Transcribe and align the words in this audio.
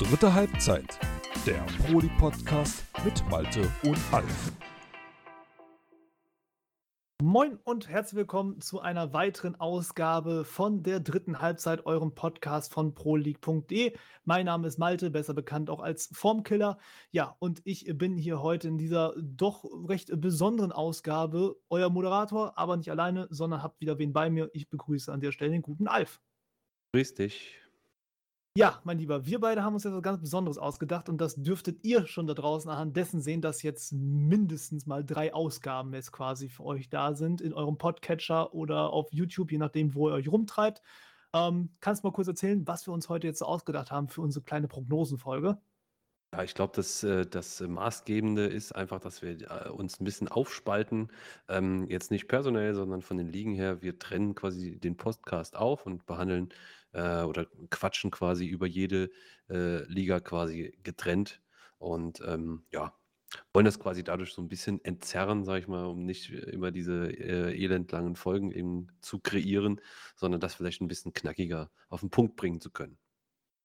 Dritte 0.00 0.32
Halbzeit, 0.32 0.98
der 1.44 1.62
Proli-Podcast 1.84 2.86
mit 3.04 3.22
Malte 3.28 3.70
und 3.82 3.98
Alf. 4.10 4.52
Moin 7.22 7.58
und 7.64 7.86
herzlich 7.86 8.16
willkommen 8.16 8.62
zu 8.62 8.80
einer 8.80 9.12
weiteren 9.12 9.60
Ausgabe 9.60 10.46
von 10.46 10.82
der 10.82 11.00
dritten 11.00 11.42
Halbzeit, 11.42 11.84
eurem 11.84 12.14
Podcast 12.14 12.72
von 12.72 12.94
proleague.de. 12.94 13.94
Mein 14.24 14.46
Name 14.46 14.68
ist 14.68 14.78
Malte, 14.78 15.10
besser 15.10 15.34
bekannt 15.34 15.68
auch 15.68 15.80
als 15.80 16.08
Formkiller. 16.14 16.78
Ja, 17.10 17.36
und 17.38 17.60
ich 17.64 17.84
bin 17.98 18.16
hier 18.16 18.40
heute 18.40 18.68
in 18.68 18.78
dieser 18.78 19.12
doch 19.18 19.66
recht 19.86 20.18
besonderen 20.18 20.72
Ausgabe 20.72 21.56
euer 21.68 21.90
Moderator, 21.90 22.56
aber 22.56 22.78
nicht 22.78 22.90
alleine, 22.90 23.28
sondern 23.28 23.62
habt 23.62 23.82
wieder 23.82 23.98
wen 23.98 24.14
bei 24.14 24.30
mir. 24.30 24.48
Ich 24.54 24.70
begrüße 24.70 25.12
an 25.12 25.20
der 25.20 25.32
Stelle 25.32 25.50
den 25.50 25.60
guten 25.60 25.88
Alf. 25.88 26.22
Grüß 26.94 27.12
dich. 27.16 27.60
Ja, 28.56 28.80
mein 28.82 28.98
Lieber, 28.98 29.26
wir 29.26 29.38
beide 29.38 29.62
haben 29.62 29.74
uns 29.74 29.84
etwas 29.84 30.02
ganz 30.02 30.20
Besonderes 30.20 30.58
ausgedacht 30.58 31.08
und 31.08 31.20
das 31.20 31.36
dürftet 31.36 31.84
ihr 31.84 32.06
schon 32.08 32.26
da 32.26 32.34
draußen 32.34 32.68
anhand 32.68 32.96
dessen 32.96 33.20
sehen, 33.20 33.40
dass 33.40 33.62
jetzt 33.62 33.92
mindestens 33.92 34.86
mal 34.86 35.04
drei 35.04 35.32
Ausgaben 35.32 35.94
jetzt 35.94 36.10
quasi 36.10 36.48
für 36.48 36.64
euch 36.64 36.88
da 36.88 37.14
sind 37.14 37.40
in 37.40 37.54
eurem 37.54 37.78
Podcatcher 37.78 38.52
oder 38.52 38.90
auf 38.92 39.12
YouTube, 39.12 39.52
je 39.52 39.58
nachdem, 39.58 39.94
wo 39.94 40.08
ihr 40.08 40.14
euch 40.14 40.26
rumtreibt. 40.26 40.82
Ähm, 41.32 41.70
kannst 41.78 42.02
du 42.02 42.08
mal 42.08 42.12
kurz 42.12 42.26
erzählen, 42.26 42.66
was 42.66 42.88
wir 42.88 42.92
uns 42.92 43.08
heute 43.08 43.28
jetzt 43.28 43.38
so 43.38 43.44
ausgedacht 43.44 43.92
haben 43.92 44.08
für 44.08 44.20
unsere 44.20 44.44
kleine 44.44 44.66
Prognosenfolge? 44.66 45.56
Ja, 46.34 46.42
ich 46.42 46.54
glaube, 46.54 46.72
das, 46.74 47.04
äh, 47.04 47.26
das 47.26 47.60
Maßgebende 47.60 48.46
ist 48.46 48.72
einfach, 48.72 49.00
dass 49.00 49.22
wir 49.22 49.40
äh, 49.48 49.68
uns 49.68 50.00
ein 50.00 50.04
bisschen 50.04 50.28
aufspalten. 50.28 51.12
Ähm, 51.48 51.86
jetzt 51.88 52.10
nicht 52.10 52.26
personell, 52.26 52.74
sondern 52.74 53.02
von 53.02 53.16
den 53.16 53.28
Ligen 53.28 53.54
her. 53.54 53.82
Wir 53.82 53.98
trennen 53.98 54.34
quasi 54.34 54.78
den 54.78 54.96
Podcast 54.96 55.56
auf 55.56 55.86
und 55.86 56.06
behandeln 56.06 56.52
äh, 56.92 57.22
oder 57.22 57.46
quatschen 57.70 58.10
quasi 58.10 58.46
über 58.46 58.66
jede 58.66 59.10
äh, 59.48 59.84
Liga 59.84 60.20
quasi 60.20 60.78
getrennt. 60.82 61.42
Und 61.78 62.20
ähm, 62.26 62.64
ja, 62.72 62.94
wollen 63.52 63.64
das 63.66 63.78
quasi 63.80 64.04
dadurch 64.04 64.32
so 64.34 64.42
ein 64.42 64.48
bisschen 64.48 64.84
entzerren, 64.84 65.44
sage 65.44 65.60
ich 65.60 65.68
mal, 65.68 65.86
um 65.86 66.04
nicht 66.04 66.30
immer 66.30 66.70
diese 66.72 67.08
äh, 67.10 67.54
elendlangen 67.62 68.16
Folgen 68.16 68.52
eben 68.52 68.88
zu 69.02 69.20
kreieren, 69.20 69.80
sondern 70.16 70.40
das 70.40 70.54
vielleicht 70.54 70.82
ein 70.82 70.88
bisschen 70.88 71.12
knackiger 71.14 71.70
auf 71.88 72.00
den 72.00 72.10
Punkt 72.10 72.36
bringen 72.36 72.60
zu 72.60 72.70
können. 72.70 72.99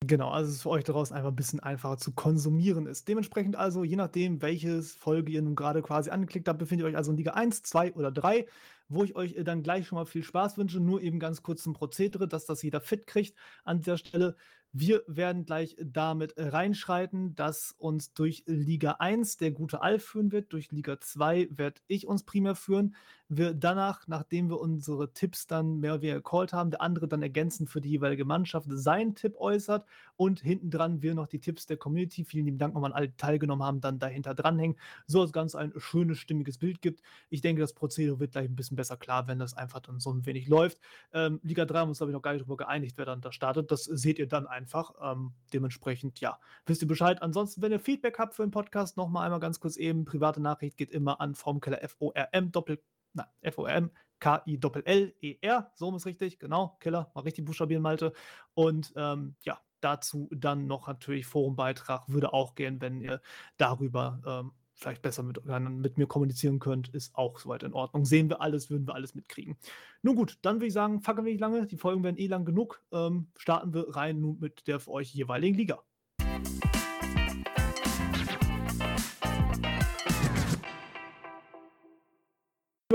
Genau, 0.08 0.30
also 0.30 0.52
es 0.52 0.62
für 0.62 0.70
euch 0.72 0.84
daraus 0.84 1.14
einfach 1.14 1.30
ein 1.30 1.36
bisschen 1.36 1.62
einfacher 1.62 1.98
zu 1.98 2.12
konsumieren 2.12 2.86
ist. 2.86 3.08
Dementsprechend 3.08 3.56
also, 3.56 3.84
je 3.86 3.96
nachdem, 3.96 4.42
welches 4.42 4.94
Folge 4.96 5.32
ihr 5.32 5.42
nun 5.42 5.56
gerade 5.56 5.82
quasi 5.82 6.10
angeklickt 6.10 6.50
habt, 6.50 6.60
befindet 6.60 6.86
ihr 6.86 6.90
euch 6.90 6.98
also 6.98 7.12
in 7.12 7.18
Liga 7.18 7.32
1, 7.32 7.64
2 7.64 7.94
oder 7.94 8.12
3 8.12 8.46
wo 8.88 9.04
ich 9.04 9.16
euch 9.16 9.36
äh, 9.36 9.44
dann 9.44 9.64
gleich 9.64 9.88
schon 9.88 9.98
mal 9.98 10.06
viel 10.06 10.24
Spaß 10.24 10.58
wünsche. 10.58 10.80
Nur 10.80 11.02
eben 11.02 11.20
ganz 11.20 11.42
kurz 11.42 11.64
zum 11.64 11.74
Prozedere, 11.74 12.28
dass 12.28 12.46
das 12.46 12.62
jeder 12.62 12.82
fit 12.82 13.08
kriegt 13.08 13.38
an 13.64 13.80
dieser 13.80 13.98
Stelle. 13.98 14.36
Wir 14.78 15.04
werden 15.08 15.46
gleich 15.46 15.78
damit 15.80 16.34
reinschreiten, 16.36 17.34
dass 17.34 17.74
uns 17.78 18.12
durch 18.12 18.44
Liga 18.46 18.98
1 19.00 19.38
der 19.38 19.52
gute 19.52 19.82
Alf 19.82 20.04
führen 20.04 20.34
wird. 20.34 20.52
Durch 20.52 20.70
Liga 20.70 21.00
2 21.00 21.48
werde 21.52 21.80
ich 21.88 22.08
uns 22.08 22.24
primär 22.24 22.56
führen. 22.56 22.94
Wir 23.30 23.54
danach, 23.54 24.06
nachdem 24.10 24.50
wir 24.50 24.60
unsere 24.60 25.14
Tipps 25.14 25.48
dann 25.48 25.80
mehr 25.80 25.94
oder 25.94 26.02
weniger 26.02 26.18
gecallt 26.18 26.52
haben, 26.52 26.72
der 26.72 26.82
andere 26.82 27.08
dann 27.08 27.24
ergänzend 27.24 27.70
für 27.70 27.80
die 27.80 27.90
jeweilige 27.90 28.26
Mannschaft 28.26 28.68
seinen 28.70 29.16
Tipp 29.16 29.38
äußert 29.38 29.86
und 30.18 30.42
hinten 30.42 30.70
dran 30.70 31.02
wir 31.02 31.14
noch 31.16 31.28
die 31.28 31.40
Tipps 31.40 31.66
der 31.66 31.78
Community, 31.78 32.24
vielen 32.24 32.46
lieben 32.46 32.58
Dank 32.58 32.74
nochmal 32.74 32.92
an 32.92 32.98
alle, 32.98 33.10
die 33.10 33.18
teilgenommen 33.18 33.66
haben, 33.66 33.82
dann 33.82 34.00
dahinter 34.00 34.34
dranhängen, 34.34 34.78
so 35.08 35.20
dass 35.20 35.30
es 35.30 35.34
ganz 35.34 35.56
ein 35.56 35.74
schönes, 35.78 36.20
stimmiges 36.20 36.58
Bild 36.58 36.82
gibt. 36.82 37.02
Ich 37.30 37.42
denke, 37.42 37.62
das 37.62 37.74
Prozedere 37.74 38.20
wird 38.20 38.32
gleich 38.32 38.50
ein 38.50 38.56
bisschen 38.56 38.78
besser 38.78 38.98
klar, 38.98 39.28
wenn 39.28 39.40
das 39.40 39.54
einfach 39.54 39.80
dann 39.80 40.00
so 40.00 40.12
ein 40.12 40.26
wenig 40.26 40.48
läuft. 40.48 40.80
Ähm, 41.14 41.40
Liga 41.44 41.66
3 41.66 41.80
haben 41.80 41.88
wir 41.88 41.90
uns, 41.90 41.98
glaube 42.00 42.12
ich, 42.12 42.16
noch 42.16 42.22
gar 42.22 42.34
nicht 42.34 42.42
darüber 42.42 42.58
geeinigt, 42.58 42.98
wer 42.98 43.06
dann 43.06 43.22
da 43.22 43.32
startet. 43.32 43.72
Das 43.72 43.84
seht 43.84 44.20
ihr 44.20 44.28
dann 44.28 44.48
einfach. 44.48 44.94
Ähm, 45.02 45.34
dementsprechend, 45.54 46.20
ja, 46.20 46.40
wisst 46.66 46.82
ihr 46.82 46.88
Bescheid. 46.88 47.22
Ansonsten, 47.22 47.62
wenn 47.62 47.72
ihr 47.72 47.80
Feedback 47.80 48.18
habt 48.20 48.34
für 48.36 48.44
den 48.44 48.52
Podcast, 48.52 48.98
nochmal 48.98 49.26
einmal 49.26 49.40
ganz 49.40 49.60
kurz 49.60 49.78
eben. 49.78 50.06
Private 50.06 50.42
Nachricht 50.42 50.78
geht 50.78 50.92
immer 50.92 51.20
an 51.22 51.36
Formkeller 51.36 51.84
F-O-R-M 51.84 52.52
Doppel, 52.52 52.82
na, 53.14 53.28
F-O-R-M 53.42 53.92
K-I-Doppel-L-E-R. 54.20 55.72
So 55.76 55.96
ist 55.96 56.06
richtig, 56.06 56.40
genau. 56.40 56.78
Killer, 56.80 57.12
mal 57.14 57.22
richtig 57.22 57.46
buchstabieren, 57.46 57.84
Malte. 57.84 58.14
Und 58.54 58.94
ähm, 58.96 59.36
ja, 59.44 59.60
dazu 59.86 60.30
dann 60.32 60.68
noch 60.68 60.88
natürlich 60.88 61.28
Forumbeitrag 61.28 62.10
würde 62.10 62.34
auch 62.34 62.56
gehen, 62.56 62.82
wenn 62.82 63.00
ihr 63.00 63.22
darüber 63.58 64.20
ähm, 64.26 64.52
vielleicht 64.74 65.02
besser 65.02 65.24
mit, 65.24 65.46
mit 65.46 65.98
mir 65.98 66.08
kommunizieren 66.08 66.60
könnt, 66.60 66.90
ist 66.90 67.16
auch 67.16 67.40
soweit 67.40 67.64
in 67.64 67.74
Ordnung. 67.74 68.06
Sehen 68.06 68.30
wir 68.30 68.42
alles, 68.42 68.70
würden 68.70 68.88
wir 68.88 68.96
alles 68.96 69.16
mitkriegen. 69.16 69.58
Nun 70.02 70.16
gut, 70.16 70.38
dann 70.42 70.56
würde 70.56 70.68
ich 70.68 70.74
sagen, 70.74 71.02
fackeln 71.02 71.26
wir 71.26 71.32
nicht 71.32 71.42
lange. 71.42 71.66
Die 71.66 71.78
Folgen 71.78 72.04
werden 72.04 72.18
eh 72.18 72.28
lang 72.28 72.46
genug. 72.46 72.82
Ähm, 72.92 73.28
starten 73.38 73.74
wir 73.74 73.96
rein 73.96 74.20
nun 74.20 74.40
mit 74.40 74.68
der 74.68 74.80
für 74.80 74.92
euch 74.92 75.14
jeweiligen 75.14 75.56
Liga. 75.56 75.82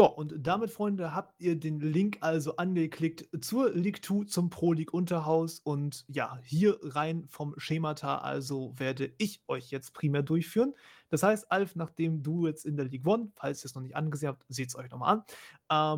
Ja, 0.00 0.06
und 0.06 0.34
damit, 0.38 0.70
Freunde, 0.70 1.14
habt 1.14 1.38
ihr 1.42 1.60
den 1.60 1.78
Link 1.78 2.16
also 2.22 2.56
angeklickt 2.56 3.28
zur 3.44 3.68
League 3.74 4.02
2 4.02 4.24
zum 4.24 4.48
Pro 4.48 4.72
League 4.72 4.94
Unterhaus. 4.94 5.60
Und 5.60 6.06
ja, 6.08 6.38
hier 6.42 6.78
rein 6.80 7.26
vom 7.28 7.52
Schemata, 7.58 8.16
also 8.16 8.72
werde 8.78 9.12
ich 9.18 9.42
euch 9.46 9.70
jetzt 9.70 9.92
primär 9.92 10.22
durchführen. 10.22 10.72
Das 11.10 11.22
heißt, 11.22 11.52
Alf, 11.52 11.76
nachdem 11.76 12.22
du 12.22 12.46
jetzt 12.46 12.64
in 12.64 12.78
der 12.78 12.86
League 12.86 13.06
One, 13.06 13.30
falls 13.36 13.62
ihr 13.62 13.66
es 13.66 13.74
noch 13.74 13.82
nicht 13.82 13.94
angesehen 13.94 14.30
habt, 14.30 14.46
seht 14.48 14.70
es 14.70 14.74
euch 14.74 14.90
nochmal 14.90 15.18
an. 15.18 15.24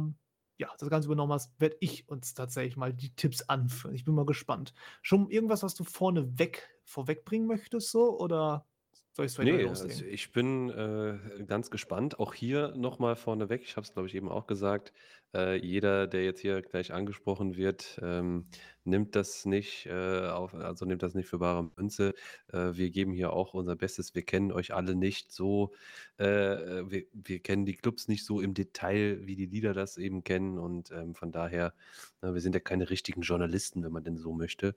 Ähm, 0.02 0.16
ja, 0.58 0.68
das 0.80 0.90
Ganze 0.90 1.06
übernommen 1.06 1.34
hast, 1.34 1.52
werde 1.60 1.76
ich 1.78 2.08
uns 2.08 2.34
tatsächlich 2.34 2.76
mal 2.76 2.92
die 2.92 3.14
Tipps 3.14 3.42
anführen. 3.42 3.94
Ich 3.94 4.04
bin 4.04 4.16
mal 4.16 4.26
gespannt. 4.26 4.74
Schon 5.02 5.30
irgendwas, 5.30 5.62
was 5.62 5.76
du 5.76 5.84
vorne 5.84 6.40
weg 6.40 6.68
vorwegbringen 6.82 7.46
möchtest, 7.46 7.92
so? 7.92 8.18
Oder 8.18 8.66
soll 9.12 9.26
ich 9.26 9.32
es 9.32 9.38
weiter 9.38 9.52
Nee, 9.52 9.66
also 9.66 9.86
ich 9.86 10.32
bin 10.32 10.70
äh, 10.70 11.44
ganz 11.44 11.70
gespannt. 11.70 12.18
Auch 12.18 12.34
hier 12.34 12.74
nochmal 12.76 13.16
vorneweg, 13.16 13.62
ich 13.62 13.76
habe 13.76 13.84
es, 13.84 13.92
glaube 13.92 14.08
ich, 14.08 14.14
eben 14.14 14.28
auch 14.28 14.46
gesagt, 14.46 14.92
äh, 15.34 15.56
jeder, 15.56 16.06
der 16.06 16.24
jetzt 16.24 16.40
hier 16.40 16.62
gleich 16.62 16.92
angesprochen 16.92 17.56
wird, 17.56 17.98
ähm, 18.02 18.46
nimmt 18.84 19.14
das 19.16 19.44
nicht 19.44 19.86
äh, 19.86 20.28
auf, 20.28 20.54
also 20.54 20.84
nimmt 20.84 21.02
das 21.02 21.14
nicht 21.14 21.28
für 21.28 21.38
bare 21.38 21.70
Münze. 21.76 22.14
Äh, 22.52 22.74
wir 22.74 22.90
geben 22.90 23.12
hier 23.12 23.32
auch 23.32 23.54
unser 23.54 23.76
Bestes. 23.76 24.14
Wir 24.14 24.22
kennen 24.22 24.52
euch 24.52 24.74
alle 24.74 24.94
nicht 24.94 25.32
so, 25.32 25.72
äh, 26.18 26.24
wir, 26.24 27.04
wir 27.12 27.40
kennen 27.40 27.64
die 27.66 27.76
Clubs 27.76 28.08
nicht 28.08 28.24
so 28.24 28.40
im 28.40 28.54
Detail, 28.54 29.26
wie 29.26 29.36
die 29.36 29.46
Lieder 29.46 29.74
das 29.74 29.98
eben 29.98 30.24
kennen. 30.24 30.58
Und 30.58 30.90
ähm, 30.90 31.14
von 31.14 31.32
daher, 31.32 31.74
äh, 32.22 32.32
wir 32.32 32.40
sind 32.40 32.54
ja 32.54 32.60
keine 32.60 32.90
richtigen 32.90 33.22
Journalisten, 33.22 33.82
wenn 33.84 33.92
man 33.92 34.04
denn 34.04 34.16
so 34.18 34.32
möchte. 34.32 34.74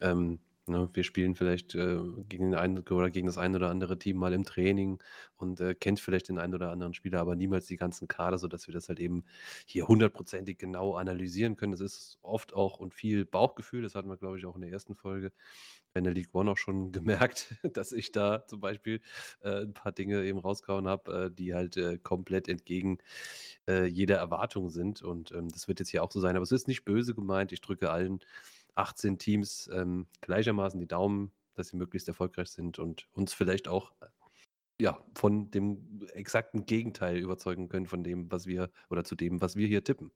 Ähm, 0.00 0.40
Ne, 0.66 0.88
wir 0.94 1.04
spielen 1.04 1.34
vielleicht 1.34 1.74
äh, 1.74 1.98
gegen 2.26 2.50
den 2.50 2.54
einen 2.54 2.78
oder 2.78 3.10
gegen 3.10 3.26
das 3.26 3.36
ein 3.36 3.54
oder 3.54 3.68
andere 3.68 3.98
Team 3.98 4.16
mal 4.16 4.32
im 4.32 4.44
Training 4.44 4.98
und 5.36 5.60
äh, 5.60 5.74
kennt 5.74 6.00
vielleicht 6.00 6.30
den 6.30 6.38
einen 6.38 6.54
oder 6.54 6.70
anderen 6.70 6.94
Spieler, 6.94 7.20
aber 7.20 7.36
niemals 7.36 7.66
die 7.66 7.76
ganzen 7.76 8.08
Kader, 8.08 8.38
sodass 8.38 8.66
wir 8.66 8.72
das 8.72 8.88
halt 8.88 8.98
eben 8.98 9.24
hier 9.66 9.86
hundertprozentig 9.88 10.56
genau 10.56 10.94
analysieren 10.94 11.56
können. 11.56 11.72
Das 11.72 11.82
ist 11.82 12.18
oft 12.22 12.54
auch 12.54 12.78
und 12.78 12.94
viel 12.94 13.26
Bauchgefühl, 13.26 13.82
das 13.82 13.94
hatten 13.94 14.08
wir, 14.08 14.16
glaube 14.16 14.38
ich, 14.38 14.46
auch 14.46 14.54
in 14.54 14.62
der 14.62 14.70
ersten 14.70 14.94
Folge 14.94 15.32
in 15.96 16.04
der 16.04 16.14
League 16.14 16.30
One 16.34 16.50
auch 16.50 16.58
schon 16.58 16.92
gemerkt, 16.92 17.54
dass 17.74 17.92
ich 17.92 18.10
da 18.10 18.46
zum 18.46 18.60
Beispiel 18.60 19.00
äh, 19.42 19.62
ein 19.62 19.74
paar 19.74 19.92
Dinge 19.92 20.24
eben 20.24 20.38
rausgehauen 20.38 20.88
habe, 20.88 21.26
äh, 21.26 21.30
die 21.34 21.54
halt 21.54 21.76
äh, 21.76 21.98
komplett 21.98 22.48
entgegen 22.48 22.98
äh, 23.68 23.84
jeder 23.86 24.16
Erwartung 24.16 24.70
sind. 24.70 25.02
Und 25.02 25.32
ähm, 25.32 25.48
das 25.48 25.68
wird 25.68 25.80
jetzt 25.80 25.90
hier 25.90 26.02
auch 26.02 26.10
so 26.12 26.20
sein. 26.20 26.36
Aber 26.36 26.42
es 26.42 26.52
ist 26.52 26.68
nicht 26.68 26.84
böse 26.84 27.14
gemeint. 27.14 27.52
Ich 27.52 27.60
drücke 27.60 27.90
allen 27.90 28.20
18 28.74 29.18
Teams 29.18 29.70
ähm, 29.72 30.06
gleichermaßen 30.20 30.80
die 30.80 30.88
Daumen, 30.88 31.32
dass 31.54 31.68
sie 31.68 31.76
möglichst 31.76 32.08
erfolgreich 32.08 32.48
sind 32.48 32.78
und 32.78 33.08
uns 33.12 33.32
vielleicht 33.32 33.68
auch 33.68 33.92
äh, 34.00 34.06
ja, 34.80 34.98
von 35.14 35.50
dem 35.50 36.06
exakten 36.12 36.66
Gegenteil 36.66 37.18
überzeugen 37.18 37.68
können 37.68 37.86
von 37.86 38.02
dem, 38.02 38.30
was 38.30 38.46
wir 38.46 38.70
oder 38.90 39.04
zu 39.04 39.14
dem, 39.14 39.40
was 39.40 39.56
wir 39.56 39.68
hier 39.68 39.84
tippen. 39.84 40.10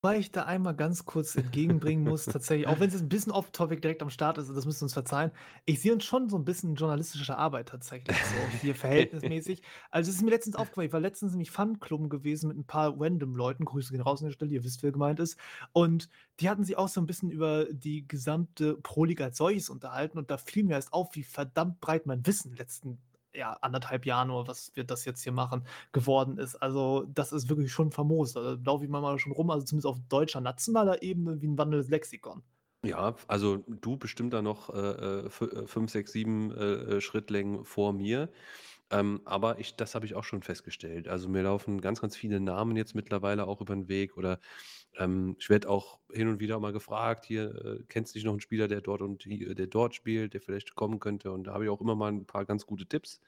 Wobei 0.00 0.18
ich 0.18 0.30
da 0.30 0.44
einmal 0.44 0.76
ganz 0.76 1.06
kurz 1.06 1.34
entgegenbringen 1.34 2.04
muss, 2.04 2.24
tatsächlich, 2.24 2.68
auch 2.68 2.78
wenn 2.78 2.86
es 2.86 2.94
jetzt 2.94 3.02
ein 3.02 3.08
bisschen 3.08 3.32
off-topic 3.32 3.80
direkt 3.80 4.00
am 4.00 4.10
Start 4.10 4.38
ist, 4.38 4.48
das 4.48 4.64
müsst 4.64 4.80
ihr 4.80 4.84
uns 4.84 4.92
verzeihen. 4.92 5.32
Ich 5.64 5.80
sehe 5.80 5.92
uns 5.92 6.04
schon 6.04 6.28
so 6.28 6.36
ein 6.36 6.44
bisschen 6.44 6.76
journalistische 6.76 7.36
Arbeit 7.36 7.70
tatsächlich, 7.70 8.16
so 8.16 8.58
hier 8.60 8.74
verhältnismäßig. 8.76 9.60
Also, 9.90 10.10
es 10.10 10.18
ist 10.18 10.22
mir 10.22 10.30
letztens 10.30 10.54
aufgefallen, 10.54 10.86
ich 10.86 10.92
war 10.92 11.00
letztens 11.00 11.32
nämlich 11.32 11.50
Fun-Club 11.50 12.10
gewesen 12.10 12.46
mit 12.46 12.58
ein 12.58 12.64
paar 12.64 12.94
random 12.96 13.34
Leuten, 13.34 13.64
Grüße 13.64 13.90
gehen 13.90 14.00
raus 14.00 14.20
an 14.20 14.28
der 14.28 14.34
Stelle, 14.34 14.52
ihr 14.52 14.62
wisst, 14.62 14.84
wer 14.84 14.92
gemeint 14.92 15.18
ist. 15.18 15.36
Und 15.72 16.08
die 16.38 16.48
hatten 16.48 16.62
sich 16.62 16.76
auch 16.76 16.88
so 16.88 17.00
ein 17.00 17.06
bisschen 17.06 17.32
über 17.32 17.66
die 17.72 18.06
gesamte 18.06 18.76
Pro-Liga 18.76 19.24
als 19.24 19.38
solches 19.38 19.68
unterhalten 19.68 20.18
und 20.18 20.30
da 20.30 20.38
fiel 20.38 20.62
mir 20.62 20.74
erst 20.74 20.92
auf, 20.92 21.16
wie 21.16 21.24
verdammt 21.24 21.80
breit 21.80 22.06
mein 22.06 22.24
Wissen 22.24 22.54
letzten 22.54 22.98
ja, 23.38 23.52
anderthalb 23.62 24.04
Jahren 24.04 24.30
oder 24.30 24.48
was 24.48 24.72
wir 24.74 24.84
das 24.84 25.04
jetzt 25.04 25.22
hier 25.22 25.32
machen, 25.32 25.64
geworden 25.92 26.38
ist. 26.38 26.56
Also, 26.56 27.06
das 27.14 27.32
ist 27.32 27.48
wirklich 27.48 27.72
schon 27.72 27.92
famos. 27.92 28.34
Da 28.34 28.58
laufe 28.64 28.84
ich 28.84 28.90
manchmal 28.90 29.18
schon 29.18 29.32
rum, 29.32 29.50
also 29.50 29.64
zumindest 29.64 29.86
auf 29.86 29.98
deutscher 30.08 30.40
nationaler 30.40 31.02
Ebene, 31.02 31.40
wie 31.40 31.46
ein 31.46 31.56
wandelndes 31.56 31.88
Lexikon. 31.88 32.42
Ja, 32.84 33.16
also 33.26 33.64
du 33.66 33.96
bestimmt 33.96 34.32
da 34.32 34.42
noch 34.42 34.70
äh, 34.70 34.78
äh, 34.78 35.26
äh 35.26 35.66
fünf, 35.66 35.90
sechs, 35.90 36.12
sieben 36.12 36.52
äh, 36.52 37.00
Schrittlängen 37.00 37.64
vor 37.64 37.92
mir. 37.92 38.28
Ähm, 38.90 39.20
aber 39.26 39.58
ich 39.58 39.76
das 39.76 39.94
habe 39.94 40.06
ich 40.06 40.14
auch 40.14 40.24
schon 40.24 40.42
festgestellt. 40.42 41.08
Also, 41.08 41.28
mir 41.28 41.42
laufen 41.42 41.80
ganz, 41.80 42.00
ganz 42.00 42.16
viele 42.16 42.40
Namen 42.40 42.76
jetzt 42.76 42.94
mittlerweile 42.94 43.46
auch 43.46 43.60
über 43.60 43.74
den 43.74 43.88
Weg 43.88 44.16
oder, 44.16 44.40
ähm, 44.98 45.36
ich 45.38 45.50
werde 45.50 45.68
auch 45.70 46.00
hin 46.12 46.28
und 46.28 46.40
wieder 46.40 46.60
mal 46.60 46.72
gefragt: 46.72 47.26
„Hier, 47.26 47.54
äh, 47.80 47.84
kennst 47.88 48.14
du 48.14 48.18
nicht 48.18 48.24
noch 48.26 48.32
einen 48.32 48.40
Spieler, 48.40 48.68
der 48.68 48.80
dort 48.82 49.02
und 49.02 49.24
hi 49.26 49.54
der 49.54 49.66
dort 49.68 49.94
spielt, 49.94 50.34
der 50.34 50.40
vielleicht 50.42 50.74
kommen 50.76 51.00
könnte?“ 51.00 51.32
Und 51.32 51.44
da 51.46 51.54
habe 51.54 51.64
ich 51.64 51.70
auch 51.70 51.80
immer 51.82 51.96
mal 51.96 52.12
ein 52.12 52.26
paar 52.26 52.46
ganz 52.46 52.66
gute 52.66 52.86
Tipps, 52.86 53.20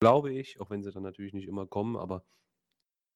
glaube 0.00 0.32
ich, 0.34 0.60
auch 0.60 0.70
wenn 0.70 0.82
sie 0.84 0.92
dann 0.92 1.02
natürlich 1.04 1.34
nicht 1.34 1.48
immer 1.48 1.66
kommen, 1.66 1.96
aber 1.96 2.24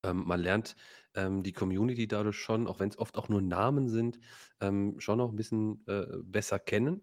ähm, 0.05 0.25
man 0.27 0.41
lernt, 0.41 0.77
ähm, 1.15 1.43
die 1.43 1.53
Community 1.53 2.09
dadurch 2.09 2.37
schon, 2.37 2.67
auch 2.67 2.81
wenn 2.81 2.89
es 2.89 2.99
oft 2.99 3.17
auch 3.19 3.29
nur 3.29 3.41
Namen 3.43 3.89
sind, 3.89 4.19
ähm, 4.61 4.99
schon 5.01 5.19
noch 5.19 5.31
ein 5.31 5.37
bisschen, 5.37 5.85
äh, 5.87 6.07
besser 6.25 6.59
kennen. 6.59 7.03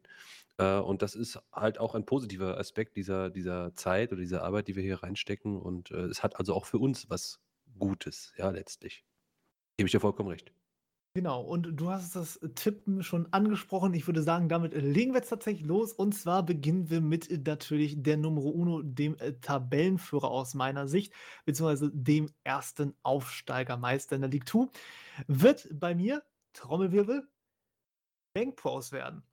Äh, 0.59 0.79
und 0.79 1.01
das 1.01 1.15
ist 1.15 1.39
halt 1.51 1.79
auch 1.79 1.95
ein 1.95 2.06
positiver 2.06 2.57
Aspekt 2.57 2.95
dieser 2.97 3.29
dieser 3.29 3.73
Zeit 3.73 4.11
oder 4.11 4.21
dieser 4.21 4.44
Arbeit, 4.44 4.67
die 4.67 4.75
wir 4.75 4.83
hier 4.83 5.01
reinstecken. 5.03 5.59
Und, 5.59 5.91
äh, 5.91 6.06
es 6.06 6.21
hat 6.23 6.38
also 6.38 6.53
auch 6.53 6.65
für 6.65 6.77
uns 6.79 7.09
was 7.09 7.39
Gutes, 7.79 8.33
ja, 8.38 8.50
letztlich. 8.50 9.06
Gebe 9.77 9.88
ich 9.88 9.91
dir 9.94 10.01
vollkommen 10.01 10.29
recht. 10.29 10.53
Genau, 11.15 11.41
und 11.41 11.63
du 11.79 11.89
hast 11.89 12.15
das 12.15 12.39
Tippen 12.56 13.01
schon 13.03 13.33
angesprochen. 13.33 13.94
Ich 13.95 14.06
würde 14.06 14.21
sagen, 14.21 14.47
damit 14.47 14.73
legen 14.75 15.13
wir 15.13 15.19
jetzt 15.19 15.29
tatsächlich 15.29 15.65
los. 15.65 15.91
Und 15.91 16.13
zwar 16.13 16.44
beginnen 16.45 16.89
wir 16.89 17.01
mit 17.01 17.29
natürlich 17.47 18.03
der 18.03 18.17
Numero 18.17 18.50
Uno, 18.50 18.81
dem 18.83 19.17
äh, 19.17 19.33
Tabellenführer 19.41 20.29
aus 20.29 20.53
meiner 20.53 20.88
Sicht, 20.88 21.13
beziehungsweise 21.45 21.89
dem 21.94 22.29
ersten 22.44 22.95
Aufsteigermeister 23.03 24.15
in 24.15 24.21
der 24.21 24.29
League 24.29 24.47
2. 24.47 24.67
Wird 25.27 25.67
bei 25.73 25.95
mir, 25.95 26.23
Trommelwirbel, 26.53 27.27
Bank 28.33 28.56
Pros 28.57 28.91
werden. 28.91 29.23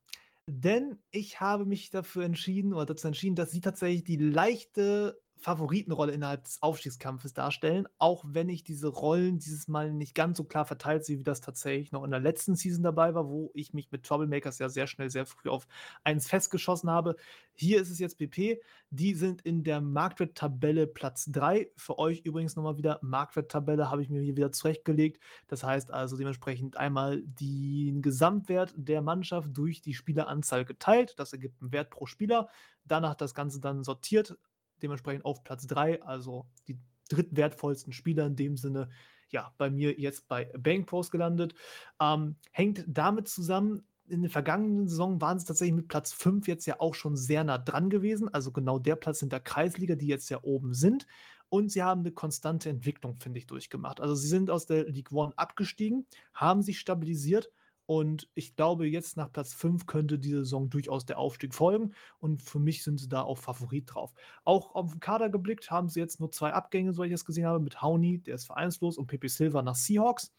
Denn 0.49 0.99
ich 1.11 1.41
habe 1.41 1.67
mich 1.67 1.91
dafür 1.91 2.25
entschieden 2.25 2.73
oder 2.73 2.87
dazu 2.87 3.09
entschieden, 3.09 3.35
dass 3.35 3.51
sie 3.51 3.61
tatsächlich 3.61 4.05
die 4.05 4.17
leichte 4.17 5.21
Favoritenrolle 5.39 6.13
innerhalb 6.13 6.45
des 6.45 6.63
Aufstiegskampfes 6.63 7.35
darstellen, 7.35 7.87
auch 7.99 8.25
wenn 8.27 8.49
ich 8.49 8.65
diese 8.65 8.89
Rollen 8.89 9.39
dieses 9.39 9.69
Mal 9.69 9.93
nicht 9.93 10.15
ganz 10.15 10.39
so 10.39 10.45
klar 10.45 10.65
verteilt 10.65 11.05
sehe, 11.05 11.19
wie 11.19 11.25
das 11.25 11.41
tatsächlich 11.41 11.93
noch 11.93 12.05
in 12.05 12.11
der 12.11 12.21
letzten 12.21 12.57
Season 12.57 12.83
dabei 12.83 13.15
war, 13.15 13.29
wo 13.29 13.51
ich 13.55 13.75
mich 13.75 13.93
mit 13.93 14.05
Troublemakers 14.05 14.59
ja 14.59 14.69
sehr 14.69 14.87
schnell, 14.87 15.11
sehr 15.11 15.27
früh 15.27 15.49
auf 15.51 15.67
eins 16.05 16.29
festgeschossen 16.29 16.91
habe. 16.91 17.17
Hier 17.55 17.81
ist 17.81 17.91
es 17.91 17.99
jetzt 17.99 18.19
BP. 18.19 18.61
Die 18.91 19.15
sind 19.15 19.43
in 19.43 19.63
der 19.63 19.81
Marktwert-Tabelle 19.81 20.87
Platz 20.87 21.27
3. 21.31 21.71
Für 21.77 21.99
euch 21.99 22.21
übrigens 22.21 22.57
nochmal 22.57 22.79
wieder 22.79 22.99
Marktwert-Tabelle 23.03 23.91
habe 23.91 24.03
ich 24.03 24.09
mir 24.09 24.23
hier 24.23 24.37
wieder 24.37 24.53
zurechtgelegt. 24.53 25.23
Das 25.49 25.63
heißt 25.63 25.91
also 25.91 26.17
dementsprechend 26.17 26.77
einmal 26.77 27.23
den 27.23 28.01
Gesamtwert 28.03 28.75
der 28.77 29.03
Mannschaft 29.03 29.57
durch 29.57 29.83
die 29.83 29.95
Spieleranzahl 29.95 30.65
geteilt. 30.65 31.15
Das 31.19 31.33
ergibt 31.33 31.61
einen 31.61 31.73
Wert 31.73 31.91
pro 31.91 32.07
Spieler. 32.07 32.49
Danach 32.85 33.15
das 33.15 33.35
Ganze 33.35 33.61
dann 33.61 33.85
sortiert 33.85 34.37
dementsprechend 34.83 35.25
auf 35.25 35.45
Platz 35.45 35.67
3, 35.67 36.03
also 36.03 36.47
die 36.69 36.79
drittwertvollsten 37.09 37.93
Spieler 37.93 38.27
in 38.27 38.37
dem 38.37 38.57
Sinne, 38.57 38.89
ja, 39.31 39.53
bei 39.59 39.71
mir 39.71 39.99
jetzt 39.99 40.29
bei 40.29 40.47
Bank 40.59 40.87
Pros 40.87 41.11
gelandet. 41.11 41.55
Ähm, 42.01 42.37
hängt 42.53 42.85
damit 42.87 43.29
zusammen, 43.29 43.87
in 44.09 44.23
der 44.23 44.31
vergangenen 44.31 44.89
Saison 44.89 45.21
waren 45.21 45.39
sie 45.39 45.47
tatsächlich 45.47 45.75
mit 45.75 45.89
Platz 45.89 46.13
5 46.13 46.47
jetzt 46.47 46.67
ja 46.67 46.81
auch 46.81 46.95
schon 46.95 47.17
sehr 47.17 47.43
nah 47.45 47.59
dran 47.59 47.91
gewesen. 47.91 48.33
Also 48.33 48.53
genau 48.53 48.79
der 48.79 48.97
Platz 48.97 49.23
in 49.23 49.29
der 49.29 49.41
Kreisliga, 49.41 49.97
die 49.97 50.07
jetzt 50.07 50.29
ja 50.29 50.43
oben 50.43 50.75
sind. 50.75 51.07
Und 51.49 51.71
sie 51.71 51.83
haben 51.83 52.01
eine 52.01 52.13
konstante 52.13 52.69
Entwicklung, 52.69 53.17
finde 53.17 53.39
ich, 53.39 53.47
durchgemacht. 53.47 54.01
Also 54.01 54.15
sie 54.15 54.29
sind 54.29 54.51
aus 54.51 54.67
der 54.67 54.85
League 54.85 55.13
One 55.13 55.33
abgestiegen, 55.37 56.07
haben 56.35 56.63
sich 56.63 56.79
stabilisiert 56.79 57.51
und 57.87 58.29
ich 58.35 58.57
glaube, 58.57 58.89
jetzt 58.89 59.17
nach 59.17 59.31
Platz 59.31 59.55
5 59.55 59.87
könnte 59.87 60.19
diese 60.19 60.39
Saison 60.39 60.69
durchaus 60.69 61.07
der 61.07 61.19
Aufstieg 61.19 61.55
folgen. 61.55 61.95
Und 62.19 62.43
für 62.43 62.59
mich 62.59 62.83
sind 62.83 62.99
sie 62.99 63.09
da 63.09 63.23
auch 63.23 63.39
Favorit 63.39 63.95
drauf. 63.95 64.13
Auch 64.45 64.75
auf 64.75 64.91
den 64.91 65.01
Kader 65.01 65.31
geblickt 65.31 65.71
haben 65.71 65.89
sie 65.89 66.01
jetzt 66.01 66.19
nur 66.19 66.33
zwei 66.33 66.53
Abgänge, 66.53 66.93
so 66.93 67.05
ich 67.05 67.13
es 67.13 67.25
gesehen 67.25 67.47
habe, 67.47 67.61
mit 67.61 67.81
Hauni, 67.83 68.19
der 68.19 68.35
ist 68.35 68.47
vereinslos, 68.47 68.99
und 68.99 69.07
Pepe 69.07 69.29
Silva 69.29 69.63
nach 69.63 69.77
Seahawks. 69.77 70.33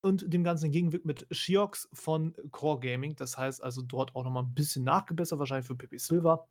Und 0.00 0.32
dem 0.32 0.42
Ganzen 0.42 0.66
entgegenwirkt 0.66 1.04
mit 1.04 1.26
Shiox 1.30 1.88
von 1.92 2.34
Core 2.50 2.80
Gaming. 2.80 3.14
Das 3.14 3.38
heißt 3.38 3.62
also 3.62 3.82
dort 3.82 4.16
auch 4.16 4.24
nochmal 4.24 4.42
ein 4.42 4.54
bisschen 4.54 4.82
nachgebessert, 4.82 5.38
wahrscheinlich 5.38 5.66
für 5.66 5.76
Pepe 5.76 5.98
Silva. 5.98 6.48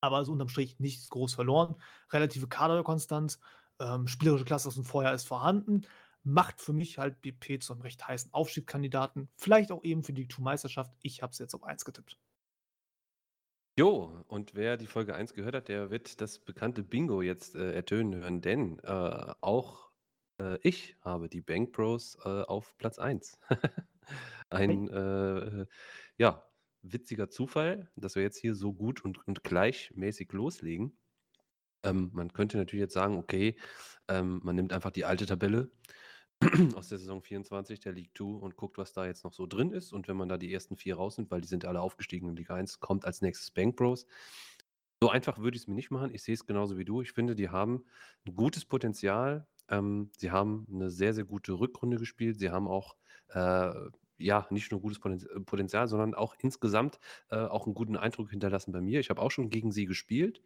Aber 0.00 0.16
also 0.16 0.32
unterm 0.32 0.48
Strich 0.48 0.80
nichts 0.80 1.10
groß 1.10 1.34
verloren. 1.34 1.76
Relative 2.10 2.48
Kaderkonstanz, 2.48 3.38
ähm, 3.78 4.08
spielerische 4.08 4.46
Klasse 4.46 4.68
aus 4.68 4.74
dem 4.74 4.84
Vorjahr 4.84 5.14
ist 5.14 5.28
vorhanden 5.28 5.82
macht 6.22 6.60
für 6.60 6.72
mich 6.72 6.98
halt 6.98 7.20
BP 7.22 7.62
zu 7.62 7.72
einem 7.72 7.82
recht 7.82 8.06
heißen 8.06 8.32
Aufstiegskandidaten. 8.32 9.28
Vielleicht 9.36 9.72
auch 9.72 9.82
eben 9.84 10.02
für 10.02 10.12
die 10.12 10.28
Two-Meisterschaft. 10.28 10.92
Ich 11.02 11.22
habe 11.22 11.32
es 11.32 11.38
jetzt 11.38 11.54
auf 11.54 11.64
1 11.64 11.84
getippt. 11.84 12.18
Jo, 13.78 14.24
und 14.28 14.54
wer 14.54 14.76
die 14.76 14.86
Folge 14.86 15.14
1 15.14 15.32
gehört 15.32 15.54
hat, 15.54 15.68
der 15.68 15.90
wird 15.90 16.20
das 16.20 16.38
bekannte 16.38 16.82
Bingo 16.82 17.22
jetzt 17.22 17.54
äh, 17.54 17.72
ertönen 17.72 18.14
hören, 18.14 18.42
denn 18.42 18.78
äh, 18.80 19.32
auch 19.40 19.90
äh, 20.40 20.58
ich 20.62 20.96
habe 21.00 21.28
die 21.28 21.40
Bank 21.40 21.72
Bros 21.72 22.18
äh, 22.24 22.28
auf 22.42 22.76
Platz 22.78 22.98
1. 22.98 23.38
Ein 24.50 24.88
äh, 24.88 25.66
ja, 26.18 26.44
witziger 26.82 27.30
Zufall, 27.30 27.90
dass 27.96 28.16
wir 28.16 28.22
jetzt 28.22 28.38
hier 28.38 28.54
so 28.54 28.72
gut 28.72 29.04
und, 29.04 29.26
und 29.26 29.44
gleichmäßig 29.44 30.32
loslegen. 30.32 30.98
Ähm, 31.82 32.10
man 32.12 32.32
könnte 32.32 32.58
natürlich 32.58 32.82
jetzt 32.82 32.94
sagen, 32.94 33.16
okay, 33.16 33.56
ähm, 34.08 34.40
man 34.42 34.56
nimmt 34.56 34.72
einfach 34.72 34.90
die 34.90 35.04
alte 35.04 35.26
Tabelle 35.26 35.70
aus 36.74 36.88
der 36.88 36.98
Saison 36.98 37.22
24 37.22 37.80
der 37.80 37.92
League 37.92 38.16
2 38.16 38.24
und 38.24 38.56
guckt, 38.56 38.78
was 38.78 38.92
da 38.92 39.06
jetzt 39.06 39.24
noch 39.24 39.32
so 39.32 39.46
drin 39.46 39.72
ist. 39.72 39.92
Und 39.92 40.08
wenn 40.08 40.16
man 40.16 40.28
da 40.28 40.38
die 40.38 40.52
ersten 40.52 40.76
vier 40.76 40.96
raus 40.96 41.16
sind, 41.16 41.30
weil 41.30 41.40
die 41.40 41.48
sind 41.48 41.64
alle 41.64 41.80
aufgestiegen 41.80 42.28
in 42.28 42.36
Liga 42.36 42.54
1, 42.54 42.80
kommt 42.80 43.04
als 43.04 43.20
nächstes 43.20 43.50
Bank 43.50 43.76
Bros. 43.76 44.06
So 45.02 45.10
einfach 45.10 45.38
würde 45.38 45.56
ich 45.56 45.62
es 45.62 45.68
mir 45.68 45.74
nicht 45.74 45.90
machen. 45.90 46.14
Ich 46.14 46.22
sehe 46.22 46.34
es 46.34 46.46
genauso 46.46 46.78
wie 46.78 46.84
du. 46.84 47.02
Ich 47.02 47.12
finde, 47.12 47.34
die 47.34 47.48
haben 47.48 47.84
ein 48.26 48.36
gutes 48.36 48.64
Potenzial. 48.64 49.46
Ähm, 49.68 50.10
sie 50.16 50.30
haben 50.30 50.66
eine 50.72 50.90
sehr, 50.90 51.14
sehr 51.14 51.24
gute 51.24 51.52
Rückrunde 51.52 51.98
gespielt. 51.98 52.38
Sie 52.38 52.50
haben 52.50 52.68
auch 52.68 52.96
äh, 53.28 53.72
ja, 54.20 54.46
nicht 54.50 54.70
nur 54.70 54.80
gutes 54.80 55.00
Potenzial, 55.00 55.88
sondern 55.88 56.14
auch 56.14 56.34
insgesamt 56.38 57.00
äh, 57.30 57.36
auch 57.36 57.66
einen 57.66 57.74
guten 57.74 57.96
Eindruck 57.96 58.30
hinterlassen 58.30 58.72
bei 58.72 58.80
mir. 58.80 59.00
Ich 59.00 59.10
habe 59.10 59.20
auch 59.20 59.30
schon 59.30 59.50
gegen 59.50 59.72
sie 59.72 59.86
gespielt 59.86 60.42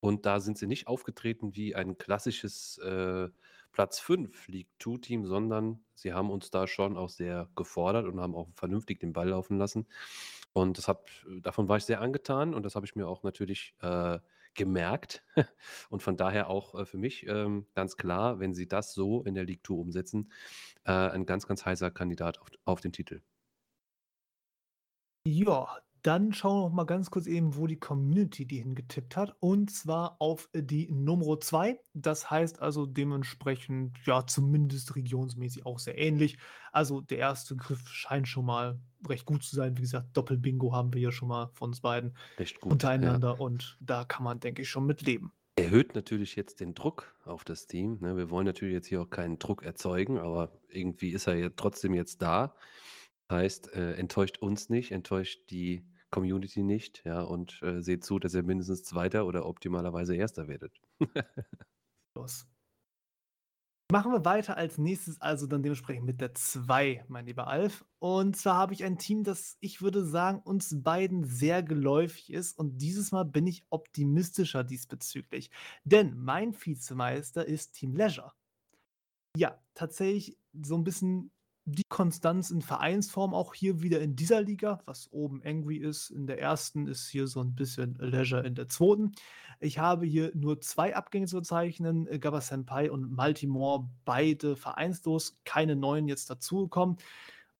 und 0.00 0.26
da 0.26 0.40
sind 0.40 0.58
sie 0.58 0.66
nicht 0.66 0.86
aufgetreten 0.86 1.56
wie 1.56 1.74
ein 1.74 1.98
klassisches 1.98 2.78
äh, 2.78 3.28
Platz 3.72 4.00
5 4.00 4.48
League 4.48 4.70
2 4.80 4.98
Team, 4.98 5.26
sondern 5.26 5.84
sie 5.94 6.12
haben 6.12 6.30
uns 6.30 6.50
da 6.50 6.66
schon 6.66 6.96
auch 6.96 7.08
sehr 7.08 7.48
gefordert 7.54 8.06
und 8.06 8.20
haben 8.20 8.34
auch 8.34 8.48
vernünftig 8.54 9.00
den 9.00 9.12
Ball 9.12 9.28
laufen 9.28 9.58
lassen. 9.58 9.86
Und 10.52 10.78
das 10.78 10.88
hat, 10.88 11.00
davon 11.42 11.68
war 11.68 11.76
ich 11.76 11.84
sehr 11.84 12.00
angetan 12.00 12.54
und 12.54 12.64
das 12.64 12.74
habe 12.74 12.86
ich 12.86 12.96
mir 12.96 13.06
auch 13.06 13.22
natürlich 13.22 13.74
äh, 13.80 14.18
gemerkt. 14.54 15.24
und 15.90 16.02
von 16.02 16.16
daher 16.16 16.48
auch 16.48 16.74
äh, 16.74 16.84
für 16.84 16.98
mich 16.98 17.26
ähm, 17.26 17.66
ganz 17.74 17.96
klar, 17.96 18.40
wenn 18.40 18.54
sie 18.54 18.66
das 18.68 18.92
so 18.92 19.22
in 19.22 19.34
der 19.34 19.44
League 19.44 19.66
2 19.66 19.74
umsetzen, 19.74 20.32
äh, 20.84 20.92
ein 20.92 21.26
ganz, 21.26 21.46
ganz 21.46 21.64
heißer 21.64 21.90
Kandidat 21.90 22.40
auf, 22.40 22.48
auf 22.64 22.80
den 22.80 22.92
Titel. 22.92 23.22
Ja, 25.24 25.78
dann 26.08 26.32
schauen 26.32 26.56
wir 26.56 26.68
noch 26.68 26.74
mal 26.74 26.84
ganz 26.84 27.10
kurz 27.10 27.26
eben, 27.26 27.54
wo 27.54 27.66
die 27.66 27.78
Community 27.78 28.46
die 28.46 28.62
hingetippt 28.62 29.14
hat. 29.14 29.36
Und 29.40 29.70
zwar 29.70 30.16
auf 30.20 30.48
die 30.54 30.90
Nummer 30.90 31.38
2. 31.38 31.78
Das 31.92 32.30
heißt 32.30 32.62
also 32.62 32.86
dementsprechend, 32.86 33.94
ja, 34.06 34.26
zumindest 34.26 34.96
regionsmäßig 34.96 35.66
auch 35.66 35.78
sehr 35.78 35.98
ähnlich. 35.98 36.38
Also 36.72 37.02
der 37.02 37.18
erste 37.18 37.56
Griff 37.56 37.86
scheint 37.88 38.26
schon 38.26 38.46
mal 38.46 38.80
recht 39.06 39.26
gut 39.26 39.44
zu 39.44 39.54
sein. 39.54 39.76
Wie 39.76 39.82
gesagt, 39.82 40.16
Doppelbingo 40.16 40.72
haben 40.72 40.94
wir 40.94 40.98
hier 40.98 41.12
schon 41.12 41.28
mal 41.28 41.50
von 41.52 41.68
uns 41.68 41.82
beiden 41.82 42.16
Recht 42.38 42.58
gut, 42.58 42.72
untereinander. 42.72 43.34
Ja. 43.34 43.44
Und 43.44 43.76
da 43.78 44.06
kann 44.06 44.24
man, 44.24 44.40
denke 44.40 44.62
ich, 44.62 44.70
schon 44.70 44.86
mit 44.86 45.02
leben. 45.02 45.34
Erhöht 45.56 45.94
natürlich 45.94 46.36
jetzt 46.36 46.60
den 46.60 46.72
Druck 46.72 47.14
auf 47.26 47.44
das 47.44 47.66
Team. 47.66 47.98
Ne? 48.00 48.16
Wir 48.16 48.30
wollen 48.30 48.46
natürlich 48.46 48.72
jetzt 48.72 48.86
hier 48.86 49.02
auch 49.02 49.10
keinen 49.10 49.38
Druck 49.38 49.62
erzeugen, 49.62 50.16
aber 50.16 50.58
irgendwie 50.70 51.10
ist 51.10 51.26
er 51.26 51.34
ja 51.34 51.50
trotzdem 51.54 51.92
jetzt 51.92 52.22
da. 52.22 52.54
Heißt, 53.30 53.74
äh, 53.74 53.92
enttäuscht 53.96 54.38
uns 54.38 54.70
nicht, 54.70 54.90
enttäuscht 54.90 55.50
die 55.50 55.84
Community 56.10 56.62
nicht, 56.62 57.02
ja, 57.04 57.20
und 57.20 57.62
äh, 57.62 57.82
seht 57.82 58.04
zu, 58.04 58.18
dass 58.18 58.34
ihr 58.34 58.42
mindestens 58.42 58.82
Zweiter 58.84 59.26
oder 59.26 59.46
optimalerweise 59.46 60.14
Erster 60.14 60.48
werdet. 60.48 60.80
Los. 62.14 62.46
Machen 63.90 64.12
wir 64.12 64.26
weiter 64.26 64.58
als 64.58 64.76
nächstes, 64.76 65.18
also 65.22 65.46
dann 65.46 65.62
dementsprechend 65.62 66.04
mit 66.04 66.20
der 66.20 66.34
2, 66.34 67.06
mein 67.08 67.24
lieber 67.24 67.46
Alf. 67.46 67.86
Und 67.98 68.36
zwar 68.36 68.56
habe 68.56 68.74
ich 68.74 68.84
ein 68.84 68.98
Team, 68.98 69.24
das 69.24 69.56
ich 69.60 69.80
würde 69.80 70.04
sagen, 70.04 70.40
uns 70.40 70.82
beiden 70.82 71.24
sehr 71.24 71.62
geläufig 71.62 72.30
ist. 72.30 72.58
Und 72.58 72.76
dieses 72.76 73.12
Mal 73.12 73.24
bin 73.24 73.46
ich 73.46 73.64
optimistischer 73.70 74.62
diesbezüglich. 74.62 75.50
Denn 75.84 76.18
mein 76.18 76.54
Vizemeister 76.54 77.46
ist 77.46 77.72
Team 77.72 77.96
Leisure. 77.96 78.34
Ja, 79.34 79.58
tatsächlich 79.72 80.36
so 80.52 80.76
ein 80.76 80.84
bisschen 80.84 81.30
die 81.70 81.84
Konstanz 81.88 82.50
in 82.50 82.62
Vereinsform 82.62 83.34
auch 83.34 83.52
hier 83.52 83.82
wieder 83.82 84.00
in 84.00 84.16
dieser 84.16 84.40
Liga, 84.40 84.80
was 84.86 85.12
oben 85.12 85.42
Angry 85.44 85.76
ist. 85.76 86.08
In 86.10 86.26
der 86.26 86.40
ersten 86.40 86.86
ist 86.86 87.08
hier 87.08 87.26
so 87.26 87.40
ein 87.40 87.54
bisschen 87.54 87.94
Leisure 87.98 88.46
in 88.46 88.54
der 88.54 88.68
zweiten. 88.68 89.12
Ich 89.60 89.78
habe 89.78 90.06
hier 90.06 90.32
nur 90.34 90.60
zwei 90.60 90.96
Abgänge 90.96 91.26
zu 91.26 91.42
zeichnen, 91.42 92.06
äh, 92.06 92.18
Gabba 92.18 92.40
Senpai 92.40 92.90
und 92.90 93.12
Maltimore, 93.12 93.88
beide 94.04 94.56
vereinslos, 94.56 95.38
keine 95.44 95.76
neuen 95.76 96.08
jetzt 96.08 96.30
dazugekommen. 96.30 96.96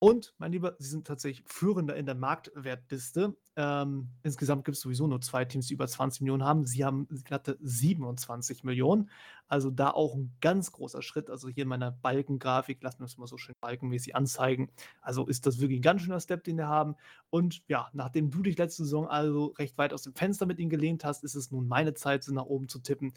Und, 0.01 0.33
mein 0.39 0.53
Lieber, 0.53 0.77
sie 0.79 0.89
sind 0.89 1.09
tatsächlich 1.09 1.45
Führender 1.49 1.97
in 1.97 2.07
der 2.07 2.15
Marktwertliste. 2.15 3.37
Ähm, 3.57 4.11
insgesamt 4.23 4.65
gibt 4.65 4.77
es 4.77 4.83
sowieso 4.83 5.09
nur 5.09 5.21
zwei 5.21 5.45
Teams, 5.45 5.67
die 5.67 5.75
über 5.75 5.89
20 5.89 6.21
Millionen 6.21 6.45
haben. 6.45 6.67
Sie 6.67 6.85
haben 6.85 7.09
glatte 7.25 7.59
27 7.61 8.63
Millionen. 8.63 9.11
Also 9.49 9.71
da 9.71 9.91
auch 9.91 10.15
ein 10.15 10.37
ganz 10.41 10.71
großer 10.71 11.03
Schritt. 11.03 11.31
Also 11.31 11.49
hier 11.49 11.65
in 11.65 11.69
meiner 11.69 11.91
Balkengrafik, 11.91 12.81
lassen 12.81 13.01
wir 13.01 13.07
es 13.07 13.19
mal 13.19 13.27
so 13.27 13.39
schön 13.39 13.57
balkenmäßig 13.61 14.15
anzeigen. 14.15 14.71
Also 15.01 15.27
ist 15.27 15.47
das 15.47 15.59
wirklich 15.59 15.81
ein 15.81 15.83
ganz 15.83 16.03
schöner 16.03 16.21
Step, 16.21 16.45
den 16.45 16.59
wir 16.59 16.69
haben. 16.69 16.95
Und 17.29 17.63
ja, 17.67 17.89
nachdem 17.93 18.31
du 18.31 18.43
dich 18.43 18.57
letzte 18.57 18.85
Saison 18.85 19.09
also 19.09 19.47
recht 19.59 19.79
weit 19.79 19.93
aus 19.93 20.03
dem 20.03 20.15
Fenster 20.15 20.47
mit 20.47 20.61
ihnen 20.61 20.71
gelehnt 20.71 21.05
hast, 21.05 21.25
ist 21.25 21.35
es 21.35 21.51
nun 21.51 21.67
meine 21.67 21.95
Zeit, 21.95 22.23
sie 22.23 22.33
nach 22.33 22.47
oben 22.47 22.69
zu 22.69 22.79
tippen. 22.79 23.15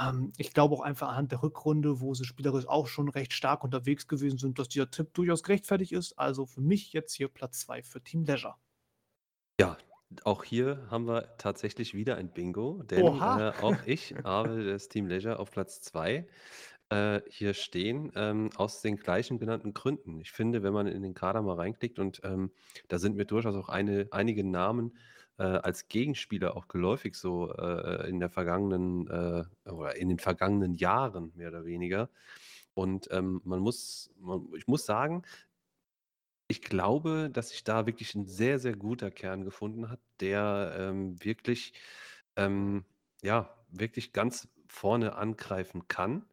Ähm, 0.00 0.32
ich 0.36 0.52
glaube 0.52 0.74
auch 0.74 0.80
einfach 0.80 1.08
anhand 1.08 1.32
der 1.32 1.42
Rückrunde, 1.42 2.00
wo 2.00 2.14
sie 2.14 2.24
spielerisch 2.24 2.68
auch 2.68 2.86
schon 2.86 3.08
recht 3.08 3.32
stark 3.32 3.64
unterwegs 3.64 4.08
gewesen 4.08 4.38
sind, 4.38 4.58
dass 4.58 4.68
dieser 4.68 4.90
Tipp 4.90 5.14
durchaus 5.14 5.42
gerechtfertigt 5.42 5.92
ist. 5.92 6.18
Also 6.18 6.46
für 6.46 6.60
mich 6.60 6.92
jetzt 6.92 7.14
hier 7.14 7.28
Platz 7.28 7.60
2 7.60 7.82
für 7.82 8.02
Team 8.02 8.24
Leisure. 8.24 8.56
Ja, 9.60 9.78
auch 10.24 10.44
hier 10.44 10.86
haben 10.90 11.06
wir 11.06 11.36
tatsächlich 11.38 11.94
wieder 11.94 12.16
ein 12.16 12.32
Bingo, 12.32 12.82
denn 12.84 13.06
äh, 13.06 13.52
auch 13.60 13.76
ich 13.86 14.14
habe 14.24 14.64
das 14.64 14.88
Team 14.88 15.06
Leisure 15.06 15.38
auf 15.38 15.50
Platz 15.50 15.80
2 15.80 16.26
äh, 16.90 17.20
hier 17.28 17.54
stehen, 17.54 18.12
ähm, 18.14 18.50
aus 18.56 18.82
den 18.82 18.96
gleichen 18.96 19.38
genannten 19.38 19.74
Gründen. 19.74 20.20
Ich 20.20 20.30
finde, 20.30 20.62
wenn 20.62 20.72
man 20.72 20.86
in 20.86 21.02
den 21.02 21.14
Kader 21.14 21.42
mal 21.42 21.56
reinklickt 21.56 21.98
und 21.98 22.20
ähm, 22.22 22.52
da 22.88 22.98
sind 22.98 23.16
mir 23.16 23.24
durchaus 23.24 23.56
auch 23.56 23.68
eine, 23.68 24.08
einige 24.10 24.44
Namen 24.44 24.96
äh, 25.38 25.44
als 25.44 25.88
Gegenspieler 25.88 26.56
auch 26.56 26.68
geläufig 26.68 27.14
so 27.16 27.52
äh, 27.52 28.08
in 28.08 28.20
der 28.20 28.30
vergangenen 28.30 29.08
äh, 29.08 29.70
oder 29.70 29.96
in 29.96 30.08
den 30.08 30.18
vergangenen 30.18 30.74
Jahren 30.74 31.32
mehr 31.34 31.48
oder 31.48 31.64
weniger. 31.64 32.08
Und 32.74 33.08
ähm, 33.10 33.40
man 33.44 33.60
muss, 33.60 34.10
man, 34.18 34.46
ich 34.56 34.66
muss 34.66 34.84
sagen, 34.86 35.22
ich 36.48 36.62
glaube, 36.62 37.30
dass 37.32 37.50
sich 37.50 37.64
da 37.64 37.86
wirklich 37.86 38.14
ein 38.14 38.26
sehr, 38.26 38.58
sehr 38.58 38.76
guter 38.76 39.10
Kern 39.10 39.44
gefunden 39.44 39.90
hat, 39.90 40.00
der 40.20 40.76
ähm, 40.78 41.22
wirklich, 41.24 41.72
ähm, 42.36 42.84
ja, 43.22 43.50
wirklich 43.70 44.12
ganz 44.12 44.48
vorne 44.68 45.16
angreifen 45.16 45.88
kann, 45.88 46.24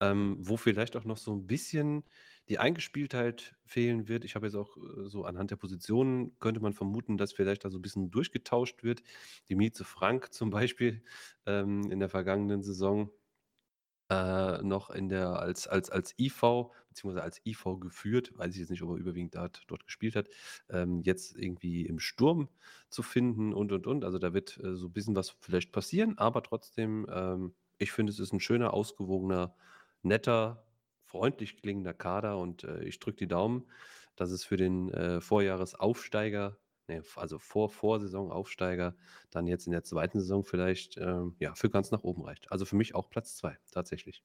ähm, 0.00 0.36
wo 0.38 0.56
vielleicht 0.56 0.96
auch 0.96 1.04
noch 1.04 1.16
so 1.16 1.32
ein 1.34 1.46
bisschen 1.46 2.04
die 2.50 2.58
Eingespieltheit 2.58 3.54
fehlen 3.64 4.08
wird. 4.08 4.24
Ich 4.24 4.34
habe 4.34 4.46
jetzt 4.46 4.56
auch 4.56 4.76
äh, 4.76 5.08
so 5.08 5.24
anhand 5.24 5.52
der 5.52 5.56
Positionen 5.56 6.36
könnte 6.40 6.60
man 6.60 6.74
vermuten, 6.74 7.16
dass 7.16 7.32
vielleicht 7.32 7.64
da 7.64 7.70
so 7.70 7.78
ein 7.78 7.82
bisschen 7.82 8.10
durchgetauscht 8.10 8.82
wird. 8.82 9.02
Die 9.48 9.54
Mieze 9.54 9.84
Frank 9.84 10.34
zum 10.34 10.50
Beispiel 10.50 11.02
ähm, 11.46 11.90
in 11.92 12.00
der 12.00 12.08
vergangenen 12.08 12.62
Saison 12.62 13.10
äh, 14.10 14.60
noch 14.62 14.90
in 14.90 15.08
der 15.08 15.38
als, 15.38 15.68
als, 15.68 15.90
als 15.90 16.18
IV, 16.18 16.40
beziehungsweise 16.88 17.22
als 17.22 17.40
IV 17.46 17.78
geführt, 17.78 18.36
weiß 18.36 18.52
ich 18.52 18.60
jetzt 18.60 18.70
nicht, 18.70 18.82
ob 18.82 18.90
er 18.90 18.96
überwiegend 18.96 19.36
dort, 19.36 19.62
dort 19.68 19.84
gespielt 19.84 20.16
hat, 20.16 20.28
ähm, 20.68 21.02
jetzt 21.04 21.36
irgendwie 21.36 21.86
im 21.86 22.00
Sturm 22.00 22.48
zu 22.88 23.04
finden 23.04 23.52
und 23.54 23.70
und 23.70 23.86
und. 23.86 24.04
Also 24.04 24.18
da 24.18 24.34
wird 24.34 24.58
äh, 24.58 24.74
so 24.74 24.88
ein 24.88 24.92
bisschen 24.92 25.14
was 25.14 25.30
vielleicht 25.40 25.70
passieren, 25.70 26.18
aber 26.18 26.42
trotzdem, 26.42 27.06
ähm, 27.08 27.54
ich 27.78 27.92
finde, 27.92 28.10
es 28.12 28.18
ist 28.18 28.32
ein 28.32 28.40
schöner, 28.40 28.74
ausgewogener, 28.74 29.54
netter 30.02 30.64
freundlich 31.10 31.56
klingender 31.56 31.92
Kader 31.92 32.38
und 32.38 32.64
äh, 32.64 32.84
ich 32.84 33.00
drücke 33.00 33.18
die 33.18 33.28
Daumen, 33.28 33.66
dass 34.16 34.30
es 34.30 34.44
für 34.44 34.56
den 34.56 34.90
äh, 34.92 35.20
Vorjahresaufsteiger, 35.20 36.56
nee, 36.88 37.02
also 37.16 37.38
vor 37.38 37.68
Vorsaison-Aufsteiger, 37.68 38.94
dann 39.30 39.46
jetzt 39.46 39.66
in 39.66 39.72
der 39.72 39.82
zweiten 39.82 40.20
Saison 40.20 40.44
vielleicht 40.44 40.96
ähm, 40.98 41.34
ja, 41.38 41.54
für 41.54 41.70
ganz 41.70 41.90
nach 41.90 42.04
oben 42.04 42.22
reicht. 42.22 42.50
Also 42.52 42.64
für 42.64 42.76
mich 42.76 42.94
auch 42.94 43.10
Platz 43.10 43.36
zwei, 43.36 43.58
tatsächlich. 43.72 44.22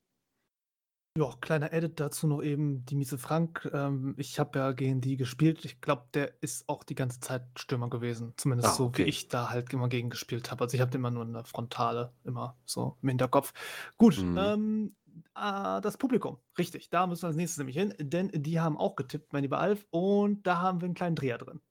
Ja, 1.18 1.34
kleiner 1.40 1.72
Edit 1.72 2.02
dazu 2.02 2.28
noch 2.28 2.44
eben, 2.44 2.86
die 2.86 2.96
Miese 2.96 3.18
Frank. 3.18 3.70
Ähm, 3.74 4.16
ich 4.18 4.38
habe 4.38 4.60
ja 4.60 4.74
gegen 4.74 5.00
die 5.00 5.16
gespielt. 5.16 5.64
Ich 5.64 5.80
glaube, 5.80 6.04
der 6.14 6.34
ist 6.42 6.68
auch 6.68 6.84
die 6.84 6.94
ganze 6.94 7.22
Zeit 7.22 7.44
Stürmer 7.58 7.90
gewesen. 7.90 8.34
Zumindest 8.36 8.72
ah, 8.72 8.74
so, 8.74 8.92
wie 8.98 9.04
ich 9.04 9.30
da 9.30 9.50
halt 9.50 9.72
immer 9.72 9.88
gegen 9.88 10.10
gespielt 10.10 10.52
habe. 10.52 10.66
Also 10.66 10.76
ich 10.76 10.82
habe 10.82 10.92
den 10.92 11.00
immer 11.00 11.12
nur 11.12 11.24
in 11.24 11.32
der 11.32 11.46
Frontale, 11.46 12.12
immer 12.26 12.58
so 12.66 12.98
im 13.02 13.08
Hinterkopf. 13.08 13.54
Gut, 13.98 14.22
mhm. 14.22 14.38
ähm, 14.38 14.96
äh, 15.36 15.82
das 15.82 15.98
Publikum. 15.98 16.40
Richtig, 16.58 16.90
da 16.90 17.08
müssen 17.08 17.24
wir 17.24 17.28
als 17.28 17.36
nächstes 17.36 17.58
nämlich 17.58 17.78
hin, 17.78 17.94
denn 18.00 18.30
die 18.34 18.60
haben 18.60 18.78
auch 18.78 18.96
getippt, 18.96 19.34
mein 19.34 19.44
lieber 19.44 19.60
Alf, 19.60 19.86
und 19.90 20.46
da 20.46 20.62
haben 20.62 20.82
wir 20.82 20.86
einen 20.86 20.96
kleinen 20.96 21.16
Dreher 21.16 21.38
drin. 21.38 21.62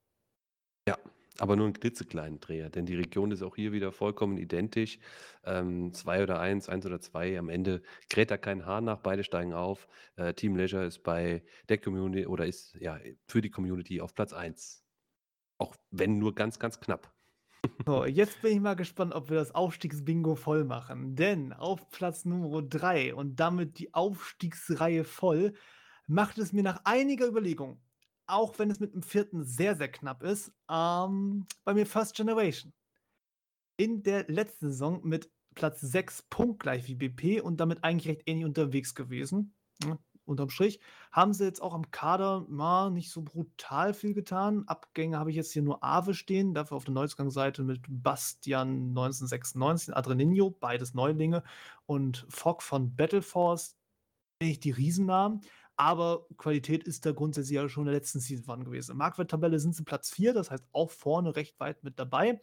Ja, 0.87 0.99
aber 1.39 1.57
nur 1.57 1.67
einen 1.67 1.75
klitzekleinen 1.75 2.41
Dreher, 2.41 2.71
denn 2.71 2.87
die 2.87 2.95
Region 2.95 3.31
ist 3.31 3.43
auch 3.43 3.57
hier 3.57 3.73
wieder 3.73 3.93
vollkommen 3.93 4.37
identisch. 4.37 4.99
Ähm, 5.45 5.93
zwei 5.93 6.23
oder 6.23 6.41
eins, 6.41 6.69
eins 6.69 6.87
oder 6.87 7.01
zwei. 7.01 7.39
Am 7.39 7.49
Ende 7.49 7.83
kräht 8.11 8.31
da 8.31 8.37
kein 8.37 8.67
Haar 8.67 8.81
nach, 8.81 9.01
beide 9.01 9.25
steigen 9.25 9.53
auf. 9.55 9.89
Äh, 10.17 10.35
Team 10.35 10.57
Leisure 10.57 10.85
ist 10.85 11.03
bei 11.03 11.43
der 11.69 11.79
Community 11.79 12.27
oder 12.27 12.47
ist 12.47 12.75
ja 12.75 12.99
für 13.29 13.41
die 13.41 13.51
Community 13.51 14.01
auf 14.01 14.15
Platz 14.15 14.33
eins. 14.33 14.85
Auch 15.59 15.75
wenn 15.91 16.19
nur 16.19 16.35
ganz, 16.35 16.59
ganz 16.59 16.81
knapp. 16.81 17.14
So, 17.87 18.05
jetzt 18.05 18.41
bin 18.43 18.53
ich 18.53 18.61
mal 18.61 18.75
gespannt, 18.75 19.15
ob 19.15 19.31
wir 19.31 19.37
das 19.37 19.55
Aufstiegsbingo 19.55 20.35
voll 20.35 20.65
machen. 20.65 21.17
Denn 21.17 21.53
auf 21.53 21.89
Platz 21.91 22.25
Nummer 22.25 22.63
3 22.63 23.15
und 23.15 23.37
damit 23.37 23.79
die 23.79 23.93
Aufstiegsreihe 23.95 25.05
voll, 25.05 25.55
macht 26.07 26.39
es 26.39 26.53
mir 26.53 26.63
nach 26.63 26.81
einiger 26.85 27.27
Überlegung, 27.27 27.81
auch 28.27 28.59
wenn 28.59 28.71
es 28.71 28.81
mit 28.81 28.95
dem 28.95 29.03
vierten 29.03 29.45
sehr, 29.45 29.77
sehr 29.77 29.89
knapp 29.89 30.23
ist, 30.23 30.53
ähm, 30.71 31.47
bei 31.65 31.75
mir 31.75 31.87
First 31.87 32.17
Generation. 32.17 32.73
In 33.77 34.03
der 34.03 34.27
letzten 34.29 34.71
Saison 34.71 35.01
mit 35.05 35.31
Platz 35.55 35.81
6 35.81 36.23
punktgleich 36.31 36.87
wie 36.87 36.95
BP 36.95 37.41
und 37.41 37.59
damit 37.59 37.83
eigentlich 37.85 38.09
recht 38.09 38.23
ähnlich 38.27 38.47
unterwegs 38.47 38.95
gewesen 38.95 39.55
unterm 40.27 40.51
Strich. 40.51 40.81
Haben 41.13 41.33
sie 41.33 41.45
jetzt 41.45 41.63
auch 41.63 41.75
am 41.75 41.91
Kader 41.91 42.45
mal 42.49 42.91
nicht 42.91 43.11
so 43.11 43.23
brutal 43.23 43.95
viel 43.95 44.15
getan. 44.15 44.65
Abgänge 44.67 45.19
habe 45.19 45.31
ich 45.31 45.37
jetzt 45.37 45.53
hier 45.53 45.63
nur 45.63 45.83
Ave 45.83 46.15
stehen, 46.15 46.55
dafür 46.55 46.77
auf 46.77 46.85
der 46.85 46.95
Neuzgangsseite 46.95 47.63
mit 47.63 47.83
Bastian 47.89 48.89
1996, 48.89 49.97
Adreninho, 49.97 50.51
beides 50.51 50.95
Neulinge, 50.95 51.43
und 51.87 52.27
Fogg 52.29 52.63
von 52.63 52.95
Battleforce, 52.95 53.77
nicht 54.41 54.65
die 54.65 54.71
Riesennamen. 54.71 55.41
Aber 55.77 56.27
Qualität 56.37 56.85
ist 56.85 57.05
da 57.05 57.13
grundsätzlich 57.13 57.57
ja 57.57 57.69
schon 57.69 57.83
in 57.83 57.87
der 57.87 57.97
letzten 57.97 58.21
Season 58.21 58.65
gewesen. 58.65 58.93
In 58.93 58.99
Marktwerttabelle 58.99 59.59
sind 59.59 59.75
sie 59.75 59.83
Platz 59.83 60.11
4, 60.11 60.33
das 60.33 60.51
heißt 60.51 60.65
auch 60.73 60.91
vorne 60.91 61.35
recht 61.35 61.59
weit 61.59 61.83
mit 61.83 61.99
dabei. 61.99 62.41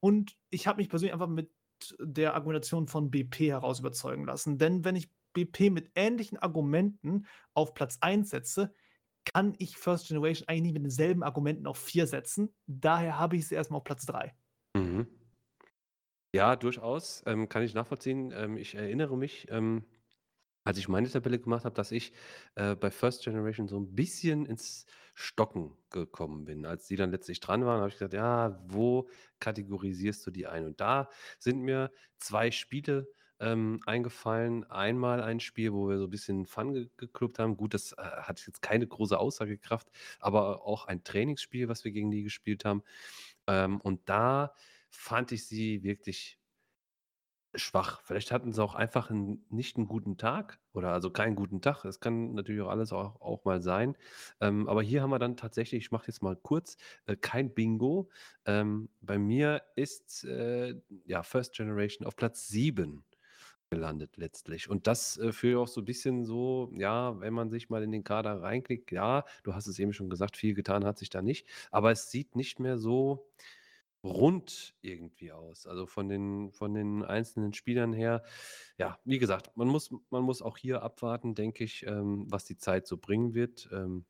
Und 0.00 0.36
ich 0.50 0.66
habe 0.66 0.78
mich 0.78 0.88
persönlich 0.88 1.12
einfach 1.12 1.28
mit 1.28 1.50
der 1.98 2.34
Argumentation 2.34 2.88
von 2.88 3.10
BP 3.10 3.50
heraus 3.50 3.80
überzeugen 3.80 4.24
lassen. 4.24 4.58
Denn 4.58 4.84
wenn 4.84 4.96
ich 4.96 5.08
BP 5.34 5.70
mit 5.70 5.90
ähnlichen 5.94 6.38
Argumenten 6.38 7.26
auf 7.52 7.74
Platz 7.74 7.98
1 8.00 8.30
setze, 8.30 8.74
kann 9.24 9.54
ich 9.58 9.76
First 9.76 10.08
Generation 10.08 10.48
eigentlich 10.48 10.62
nicht 10.62 10.74
mit 10.74 10.84
denselben 10.84 11.22
Argumenten 11.22 11.66
auf 11.66 11.78
4 11.78 12.06
setzen. 12.06 12.54
Daher 12.66 13.18
habe 13.18 13.36
ich 13.36 13.48
sie 13.48 13.54
erstmal 13.54 13.78
auf 13.78 13.84
Platz 13.84 14.06
3. 14.06 14.34
Mhm. 14.74 15.06
Ja, 16.34 16.56
durchaus. 16.56 17.22
Ähm, 17.26 17.48
kann 17.48 17.62
ich 17.62 17.74
nachvollziehen. 17.74 18.32
Ähm, 18.34 18.56
ich 18.56 18.74
erinnere 18.74 19.16
mich, 19.16 19.46
ähm, 19.50 19.84
als 20.64 20.78
ich 20.78 20.88
meine 20.88 21.08
Tabelle 21.08 21.38
gemacht 21.38 21.64
habe, 21.64 21.74
dass 21.74 21.92
ich 21.92 22.12
äh, 22.56 22.74
bei 22.74 22.90
First 22.90 23.22
Generation 23.22 23.68
so 23.68 23.78
ein 23.78 23.94
bisschen 23.94 24.46
ins 24.46 24.86
Stocken 25.14 25.76
gekommen 25.90 26.44
bin. 26.44 26.66
Als 26.66 26.88
die 26.88 26.96
dann 26.96 27.10
letztlich 27.10 27.38
dran 27.40 27.64
waren, 27.64 27.78
habe 27.78 27.88
ich 27.88 27.94
gesagt, 27.94 28.14
ja, 28.14 28.60
wo 28.66 29.08
kategorisierst 29.40 30.26
du 30.26 30.30
die 30.30 30.46
ein? 30.46 30.64
Und 30.64 30.80
da 30.80 31.08
sind 31.38 31.60
mir 31.60 31.92
zwei 32.18 32.50
Spiele 32.50 33.06
ähm, 33.44 33.80
eingefallen. 33.86 34.64
Einmal 34.70 35.22
ein 35.22 35.40
Spiel, 35.40 35.72
wo 35.72 35.88
wir 35.88 35.98
so 35.98 36.04
ein 36.04 36.10
bisschen 36.10 36.46
Fun 36.46 36.72
ge 36.74 36.88
geklubbt 36.96 37.38
haben. 37.38 37.56
Gut, 37.56 37.74
das 37.74 37.92
äh, 37.92 37.96
hat 38.02 38.44
jetzt 38.46 38.62
keine 38.62 38.86
große 38.86 39.18
Aussagekraft, 39.18 39.90
aber 40.20 40.64
auch 40.66 40.86
ein 40.86 41.04
Trainingsspiel, 41.04 41.68
was 41.68 41.84
wir 41.84 41.92
gegen 41.92 42.10
die 42.10 42.22
gespielt 42.24 42.64
haben. 42.64 42.82
Ähm, 43.46 43.80
und 43.80 44.08
da 44.08 44.54
fand 44.90 45.32
ich 45.32 45.46
sie 45.48 45.82
wirklich 45.84 46.38
schwach. 47.56 48.02
Vielleicht 48.02 48.32
hatten 48.32 48.52
sie 48.52 48.62
auch 48.62 48.74
einfach 48.74 49.10
'n 49.10 49.44
nicht 49.48 49.76
einen 49.76 49.86
guten 49.86 50.16
Tag 50.16 50.58
oder 50.72 50.92
also 50.92 51.10
keinen 51.10 51.36
guten 51.36 51.60
Tag. 51.62 51.82
Das 51.84 52.00
kann 52.00 52.34
natürlich 52.34 52.60
auch 52.62 52.68
alles 52.70 52.92
auch 52.92 53.20
auch 53.20 53.44
mal 53.44 53.60
sein. 53.62 53.96
Ähm, 54.40 54.68
aber 54.68 54.82
hier 54.82 55.02
haben 55.02 55.10
wir 55.10 55.18
dann 55.20 55.36
tatsächlich 55.36 55.84
ich 55.86 55.90
mache 55.92 56.08
jetzt 56.08 56.22
mal 56.22 56.34
kurz, 56.36 56.76
äh, 57.06 57.16
kein 57.16 57.54
Bingo. 57.54 58.10
Ähm, 58.44 58.90
bei 59.00 59.18
mir 59.18 59.62
ist, 59.76 60.24
äh, 60.24 60.74
ja, 61.06 61.22
First 61.22 61.54
Generation 61.54 62.06
auf 62.06 62.16
Platz 62.16 62.48
7 62.48 63.04
gelandet 63.74 64.16
letztlich. 64.16 64.68
Und 64.70 64.86
das 64.86 65.18
äh, 65.18 65.32
führt 65.32 65.58
auch 65.58 65.68
so 65.68 65.80
ein 65.80 65.84
bisschen 65.84 66.24
so, 66.24 66.72
ja, 66.76 67.18
wenn 67.20 67.34
man 67.34 67.50
sich 67.50 67.70
mal 67.70 67.82
in 67.82 67.92
den 67.92 68.04
Kader 68.04 68.42
reinklickt, 68.42 68.92
ja, 68.92 69.24
du 69.42 69.54
hast 69.54 69.66
es 69.66 69.78
eben 69.78 69.92
schon 69.92 70.10
gesagt, 70.10 70.36
viel 70.36 70.54
getan 70.54 70.84
hat 70.84 70.98
sich 70.98 71.10
da 71.10 71.22
nicht, 71.22 71.46
aber 71.70 71.90
es 71.90 72.10
sieht 72.10 72.36
nicht 72.36 72.60
mehr 72.60 72.78
so 72.78 73.28
rund 74.04 74.74
irgendwie 74.82 75.32
aus. 75.32 75.66
Also 75.66 75.86
von 75.86 76.08
den, 76.08 76.52
von 76.52 76.74
den 76.74 77.02
einzelnen 77.02 77.54
Spielern 77.54 77.92
her, 77.92 78.22
ja, 78.78 78.98
wie 79.04 79.18
gesagt, 79.18 79.56
man 79.56 79.68
muss, 79.68 79.90
man 80.10 80.22
muss 80.22 80.42
auch 80.42 80.58
hier 80.58 80.82
abwarten, 80.82 81.34
denke 81.34 81.64
ich, 81.64 81.86
ähm, 81.86 82.26
was 82.28 82.44
die 82.44 82.58
Zeit 82.58 82.86
so 82.86 82.98
bringen 82.98 83.34
wird. 83.34 83.68
Ähm, 83.72 84.04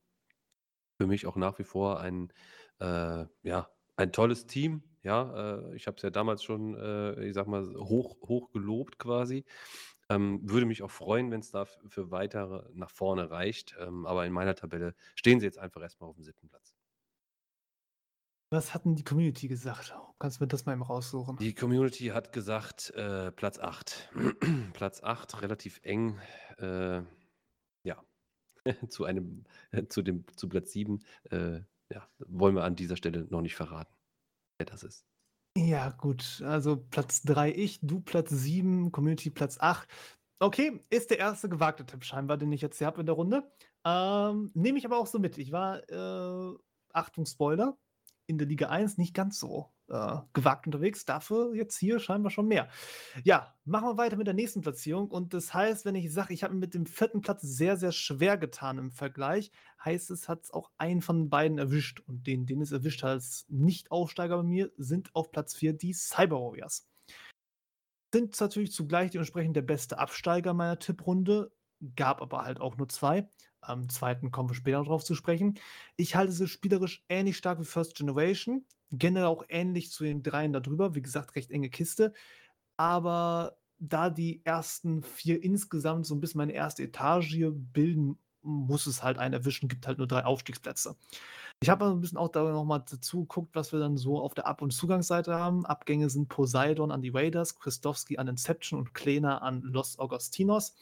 für 0.96 1.06
mich 1.06 1.26
auch 1.26 1.36
nach 1.36 1.58
wie 1.58 1.64
vor 1.64 2.00
ein, 2.00 2.32
äh, 2.80 3.24
ja, 3.42 3.70
ein 3.96 4.12
tolles 4.12 4.46
Team, 4.46 4.82
ja, 5.04 5.58
äh, 5.58 5.76
ich 5.76 5.86
habe 5.86 5.96
es 5.96 6.02
ja 6.02 6.10
damals 6.10 6.42
schon, 6.42 6.74
äh, 6.74 7.24
ich 7.24 7.34
sag 7.34 7.46
mal, 7.46 7.74
hoch, 7.76 8.16
hoch 8.22 8.50
gelobt 8.50 8.98
quasi. 8.98 9.44
Ähm, 10.10 10.40
würde 10.42 10.66
mich 10.66 10.82
auch 10.82 10.90
freuen, 10.90 11.30
wenn 11.30 11.40
es 11.40 11.50
da 11.50 11.64
für 11.64 12.10
weitere 12.10 12.64
nach 12.74 12.90
vorne 12.90 13.30
reicht. 13.30 13.76
Ähm, 13.78 14.06
aber 14.06 14.26
in 14.26 14.32
meiner 14.32 14.54
Tabelle 14.54 14.94
stehen 15.14 15.40
sie 15.40 15.46
jetzt 15.46 15.58
einfach 15.58 15.80
erstmal 15.82 16.10
auf 16.10 16.16
dem 16.16 16.24
siebten 16.24 16.48
Platz. 16.48 16.74
Was 18.50 18.74
hat 18.74 18.84
denn 18.84 18.94
die 18.94 19.04
Community 19.04 19.48
gesagt? 19.48 19.94
Kannst 20.18 20.40
du 20.40 20.44
mir 20.44 20.48
das 20.48 20.64
mal 20.64 20.74
eben 20.74 20.82
raussuchen? 20.82 21.36
Die 21.38 21.54
Community 21.54 22.06
hat 22.08 22.32
gesagt, 22.32 22.90
äh, 22.90 23.32
Platz 23.32 23.58
8. 23.58 24.10
Platz 24.74 25.02
8, 25.02 25.42
relativ 25.42 25.80
eng. 25.82 26.20
Äh, 26.58 27.02
ja, 27.82 28.02
zu 28.88 29.04
einem, 29.04 29.44
äh, 29.70 29.86
zu 29.88 30.02
dem, 30.02 30.24
zu 30.36 30.48
Platz 30.48 30.72
7. 30.72 31.02
Äh, 31.30 31.60
ja, 31.90 32.08
wollen 32.18 32.54
wir 32.54 32.64
an 32.64 32.76
dieser 32.76 32.96
Stelle 32.96 33.26
noch 33.30 33.42
nicht 33.42 33.56
verraten, 33.56 33.94
wer 34.58 34.66
das 34.66 34.82
ist. 34.82 35.04
Ja, 35.56 35.90
gut. 35.90 36.42
Also 36.44 36.76
Platz 36.76 37.22
3 37.22 37.52
ich, 37.52 37.80
du 37.80 38.00
Platz 38.00 38.30
7, 38.30 38.90
Community 38.90 39.30
Platz 39.30 39.58
8. 39.60 39.88
Okay, 40.40 40.80
ist 40.90 41.10
der 41.10 41.18
erste 41.18 41.48
gewagte 41.48 41.86
Tipp 41.86 42.04
scheinbar, 42.04 42.36
den 42.36 42.52
ich 42.52 42.60
jetzt 42.60 42.78
hier 42.78 42.86
habe 42.86 43.00
in 43.00 43.06
der 43.06 43.14
Runde. 43.14 43.50
Ähm, 43.84 44.50
Nehme 44.54 44.78
ich 44.78 44.84
aber 44.84 44.98
auch 44.98 45.06
so 45.06 45.18
mit. 45.18 45.38
Ich 45.38 45.52
war, 45.52 45.88
äh, 45.88 46.56
Achtung, 46.92 47.26
Spoiler, 47.26 47.78
in 48.26 48.38
der 48.38 48.48
Liga 48.48 48.68
1 48.68 48.98
nicht 48.98 49.14
ganz 49.14 49.38
so 49.38 49.73
äh, 49.88 50.16
gewagt 50.32 50.66
unterwegs. 50.66 51.04
Dafür 51.04 51.54
jetzt 51.54 51.76
hier 51.76 51.98
scheinbar 51.98 52.30
schon 52.30 52.48
mehr. 52.48 52.68
Ja, 53.22 53.54
machen 53.64 53.88
wir 53.88 53.96
weiter 53.96 54.16
mit 54.16 54.26
der 54.26 54.34
nächsten 54.34 54.60
Platzierung. 54.60 55.10
Und 55.10 55.34
das 55.34 55.52
heißt, 55.52 55.84
wenn 55.84 55.94
ich 55.94 56.12
sage, 56.12 56.34
ich 56.34 56.44
habe 56.44 56.54
mit 56.54 56.74
dem 56.74 56.86
vierten 56.86 57.20
Platz 57.20 57.42
sehr, 57.42 57.76
sehr 57.76 57.92
schwer 57.92 58.36
getan 58.38 58.78
im 58.78 58.90
Vergleich, 58.90 59.50
heißt 59.84 60.10
es, 60.10 60.28
hat 60.28 60.44
es 60.44 60.52
auch 60.52 60.70
einen 60.78 61.02
von 61.02 61.28
beiden 61.28 61.58
erwischt. 61.58 62.00
Und 62.06 62.26
den, 62.26 62.46
den 62.46 62.60
es 62.60 62.72
erwischt 62.72 63.02
hat 63.02 63.10
als 63.10 63.46
Nicht-Aufsteiger 63.48 64.38
bei 64.38 64.42
mir, 64.42 64.72
sind 64.76 65.14
auf 65.14 65.30
Platz 65.30 65.54
4 65.54 65.74
die 65.74 65.92
Cyber 65.92 66.40
Warriors. 66.40 66.88
Sind 68.12 68.40
natürlich 68.40 68.72
zugleich 68.72 69.10
dementsprechend 69.10 69.56
der 69.56 69.62
beste 69.62 69.98
Absteiger 69.98 70.54
meiner 70.54 70.78
Tipprunde, 70.78 71.52
gab 71.96 72.22
aber 72.22 72.44
halt 72.44 72.60
auch 72.60 72.76
nur 72.76 72.88
zwei. 72.88 73.28
Am 73.60 73.88
zweiten 73.88 74.30
kommen 74.30 74.50
wir 74.50 74.54
später 74.54 74.82
darauf 74.82 75.04
zu 75.04 75.14
sprechen. 75.14 75.58
Ich 75.96 76.16
halte 76.16 76.32
sie 76.32 76.46
spielerisch 76.48 77.04
ähnlich 77.08 77.36
stark 77.36 77.58
wie 77.60 77.64
First 77.64 77.96
Generation. 77.96 78.64
Generell 78.98 79.26
auch 79.26 79.44
ähnlich 79.48 79.90
zu 79.90 80.04
den 80.04 80.22
dreien 80.22 80.52
darüber. 80.52 80.94
Wie 80.94 81.02
gesagt, 81.02 81.36
recht 81.36 81.50
enge 81.50 81.70
Kiste. 81.70 82.12
Aber 82.76 83.56
da 83.78 84.10
die 84.10 84.44
ersten 84.44 85.02
vier 85.02 85.42
insgesamt 85.42 86.06
so 86.06 86.14
ein 86.14 86.20
bisschen 86.20 86.38
meine 86.38 86.52
erste 86.52 86.84
Etage 86.84 87.38
bilden, 87.52 88.18
muss 88.44 88.86
es 88.86 89.02
halt 89.02 89.18
einen 89.18 89.34
erwischen. 89.34 89.68
Gibt 89.68 89.86
halt 89.86 89.98
nur 89.98 90.06
drei 90.06 90.24
Aufstiegsplätze. 90.24 90.96
Ich 91.60 91.70
habe 91.70 91.86
ein 91.86 92.00
bisschen 92.00 92.18
auch 92.18 92.28
da 92.28 92.42
nochmal 92.42 92.84
dazu 92.90 93.20
geguckt, 93.20 93.54
was 93.54 93.72
wir 93.72 93.78
dann 93.78 93.96
so 93.96 94.20
auf 94.20 94.34
der 94.34 94.46
Ab- 94.46 94.60
und 94.60 94.72
Zugangsseite 94.72 95.34
haben. 95.34 95.64
Abgänge 95.64 96.10
sind 96.10 96.28
Poseidon 96.28 96.90
an 96.90 97.00
die 97.00 97.10
Raiders, 97.10 97.58
Christowski 97.58 98.18
an 98.18 98.28
Inception 98.28 98.78
und 98.78 98.92
Kleiner 98.92 99.42
an 99.42 99.62
Los 99.62 99.98
Augustinos. 99.98 100.74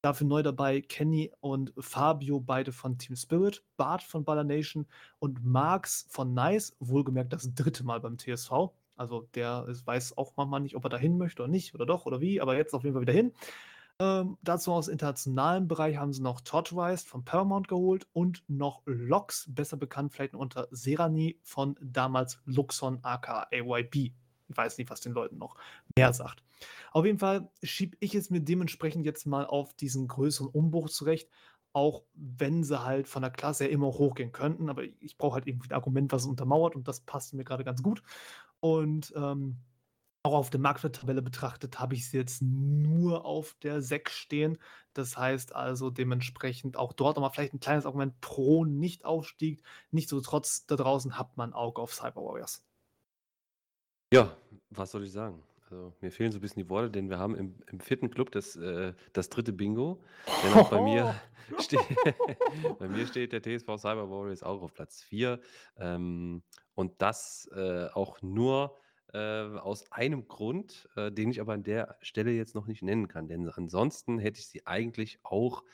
Dafür 0.00 0.28
neu 0.28 0.42
dabei 0.44 0.80
Kenny 0.80 1.32
und 1.40 1.72
Fabio, 1.76 2.38
beide 2.38 2.70
von 2.70 2.98
Team 2.98 3.16
Spirit, 3.16 3.64
Bart 3.76 4.02
von 4.02 4.24
Baller 4.24 4.44
Nation 4.44 4.86
und 5.18 5.44
Marx 5.44 6.06
von 6.08 6.34
Nice, 6.34 6.76
wohlgemerkt 6.78 7.32
das 7.32 7.52
dritte 7.54 7.84
Mal 7.84 7.98
beim 7.98 8.16
TSV. 8.16 8.70
Also 8.96 9.28
der 9.34 9.66
weiß 9.84 10.18
auch 10.18 10.34
manchmal 10.36 10.60
nicht, 10.60 10.76
ob 10.76 10.84
er 10.84 10.90
dahin 10.90 11.18
möchte 11.18 11.42
oder 11.42 11.50
nicht 11.50 11.74
oder 11.74 11.86
doch 11.86 12.06
oder 12.06 12.20
wie, 12.20 12.40
aber 12.40 12.56
jetzt 12.56 12.74
auf 12.74 12.84
jeden 12.84 12.94
Fall 12.94 13.02
wieder 13.02 13.12
hin. 13.12 13.32
Ähm, 14.00 14.38
dazu 14.42 14.72
aus 14.72 14.86
internationalem 14.86 15.66
Bereich 15.66 15.96
haben 15.96 16.12
sie 16.12 16.22
noch 16.22 16.40
Tortoise 16.40 17.04
von 17.04 17.24
Paramount 17.24 17.66
geholt 17.66 18.06
und 18.12 18.44
noch 18.46 18.82
Lox, 18.86 19.46
besser 19.48 19.76
bekannt 19.76 20.12
vielleicht 20.12 20.34
unter 20.34 20.68
Serani 20.70 21.40
von 21.42 21.76
damals 21.80 22.40
Luxon 22.44 23.00
aka 23.02 23.48
AYB. 23.52 23.96
Ich 23.96 24.56
weiß 24.56 24.78
nicht, 24.78 24.88
was 24.88 25.00
den 25.00 25.12
Leuten 25.12 25.38
noch 25.38 25.56
mehr 25.96 26.12
sagt. 26.12 26.44
Auf 26.92 27.04
jeden 27.04 27.18
Fall 27.18 27.50
schiebe 27.62 27.96
ich 28.00 28.14
es 28.14 28.30
mir 28.30 28.40
dementsprechend 28.40 29.04
jetzt 29.04 29.26
mal 29.26 29.44
auf 29.44 29.74
diesen 29.74 30.06
größeren 30.06 30.48
Umbruch 30.48 30.88
zurecht, 30.88 31.28
auch 31.72 32.04
wenn 32.14 32.62
sie 32.62 32.84
halt 32.84 33.08
von 33.08 33.22
der 33.22 33.30
Klasse 33.32 33.64
her 33.64 33.72
immer 33.72 33.88
hochgehen 33.88 34.30
könnten. 34.30 34.70
Aber 34.70 34.84
ich 34.84 35.18
brauche 35.18 35.34
halt 35.34 35.46
irgendwie 35.48 35.70
ein 35.70 35.74
Argument, 35.74 36.12
was 36.12 36.22
es 36.22 36.28
untermauert 36.28 36.76
und 36.76 36.86
das 36.86 37.00
passt 37.00 37.34
mir 37.34 37.44
gerade 37.44 37.64
ganz 37.64 37.82
gut. 37.82 38.02
Und 38.60 39.12
ähm, 39.16 39.58
auch 40.22 40.34
auf 40.34 40.50
der 40.50 40.60
Marktwerttabelle 40.60 41.22
betrachtet 41.22 41.78
habe 41.78 41.94
ich 41.94 42.10
sie 42.10 42.16
jetzt 42.16 42.42
nur 42.42 43.24
auf 43.24 43.54
der 43.62 43.80
6 43.80 44.12
stehen. 44.12 44.58
Das 44.92 45.16
heißt 45.16 45.54
also 45.54 45.90
dementsprechend 45.90 46.76
auch 46.76 46.92
dort 46.92 47.16
nochmal 47.16 47.30
vielleicht 47.30 47.54
ein 47.54 47.60
kleines 47.60 47.86
Argument 47.86 48.20
pro 48.20 48.64
Nicht-Aufstieg. 48.64 49.62
Nichtsdestotrotz, 49.90 50.66
da 50.66 50.76
draußen 50.76 51.18
hat 51.18 51.36
man 51.36 51.52
Auge 51.52 51.80
auf 51.80 51.94
Cyber 51.94 52.22
Warriors. 52.22 52.64
Ja, 54.12 54.36
was 54.70 54.90
soll 54.90 55.04
ich 55.04 55.12
sagen? 55.12 55.42
Also, 55.70 55.92
mir 56.00 56.10
fehlen 56.10 56.32
so 56.32 56.38
ein 56.38 56.40
bisschen 56.40 56.62
die 56.62 56.70
Worte, 56.70 56.90
denn 56.90 57.10
wir 57.10 57.18
haben 57.18 57.36
im 57.36 57.56
im 57.70 57.78
vierten 57.78 58.10
Club 58.10 58.32
das, 58.32 58.56
äh 58.56 58.94
das 59.12 59.28
dritte 59.28 59.52
Bingo. 59.52 60.02
Denn 60.42 60.54
auch 60.54 60.70
bei 60.70 60.80
mir 60.80 61.14
ste 61.58 61.78
bei 62.78 62.88
mir 62.88 63.06
steht 63.06 63.32
der 63.32 63.42
TSV 63.42 63.78
Cyber 63.78 64.10
Warriors 64.10 64.42
auch 64.42 64.62
auf 64.62 64.74
Platz 64.74 65.02
4. 65.02 65.40
Ähm, 65.76 66.42
und 66.74 67.02
das, 67.02 67.48
äh, 67.54 67.88
auch 67.92 68.22
nur, 68.22 68.76
aus 69.16 69.90
einem 69.92 70.28
Grund, 70.28 70.88
äh, 70.96 71.10
den 71.10 71.30
ich 71.30 71.40
aber 71.40 71.54
an 71.54 71.62
der 71.62 71.96
Stelle 72.00 72.32
jetzt 72.32 72.54
noch 72.54 72.66
nicht 72.66 72.82
nennen 72.82 73.08
kann. 73.08 73.28
Denn 73.28 73.48
ansonsten 73.48 74.18
hätte 74.18 74.40
ich 74.40 74.46
sie 74.48 74.66
eigentlich 74.66 75.18
auch 75.22 75.64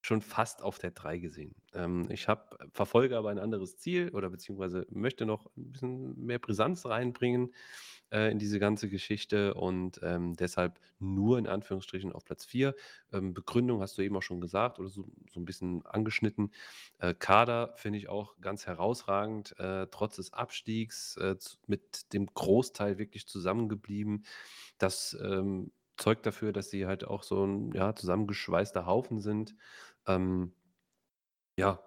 schon 0.00 0.22
fast 0.22 0.62
auf 0.62 0.78
der 0.78 0.92
3 0.92 1.18
gesehen. 1.18 1.54
Ähm, 1.74 2.08
ich 2.10 2.28
habe 2.28 2.56
verfolge 2.72 3.16
aber 3.16 3.30
ein 3.30 3.38
anderes 3.38 3.78
Ziel 3.78 4.10
oder 4.10 4.30
beziehungsweise 4.30 4.86
möchte 4.90 5.26
noch 5.26 5.46
ein 5.56 5.72
bisschen 5.72 6.24
mehr 6.24 6.38
Brisanz 6.38 6.86
reinbringen 6.86 7.52
äh, 8.10 8.30
in 8.30 8.38
diese 8.38 8.58
ganze 8.58 8.88
Geschichte 8.88 9.54
und 9.54 10.00
ähm, 10.02 10.34
deshalb 10.34 10.80
nur 10.98 11.38
in 11.38 11.46
Anführungsstrichen 11.46 12.12
auf 12.12 12.24
Platz 12.24 12.44
4. 12.44 12.74
Ähm, 13.12 13.34
Begründung 13.34 13.80
hast 13.80 13.98
du 13.98 14.02
eben 14.02 14.16
auch 14.16 14.22
schon 14.22 14.40
gesagt 14.40 14.78
oder 14.78 14.88
so, 14.88 15.04
so 15.30 15.40
ein 15.40 15.44
bisschen 15.44 15.84
angeschnitten. 15.86 16.52
Äh, 16.98 17.14
Kader 17.14 17.74
finde 17.76 17.98
ich 17.98 18.08
auch 18.08 18.40
ganz 18.40 18.66
herausragend, 18.66 19.58
äh, 19.58 19.86
trotz 19.90 20.16
des 20.16 20.32
Abstiegs 20.32 21.16
äh, 21.16 21.36
mit 21.66 22.12
dem 22.12 22.26
Großteil 22.26 22.98
wirklich 22.98 23.26
zusammengeblieben. 23.26 24.24
Das 24.78 25.16
ähm, 25.22 25.72
zeugt 25.98 26.26
dafür, 26.26 26.52
dass 26.52 26.70
sie 26.70 26.86
halt 26.86 27.04
auch 27.04 27.22
so 27.22 27.44
ein 27.44 27.72
ja, 27.72 27.94
zusammengeschweißter 27.94 28.86
Haufen 28.86 29.20
sind. 29.20 29.54
Ähm, 30.08 30.52
ja, 31.58 31.80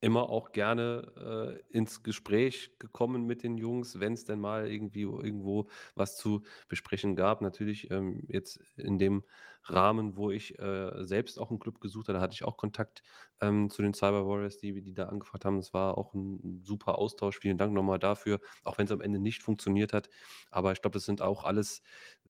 immer 0.00 0.28
auch 0.28 0.52
gerne 0.52 1.62
äh, 1.72 1.76
ins 1.76 2.02
Gespräch 2.02 2.78
gekommen 2.78 3.24
mit 3.24 3.42
den 3.42 3.56
Jungs, 3.56 4.00
wenn 4.00 4.12
es 4.12 4.24
denn 4.26 4.38
mal 4.38 4.70
irgendwie 4.70 5.02
irgendwo 5.02 5.68
was 5.94 6.18
zu 6.18 6.42
besprechen 6.68 7.16
gab. 7.16 7.40
Natürlich 7.40 7.90
ähm, 7.90 8.22
jetzt 8.28 8.60
in 8.76 8.98
dem 8.98 9.24
Rahmen, 9.62 10.18
wo 10.18 10.30
ich 10.30 10.58
äh, 10.58 11.04
selbst 11.04 11.38
auch 11.40 11.48
einen 11.48 11.58
Club 11.58 11.80
gesucht 11.80 12.08
hatte, 12.08 12.20
hatte 12.20 12.34
ich 12.34 12.44
auch 12.44 12.58
Kontakt 12.58 13.02
ähm, 13.40 13.70
zu 13.70 13.80
den 13.80 13.94
Cyber 13.94 14.26
Warriors, 14.26 14.58
die, 14.58 14.82
die 14.82 14.92
da 14.92 15.06
angefragt 15.08 15.46
haben. 15.46 15.56
Es 15.58 15.72
war 15.72 15.96
auch 15.96 16.12
ein 16.12 16.60
super 16.62 16.98
Austausch. 16.98 17.38
Vielen 17.38 17.56
Dank 17.56 17.72
nochmal 17.72 17.98
dafür, 17.98 18.40
auch 18.62 18.76
wenn 18.76 18.84
es 18.84 18.92
am 18.92 19.00
Ende 19.00 19.18
nicht 19.20 19.42
funktioniert 19.42 19.94
hat. 19.94 20.10
Aber 20.50 20.72
ich 20.72 20.82
glaube, 20.82 20.94
das 20.94 21.06
sind 21.06 21.22
auch 21.22 21.44
alles 21.44 21.82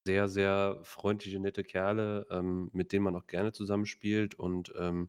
sehr, 0.05 0.29
sehr 0.29 0.79
freundliche, 0.83 1.41
nette 1.41 1.65
Kerle, 1.65 2.27
ähm, 2.31 2.71
mit 2.73 2.93
denen 2.93 3.05
man 3.05 3.17
auch 3.17 3.27
gerne 3.27 3.53
zusammenspielt. 3.53 4.35
Und 4.35 4.73
ähm, 4.79 5.09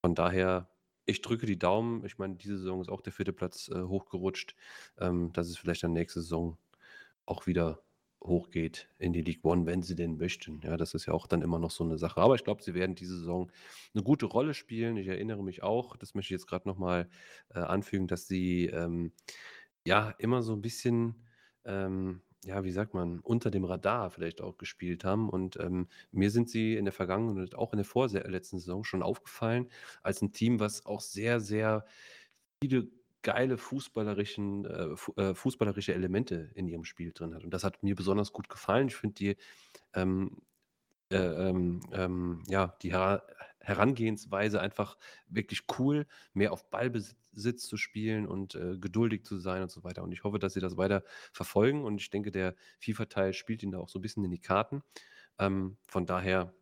von 0.00 0.14
daher 0.14 0.68
ich 1.06 1.22
drücke 1.22 1.46
die 1.46 1.58
Daumen. 1.58 2.04
Ich 2.04 2.18
meine, 2.18 2.36
diese 2.36 2.58
Saison 2.58 2.80
ist 2.80 2.88
auch 2.88 3.00
der 3.00 3.12
vierte 3.12 3.32
Platz 3.32 3.68
äh, 3.68 3.82
hochgerutscht, 3.82 4.54
ähm, 4.98 5.32
dass 5.32 5.48
es 5.48 5.58
vielleicht 5.58 5.82
dann 5.82 5.92
nächste 5.92 6.22
Saison 6.22 6.56
auch 7.26 7.46
wieder 7.46 7.82
hochgeht 8.22 8.88
in 8.98 9.12
die 9.12 9.20
League 9.20 9.44
One, 9.44 9.66
wenn 9.66 9.82
sie 9.82 9.96
denn 9.96 10.16
möchten. 10.16 10.60
Ja, 10.62 10.78
das 10.78 10.94
ist 10.94 11.06
ja 11.06 11.12
auch 11.12 11.26
dann 11.26 11.42
immer 11.42 11.58
noch 11.58 11.70
so 11.70 11.84
eine 11.84 11.98
Sache. 11.98 12.20
Aber 12.20 12.34
ich 12.36 12.44
glaube, 12.44 12.62
sie 12.62 12.72
werden 12.74 12.94
diese 12.94 13.18
Saison 13.18 13.52
eine 13.94 14.02
gute 14.02 14.26
Rolle 14.26 14.54
spielen. 14.54 14.96
Ich 14.96 15.08
erinnere 15.08 15.42
mich 15.42 15.62
auch, 15.62 15.96
das 15.96 16.14
möchte 16.14 16.28
ich 16.28 16.40
jetzt 16.40 16.46
gerade 16.46 16.66
nochmal 16.66 17.10
äh, 17.50 17.58
anfügen, 17.58 18.06
dass 18.06 18.26
sie 18.26 18.66
ähm, 18.66 19.12
ja 19.86 20.10
immer 20.18 20.42
so 20.42 20.54
ein 20.54 20.62
bisschen 20.62 21.26
ähm, 21.66 22.22
ja, 22.44 22.64
wie 22.64 22.70
sagt 22.70 22.94
man, 22.94 23.20
unter 23.20 23.50
dem 23.50 23.64
Radar 23.64 24.10
vielleicht 24.10 24.40
auch 24.40 24.58
gespielt 24.58 25.04
haben. 25.04 25.28
Und 25.28 25.56
ähm, 25.58 25.88
mir 26.12 26.30
sind 26.30 26.50
sie 26.50 26.76
in 26.76 26.84
der 26.84 26.92
vergangenen 26.92 27.38
und 27.38 27.54
auch 27.54 27.72
in 27.72 27.78
der 27.78 27.86
vorletzten 27.86 28.58
Saison 28.58 28.84
schon 28.84 29.02
aufgefallen 29.02 29.68
als 30.02 30.22
ein 30.22 30.32
Team, 30.32 30.60
was 30.60 30.86
auch 30.86 31.00
sehr, 31.00 31.40
sehr 31.40 31.84
viele 32.62 32.88
geile 33.22 33.56
fußballerischen, 33.58 34.66
äh, 34.66 35.22
äh, 35.22 35.34
fußballerische 35.34 35.94
Elemente 35.94 36.50
in 36.54 36.68
ihrem 36.68 36.84
Spiel 36.84 37.12
drin 37.12 37.34
hat. 37.34 37.44
Und 37.44 37.50
das 37.50 37.64
hat 37.64 37.82
mir 37.82 37.94
besonders 37.94 38.32
gut 38.32 38.48
gefallen. 38.48 38.88
Ich 38.88 38.96
finde 38.96 39.14
die 39.14 39.36
ähm, 39.94 40.42
äh, 41.10 41.16
ähm, 41.48 41.80
ähm, 41.92 42.42
ja, 42.48 42.76
die 42.82 42.92
Herangehensweise 43.64 44.60
einfach 44.60 44.96
wirklich 45.28 45.62
cool, 45.78 46.06
mehr 46.32 46.52
auf 46.52 46.70
Ballbesitz 46.70 47.66
zu 47.66 47.76
spielen 47.76 48.26
und 48.26 48.54
äh, 48.54 48.78
geduldig 48.78 49.24
zu 49.24 49.38
sein 49.38 49.62
und 49.62 49.70
so 49.70 49.84
weiter. 49.84 50.02
Und 50.02 50.12
ich 50.12 50.24
hoffe, 50.24 50.38
dass 50.38 50.54
sie 50.54 50.60
das 50.60 50.76
weiter 50.76 51.02
verfolgen. 51.32 51.84
Und 51.84 52.00
ich 52.00 52.10
denke, 52.10 52.30
der 52.30 52.54
FIFA-Teil 52.80 53.32
spielt 53.32 53.62
ihnen 53.62 53.72
da 53.72 53.78
auch 53.78 53.88
so 53.88 53.98
ein 53.98 54.02
bisschen 54.02 54.24
in 54.24 54.30
die 54.30 54.40
Karten. 54.40 54.82
Ähm, 55.38 55.78
von 55.86 56.06
daher, 56.06 56.54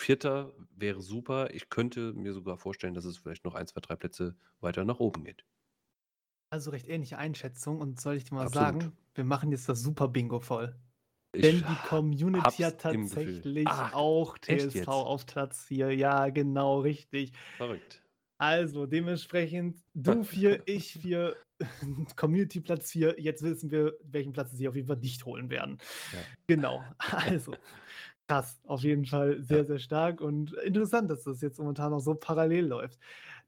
Vierter 0.00 0.54
wäre 0.70 1.02
super. 1.02 1.52
Ich 1.54 1.68
könnte 1.70 2.12
mir 2.14 2.32
sogar 2.32 2.56
vorstellen, 2.56 2.94
dass 2.94 3.04
es 3.04 3.18
vielleicht 3.18 3.44
noch 3.44 3.54
ein, 3.54 3.66
zwei, 3.66 3.80
drei 3.80 3.96
Plätze 3.96 4.36
weiter 4.60 4.84
nach 4.84 5.00
oben 5.00 5.24
geht. 5.24 5.44
Also 6.50 6.70
recht 6.70 6.88
ähnliche 6.88 7.18
Einschätzung. 7.18 7.80
Und 7.80 8.00
soll 8.00 8.16
ich 8.16 8.24
dir 8.24 8.34
mal 8.34 8.46
Absolut. 8.46 8.82
sagen, 8.82 8.96
wir 9.14 9.24
machen 9.24 9.50
jetzt 9.50 9.68
das 9.68 9.82
Super 9.82 10.08
Bingo 10.08 10.40
voll. 10.40 10.74
Denn 11.34 11.58
die 11.58 11.88
Community 11.88 12.62
hat 12.62 12.80
tatsächlich 12.80 13.66
Ach, 13.68 13.92
auch 13.92 14.38
TSV 14.38 14.88
auf 14.88 15.26
Platz 15.26 15.64
4. 15.64 15.94
Ja, 15.94 16.28
genau, 16.30 16.80
richtig. 16.80 17.32
Verrückt. 17.56 18.02
Also 18.38 18.86
dementsprechend 18.86 19.78
du 19.94 20.22
4, 20.22 20.62
ich 20.66 20.92
4, 20.94 21.36
Community 22.16 22.60
Platz 22.60 22.92
4. 22.92 23.16
Jetzt 23.18 23.42
wissen 23.42 23.70
wir, 23.70 23.94
welchen 24.02 24.32
Platz 24.32 24.52
sie 24.52 24.68
auf 24.68 24.76
jeden 24.76 24.86
Fall 24.86 24.96
nicht 24.98 25.24
holen 25.26 25.50
werden. 25.50 25.78
Ja. 26.12 26.18
Genau. 26.46 26.84
Also 26.98 27.52
krass, 28.28 28.60
auf 28.64 28.82
jeden 28.82 29.06
Fall 29.06 29.42
sehr, 29.42 29.58
ja. 29.58 29.64
sehr 29.64 29.78
stark 29.78 30.20
und 30.20 30.52
interessant, 30.54 31.10
dass 31.10 31.24
das 31.24 31.40
jetzt 31.40 31.58
momentan 31.58 31.90
noch 31.90 32.00
so 32.00 32.14
parallel 32.14 32.66
läuft. 32.66 32.98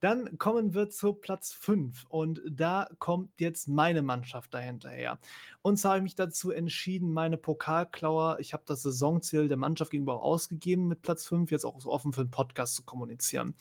Dann 0.01 0.39
kommen 0.39 0.75
wir 0.75 0.91
zu 0.91 1.13
Platz 1.13 1.53
5 1.53 2.07
und 2.09 2.41
da 2.51 2.89
kommt 2.99 3.39
jetzt 3.39 3.69
meine 3.69 4.03
Mannschaft 4.03 4.53
dahinterher. 4.55 5.19
Und 5.63 5.77
zwar 5.77 5.93
habe 5.93 5.99
ich 5.99 6.05
mich 6.05 6.15
dazu 6.15 6.51
entschieden, 6.51 7.13
meine 7.13 7.37
Pokalklauer, 7.37 8.39
ich 8.41 8.55
habe 8.55 8.65
das 8.67 8.83
Saisonziel 8.83 9.49
der 9.49 9.59
Mannschaft 9.59 9.91
gegenüber 9.91 10.23
ausgegeben 10.23 10.89
mit 10.89 11.03
Platz 11.03 11.27
5, 11.27 11.51
jetzt 11.51 11.65
auch 11.65 11.81
so 11.81 11.91
offen 11.91 12.13
für 12.13 12.25
den 12.25 12.31
Podcast 12.31 12.77
zu 12.77 12.83
kommunizieren. 12.83 13.55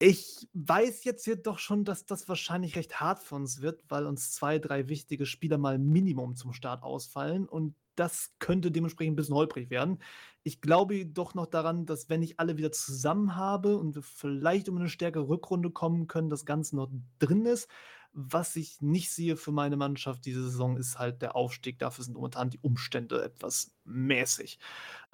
Ich 0.00 0.48
weiß 0.52 1.04
jetzt 1.04 1.24
jedoch 1.26 1.58
schon, 1.58 1.84
dass 1.84 2.04
das 2.04 2.28
wahrscheinlich 2.28 2.74
recht 2.76 3.00
hart 3.00 3.22
für 3.22 3.36
uns 3.36 3.62
wird, 3.62 3.84
weil 3.88 4.06
uns 4.06 4.32
zwei, 4.32 4.58
drei 4.58 4.88
wichtige 4.88 5.24
Spieler 5.24 5.56
mal 5.56 5.78
Minimum 5.78 6.34
zum 6.34 6.52
Start 6.52 6.82
ausfallen 6.82 7.48
und 7.48 7.76
das 7.96 8.34
könnte 8.38 8.70
dementsprechend 8.70 9.14
ein 9.14 9.16
bisschen 9.16 9.34
holprig 9.34 9.70
werden. 9.70 9.98
Ich 10.42 10.60
glaube 10.60 11.06
doch 11.06 11.34
noch 11.34 11.46
daran, 11.46 11.86
dass 11.86 12.08
wenn 12.08 12.22
ich 12.22 12.38
alle 12.40 12.56
wieder 12.58 12.72
zusammen 12.72 13.36
habe 13.36 13.78
und 13.78 13.94
wir 13.94 14.02
vielleicht 14.02 14.68
um 14.68 14.76
eine 14.76 14.88
stärkere 14.88 15.28
Rückrunde 15.28 15.70
kommen 15.70 16.06
können, 16.06 16.30
das 16.30 16.44
Ganze 16.44 16.76
noch 16.76 16.90
drin 17.18 17.46
ist. 17.46 17.68
Was 18.16 18.54
ich 18.54 18.80
nicht 18.80 19.10
sehe 19.10 19.36
für 19.36 19.50
meine 19.50 19.76
Mannschaft 19.76 20.24
diese 20.24 20.44
Saison, 20.44 20.76
ist 20.76 20.98
halt 21.00 21.20
der 21.20 21.34
Aufstieg. 21.34 21.80
Dafür 21.80 22.04
sind 22.04 22.14
momentan 22.14 22.48
die 22.48 22.60
Umstände 22.60 23.22
etwas 23.24 23.74
mäßig. 23.84 24.60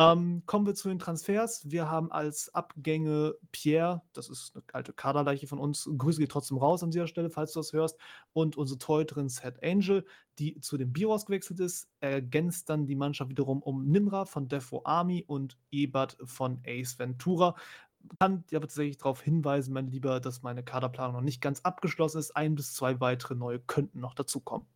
Ähm, 0.00 0.42
kommen 0.46 0.64
wir 0.64 0.74
zu 0.74 0.88
den 0.88 0.98
Transfers. 0.98 1.70
Wir 1.70 1.90
haben 1.90 2.10
als 2.10 2.54
Abgänge 2.54 3.34
Pierre, 3.52 4.00
das 4.14 4.30
ist 4.30 4.52
eine 4.54 4.64
alte 4.72 4.94
Kaderleiche 4.94 5.46
von 5.46 5.58
uns. 5.58 5.90
Grüße 5.94 6.20
geht 6.20 6.30
trotzdem 6.30 6.56
raus 6.56 6.82
an 6.82 6.90
dieser 6.90 7.06
Stelle, 7.06 7.28
falls 7.28 7.52
du 7.52 7.60
das 7.60 7.74
hörst. 7.74 7.98
Und 8.32 8.56
unsere 8.56 8.78
Torhüterin 8.78 9.28
Set 9.28 9.62
Angel, 9.62 10.06
die 10.38 10.58
zu 10.60 10.78
den 10.78 10.90
Biros 10.90 11.26
gewechselt 11.26 11.60
ist, 11.60 11.86
ergänzt 12.00 12.70
dann 12.70 12.86
die 12.86 12.94
Mannschaft 12.96 13.30
wiederum 13.30 13.62
um 13.62 13.90
Nimra 13.90 14.24
von 14.24 14.48
Defo 14.48 14.80
Army 14.84 15.22
und 15.26 15.58
Ebert 15.70 16.16
von 16.24 16.62
Ace 16.66 16.98
Ventura 16.98 17.54
kann 18.18 18.44
aber 18.50 18.62
tatsächlich 18.62 18.96
darauf 18.96 19.20
hinweisen, 19.20 19.74
mein 19.74 19.88
Lieber, 19.88 20.20
dass 20.20 20.40
meine 20.40 20.64
Kaderplanung 20.64 21.16
noch 21.16 21.20
nicht 21.20 21.42
ganz 21.42 21.60
abgeschlossen 21.60 22.18
ist. 22.18 22.34
Ein 22.34 22.54
bis 22.54 22.72
zwei 22.72 22.98
weitere 22.98 23.34
neue 23.34 23.60
könnten 23.60 24.00
noch 24.00 24.14
dazukommen. 24.14 24.66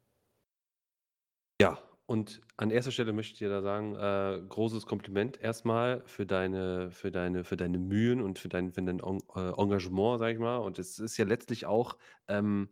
Ja, 1.58 1.78
und 2.06 2.42
an 2.56 2.70
erster 2.70 2.90
Stelle 2.90 3.12
möchte 3.12 3.32
ich 3.32 3.38
dir 3.38 3.48
da 3.48 3.62
sagen, 3.62 3.94
äh, 3.96 4.42
großes 4.46 4.86
Kompliment 4.86 5.40
erstmal 5.40 6.02
für 6.06 6.26
deine, 6.26 6.90
für 6.90 7.10
deine, 7.10 7.44
für 7.44 7.56
deine 7.56 7.78
Mühen 7.78 8.20
und 8.20 8.38
für 8.38 8.48
dein, 8.48 8.72
für 8.72 8.82
dein 8.82 8.98
äh, 9.00 9.50
Engagement, 9.56 10.18
sag 10.18 10.32
ich 10.32 10.38
mal. 10.38 10.58
Und 10.58 10.78
es 10.78 10.98
ist 10.98 11.16
ja 11.16 11.24
letztlich 11.24 11.64
auch 11.64 11.96
ähm, 12.28 12.68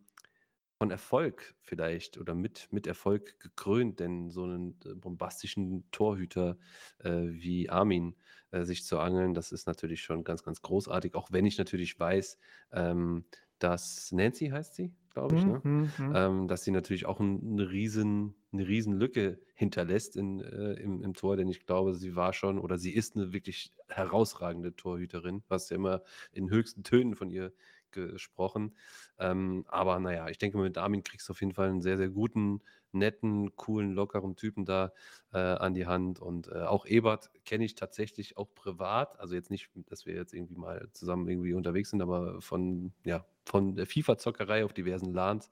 von 0.77 0.91
Erfolg 0.91 1.55
vielleicht 1.61 2.17
oder 2.17 2.35
mit, 2.35 2.67
mit 2.71 2.87
Erfolg 2.87 3.39
gekrönt, 3.39 3.99
denn 3.99 4.29
so 4.29 4.43
einen 4.43 4.79
äh, 4.85 4.93
bombastischen 4.95 5.89
Torhüter 5.91 6.57
äh, 6.99 7.23
wie 7.29 7.69
Armin 7.69 8.15
äh, 8.51 8.63
sich 8.65 8.85
zu 8.85 8.99
angeln, 8.99 9.33
das 9.33 9.51
ist 9.51 9.65
natürlich 9.65 10.01
schon 10.01 10.23
ganz, 10.23 10.43
ganz 10.43 10.61
großartig, 10.61 11.15
auch 11.15 11.31
wenn 11.31 11.45
ich 11.45 11.57
natürlich 11.57 11.99
weiß, 11.99 12.37
ähm, 12.71 13.25
dass 13.59 14.11
Nancy 14.11 14.49
heißt 14.49 14.75
sie, 14.75 14.93
glaube 15.13 15.35
ich, 15.35 15.45
ne? 15.45 15.61
Mhm, 15.63 15.93
mhm. 15.97 16.13
Ähm, 16.15 16.47
dass 16.47 16.63
sie 16.63 16.71
natürlich 16.71 17.05
auch 17.05 17.19
ein, 17.19 17.41
eine, 17.53 17.71
riesen, 17.71 18.35
eine 18.51 18.67
riesen 18.67 18.93
Lücke 18.93 19.39
hinterlässt 19.53 20.15
in, 20.17 20.41
äh, 20.41 20.73
im, 20.73 21.01
im 21.01 21.13
Tor, 21.13 21.37
denn 21.37 21.47
ich 21.49 21.65
glaube, 21.65 21.93
sie 21.95 22.15
war 22.15 22.33
schon 22.33 22.59
oder 22.59 22.77
sie 22.77 22.91
ist 22.93 23.15
eine 23.15 23.33
wirklich 23.33 23.71
herausragende 23.87 24.75
Torhüterin, 24.75 25.43
was 25.47 25.69
ja 25.69 25.75
immer 25.75 26.03
in 26.31 26.49
höchsten 26.49 26.83
Tönen 26.83 27.15
von 27.15 27.29
ihr 27.29 27.53
gesprochen. 27.93 28.75
Ähm, 29.17 29.65
aber 29.69 29.99
naja, 29.99 30.27
ich 30.27 30.37
denke, 30.37 30.57
mit 30.57 30.77
Armin 30.77 31.03
kriegst 31.03 31.29
du 31.29 31.31
auf 31.31 31.39
jeden 31.41 31.53
Fall 31.53 31.69
einen 31.69 31.81
sehr, 31.81 31.97
sehr 31.97 32.09
guten, 32.09 32.61
netten, 32.91 33.55
coolen, 33.55 33.93
lockeren 33.93 34.35
Typen 34.35 34.65
da 34.65 34.91
äh, 35.31 35.37
an 35.37 35.73
die 35.73 35.85
Hand. 35.85 36.19
Und 36.19 36.47
äh, 36.47 36.63
auch 36.63 36.85
Ebert 36.85 37.31
kenne 37.45 37.65
ich 37.65 37.75
tatsächlich 37.75 38.37
auch 38.37 38.53
privat. 38.53 39.19
Also 39.19 39.35
jetzt 39.35 39.49
nicht, 39.49 39.69
dass 39.87 40.05
wir 40.05 40.15
jetzt 40.15 40.33
irgendwie 40.33 40.55
mal 40.55 40.89
zusammen 40.93 41.27
irgendwie 41.27 41.53
unterwegs 41.53 41.89
sind, 41.89 42.01
aber 42.01 42.41
von, 42.41 42.93
ja, 43.05 43.25
von 43.45 43.75
der 43.75 43.87
FIFA-Zockerei 43.87 44.65
auf 44.65 44.73
diversen 44.73 45.13
LANs, 45.13 45.49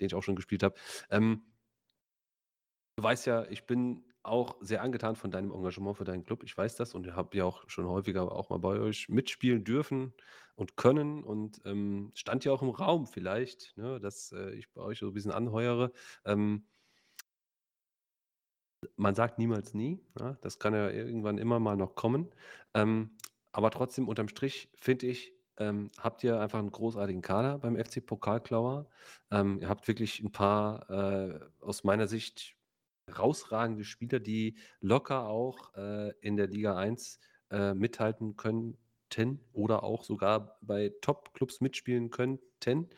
den 0.00 0.06
ich 0.06 0.14
auch 0.14 0.22
schon 0.22 0.36
gespielt 0.36 0.62
habe. 0.62 0.74
Ähm, 1.10 1.42
du 2.96 3.02
weißt 3.02 3.26
ja, 3.26 3.44
ich 3.46 3.66
bin 3.66 4.04
auch 4.22 4.56
sehr 4.60 4.82
angetan 4.82 5.16
von 5.16 5.30
deinem 5.30 5.52
Engagement 5.52 5.96
für 5.96 6.04
deinen 6.04 6.24
Club. 6.24 6.42
Ich 6.44 6.56
weiß 6.56 6.76
das 6.76 6.94
und 6.94 7.14
habe 7.14 7.36
ja 7.36 7.44
auch 7.44 7.68
schon 7.68 7.86
häufiger 7.86 8.30
auch 8.32 8.50
mal 8.50 8.58
bei 8.58 8.78
euch 8.80 9.08
mitspielen 9.08 9.64
dürfen 9.64 10.12
und 10.54 10.76
können 10.76 11.24
und 11.24 11.60
ähm, 11.64 12.12
stand 12.14 12.44
ja 12.44 12.52
auch 12.52 12.62
im 12.62 12.70
Raum 12.70 13.06
vielleicht, 13.06 13.76
ne, 13.76 13.98
dass 14.00 14.32
äh, 14.32 14.50
ich 14.54 14.70
bei 14.72 14.82
euch 14.82 14.98
so 14.98 15.08
ein 15.08 15.12
bisschen 15.12 15.32
anheuere. 15.32 15.92
Ähm, 16.24 16.66
man 18.96 19.14
sagt 19.14 19.38
niemals 19.38 19.74
nie, 19.74 20.00
ja, 20.18 20.36
das 20.42 20.58
kann 20.58 20.74
ja 20.74 20.90
irgendwann 20.90 21.38
immer 21.38 21.60
mal 21.60 21.76
noch 21.76 21.94
kommen. 21.94 22.30
Ähm, 22.74 23.16
aber 23.52 23.70
trotzdem 23.70 24.08
unterm 24.08 24.28
Strich 24.28 24.70
finde 24.74 25.06
ich, 25.06 25.34
ähm, 25.58 25.90
habt 25.98 26.24
ihr 26.24 26.40
einfach 26.40 26.58
einen 26.58 26.72
großartigen 26.72 27.22
Kader 27.22 27.58
beim 27.58 27.76
FC 27.76 28.04
Pokalklauer. 28.04 28.88
Ähm, 29.30 29.58
ihr 29.60 29.68
habt 29.68 29.86
wirklich 29.88 30.20
ein 30.20 30.32
paar 30.32 30.88
äh, 30.90 31.40
aus 31.60 31.84
meiner 31.84 32.08
Sicht 32.08 32.56
herausragende 33.06 33.84
Spieler, 33.84 34.20
die 34.20 34.56
locker 34.80 35.26
auch 35.26 35.74
äh, 35.74 36.12
in 36.20 36.36
der 36.36 36.46
Liga 36.46 36.76
1 36.76 37.18
äh, 37.50 37.74
mithalten 37.74 38.36
könnten 38.36 39.40
oder 39.52 39.82
auch 39.84 40.04
sogar 40.04 40.58
bei 40.62 40.92
Top-Clubs 41.00 41.60
mitspielen 41.60 42.10
könnten. 42.10 42.88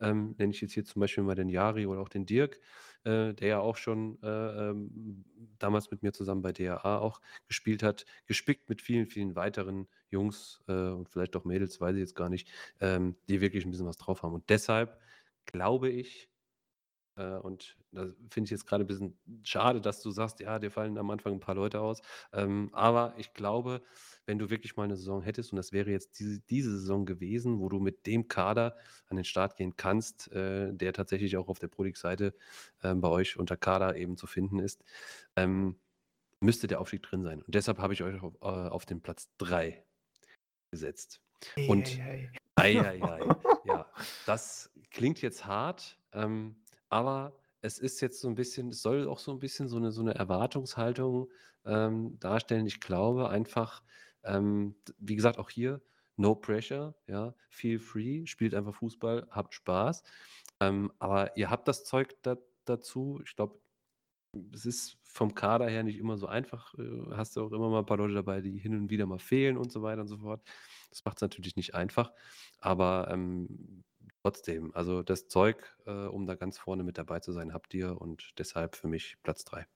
Ähm, 0.00 0.34
nenne 0.38 0.52
ich 0.52 0.60
jetzt 0.60 0.74
hier 0.74 0.84
zum 0.84 1.00
Beispiel 1.00 1.24
mal 1.24 1.34
den 1.34 1.48
Jari 1.48 1.86
oder 1.86 2.00
auch 2.00 2.08
den 2.08 2.26
Dirk, 2.26 2.60
äh, 3.04 3.32
der 3.32 3.48
ja 3.48 3.60
auch 3.60 3.76
schon 3.76 4.22
äh, 4.22 4.70
ähm, 4.70 5.24
damals 5.58 5.90
mit 5.90 6.02
mir 6.02 6.12
zusammen 6.12 6.42
bei 6.42 6.52
DAA 6.52 6.98
auch 6.98 7.20
gespielt 7.48 7.82
hat, 7.82 8.04
gespickt 8.26 8.68
mit 8.68 8.82
vielen, 8.82 9.06
vielen 9.06 9.34
weiteren 9.36 9.88
Jungs 10.10 10.60
äh, 10.68 10.72
und 10.72 11.08
vielleicht 11.08 11.34
auch 11.34 11.44
Mädels, 11.44 11.80
weiß 11.80 11.94
ich 11.94 12.00
jetzt 12.00 12.14
gar 12.14 12.28
nicht, 12.28 12.48
ähm, 12.80 13.16
die 13.28 13.40
wirklich 13.40 13.64
ein 13.64 13.70
bisschen 13.70 13.86
was 13.86 13.96
drauf 13.96 14.22
haben. 14.22 14.34
Und 14.34 14.50
deshalb 14.50 15.00
glaube 15.46 15.88
ich, 15.88 16.28
äh, 17.16 17.36
und 17.38 17.76
da 17.92 18.06
finde 18.30 18.46
ich 18.46 18.50
jetzt 18.50 18.66
gerade 18.66 18.84
ein 18.84 18.86
bisschen 18.86 19.18
schade, 19.42 19.80
dass 19.80 20.02
du 20.02 20.10
sagst, 20.10 20.40
ja, 20.40 20.58
dir 20.58 20.70
fallen 20.70 20.98
am 20.98 21.10
Anfang 21.10 21.34
ein 21.34 21.40
paar 21.40 21.54
Leute 21.54 21.80
aus. 21.80 22.02
Ähm, 22.32 22.70
aber 22.72 23.14
ich 23.16 23.32
glaube, 23.32 23.82
wenn 24.26 24.38
du 24.38 24.50
wirklich 24.50 24.76
mal 24.76 24.84
eine 24.84 24.96
Saison 24.96 25.22
hättest, 25.22 25.52
und 25.52 25.56
das 25.56 25.72
wäre 25.72 25.90
jetzt 25.90 26.18
diese, 26.18 26.40
diese 26.40 26.70
Saison 26.78 27.06
gewesen, 27.06 27.60
wo 27.60 27.68
du 27.68 27.78
mit 27.78 28.06
dem 28.06 28.28
Kader 28.28 28.76
an 29.08 29.16
den 29.16 29.24
Start 29.24 29.56
gehen 29.56 29.76
kannst, 29.76 30.30
äh, 30.32 30.72
der 30.72 30.92
tatsächlich 30.92 31.36
auch 31.36 31.48
auf 31.48 31.58
der 31.58 31.68
Prodig-Seite 31.68 32.34
äh, 32.82 32.94
bei 32.94 33.08
euch 33.08 33.38
unter 33.38 33.56
Kader 33.56 33.96
eben 33.96 34.16
zu 34.16 34.26
finden 34.26 34.58
ist, 34.58 34.84
ähm, 35.36 35.76
müsste 36.40 36.66
der 36.66 36.80
Aufstieg 36.80 37.02
drin 37.02 37.22
sein. 37.22 37.42
Und 37.42 37.54
deshalb 37.54 37.78
habe 37.78 37.94
ich 37.94 38.02
euch 38.02 38.20
auf, 38.22 38.34
äh, 38.42 38.68
auf 38.68 38.84
den 38.84 39.00
Platz 39.00 39.30
3 39.38 39.82
gesetzt. 40.70 41.22
Und 41.68 41.98
ei, 42.56 42.80
ei, 42.80 43.02
ei, 43.02 43.20
ja, 43.64 43.86
das 44.26 44.70
klingt 44.90 45.22
jetzt 45.22 45.46
hart. 45.46 45.98
Ähm, 46.12 46.56
aber 46.88 47.38
es 47.62 47.78
ist 47.78 48.00
jetzt 48.00 48.20
so 48.20 48.28
ein 48.28 48.34
bisschen 48.36 48.68
es 48.70 48.82
soll 48.82 49.08
auch 49.08 49.18
so 49.18 49.32
ein 49.32 49.38
bisschen 49.40 49.68
so 49.68 49.76
eine 49.76 49.92
so 49.92 50.02
'ne 50.02 50.14
Erwartungshaltung, 50.14 51.30
ähm, 51.64 52.18
darstellen. 52.20 52.66
Ich 52.66 52.80
glaube 52.80 53.28
einfach, 53.30 53.82
ähm, 54.24 54.76
wie 54.98 55.16
gesagt, 55.16 55.38
auch 55.38 55.50
hier 55.50 55.82
no 56.16 56.34
pressure, 56.34 56.94
ja, 57.06 57.34
feel 57.50 57.78
free, 57.78 58.26
spielt 58.26 58.54
einfach 58.54 58.74
Fußball, 58.76 59.26
habt 59.30 59.54
Spaß. 59.54 60.02
Ähm, 60.60 60.92
aber 60.98 61.36
ihr 61.36 61.50
habt 61.50 61.68
das 61.68 61.84
Zeug 61.84 62.16
da 62.22 62.36
dazu. 62.64 63.20
Ich 63.24 63.36
glaube, 63.36 63.60
es 64.54 64.66
ist 64.66 64.98
vom 65.04 65.34
Kader 65.34 65.68
her 65.68 65.82
nicht 65.84 65.98
immer 65.98 66.18
so 66.18 66.26
einfach. 66.26 66.74
Äh, 66.78 67.10
hast 67.16 67.36
du 67.36 67.42
auch 67.46 67.52
immer 67.52 67.70
mal 67.70 67.80
ein 67.80 67.86
paar 67.86 67.96
Leute 67.98 68.14
dabei, 68.14 68.40
die 68.42 68.58
hin 68.58 68.74
und 68.76 68.90
wieder 68.90 69.06
mal 69.06 69.18
fehlen 69.18 69.56
und 69.56 69.72
so 69.72 69.82
weiter 69.82 70.02
und 70.02 70.08
so 70.08 70.18
fort. 70.18 70.42
Das 70.90 71.04
macht 71.04 71.18
es 71.18 71.22
natürlich 71.22 71.56
nicht 71.56 71.74
einfach, 71.74 72.12
aber, 72.60 73.08
ähm 73.10 73.84
Trotzdem, 74.26 74.74
also 74.74 75.04
das 75.04 75.28
Zeug, 75.28 75.76
äh, 75.86 75.92
um 75.92 76.26
da 76.26 76.34
ganz 76.34 76.58
vorne 76.58 76.82
mit 76.82 76.98
dabei 76.98 77.20
zu 77.20 77.30
sein, 77.30 77.54
habt 77.54 77.72
ihr 77.74 78.00
und 78.00 78.32
deshalb 78.38 78.74
für 78.74 78.88
mich 78.88 79.18
Platz 79.22 79.44
3. 79.44 79.68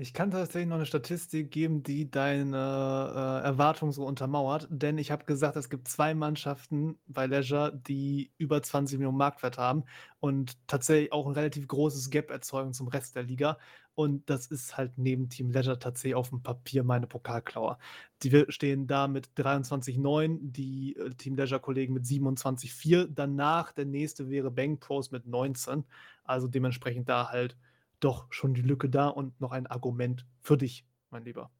Ich 0.00 0.14
kann 0.14 0.30
tatsächlich 0.30 0.68
noch 0.68 0.76
eine 0.76 0.86
Statistik 0.86 1.50
geben, 1.50 1.82
die 1.82 2.08
deine 2.08 2.56
äh, 2.56 3.44
Erwartung 3.44 3.90
so 3.90 4.06
untermauert, 4.06 4.68
denn 4.70 4.96
ich 4.96 5.10
habe 5.10 5.24
gesagt, 5.24 5.56
es 5.56 5.68
gibt 5.68 5.88
zwei 5.88 6.14
Mannschaften 6.14 7.00
bei 7.08 7.26
Leisure, 7.26 7.72
die 7.72 8.30
über 8.38 8.62
20 8.62 8.98
Millionen 8.98 9.18
Marktwert 9.18 9.58
haben 9.58 9.82
und 10.20 10.56
tatsächlich 10.68 11.12
auch 11.12 11.26
ein 11.26 11.32
relativ 11.32 11.66
großes 11.66 12.10
Gap 12.10 12.30
erzeugen 12.30 12.72
zum 12.74 12.86
Rest 12.86 13.16
der 13.16 13.24
Liga. 13.24 13.58
Und 13.96 14.30
das 14.30 14.46
ist 14.46 14.76
halt 14.76 14.92
neben 14.98 15.30
Team 15.30 15.50
Leisure 15.50 15.80
tatsächlich 15.80 16.14
auf 16.14 16.28
dem 16.28 16.44
Papier 16.44 16.84
meine 16.84 17.08
Pokalklauer. 17.08 17.78
Die 18.22 18.44
stehen 18.50 18.86
da 18.86 19.08
mit 19.08 19.30
23,9, 19.36 20.38
die 20.40 20.94
äh, 20.94 21.10
Team 21.14 21.36
Leisure-Kollegen 21.36 21.94
mit 21.94 22.04
27,4. 22.04 23.08
Danach 23.12 23.72
der 23.72 23.86
nächste 23.86 24.30
wäre 24.30 24.52
Bang 24.52 24.78
Pros 24.78 25.10
mit 25.10 25.26
19. 25.26 25.82
Also 26.22 26.46
dementsprechend 26.46 27.08
da 27.08 27.30
halt 27.30 27.56
doch 28.00 28.32
schon 28.32 28.54
die 28.54 28.62
Lücke 28.62 28.88
da 28.88 29.08
und 29.08 29.40
noch 29.40 29.52
ein 29.52 29.66
Argument 29.66 30.26
für 30.40 30.56
dich, 30.56 30.86
mein 31.10 31.24
Lieber. 31.24 31.50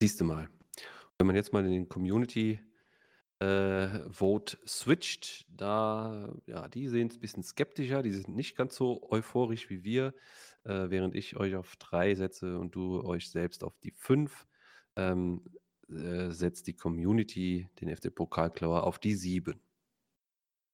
Siehst 0.00 0.20
du 0.20 0.24
mal. 0.24 0.48
Wenn 1.18 1.26
man 1.26 1.36
jetzt 1.36 1.52
mal 1.52 1.64
in 1.64 1.72
den 1.72 1.88
Community 1.88 2.60
äh, 3.38 4.10
Vote 4.10 4.58
switcht, 4.66 5.46
da, 5.48 6.34
ja, 6.46 6.68
die 6.68 6.88
sehen 6.88 7.08
es 7.08 7.16
ein 7.16 7.20
bisschen 7.20 7.42
skeptischer, 7.42 8.02
die 8.02 8.12
sind 8.12 8.28
nicht 8.28 8.56
ganz 8.56 8.74
so 8.74 9.08
euphorisch 9.10 9.70
wie 9.70 9.84
wir, 9.84 10.14
äh, 10.64 10.90
während 10.90 11.14
ich 11.14 11.36
euch 11.36 11.54
auf 11.56 11.76
drei 11.76 12.14
setze 12.14 12.58
und 12.58 12.74
du 12.74 13.02
euch 13.02 13.30
selbst 13.30 13.64
auf 13.64 13.78
die 13.80 13.92
fünf, 13.92 14.46
ähm, 14.96 15.42
äh, 15.88 16.30
setzt 16.30 16.66
die 16.66 16.74
Community 16.74 17.68
den 17.80 17.94
FC 17.94 18.14
Pokalklauer 18.14 18.84
auf 18.84 18.98
die 18.98 19.14
sieben. 19.14 19.60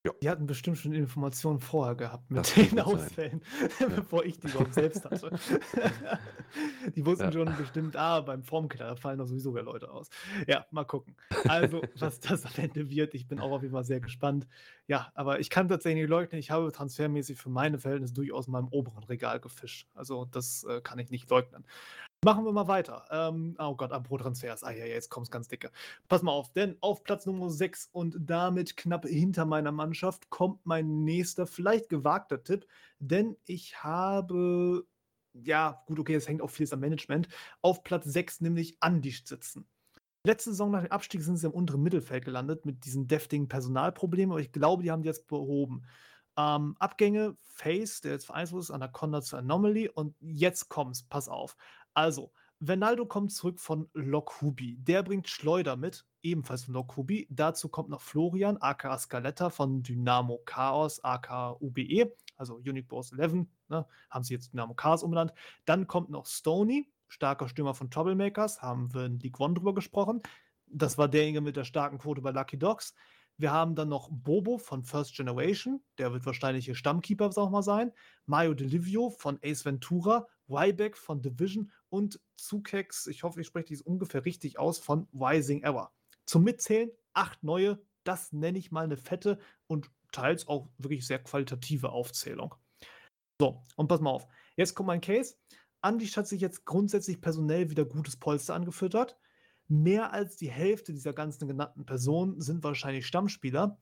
Ja. 0.07 0.13
Die 0.23 0.31
hatten 0.31 0.47
bestimmt 0.47 0.79
schon 0.79 0.95
Informationen 0.95 1.61
vorher 1.61 1.95
gehabt 1.95 2.31
mit 2.31 2.39
Das 2.39 2.55
den 2.55 2.81
Ausfällen, 2.81 3.43
Ja. 3.79 3.89
bevor 3.97 4.25
ich 4.25 4.39
die 4.39 4.47
überhaupt 4.49 4.73
selbst 4.73 5.05
hatte. 5.05 5.31
Die 6.97 7.05
wussten 7.05 7.25
Ja. 7.25 7.33
schon 7.33 7.57
bestimmt, 7.57 7.97
ah, 7.97 8.21
beim 8.23 8.43
Formkeller 8.43 8.97
fallen 8.97 9.19
doch 9.19 9.27
sowieso 9.27 9.53
mehr 9.53 9.63
Leute 9.63 9.91
aus. 9.91 10.09
Ja, 10.49 10.67
mal 10.71 10.85
gucken. 10.85 11.17
Also, 11.47 11.83
was 11.99 12.19
das 12.21 12.47
am 12.47 12.53
Ende 12.57 12.89
wird, 12.89 13.15
ich 13.15 13.29
bin 13.29 13.41
auch 13.41 13.53
auf 13.53 13.63
jeden 13.63 13.75
Fall 13.75 13.85
sehr 13.85 14.01
gespannt. 14.01 14.49
Ja, 14.87 15.13
aber 15.15 15.39
ich 15.39 15.51
kann 15.51 15.69
tatsächlich 15.69 16.03
nicht 16.03 16.11
leugnen, 16.11 16.41
ich 16.41 16.51
habe 16.51 16.73
transfermäßig 16.73 17.39
für 17.39 17.51
meine 17.51 17.79
Verhältnisse 17.79 18.15
durchaus 18.15 18.47
in 18.47 18.53
meinem 18.53 18.69
oberen 18.69 19.05
Regal 19.05 19.39
gefischt. 19.39 19.89
Also, 19.95 20.25
das 20.25 20.65
äh, 20.65 20.81
kann 20.81 20.99
ich 20.99 21.11
nicht 21.11 21.29
leugnen. 21.31 21.65
Machen 22.22 22.44
wir 22.44 22.52
mal 22.52 22.68
weiter. 22.68 23.06
Ähm, 23.11 23.56
oh 23.59 23.74
Gott, 23.74 23.92
am 23.92 24.02
Pro-Transfers. 24.02 24.62
Ah 24.62 24.72
ja, 24.72 24.85
jetzt 24.85 25.09
kommt 25.09 25.28
es 25.28 25.30
ganz 25.30 25.48
dicke. 25.48 25.70
Pass 26.06 26.22
mal 26.22 26.33
auf, 26.33 26.52
denn 26.52 26.76
auf 26.83 27.02
Platz 27.02 27.24
Nummer 27.24 27.48
6 27.48 27.88
und 27.92 28.14
damit 28.20 28.76
knapp 28.76 29.06
hinter 29.06 29.46
meiner 29.46 29.72
Mannschaft 29.72 30.28
kommt 30.28 30.61
mein 30.66 31.04
nächster, 31.04 31.46
vielleicht 31.46 31.88
gewagter 31.88 32.44
Tipp, 32.44 32.66
denn 32.98 33.38
ich 33.46 33.83
habe, 33.83 34.87
ja, 35.33 35.83
gut, 35.87 35.98
okay, 35.98 36.14
es 36.14 36.28
hängt 36.28 36.42
auch 36.42 36.50
vieles 36.50 36.74
am 36.74 36.80
Management, 36.80 37.26
auf 37.62 37.83
Platz 37.85 38.04
6 38.04 38.42
nämlich 38.42 38.76
Andisch 38.80 39.24
sitzen. 39.24 39.66
Letzte 40.26 40.50
Saison 40.50 40.70
nach 40.70 40.83
dem 40.83 40.92
Abstieg 40.92 41.22
sind 41.22 41.38
sie 41.38 41.46
im 41.46 41.54
unteren 41.54 41.83
Mittelfeld 41.83 42.26
gelandet 42.26 42.66
mit 42.66 42.85
diesen 42.85 43.09
deftigen 43.09 43.48
Personalproblemen, 43.48 44.33
aber 44.33 44.42
ich 44.42 44.52
glaube, 44.52 44.83
die 44.83 44.90
haben 44.90 45.02
die 45.02 45.09
jetzt 45.09 45.26
behoben. 45.26 45.87
Ähm, 46.37 46.76
Abgänge, 46.78 47.37
Face, 47.40 48.00
der 48.00 48.12
jetzt 48.12 48.26
vereinslos 48.26 48.66
ist, 48.66 48.70
Anaconda 48.70 49.20
zu 49.20 49.37
Anomaly 49.37 49.88
und 49.88 50.14
jetzt 50.20 50.68
kommt's, 50.68 51.02
pass 51.02 51.28
auf. 51.28 51.56
Also, 51.94 52.33
Venaldo 52.61 53.07
kommt 53.07 53.33
zurück 53.33 53.59
von 53.59 53.88
Lokhubi. 53.94 54.76
Der 54.81 55.03
bringt 55.03 55.29
Schleuder 55.29 55.76
mit, 55.76 56.05
ebenfalls 56.22 56.64
von 56.64 56.74
Lokhubi. 56.74 57.26
Dazu 57.31 57.70
kommt 57.70 57.88
noch 57.88 58.03
Florian, 58.03 58.59
aka 58.59 58.98
Scaletta 58.98 59.48
von 59.48 59.83
Dynamo 59.83 60.42
Chaos, 60.44 61.03
aka 61.03 61.57
UBE, 61.61 62.12
also 62.37 62.57
Unique 62.57 62.88
Boss 62.88 63.12
11, 63.12 63.46
ne, 63.68 63.87
haben 64.11 64.24
sie 64.24 64.35
jetzt 64.35 64.53
Dynamo 64.53 64.74
Chaos 64.74 65.03
umbenannt. 65.03 65.33
Dann 65.64 65.87
kommt 65.87 66.11
noch 66.11 66.26
Stony, 66.26 66.87
starker 67.09 67.48
Stürmer 67.48 67.74
von 67.74 67.90
Troublemakers, 67.90 68.61
haben 68.61 68.92
wir 68.92 69.07
in 69.07 69.18
League 69.20 69.40
One 69.40 69.55
drüber 69.55 69.74
gesprochen. 69.74 70.22
Das 70.66 70.98
war 70.98 71.09
derjenige 71.09 71.40
mit 71.40 71.57
der 71.57 71.64
starken 71.64 71.98
Quote 71.98 72.20
bei 72.20 72.31
Lucky 72.31 72.59
Dogs. 72.59 72.94
Wir 73.38 73.53
haben 73.53 73.74
dann 73.74 73.88
noch 73.88 74.11
Bobo 74.12 74.59
von 74.59 74.85
First 74.85 75.16
Generation, 75.16 75.83
der 75.96 76.12
wird 76.12 76.26
wahrscheinlich 76.26 76.68
ihr 76.68 76.74
Stammkeeper 76.74 77.31
auch 77.37 77.48
mal 77.48 77.62
sein. 77.62 77.90
Mario 78.26 78.53
Delivio 78.53 79.09
von 79.09 79.38
Ace 79.42 79.64
Ventura, 79.64 80.26
Ryback 80.50 80.94
von 80.94 81.22
Division 81.22 81.70
und 81.90 82.20
Zukex, 82.37 83.07
ich 83.07 83.22
hoffe, 83.22 83.40
ich 83.40 83.46
spreche 83.46 83.66
dies 83.66 83.83
ungefähr 83.83 84.24
richtig 84.24 84.59
aus, 84.59 84.79
von 84.79 85.09
Rising 85.12 85.62
Ever. 85.62 85.92
Zum 86.26 86.44
Mitzählen 86.44 86.90
acht 87.12 87.42
neue, 87.42 87.83
das 88.05 88.33
nenne 88.33 88.59
ich 88.59 88.70
mal 88.70 88.85
eine 88.85 88.96
fette 88.96 89.38
und 89.66 89.90
teils 90.12 90.48
auch 90.48 90.68
wirklich 90.79 91.07
sehr 91.07 91.22
qualitative 91.22 91.90
Aufzählung. 91.90 92.55
So, 93.40 93.62
und 93.76 93.88
pass 93.88 94.00
mal 94.00 94.11
auf. 94.11 94.26
Jetzt 94.57 94.74
kommt 94.74 94.88
mein 94.88 95.00
Case. 95.00 95.35
Andisch 95.83 96.16
hat 96.16 96.26
sich 96.26 96.40
jetzt 96.40 96.64
grundsätzlich 96.66 97.20
personell 97.20 97.70
wieder 97.70 97.85
gutes 97.85 98.16
Polster 98.16 98.55
angefüttert. 98.55 99.16
Mehr 99.68 100.12
als 100.12 100.37
die 100.37 100.50
Hälfte 100.50 100.92
dieser 100.92 101.12
ganzen 101.12 101.48
genannten 101.48 101.87
Personen 101.87 102.40
sind 102.40 102.62
wahrscheinlich 102.64 103.07
Stammspieler. 103.07 103.79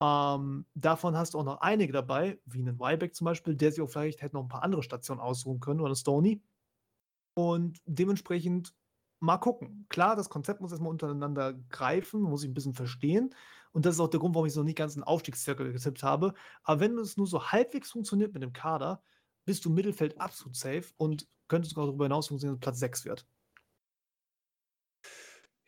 Ähm, 0.00 0.66
davon 0.74 1.16
hast 1.16 1.34
du 1.34 1.38
auch 1.38 1.44
noch 1.44 1.60
einige 1.60 1.92
dabei, 1.92 2.40
wie 2.44 2.60
einen 2.60 2.78
Wyback 2.78 3.14
zum 3.14 3.26
Beispiel, 3.26 3.54
der 3.56 3.70
sich 3.70 3.80
auch 3.80 3.90
vielleicht 3.90 4.22
hätte 4.22 4.36
noch 4.36 4.42
ein 4.42 4.48
paar 4.48 4.62
andere 4.62 4.82
Stationen 4.82 5.20
aussuchen 5.20 5.60
können 5.60 5.80
oder 5.80 5.94
Stony. 5.94 6.42
Und 7.38 7.78
dementsprechend 7.86 8.74
mal 9.20 9.38
gucken. 9.38 9.86
Klar, 9.90 10.16
das 10.16 10.28
Konzept 10.28 10.60
muss 10.60 10.72
erstmal 10.72 10.90
untereinander 10.90 11.54
greifen, 11.68 12.20
muss 12.20 12.42
ich 12.42 12.50
ein 12.50 12.54
bisschen 12.54 12.74
verstehen. 12.74 13.32
Und 13.70 13.86
das 13.86 13.94
ist 13.94 14.00
auch 14.00 14.08
der 14.08 14.18
Grund, 14.18 14.34
warum 14.34 14.48
ich 14.48 14.52
so 14.52 14.64
nicht 14.64 14.76
ganz 14.76 14.96
einen 14.96 15.04
Aufstiegszirkel 15.04 15.72
getippt 15.72 16.02
habe. 16.02 16.34
Aber 16.64 16.80
wenn 16.80 16.98
es 16.98 17.16
nur 17.16 17.28
so 17.28 17.52
halbwegs 17.52 17.92
funktioniert 17.92 18.34
mit 18.34 18.42
dem 18.42 18.52
Kader, 18.52 19.04
bist 19.44 19.64
du 19.64 19.70
Mittelfeld 19.70 20.20
absolut 20.20 20.56
safe 20.56 20.86
und 20.96 21.28
könnte 21.46 21.68
sogar 21.68 21.86
darüber 21.86 22.06
hinaus 22.06 22.26
funktionieren, 22.26 22.56
dass 22.56 22.64
Platz 22.64 22.80
6 22.80 23.04
wird. 23.04 23.24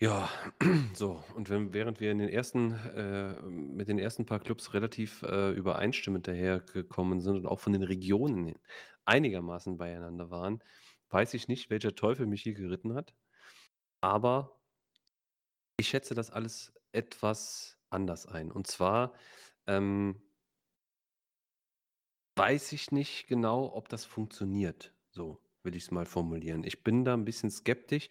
Ja, 0.01 0.29
so. 0.95 1.23
Und 1.37 1.51
wenn, 1.51 1.73
während 1.73 2.01
wir 2.01 2.11
in 2.11 2.19
den 2.19 2.31
ersten, 2.31 2.73
äh, 2.73 3.41
mit 3.43 3.87
den 3.87 4.01
ersten 4.01 4.27
paar 4.27 4.41
Clubs 4.41 4.75
relativ 4.75 5.23
äh, 5.23 5.53
übereinstimmend 5.53 6.27
dahergekommen 6.27 7.21
sind 7.21 7.37
und 7.37 7.47
auch 7.47 7.61
von 7.61 7.73
den 7.73 7.85
Regionen 7.85 8.57
einigermaßen 9.05 9.77
beieinander 9.77 10.31
waren, 10.31 10.65
weiß 11.11 11.35
ich 11.35 11.49
nicht, 11.49 11.71
welcher 11.71 11.95
Teufel 11.95 12.27
mich 12.27 12.43
hier 12.43 12.55
geritten 12.55 12.95
hat. 12.95 13.15
Aber 14.01 14.61
ich 15.77 15.89
schätze 15.89 16.15
das 16.15 16.31
alles 16.31 16.73
etwas 16.93 17.79
anders 17.91 18.27
ein. 18.27 18.51
Und 18.51 18.67
zwar 18.67 19.13
ähm, 19.67 20.23
weiß 22.37 22.73
ich 22.73 22.93
nicht 22.93 23.27
genau, 23.27 23.73
ob 23.75 23.89
das 23.89 24.05
funktioniert. 24.05 24.95
So 25.11 25.41
will 25.63 25.77
ich 25.77 25.85
es 25.85 25.91
mal 25.91 26.07
formulieren. 26.07 26.65
Ich 26.65 26.83
bin 26.83 27.05
da 27.05 27.15
ein 27.15 27.25
bisschen 27.25 27.51
skeptisch. 27.51 28.09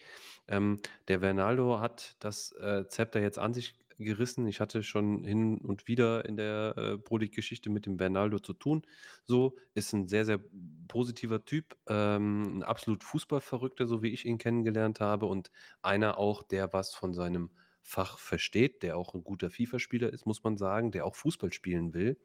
Ähm, 0.48 0.80
der 1.08 1.20
Bernardo 1.20 1.80
hat 1.80 2.16
das 2.20 2.52
äh, 2.54 2.88
Zepter 2.88 3.22
jetzt 3.22 3.40
an 3.40 3.54
sich 3.54 3.76
gerissen. 4.00 4.48
Ich 4.48 4.60
hatte 4.60 4.84
schon 4.84 5.24
hin 5.24 5.60
und 5.60 5.88
wieder 5.88 6.26
in 6.26 6.38
der 6.38 6.74
äh, 6.78 6.98
Pro-League-Geschichte 6.98 7.70
mit 7.70 7.86
dem 7.86 7.98
Bernaldo 7.98 8.40
zu 8.40 8.54
tun. 8.54 8.84
So, 9.26 9.56
ist 9.74 9.94
ein 9.94 10.08
sehr, 10.08 10.26
sehr 10.26 10.40
positiver 10.88 11.46
Typ, 11.46 11.78
ähm, 11.88 12.60
ein 12.60 12.64
absolut 12.64 13.04
Fußballverrückter, 13.04 13.88
so 13.88 14.02
wie 14.02 14.10
ich 14.10 14.26
ihn 14.26 14.38
kennengelernt 14.38 15.00
habe 15.00 15.26
und 15.26 15.52
einer 15.82 16.18
auch, 16.18 16.44
der 16.44 16.74
was 16.74 16.94
von 16.96 17.14
seinem 17.14 17.52
Fach 17.82 18.20
versteht, 18.20 18.84
der 18.84 18.98
auch 18.98 19.14
ein 19.14 19.24
guter 19.24 19.50
FIFA-Spieler 19.50 20.12
ist, 20.12 20.26
muss 20.26 20.44
man 20.44 20.58
sagen, 20.58 20.92
der 20.92 21.06
auch 21.06 21.16
Fußball 21.16 21.52
spielen 21.54 21.94
will. 21.94 22.20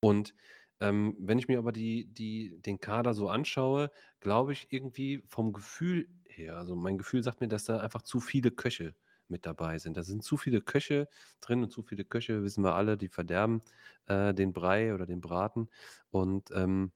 Und 0.00 0.34
ähm, 0.80 1.16
wenn 1.18 1.38
ich 1.38 1.48
mir 1.48 1.58
aber 1.58 1.72
die, 1.72 2.06
die, 2.12 2.60
den 2.60 2.80
Kader 2.80 3.14
so 3.14 3.28
anschaue, 3.28 3.90
glaube 4.20 4.52
ich 4.52 4.66
irgendwie 4.70 5.22
vom 5.28 5.52
Gefühl 5.52 6.08
her, 6.28 6.56
also 6.56 6.74
mein 6.74 6.98
Gefühl 6.98 7.22
sagt 7.22 7.40
mir, 7.40 7.48
dass 7.48 7.64
da 7.64 7.78
einfach 7.78 8.02
zu 8.02 8.20
viele 8.20 8.50
Köche 8.50 8.94
mit 9.32 9.46
dabei 9.46 9.78
sind. 9.78 9.96
Da 9.96 10.04
sind 10.04 10.22
zu 10.22 10.36
viele 10.36 10.60
Köche 10.60 11.08
drin 11.40 11.64
und 11.64 11.70
zu 11.70 11.82
viele 11.82 12.04
Köche, 12.04 12.44
wissen 12.44 12.62
wir 12.62 12.74
alle, 12.76 12.96
die 12.96 13.08
verderben 13.08 13.62
äh, 14.06 14.32
den 14.34 14.52
Brei 14.52 14.94
oder 14.94 15.06
den 15.06 15.20
Braten. 15.20 15.68
Und 16.10 16.50
ähm, 16.52 16.92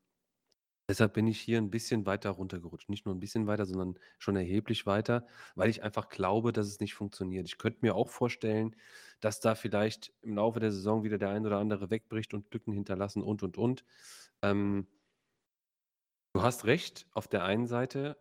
deshalb 0.88 1.14
bin 1.14 1.26
ich 1.26 1.40
hier 1.40 1.58
ein 1.58 1.70
bisschen 1.70 2.06
weiter 2.06 2.30
runtergerutscht. 2.30 2.88
Nicht 2.88 3.06
nur 3.06 3.14
ein 3.14 3.20
bisschen 3.20 3.46
weiter, 3.46 3.66
sondern 3.66 3.98
schon 4.18 4.36
erheblich 4.36 4.86
weiter, 4.86 5.26
weil 5.56 5.70
ich 5.70 5.82
einfach 5.82 6.08
glaube, 6.08 6.52
dass 6.52 6.66
es 6.68 6.80
nicht 6.80 6.94
funktioniert. 6.94 7.46
Ich 7.48 7.58
könnte 7.58 7.80
mir 7.82 7.94
auch 7.96 8.08
vorstellen, 8.08 8.76
dass 9.20 9.40
da 9.40 9.54
vielleicht 9.54 10.12
im 10.22 10.36
Laufe 10.36 10.60
der 10.60 10.72
Saison 10.72 11.02
wieder 11.02 11.18
der 11.18 11.30
ein 11.30 11.46
oder 11.46 11.58
andere 11.58 11.90
wegbricht 11.90 12.34
und 12.34 12.52
Lücken 12.52 12.72
hinterlassen 12.72 13.22
und, 13.22 13.42
und, 13.42 13.58
und. 13.58 13.84
Ähm, 14.42 14.86
du 16.34 16.42
hast 16.42 16.66
recht, 16.66 17.06
auf 17.12 17.28
der 17.28 17.44
einen 17.44 17.66
Seite 17.66 18.16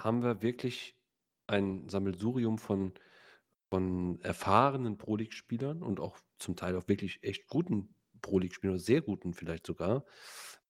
haben 0.00 0.22
wir 0.22 0.42
wirklich 0.42 0.96
ein 1.46 1.88
Sammelsurium 1.88 2.58
von, 2.58 2.92
von 3.68 4.20
erfahrenen 4.20 4.96
Pro 4.96 5.16
League-Spielern 5.16 5.82
und 5.82 6.00
auch 6.00 6.18
zum 6.38 6.56
Teil 6.56 6.76
auch 6.76 6.88
wirklich 6.88 7.22
echt 7.22 7.46
guten 7.48 7.94
Pro 8.22 8.38
League-Spielern, 8.38 8.78
sehr 8.78 9.02
guten 9.02 9.34
vielleicht 9.34 9.66
sogar. 9.66 10.04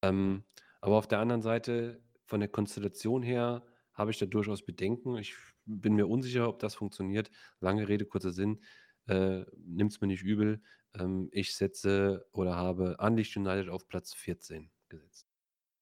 Ähm, 0.02 0.44
aber 0.80 0.96
auf 0.96 1.08
der 1.08 1.20
anderen 1.20 1.42
Seite, 1.42 2.02
von 2.24 2.40
der 2.40 2.48
Konstellation 2.48 3.22
her, 3.22 3.64
habe 3.92 4.10
ich 4.10 4.18
da 4.18 4.26
durchaus 4.26 4.64
Bedenken. 4.64 5.16
Ich 5.16 5.34
bin 5.64 5.94
mir 5.94 6.06
unsicher, 6.06 6.48
ob 6.48 6.58
das 6.58 6.74
funktioniert. 6.74 7.30
Lange 7.60 7.88
Rede, 7.88 8.04
kurzer 8.04 8.32
Sinn 8.32 8.60
äh, 9.06 9.44
nimmt 9.56 9.92
es 9.92 10.00
mir 10.00 10.08
nicht 10.08 10.22
übel. 10.22 10.62
Ähm, 10.94 11.28
ich 11.32 11.54
setze 11.54 12.26
oder 12.32 12.56
habe 12.56 12.96
Unleashed 12.98 13.36
United 13.36 13.68
auf 13.68 13.88
Platz 13.88 14.14
14 14.14 14.70
gesetzt. 14.88 15.25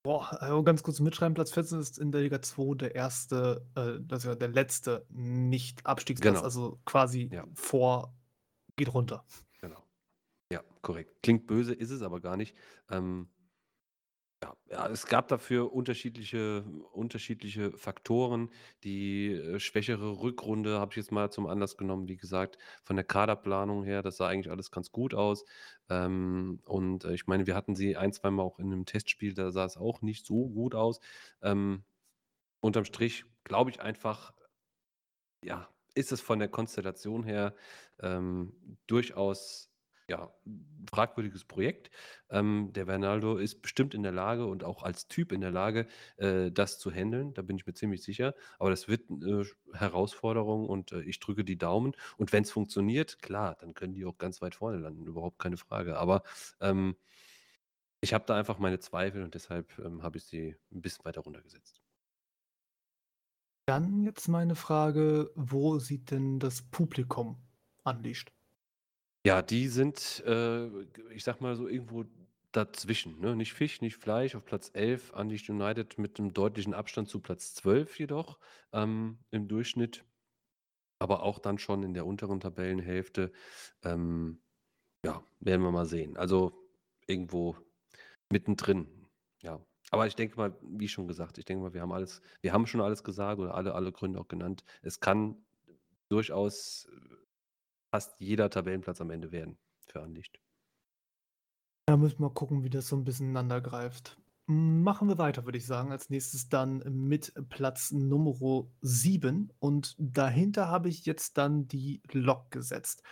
Boah, 0.04 0.36
also 0.42 0.62
ganz 0.62 0.82
kurz 0.82 1.00
mitschreiben, 1.00 1.32
Platz 1.32 1.50
14 1.52 1.80
ist 1.80 1.98
in 1.98 2.12
der 2.12 2.20
Liga 2.20 2.42
2 2.42 2.74
der 2.74 2.94
erste, 2.94 3.66
äh, 3.74 3.94
das 4.02 4.26
ist 4.26 4.38
der 4.38 4.48
letzte 4.48 5.06
Nicht-Abstiegsplatz, 5.08 6.34
genau. 6.34 6.44
also 6.44 6.78
quasi 6.84 7.30
ja. 7.32 7.46
vor, 7.54 8.14
geht 8.76 8.92
runter. 8.92 9.24
Genau. 9.62 9.82
Ja, 10.52 10.62
korrekt. 10.82 11.22
Klingt 11.22 11.46
böse, 11.46 11.72
ist 11.72 11.90
es 11.90 12.02
aber 12.02 12.20
gar 12.20 12.36
nicht. 12.36 12.54
Ähm, 12.90 13.30
Ja, 14.44 14.54
ja, 14.70 14.88
es 14.88 15.07
gab 15.07 15.28
dafür 15.28 15.72
unterschiedliche 15.72 16.64
unterschiedliche 16.92 17.72
Faktoren. 17.78 18.50
Die, 18.83 19.33
äh, 19.33 19.59
schwächere 19.59 20.20
Rückrunde 20.20 20.78
habe 20.80 20.92
ich 20.92 20.96
jetzt 20.96 21.12
mal 21.12 21.30
zum 21.30 21.46
Anlass 21.46 21.78
genommen. 21.78 22.09
Wie 22.09 22.16
gesagt, 22.18 22.59
von 22.83 22.96
der 22.96 23.07
Kaderplanung 23.07 23.85
her, 23.85 24.02
das 24.02 24.18
sah 24.18 24.28
eigentlich 24.28 24.50
alles 24.50 24.70
ganz 24.70 24.92
gut 24.92 25.14
aus. 25.14 25.46
Ähm, 25.88 26.61
und, 26.66 27.04
äh, 27.04 27.14
ich 27.14 27.26
meine, 27.26 27.46
wir 27.46 27.54
hatten 27.54 27.74
sie 27.74 27.96
ein, 27.96 28.12
zweimal 28.12 28.44
auch 28.44 28.59
in 28.59 28.66
einem 28.66 28.85
Testspiel, 28.85 29.33
da 29.33 29.50
sah 29.50 29.64
es 29.64 29.78
auch 29.78 30.02
nicht 30.02 30.26
so 30.26 30.48
gut 30.50 30.74
aus. 30.74 31.00
Ähm, 31.40 31.85
unterm 32.61 32.85
Strich 32.87 33.24
glaube 33.44 33.70
ich 33.70 33.80
einfach 33.80 34.33
ja, 35.42 35.68
ist 35.94 36.12
es 36.12 36.20
von 36.20 36.38
der 36.38 36.48
Konstellation 36.48 37.24
her, 37.24 37.54
ähm, 38.00 38.78
durchaus 38.87 39.73
ja, 40.08 40.32
fragwürdiges 40.90 41.44
Projekt. 41.44 41.90
Ähm, 42.30 42.70
der 42.74 42.84
Bernardo 42.84 43.36
ist 43.36 43.62
bestimmt 43.62 43.94
in 43.94 44.02
der 44.02 44.12
Lage 44.12 44.46
und 44.46 44.62
auch 44.64 44.82
als 44.82 45.08
Typ 45.08 45.32
in 45.32 45.40
der 45.40 45.50
Lage, 45.50 45.86
äh, 46.16 46.50
das 46.50 46.78
zu 46.78 46.90
handeln. 46.90 47.32
Da 47.34 47.42
bin 47.42 47.56
ich 47.56 47.66
mir 47.66 47.74
ziemlich 47.74 48.02
sicher. 48.02 48.34
Aber 48.58 48.70
das 48.70 48.86
wird 48.88 49.10
eine 49.10 49.44
Herausforderung 49.72 50.68
und 50.68 50.92
äh, 50.92 51.02
ich 51.02 51.20
drücke 51.20 51.44
die 51.44 51.56
Daumen. 51.58 51.92
Und 52.18 52.32
wenn 52.32 52.44
es 52.44 52.50
funktioniert, 52.50 53.22
klar, 53.22 53.56
dann 53.60 53.74
können 53.74 53.94
die 53.94 54.04
auch 54.04 54.18
ganz 54.18 54.42
weit 54.42 54.54
vorne 54.54 54.78
landen, 54.78 55.06
überhaupt 55.06 55.38
keine 55.38 55.56
Frage. 55.56 55.96
Aber 55.98 56.22
ähm, 56.60 56.96
ich 58.02 58.12
habe 58.12 58.24
da 58.26 58.36
einfach 58.36 58.58
meine 58.58 58.78
Zweifel 58.80 59.22
und 59.22 59.34
deshalb 59.34 59.78
ähm, 59.78 60.02
habe 60.02 60.18
ich 60.18 60.24
sie 60.24 60.56
ein 60.70 60.82
bisschen 60.82 61.06
weiter 61.06 61.22
runtergesetzt. 61.22 61.80
Dann 63.66 64.02
jetzt 64.02 64.28
meine 64.28 64.56
Frage, 64.56 65.30
wo 65.34 65.78
sieht 65.78 66.10
denn 66.10 66.38
das 66.38 66.60
Publikum 66.60 67.38
Unleashed? 67.84 68.30
Ja, 69.26 69.40
die 69.40 69.68
sind, 69.68 70.22
äh, 70.26 70.66
ich 71.10 71.24
sag 71.24 71.40
mal 71.40 71.56
so 71.56 71.66
irgendwo 71.66 72.04
dazwischen, 72.52 73.20
ne? 73.20 73.34
Nicht 73.34 73.54
Fisch, 73.54 73.80
nicht 73.80 73.96
Fleisch, 73.96 74.34
auf 74.34 74.44
Platz 74.44 74.70
11, 74.74 75.12
Unleashed 75.14 75.48
United 75.48 75.98
mit 75.98 76.18
einem 76.18 76.32
deutlichen 76.34 76.74
Abstand 76.74 77.08
zu 77.08 77.20
Platz 77.20 77.54
12 77.54 77.98
jedoch, 77.98 78.38
ähm, 78.72 79.18
im 79.30 79.48
Durchschnitt, 79.48 80.04
aber 80.98 81.22
auch 81.22 81.38
dann 81.38 81.58
schon 81.58 81.82
in 81.82 81.94
der 81.94 82.06
unteren 82.06 82.40
Tabellenhälfte. 82.40 83.32
Ähm, 83.82 84.40
ja, 85.04 85.24
werden 85.40 85.62
wir 85.62 85.72
mal 85.72 85.87
sehen. 85.87 86.16
Also 86.16 86.52
irgendwo 87.06 87.56
mittendrin, 88.30 88.88
ja. 89.42 89.60
Aber 89.90 90.06
ich 90.06 90.16
denke 90.16 90.37
mal, 90.37 90.56
wie 90.62 90.88
schon 90.88 91.08
gesagt, 91.08 91.38
ich 91.38 91.44
denke 91.44 91.62
mal, 91.64 91.74
wir 91.74 91.82
haben 91.82 91.92
alles, 91.92 92.22
wir 92.42 92.52
haben 92.52 92.66
schon 92.66 92.80
alles 92.80 93.04
gesagt 93.04 93.40
oder 93.40 93.54
alle, 93.54 93.74
alle 93.74 93.92
Gründe 93.92 94.20
auch 94.20 94.28
genannt. 94.28 94.64
Es 94.82 95.00
kann 95.00 95.37
durchaus 96.08 96.88
fast 97.94 98.16
jeder 98.18 98.50
Tabellenplatz 98.50 99.00
am 99.00 99.11
Ende 99.11 99.30
werden 99.30 99.57
für 99.87 100.02
Anlicht. 100.02 100.40
Da 101.87 101.96
müssen 101.96 102.18
wir 102.18 102.30
gucken, 102.30 102.64
wie 102.64 102.70
das 102.70 102.88
so 102.88 102.96
ein 102.96 103.04
bisschen 103.04 103.26
ineinander 103.26 103.61
greift. 103.61 104.20
Machen 104.46 105.07
wir 105.07 105.16
weiter, 105.16 105.44
würde 105.44 105.59
ich 105.59 105.66
sagen. 105.66 105.92
Als 105.92 106.11
nächstes 106.11 106.48
dann 106.48 106.78
mit 107.07 107.33
Platz 107.50 107.92
Nummer 107.92 108.66
7. 108.80 109.52
Und 109.61 109.94
dahinter 109.96 110.66
habe 110.66 110.88
ich 110.88 111.07
jetzt 111.07 111.38
dann 111.38 111.68
die 111.68 112.02
Lok 112.11 112.50
gesetzt. 112.50 113.04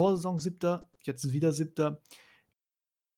Vorsaison 0.00 0.38
siebter, 0.38 0.88
jetzt 1.02 1.32
wieder 1.32 1.50
siebter. 1.50 2.00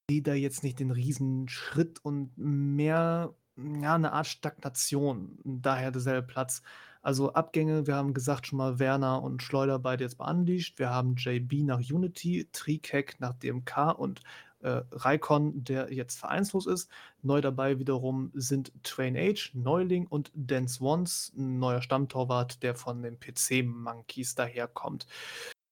Ich 0.09 0.15
sehe 0.15 0.23
da 0.23 0.33
jetzt 0.33 0.63
nicht 0.63 0.81
den 0.81 0.93
riesen 0.93 1.47
Schritt 1.47 2.03
und 2.03 2.33
mehr, 2.39 3.35
ja, 3.59 3.95
eine 3.97 4.13
Art 4.13 4.29
Stagnation. 4.29 5.39
Daher 5.45 5.91
derselbe 5.91 6.27
Platz. 6.27 6.63
Also 7.03 7.33
Abgänge, 7.33 7.89
wir 7.89 7.97
haben 7.97 8.15
gesagt 8.15 8.47
schon 8.47 8.59
mal 8.59 8.79
Werner 8.79 9.23
und 9.23 9.43
Schleuder 9.43 9.81
beide 9.81 10.05
jetzt 10.05 10.19
bei. 10.19 10.73
Wir 10.77 10.91
haben 10.91 11.17
JB 11.17 11.65
nach 11.65 11.81
Unity, 11.81 12.49
Trikek 12.53 13.19
nach 13.19 13.35
DMK 13.35 13.99
und 13.99 14.21
äh, 14.61 14.83
Raikon, 14.93 15.65
der 15.65 15.93
jetzt 15.93 16.21
vereinslos 16.21 16.67
ist. 16.67 16.89
Neu 17.23 17.41
dabei 17.41 17.81
wiederum 17.81 18.31
sind 18.35 18.73
Train 18.85 19.17
Age, 19.17 19.51
Neuling 19.55 20.07
und 20.07 20.31
Dance 20.35 20.75
Swans, 20.77 21.33
ein 21.37 21.59
neuer 21.59 21.83
Stammtorwart, 21.83 22.63
der 22.63 22.77
von 22.77 23.03
den 23.03 23.19
PC-Monkeys 23.19 24.37
daherkommt. 24.37 25.09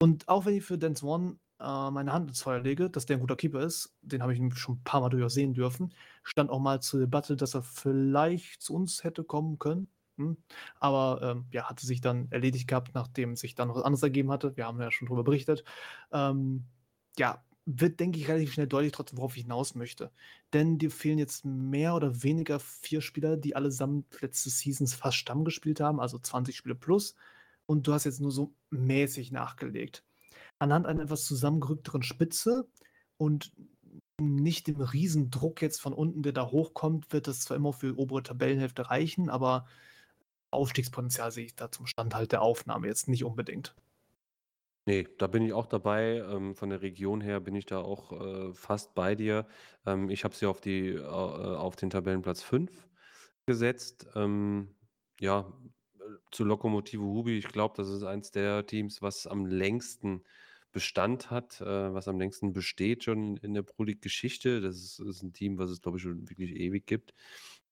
Und 0.00 0.28
auch 0.28 0.46
wenn 0.46 0.56
ich 0.56 0.64
für 0.64 0.78
Dance 0.78 1.06
One 1.06 1.36
äh, 1.60 1.90
meine 1.92 2.12
Hand 2.12 2.30
ins 2.30 2.42
Feuer 2.42 2.60
lege, 2.60 2.90
dass 2.90 3.06
der 3.06 3.18
ein 3.18 3.20
guter 3.20 3.36
Keeper 3.36 3.60
ist, 3.60 3.94
den 4.02 4.22
habe 4.22 4.34
ich 4.34 4.58
schon 4.58 4.76
ein 4.76 4.84
paar 4.84 5.00
Mal 5.00 5.10
durchaus 5.10 5.34
sehen 5.34 5.54
dürfen, 5.54 5.94
stand 6.24 6.50
auch 6.50 6.58
mal 6.58 6.80
zur 6.82 6.98
Debatte, 6.98 7.36
dass 7.36 7.54
er 7.54 7.62
vielleicht 7.62 8.62
zu 8.62 8.74
uns 8.74 9.04
hätte 9.04 9.22
kommen 9.22 9.60
können. 9.60 9.88
Aber 10.78 11.20
ähm, 11.22 11.46
ja, 11.50 11.68
hatte 11.68 11.86
sich 11.86 12.00
dann 12.00 12.28
erledigt 12.30 12.68
gehabt, 12.68 12.94
nachdem 12.94 13.36
sich 13.36 13.54
dann 13.54 13.68
noch 13.68 13.76
was 13.76 13.84
anderes 13.84 14.02
ergeben 14.02 14.30
hatte. 14.30 14.56
Wir 14.56 14.66
haben 14.66 14.80
ja 14.80 14.90
schon 14.90 15.06
darüber 15.06 15.24
berichtet. 15.24 15.64
Ähm, 16.12 16.64
ja, 17.18 17.42
wird, 17.66 18.00
denke 18.00 18.18
ich, 18.18 18.28
relativ 18.28 18.52
schnell 18.52 18.66
deutlich, 18.66 18.92
trotzdem, 18.92 19.18
worauf 19.18 19.36
ich 19.36 19.42
hinaus 19.42 19.74
möchte. 19.74 20.10
Denn 20.52 20.78
dir 20.78 20.90
fehlen 20.90 21.18
jetzt 21.18 21.44
mehr 21.44 21.94
oder 21.94 22.22
weniger 22.22 22.58
vier 22.60 23.00
Spieler, 23.00 23.36
die 23.36 23.54
allesamt 23.54 24.20
letzte 24.20 24.50
Seasons 24.50 24.94
fast 24.94 25.16
Stamm 25.16 25.44
gespielt 25.44 25.80
haben, 25.80 26.00
also 26.00 26.18
20 26.18 26.56
Spiele 26.56 26.74
plus. 26.74 27.14
Und 27.66 27.86
du 27.86 27.92
hast 27.92 28.04
jetzt 28.04 28.20
nur 28.20 28.32
so 28.32 28.54
mäßig 28.70 29.30
nachgelegt. 29.30 30.04
Anhand 30.58 30.86
einer 30.86 31.04
etwas 31.04 31.24
zusammengerückteren 31.24 32.02
Spitze 32.02 32.68
und 33.16 33.52
nicht 34.20 34.66
dem 34.66 34.80
Riesendruck 34.80 35.62
jetzt 35.62 35.80
von 35.80 35.92
unten, 35.92 36.22
der 36.22 36.32
da 36.32 36.50
hochkommt, 36.50 37.12
wird 37.12 37.26
das 37.26 37.40
zwar 37.40 37.56
immer 37.56 37.72
für 37.72 37.92
die 37.92 37.98
obere 37.98 38.22
Tabellenhälfte 38.22 38.90
reichen, 38.90 39.30
aber 39.30 39.66
Aufstiegspotenzial 40.50 41.30
sehe 41.30 41.46
ich 41.46 41.56
da 41.56 41.70
zum 41.70 41.86
Stand 41.86 42.14
halt 42.14 42.32
der 42.32 42.42
Aufnahme 42.42 42.86
jetzt 42.86 43.08
nicht 43.08 43.24
unbedingt. 43.24 43.74
Nee, 44.86 45.06
da 45.18 45.26
bin 45.26 45.44
ich 45.44 45.52
auch 45.52 45.66
dabei. 45.66 46.18
Ähm, 46.18 46.54
von 46.54 46.70
der 46.70 46.82
Region 46.82 47.20
her 47.20 47.40
bin 47.40 47.54
ich 47.54 47.66
da 47.66 47.78
auch 47.78 48.12
äh, 48.12 48.52
fast 48.54 48.94
bei 48.94 49.14
dir. 49.14 49.46
Ähm, 49.86 50.10
ich 50.10 50.24
habe 50.24 50.34
sie 50.34 50.46
auf, 50.46 50.60
die, 50.60 50.88
äh, 50.88 51.00
auf 51.04 51.76
den 51.76 51.90
Tabellenplatz 51.90 52.42
5 52.42 52.88
gesetzt. 53.46 54.08
Ähm, 54.14 54.74
ja, 55.20 55.52
äh, 56.00 56.02
zu 56.32 56.44
Lokomotive 56.44 57.02
Hubi, 57.02 57.38
ich 57.38 57.48
glaube, 57.48 57.74
das 57.76 57.88
ist 57.88 58.02
eins 58.02 58.30
der 58.32 58.66
Teams, 58.66 59.02
was 59.02 59.26
am 59.26 59.46
längsten 59.46 60.24
Bestand 60.72 61.30
hat, 61.30 61.60
äh, 61.60 61.94
was 61.94 62.08
am 62.08 62.18
längsten 62.18 62.52
besteht 62.52 63.04
schon 63.04 63.36
in 63.38 63.54
der 63.54 63.62
Pro 63.62 63.84
League-Geschichte. 63.84 64.60
Das 64.60 64.98
ist, 64.98 65.22
ein 65.22 65.32
Team, 65.32 65.58
was 65.58 65.70
es, 65.70 65.82
glaube 65.82 65.98
ich, 65.98 66.02
schon 66.02 66.28
wirklich 66.28 66.52
ewig 66.56 66.86
gibt. 66.86 67.14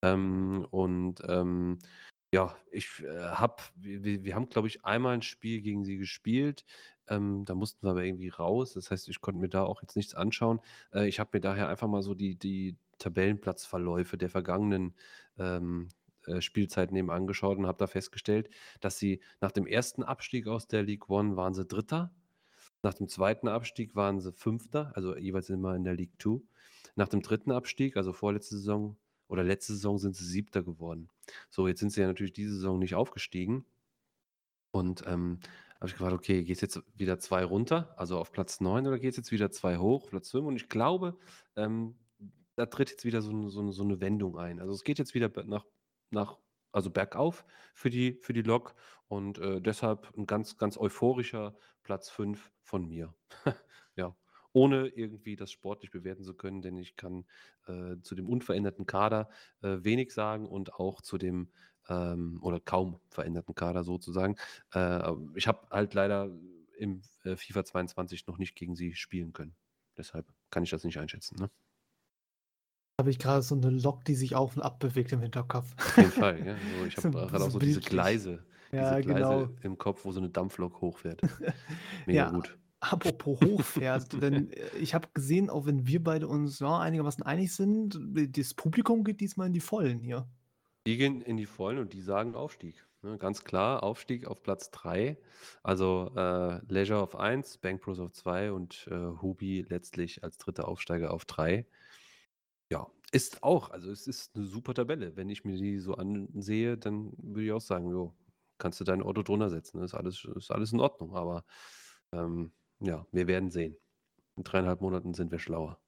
Und 0.01 1.17
ja, 2.33 2.55
ich, 2.71 3.03
äh, 3.03 3.19
habe 3.21 3.63
wir 3.77 4.25
wir 4.25 4.35
haben, 4.35 4.49
glaube 4.49 4.69
ich, 4.69 4.85
einmal 4.85 5.15
ein 5.15 5.23
Spiel 5.23 5.61
gegen 5.63 5.85
sie 5.85 5.97
gespielt. 5.97 6.65
Ähm, 7.09 7.45
da 7.47 7.55
mussten 7.55 7.87
wir 7.87 7.91
aber 7.93 8.05
irgendwie 8.05 8.29
raus. 8.29 8.75
Das 8.75 8.91
heißt, 8.91 9.09
ich 9.09 9.21
konnte 9.21 9.41
mir 9.41 9.49
da 9.49 9.63
auch 9.65 9.83
jetzt 9.83 9.97
nichts 9.97 10.15
anschauen. 10.15 10.61
Äh, 10.93 11.09
ich 11.09 11.21
habe 11.21 11.31
mir 11.35 11.41
daher 11.41 11.69
einfach 11.69 11.89
mal 11.89 12.03
so 12.03 12.15
die 12.15 12.37
die 12.37 12.77
Tabellenplatzverläufe 12.99 14.19
der 14.19 14.29
vergangenen, 14.31 14.95
ähm, 15.39 15.89
äh, 16.27 16.41
Spielzeiten 16.43 16.97
eben 16.97 17.11
angeschaut 17.11 17.59
und 17.59 17.67
habe 17.67 17.79
da 17.79 17.87
festgestellt, 17.87 18.51
dass 18.81 18.99
sie 18.99 19.21
nach 19.41 19.53
dem 19.53 19.67
ersten 19.67 20.03
Abstieg 20.03 20.47
aus 20.49 20.67
der 20.69 20.83
League 20.83 21.09
One 21.09 21.37
waren 21.37 21.55
sie 21.55 21.65
Dritter. 21.65 22.13
Nach 22.83 22.95
dem 22.95 23.09
zweiten 23.09 23.49
Abstieg 23.49 23.97
waren 23.97 24.21
sie 24.21 24.33
Fünfter, 24.33 24.93
also 24.95 25.17
jeweils 25.17 25.49
immer 25.51 25.75
in 25.75 25.85
der 25.85 25.95
League 25.95 26.19
Two. 26.19 26.43
Nach 26.97 27.09
dem 27.09 27.23
dritten 27.23 27.51
Abstieg, 27.53 27.97
also 27.97 28.13
vorletzte 28.13 28.57
Saison 28.57 28.97
oder 29.29 29.45
letzte 29.45 29.75
Saison 29.75 29.99
sind 29.99 30.17
sie 30.17 30.25
Siebter 30.25 30.63
geworden. 30.63 31.09
So, 31.51 31.69
jetzt 31.69 31.81
sind 31.81 31.91
sie 31.91 32.01
ja 32.01 32.07
natürlich 32.07 32.33
diese 32.33 32.55
Saison 32.55 32.79
nicht 32.79 32.95
aufgestiegen. 32.95 33.65
Und 34.71 35.05
ähm, 35.07 35.39
habe 35.77 35.87
ich 35.87 35.93
gefragt, 35.93 36.15
okay, 36.15 36.43
geht 36.43 36.57
es 36.57 36.61
jetzt 36.61 36.83
wieder 36.95 37.19
zwei 37.19 37.45
runter, 37.45 37.95
also 37.97 38.19
auf 38.19 38.33
Platz 38.33 38.61
9, 38.61 38.87
oder 38.87 38.99
geht 38.99 39.13
es 39.13 39.17
jetzt 39.17 39.33
wieder 39.33 39.51
zwei 39.51 39.79
hoch, 39.79 40.09
Platz 40.11 40.31
5? 40.31 40.47
Und 40.47 40.57
ich 40.57 40.69
glaube, 40.69 41.17
ähm, 41.57 41.97
da 42.57 42.67
tritt 42.67 42.91
jetzt 42.91 43.05
wieder 43.05 43.23
so, 43.23 43.49
so, 43.49 43.71
so 43.71 43.83
eine 43.85 44.01
Wendung 44.01 44.37
ein. 44.37 44.61
Also 44.61 44.73
es 44.73 44.83
geht 44.83 44.99
jetzt 44.99 45.15
wieder 45.15 45.31
nach, 45.45 45.65
nach 46.11 46.37
also 46.73 46.91
bergauf 46.91 47.45
für 47.75 47.91
die, 47.91 48.19
für 48.23 48.33
die 48.33 48.43
Lok 48.43 48.75
und 49.07 49.39
äh, 49.39 49.61
deshalb 49.61 50.13
ein 50.17 50.27
ganz, 50.27 50.57
ganz 50.57 50.77
euphorischer 50.77 51.57
Platz 51.83 52.11
5 52.11 52.51
von 52.63 52.87
mir. 52.87 53.15
ja 53.97 54.15
ohne 54.53 54.89
irgendwie 54.89 55.37
das 55.37 55.53
sportlich 55.53 55.91
bewerten 55.91 56.25
zu 56.25 56.35
können, 56.35 56.63
denn 56.63 56.77
ich 56.77 56.97
kann 56.97 57.25
äh, 57.67 57.97
zu 58.03 58.15
dem 58.15 58.29
unveränderten 58.29 58.87
Kader 58.87 59.29
äh, 59.63 59.79
wenig 59.83 60.13
sagen 60.13 60.47
und 60.47 60.75
auch 60.75 61.01
zu 61.03 61.19
dem 61.19 61.51
ähm, 61.89 62.39
oder 62.43 62.61
kaum 62.61 63.01
veränderten 63.09 63.55
Kader 63.55 63.85
sozusagen. 63.85 64.37
Äh, 64.75 65.13
ich 65.35 65.47
habe 65.47 65.67
halt 65.71 65.95
leider 65.95 66.31
im 66.77 67.03
äh, 67.25 67.37
FIFA 67.37 67.65
22 67.65 68.27
noch 68.27 68.39
nicht 68.39 68.55
gegen 68.55 68.77
sie 68.77 68.95
spielen 68.95 69.33
können. 69.33 69.55
Deshalb 69.97 70.27
kann 70.51 70.63
ich 70.63 70.71
das 70.71 70.85
nicht 70.85 70.99
einschätzen. 70.99 71.37
Ne? 71.39 71.51
Habe 73.01 73.11
ich 73.11 73.19
gerade 73.19 73.43
so 73.43 73.55
eine 73.55 73.71
Lok, 73.71 74.05
die 74.05 74.15
sich 74.15 74.35
auf 74.35 74.57
und 74.57 74.63
ab 74.63 74.79
bewegt 74.81 75.13
im 75.13 75.21
Hinterkopf. 75.21 75.75
Auf 75.77 75.97
jeden 75.97 76.13
Fall, 76.13 76.47
ja. 76.47 76.57
So, 76.79 76.87
ich 76.87 76.97
habe 76.97 77.11
gerade 77.11 77.45
auch 77.45 77.51
so 77.51 77.59
diese 77.59 77.81
Gleise, 77.81 78.45
ja, 78.73 78.97
diese 78.97 79.13
Gleise 79.13 79.47
genau. 79.47 79.49
im 79.63 79.79
Kopf, 79.79 80.05
wo 80.05 80.13
so 80.13 80.21
eine 80.21 80.31
Dampflok 80.31 80.81
hochfährt. 80.81 81.21
Mega 82.07 82.25
ja, 82.25 82.31
gut. 82.31 82.59
Apropos 82.81 83.41
hochfährt, 83.41 84.23
denn 84.23 84.53
äh, 84.53 84.77
ich 84.81 84.95
habe 84.95 85.09
gesehen, 85.13 85.51
auch 85.51 85.67
wenn 85.67 85.87
wir 85.87 86.03
beide 86.03 86.29
uns 86.29 86.61
ja, 86.61 86.79
einigermaßen 86.79 87.25
einig 87.25 87.53
sind, 87.53 87.99
das 88.37 88.55
Publikum 88.55 89.03
geht 89.05 89.21
diesmal 89.21 89.49
in 89.49 89.53
die 89.53 89.61
Vollen 89.61 90.01
hier. 90.01 90.29
Die 90.87 90.97
gehen 90.97 91.21
in 91.21 91.37
die 91.37 91.47
Vollen 91.47 91.79
und 91.79 91.93
die 91.93 92.01
sagen 92.01 92.35
Aufstieg. 92.35 92.87
Ne? 93.03 93.19
Ganz 93.19 93.45
klar, 93.45 93.83
Aufstieg 93.83 94.27
auf 94.27 94.43
Platz 94.43 94.71
3. 94.71 95.19
Also 95.63 96.13
äh, 96.17 96.61
Leisure 96.73 97.03
auf 97.03 97.17
1, 97.17 97.59
Bank 97.59 97.83
Pros 97.83 97.99
auf 98.01 98.13
2 98.13 98.53
und 98.53 98.89
äh, 98.91 98.95
Hubi 99.23 99.67
letztlich 99.69 100.23
als 100.25 100.39
dritter 100.39 100.69
Aufsteiger 100.69 101.13
auf 101.13 101.25
3. 101.25 101.67
Ja, 102.71 102.87
Ist 103.13 103.43
auch, 103.43 103.71
also 103.71 103.91
es 103.91 104.07
ist 104.07 104.37
eine 104.37 104.45
super 104.45 104.75
Tabelle. 104.75 105.17
Wenn 105.17 105.31
ich 105.31 105.45
mir 105.45 105.57
die 105.57 105.79
so 105.79 105.95
ansehe, 105.95 106.77
dann 106.77 107.13
würde 107.19 107.45
ich 107.45 107.53
auch 107.53 107.61
sagen, 107.61 107.91
jo, 107.91 108.15
kannst 108.59 108.81
du 108.81 108.85
dein 108.85 109.03
Auto 109.03 109.23
drunter 109.23 109.51
setzen. 109.51 109.83
Ist 109.83 109.95
alles, 109.95 110.25
ist 110.37 110.51
alles 110.51 110.73
in 110.73 110.81
Ordnung. 110.81 111.15
Aber 111.15 111.45
ähm, 112.13 112.53
ja, 112.81 113.07
wir 113.13 113.27
werden 113.27 113.51
sehen. 113.51 113.77
In 114.37 114.45
dreieinhalb 114.45 114.81
Monaten 114.81 115.15
sind 115.15 115.31
wir 115.31 115.39
schlauer. 115.39 115.79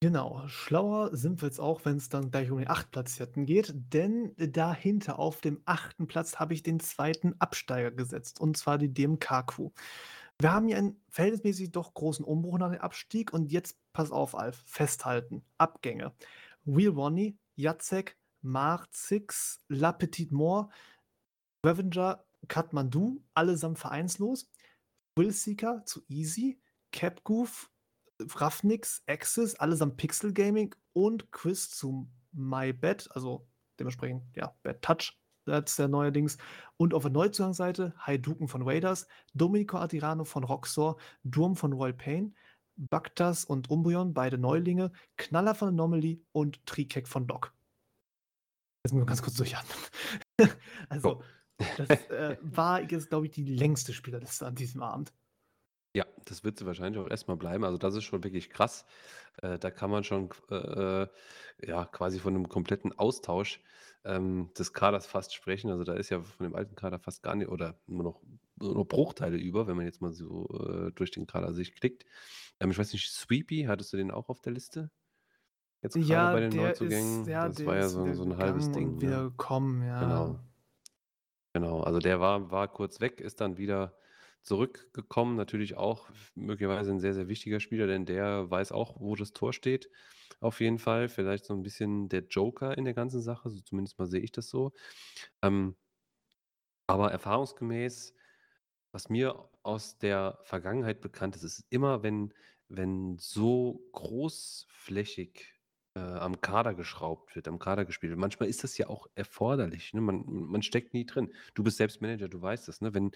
Genau, 0.00 0.46
schlauer 0.46 1.16
sind 1.16 1.42
wir 1.42 1.48
jetzt 1.48 1.58
auch, 1.58 1.84
wenn 1.84 1.96
es 1.96 2.08
dann 2.08 2.30
gleich 2.30 2.52
um 2.52 2.58
den 2.58 2.68
Achtplatzierten 2.68 3.46
geht, 3.46 3.72
denn 3.74 4.32
dahinter 4.36 5.18
auf 5.18 5.40
dem 5.40 5.60
achten 5.64 6.06
Platz 6.06 6.36
habe 6.36 6.54
ich 6.54 6.62
den 6.62 6.78
zweiten 6.78 7.34
Absteiger 7.40 7.90
gesetzt, 7.90 8.40
und 8.40 8.56
zwar 8.56 8.78
die 8.78 8.94
DMK-Crew. 8.94 9.70
Wir 10.40 10.52
haben 10.52 10.68
hier 10.68 10.78
einen 10.78 11.02
verhältnismäßig 11.08 11.72
doch 11.72 11.94
großen 11.94 12.24
Umbruch 12.24 12.58
nach 12.58 12.70
dem 12.70 12.80
Abstieg 12.80 13.32
und 13.32 13.50
jetzt 13.50 13.76
pass 13.92 14.12
auf, 14.12 14.36
Alf, 14.36 14.62
festhalten. 14.66 15.42
Abgänge. 15.58 16.12
Wheel 16.64 16.90
Ronnie, 16.90 17.36
Jacek, 17.56 18.16
Marzix, 18.40 19.58
La 19.66 19.90
Petite 19.90 20.32
Moore, 20.32 20.68
Revenger, 21.66 22.24
Kathmandu, 22.46 23.24
allesamt 23.34 23.80
vereinslos. 23.80 24.48
Willseeker 25.18 25.84
zu 25.84 26.02
Easy, 26.08 26.60
Capgoof, 26.92 27.70
Ravnix, 28.20 29.02
Axis, 29.06 29.54
allesamt 29.56 29.96
Pixel 29.96 30.32
Gaming 30.32 30.74
und 30.92 31.30
Chris 31.32 31.70
zu 31.70 32.08
MyBet, 32.32 33.08
also 33.12 33.46
dementsprechend, 33.78 34.22
ja, 34.36 34.54
Bad 34.62 34.80
Touch, 34.82 35.18
das 35.44 35.70
ist 35.70 35.78
der 35.78 35.88
neuerdings. 35.88 36.38
Und 36.76 36.94
auf 36.94 37.02
der 37.02 37.12
Neuzugangsseite 37.12 37.94
Haiduken 37.98 38.48
von 38.48 38.62
Raiders, 38.62 39.06
Domenico 39.34 39.78
Artirano 39.78 40.24
von 40.24 40.44
Roxor, 40.44 40.98
Durm 41.24 41.56
von 41.56 41.72
Royal 41.72 41.94
Pain, 41.94 42.34
Baktas 42.76 43.44
und 43.44 43.70
Umbreon, 43.70 44.14
beide 44.14 44.38
Neulinge, 44.38 44.92
Knaller 45.16 45.54
von 45.54 45.68
Anomaly 45.68 46.24
und 46.32 46.64
Trikek 46.66 47.08
von 47.08 47.26
Doc. 47.26 47.52
Jetzt 48.84 48.92
müssen 48.92 49.02
wir 49.02 49.06
ganz 49.06 49.22
kurz 49.22 49.34
durchatmen. 49.34 49.76
also. 50.88 51.22
Das 51.76 51.88
äh, 52.10 52.36
war 52.40 52.80
jetzt, 52.90 53.08
glaube 53.08 53.26
ich, 53.26 53.32
die 53.32 53.44
längste 53.44 53.92
Spielerliste 53.92 54.46
an 54.46 54.54
diesem 54.54 54.82
Abend. 54.82 55.12
Ja, 55.94 56.06
das 56.26 56.44
wird 56.44 56.58
sie 56.58 56.66
wahrscheinlich 56.66 57.02
auch 57.02 57.10
erstmal 57.10 57.36
bleiben. 57.36 57.64
Also, 57.64 57.78
das 57.78 57.94
ist 57.94 58.04
schon 58.04 58.22
wirklich 58.22 58.50
krass. 58.50 58.84
Äh, 59.42 59.58
da 59.58 59.70
kann 59.70 59.90
man 59.90 60.04
schon 60.04 60.30
äh, 60.50 61.06
ja, 61.66 61.84
quasi 61.86 62.18
von 62.18 62.34
einem 62.34 62.48
kompletten 62.48 62.96
Austausch 62.98 63.60
ähm, 64.04 64.50
des 64.56 64.72
Kaders 64.72 65.06
fast 65.06 65.34
sprechen. 65.34 65.70
Also, 65.70 65.84
da 65.84 65.94
ist 65.94 66.10
ja 66.10 66.22
von 66.22 66.44
dem 66.44 66.54
alten 66.54 66.76
Kader 66.76 66.98
fast 66.98 67.22
gar 67.22 67.34
nicht 67.34 67.48
oder 67.48 67.80
nur 67.86 68.04
noch, 68.04 68.22
nur 68.56 68.74
noch 68.74 68.84
Bruchteile 68.84 69.38
über, 69.38 69.66
wenn 69.66 69.76
man 69.76 69.86
jetzt 69.86 70.02
mal 70.02 70.12
so 70.12 70.48
äh, 70.50 70.92
durch 70.92 71.10
den 71.10 71.26
Kader 71.26 71.52
sich 71.52 71.74
klickt. 71.74 72.04
Ähm, 72.60 72.70
ich 72.70 72.78
weiß 72.78 72.92
nicht, 72.92 73.10
Sweepy, 73.10 73.64
hattest 73.64 73.92
du 73.92 73.96
den 73.96 74.10
auch 74.10 74.28
auf 74.28 74.40
der 74.40 74.52
Liste? 74.52 74.90
Jetzt 75.80 75.94
gerade 75.94 76.08
ja, 76.08 76.32
bei 76.32 76.40
den 76.40 76.56
Neuzugängen. 76.56 77.22
Ist, 77.22 77.28
ja, 77.28 77.48
das 77.48 77.64
war 77.64 77.76
ja 77.76 77.88
so, 77.88 78.12
so 78.12 78.24
ein 78.24 78.36
halbes 78.36 78.70
Ding. 78.72 78.94
Und 78.94 79.00
wieder 79.00 79.22
ne? 79.22 79.30
gekommen, 79.30 79.86
ja. 79.86 80.00
Genau. 80.00 80.40
Genau. 81.58 81.80
Also, 81.80 81.98
der 81.98 82.20
war, 82.20 82.52
war 82.52 82.68
kurz 82.72 83.00
weg, 83.00 83.20
ist 83.20 83.40
dann 83.40 83.56
wieder 83.58 83.96
zurückgekommen. 84.42 85.34
Natürlich 85.34 85.76
auch 85.76 86.08
möglicherweise 86.36 86.92
ein 86.92 87.00
sehr, 87.00 87.14
sehr 87.14 87.26
wichtiger 87.26 87.58
Spieler, 87.58 87.88
denn 87.88 88.06
der 88.06 88.48
weiß 88.48 88.70
auch, 88.70 89.00
wo 89.00 89.16
das 89.16 89.32
Tor 89.32 89.52
steht. 89.52 89.90
Auf 90.40 90.60
jeden 90.60 90.78
Fall. 90.78 91.08
Vielleicht 91.08 91.44
so 91.46 91.54
ein 91.54 91.62
bisschen 91.64 92.08
der 92.08 92.22
Joker 92.28 92.78
in 92.78 92.84
der 92.84 92.94
ganzen 92.94 93.20
Sache. 93.20 93.50
So 93.50 93.60
zumindest 93.60 93.98
mal 93.98 94.06
sehe 94.06 94.20
ich 94.20 94.30
das 94.30 94.48
so. 94.48 94.72
Ähm, 95.42 95.76
aber 96.86 97.10
erfahrungsgemäß, 97.12 98.14
was 98.92 99.08
mir 99.10 99.50
aus 99.62 99.98
der 99.98 100.38
Vergangenheit 100.44 101.00
bekannt 101.00 101.36
ist, 101.36 101.44
ist 101.44 101.66
immer, 101.70 102.02
wenn, 102.02 102.34
wenn 102.68 103.18
so 103.18 103.88
großflächig 103.92 105.57
äh, 105.98 106.18
am 106.18 106.40
Kader 106.40 106.74
geschraubt 106.74 107.34
wird, 107.34 107.48
am 107.48 107.58
Kader 107.58 107.84
gespielt 107.84 108.10
wird. 108.10 108.20
Manchmal 108.20 108.48
ist 108.48 108.62
das 108.62 108.78
ja 108.78 108.88
auch 108.88 109.08
erforderlich. 109.14 109.92
Ne? 109.94 110.00
Man, 110.00 110.24
man 110.26 110.62
steckt 110.62 110.94
nie 110.94 111.04
drin. 111.04 111.32
Du 111.54 111.64
bist 111.64 111.76
selbst 111.76 112.00
Manager, 112.00 112.28
du 112.28 112.40
weißt 112.40 112.68
das. 112.68 112.80
Ne? 112.80 112.94
Wenn 112.94 113.10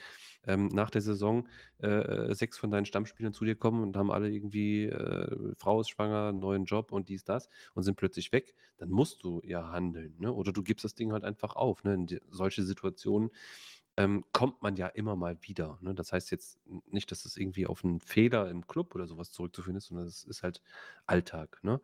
ähm, 0.46 0.68
nach 0.68 0.90
der 0.90 1.00
Saison 1.00 1.48
äh, 1.78 2.34
sechs 2.34 2.58
von 2.58 2.70
deinen 2.70 2.86
Stammspielern 2.86 3.32
zu 3.32 3.44
dir 3.44 3.54
kommen 3.54 3.82
und 3.82 3.96
haben 3.96 4.10
alle 4.10 4.30
irgendwie, 4.30 4.86
äh, 4.86 5.54
Frau 5.56 5.80
ist 5.80 5.90
schwanger, 5.90 6.32
neuen 6.32 6.64
Job 6.64 6.92
und 6.92 7.08
dies, 7.08 7.24
das 7.24 7.48
und 7.74 7.84
sind 7.84 7.96
plötzlich 7.96 8.32
weg, 8.32 8.54
dann 8.78 8.90
musst 8.90 9.22
du 9.22 9.40
ja 9.44 9.70
handeln. 9.70 10.16
Ne? 10.18 10.32
Oder 10.32 10.52
du 10.52 10.62
gibst 10.62 10.84
das 10.84 10.94
Ding 10.94 11.12
halt 11.12 11.24
einfach 11.24 11.54
auf. 11.54 11.84
Ne? 11.84 11.94
In 11.94 12.20
solche 12.30 12.62
Situationen 12.64 13.30
ähm, 13.96 14.24
kommt 14.32 14.62
man 14.62 14.76
ja 14.76 14.86
immer 14.86 15.16
mal 15.16 15.36
wieder. 15.42 15.78
Ne? 15.82 15.94
Das 15.94 16.12
heißt 16.12 16.30
jetzt 16.30 16.58
nicht, 16.86 17.10
dass 17.10 17.24
es 17.24 17.36
irgendwie 17.36 17.66
auf 17.66 17.84
einen 17.84 18.00
Fehler 18.00 18.48
im 18.50 18.66
Club 18.66 18.94
oder 18.94 19.06
sowas 19.06 19.30
zurückzuführen 19.32 19.76
ist, 19.76 19.86
sondern 19.86 20.06
es 20.06 20.24
ist 20.24 20.42
halt 20.42 20.62
Alltag. 21.06 21.58
Ne? 21.62 21.80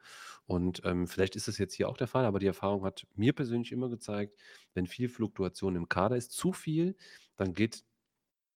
Und 0.47 0.83
ähm, 0.85 1.07
vielleicht 1.07 1.37
ist 1.37 1.49
das 1.49 1.59
jetzt 1.59 1.75
hier 1.75 1.89
auch 1.89 1.99
der 1.99 2.07
Fall, 2.09 2.25
aber 2.25 2.39
die 2.39 2.47
Erfahrung 2.47 2.85
hat 2.85 3.07
mir 3.15 3.35
persönlich 3.35 3.73
immer 3.73 3.91
gezeigt, 3.91 4.39
wenn 4.75 4.87
viel 4.87 5.09
Fluktuation 5.09 5.77
im 5.77 5.89
Kader 5.89 6.17
ist, 6.17 6.33
zu 6.33 6.53
viel, 6.53 6.97
dann 7.37 7.53
geht 7.55 7.85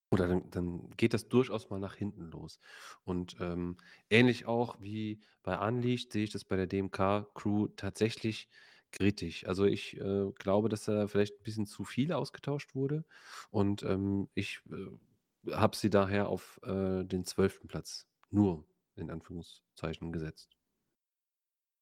oder 0.09 0.27
dann, 0.27 0.49
dann 0.51 0.89
geht 0.95 1.13
das 1.13 1.27
durchaus 1.27 1.69
mal 1.69 1.79
nach 1.79 1.95
hinten 1.95 2.29
los. 2.31 2.59
Und 3.03 3.35
ähm, 3.39 3.77
ähnlich 4.09 4.45
auch 4.45 4.79
wie 4.79 5.21
bei 5.41 5.57
Unleashed 5.57 6.11
sehe 6.11 6.23
ich 6.23 6.31
das 6.31 6.45
bei 6.45 6.55
der 6.55 6.67
DMK-Crew 6.67 7.69
tatsächlich 7.75 8.47
kritisch. 8.93 9.45
Also 9.45 9.65
ich 9.65 9.99
äh, 9.99 10.31
glaube, 10.35 10.69
dass 10.69 10.85
da 10.85 11.07
vielleicht 11.07 11.35
ein 11.39 11.43
bisschen 11.43 11.65
zu 11.65 11.83
viel 11.83 12.13
ausgetauscht 12.13 12.75
wurde 12.75 13.03
und 13.51 13.83
ähm, 13.83 14.29
ich 14.33 14.61
äh, 14.71 15.51
habe 15.51 15.75
sie 15.75 15.89
daher 15.89 16.29
auf 16.29 16.61
äh, 16.63 17.03
den 17.03 17.25
zwölften 17.25 17.67
Platz 17.67 18.07
nur 18.29 18.63
in 18.95 19.09
Anführungszeichen 19.09 20.11
gesetzt. 20.11 20.55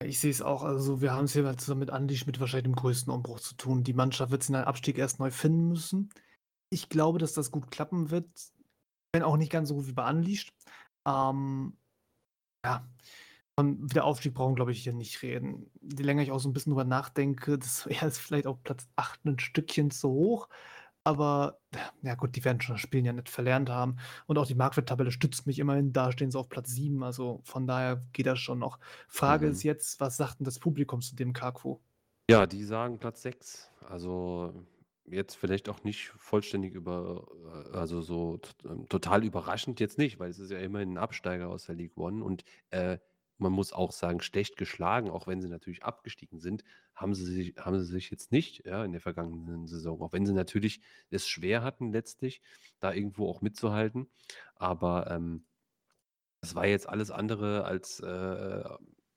Ich 0.04 0.20
sehe 0.20 0.32
es 0.32 0.42
auch, 0.42 0.64
also 0.64 1.02
wir 1.02 1.14
haben 1.14 1.26
es 1.26 1.34
hier 1.34 1.58
zusammen 1.58 1.82
mit 1.82 1.92
Andi 1.92 2.20
mit 2.26 2.40
wahrscheinlich 2.40 2.64
dem 2.64 2.76
größten 2.76 3.14
Umbruch 3.14 3.40
zu 3.40 3.56
tun. 3.56 3.84
Die 3.84 3.94
Mannschaft 3.94 4.32
wird 4.32 4.42
sich 4.42 4.50
in 4.50 4.56
einem 4.56 4.68
Abstieg 4.68 4.98
erst 4.98 5.20
neu 5.20 5.30
finden 5.30 5.68
müssen. 5.68 6.10
Ich 6.72 6.90
glaube, 6.90 7.20
dass 7.20 7.34
das 7.34 7.52
gut 7.52 7.70
klappen 7.70 8.10
wird, 8.10 8.28
wenn 9.14 9.22
auch 9.22 9.38
nicht 9.38 9.52
ganz 9.52 9.70
so 9.70 9.76
gut 9.76 9.88
wie 9.88 9.94
bei 9.94 10.10
Unleashed. 10.10 10.54
Ähm, 11.06 11.78
ja, 12.66 12.88
von 13.56 13.90
Wiederaufstieg 13.90 14.34
brauchen, 14.34 14.56
glaube 14.56 14.72
ich, 14.72 14.84
hier 14.84 14.94
nicht 14.94 15.22
reden. 15.22 15.70
Je 15.82 16.04
länger 16.04 16.24
ich 16.24 16.32
auch 16.32 16.40
so 16.40 16.50
ein 16.50 16.54
bisschen 16.54 16.72
drüber 16.72 16.86
nachdenke, 16.86 17.58
das 17.58 17.86
ja, 17.90 18.08
ist 18.08 18.20
vielleicht 18.20 18.48
auf 18.48 18.64
Platz 18.64 18.88
8 18.96 19.26
ein 19.26 19.40
Stückchen 19.40 19.92
zu 19.92 20.10
hoch. 20.10 20.50
Aber 21.04 21.60
ja 22.04 22.14
gut, 22.14 22.36
die 22.36 22.46
werden 22.46 22.62
schon 22.62 22.76
das 22.76 22.82
Spielen 22.82 23.06
ja 23.06 23.14
nicht 23.14 23.30
verlernt 23.30 23.70
haben. 23.70 23.98
Und 24.28 24.38
auch 24.38 24.46
die 24.46 24.56
Marktwerttabelle 24.56 25.12
stützt 25.12 25.48
mich 25.48 25.58
immerhin. 25.58 25.94
Da 25.94 26.12
stehen 26.12 26.30
sie 26.30 26.38
auf 26.38 26.48
Platz 26.48 26.70
7. 26.70 27.02
Also 27.04 27.42
von 27.44 27.66
daher 27.66 28.04
geht 28.14 28.28
das 28.28 28.40
schon 28.40 28.60
noch. 28.60 28.78
Frage 29.08 29.48
mhm. 29.48 29.52
ist 29.52 29.64
jetzt, 29.64 30.00
was 30.00 30.18
sagt 30.18 30.40
denn 30.40 30.46
das 30.46 30.60
Publikum 30.60 31.02
zu 31.02 31.16
dem 31.16 31.34
Kaku? 31.34 31.80
Ja, 32.30 32.46
die 32.46 32.64
sagen 32.64 33.00
Platz 33.00 33.24
6. 33.24 33.72
Also 33.90 34.54
jetzt 35.08 35.36
vielleicht 35.36 35.70
auch 35.70 35.84
nicht 35.84 36.10
vollständig 36.18 36.74
über, 36.76 37.28
äh, 37.74 37.78
also 37.78 38.02
so 38.02 38.40
ähm, 38.64 38.88
total 38.88 39.24
überraschend 39.24 39.80
jetzt 39.80 39.98
nicht, 39.98 40.20
weil 40.20 40.30
es 40.30 40.40
ist 40.40 40.52
ja 40.52 40.60
immerhin 40.60 40.94
ein 40.94 40.98
Absteiger 40.98 41.50
aus 41.50 41.66
der 41.66 41.76
League 41.76 41.98
One 41.98 42.24
und 42.24 42.44
äh, 42.70 43.00
man 43.42 43.52
muss 43.52 43.74
auch 43.74 43.92
sagen, 43.92 44.22
schlecht 44.22 44.58
geschlagen, 44.58 45.10
auch 45.10 45.28
wenn 45.28 45.42
sie 45.42 45.50
natürlich 45.50 45.84
abgestiegen 45.84 46.40
sind, 46.40 46.64
haben 46.96 47.14
sie 47.14 47.26
sich, 47.26 47.56
haben 47.58 47.80
sie 47.80 47.86
sich 47.86 48.10
jetzt 48.12 48.32
nicht 48.32 48.66
ja, 48.66 48.86
in 48.86 48.92
der 48.92 49.02
vergangenen 49.02 49.68
Saison. 49.68 50.02
Auch 50.02 50.14
wenn 50.14 50.26
sie 50.26 50.34
natürlich 50.34 50.82
es 51.10 51.28
schwer 51.28 51.64
hatten, 51.64 51.92
letztlich 51.92 52.42
da 52.80 52.94
irgendwo 52.94 53.30
auch 53.30 53.42
mitzuhalten. 53.42 54.10
Aber 54.56 55.10
ähm, 55.10 55.46
das 56.42 56.56
war 56.56 56.66
jetzt 56.66 56.88
alles 56.88 57.12
andere 57.12 57.66
als 57.66 58.00
äh, 58.00 58.64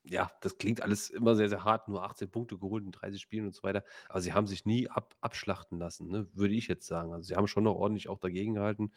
ja, 0.06 0.30
das 0.42 0.58
klingt 0.58 0.82
alles 0.82 1.08
immer 1.08 1.34
sehr, 1.34 1.48
sehr 1.48 1.64
hart, 1.64 1.88
nur 1.88 2.04
18 2.04 2.30
Punkte 2.30 2.58
geholt 2.58 2.84
in 2.84 2.92
30 2.92 3.20
Spielen 3.20 3.46
und 3.46 3.54
so 3.54 3.62
weiter. 3.62 3.84
Aber 4.08 4.20
sie 4.20 4.34
haben 4.34 4.46
sich 4.46 4.66
nie 4.66 4.88
ab, 4.88 5.14
abschlachten 5.20 5.78
lassen, 5.78 6.08
ne, 6.08 6.26
würde 6.34 6.54
ich 6.54 6.68
jetzt 6.68 6.86
sagen. 6.86 7.12
Also 7.12 7.28
sie 7.28 7.36
haben 7.36 7.46
schon 7.46 7.64
noch 7.64 7.74
ordentlich 7.76 8.08
auch 8.08 8.18
dagegen 8.18 8.54
gehalten 8.54 8.92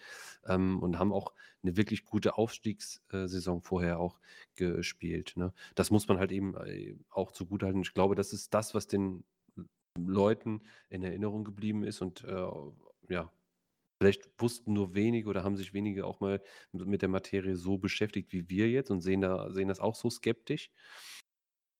ähm, 0.45 0.82
und 0.82 0.99
haben 0.99 1.14
auch 1.14 1.34
eine 1.64 1.78
wirklich 1.78 2.03
gute 2.03 2.38
Aufstiegssaison 2.38 3.62
vorher 3.62 3.99
auch 3.99 4.20
gespielt. 4.55 5.34
Ne. 5.38 5.53
Das 5.76 5.91
muss 5.91 6.08
man 6.08 6.20
halt 6.20 6.32
eben 6.32 6.55
äh, 6.58 6.97
auch 7.10 7.32
zugutehalten. 7.32 7.82
Ich 7.82 7.93
glaube, 7.93 8.16
das 8.16 8.34
ist 8.34 8.53
das, 8.53 8.74
was 8.74 8.88
den 8.88 9.24
Leuten 9.97 10.62
in 10.89 11.03
Erinnerung 11.03 11.43
geblieben 11.45 11.84
ist 11.84 12.01
und 12.01 12.24
äh, 12.26 12.47
ja, 13.10 13.32
Vielleicht 14.01 14.29
wussten 14.39 14.73
nur 14.73 14.93
wenige 14.95 15.27
oder 15.29 15.43
haben 15.43 15.55
sich 15.57 15.73
wenige 15.73 16.05
auch 16.05 16.19
mal 16.19 16.41
mit 16.71 17.01
der 17.01 17.09
Materie 17.09 17.55
so 17.55 17.77
beschäftigt 17.79 18.31
wie 18.31 18.49
wir 18.49 18.69
jetzt 18.69 18.91
und 18.91 19.01
sehen 19.01 19.21
da 19.21 19.51
sehen 19.51 19.67
das 19.67 19.79
auch 19.79 19.95
so 19.95 20.09
skeptisch. 20.09 20.69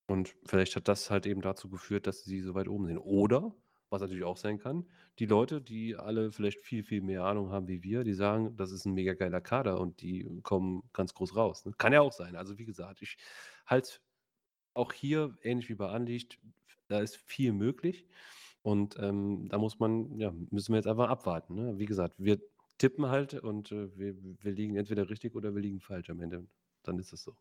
Und 0.09 0.36
vielleicht 0.45 0.76
hat 0.78 0.88
das 0.88 1.09
halt 1.11 1.26
eben 1.26 1.41
dazu 1.41 1.70
geführt, 1.70 2.07
dass 2.07 2.24
sie 2.24 2.39
so 2.39 2.55
weit 2.55 2.70
oben 2.70 2.86
sind. 2.88 2.97
Oder, 2.97 3.53
was 3.89 4.01
natürlich 4.01 4.24
auch 4.24 4.38
sein 4.38 4.57
kann, 4.57 4.89
die 5.20 5.26
Leute, 5.26 5.61
die 5.61 5.95
alle 5.97 6.32
vielleicht 6.32 6.59
viel, 6.61 6.84
viel 6.84 7.01
mehr 7.01 7.24
Ahnung 7.26 7.51
haben 7.51 7.68
wie 7.68 7.84
wir, 7.84 8.03
die 8.03 8.13
sagen, 8.13 8.55
das 8.55 8.72
ist 8.72 8.86
ein 8.86 8.93
mega 8.93 9.13
geiler 9.13 9.41
Kader 9.41 9.80
und 9.82 10.01
die 10.01 10.26
kommen 10.43 10.84
ganz 10.93 11.13
groß 11.13 11.36
raus, 11.36 11.65
ne? 11.65 11.74
Kann 11.78 11.93
ja 11.93 12.01
auch 12.01 12.13
sein. 12.13 12.36
Also, 12.38 12.57
wie 12.57 12.65
gesagt, 12.65 13.01
ich 13.01 13.18
halte 13.65 13.99
auch 14.74 14.93
hier, 14.93 15.38
ähnlich 15.43 15.70
wie 15.70 15.76
bei 15.76 15.89
Anlicht, 15.89 16.39
da 16.88 16.99
ist 17.01 17.18
viel 17.18 17.53
möglich. 17.53 18.07
Und 18.68 18.97
ähm, 18.99 19.47
da 19.47 19.57
muss 19.59 19.80
man, 19.80 20.20
ja, 20.20 20.34
müssen 20.51 20.74
wir 20.74 20.76
jetzt 20.76 20.89
einfach 20.89 21.07
abwarten. 21.07 21.55
Ne? 21.55 21.80
Wie 21.80 21.86
gesagt, 21.86 22.15
wir 22.18 22.38
tippen 22.78 23.05
halt 23.05 23.34
und 23.36 23.72
äh, 23.72 23.97
wir, 23.97 24.13
wir 24.22 24.51
liegen 24.51 24.76
entweder 24.76 25.09
richtig 25.09 25.36
oder 25.36 25.55
wir 25.55 25.61
liegen 25.61 25.80
falsch 25.80 26.09
am 26.09 26.20
Ende. 26.20 26.45
Dann 26.84 26.99
ist 26.99 27.13
es 27.13 27.24
so. 27.24 27.34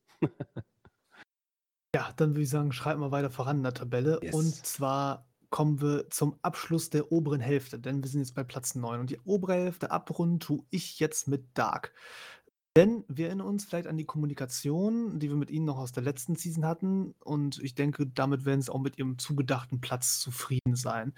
Ja, 1.96 2.12
dann 2.16 2.30
würde 2.30 2.42
ich 2.42 2.48
sagen, 2.48 2.70
schreiten 2.70 3.00
wir 3.00 3.10
weiter 3.10 3.30
voran 3.30 3.56
in 3.56 3.62
der 3.64 3.74
Tabelle. 3.74 4.20
Und 4.20 4.44
Yes. 4.44 4.62
zwar 4.62 5.26
kommen 5.50 5.80
wir 5.80 6.10
zum 6.10 6.38
Abschluss 6.42 6.90
der 6.90 7.10
oberen 7.10 7.40
Hälfte, 7.40 7.80
denn 7.80 8.04
wir 8.04 8.08
sind 8.08 8.20
jetzt 8.20 8.34
bei 8.36 8.44
Platz 8.44 8.76
9. 8.76 9.00
Und 9.00 9.10
die 9.10 9.18
obere 9.24 9.54
Hälfte 9.54 9.90
abrunden 9.90 10.38
tue 10.38 10.62
ich 10.70 11.00
jetzt 11.00 11.26
mit 11.26 11.58
Dark. 11.58 11.92
Denn 12.76 13.04
wir 13.08 13.28
erinnern 13.28 13.46
uns 13.46 13.64
vielleicht 13.64 13.86
an 13.86 13.96
die 13.96 14.04
Kommunikation, 14.04 15.18
die 15.18 15.30
wir 15.30 15.36
mit 15.36 15.50
Ihnen 15.50 15.64
noch 15.64 15.78
aus 15.78 15.92
der 15.92 16.02
letzten 16.02 16.36
Season 16.36 16.66
hatten. 16.66 17.14
Und 17.24 17.58
ich 17.62 17.74
denke, 17.74 18.06
damit 18.06 18.44
werden 18.44 18.60
Sie 18.60 18.72
auch 18.72 18.80
mit 18.80 18.98
Ihrem 18.98 19.18
zugedachten 19.18 19.80
Platz 19.80 20.20
zufrieden 20.20 20.76
sein. 20.76 21.14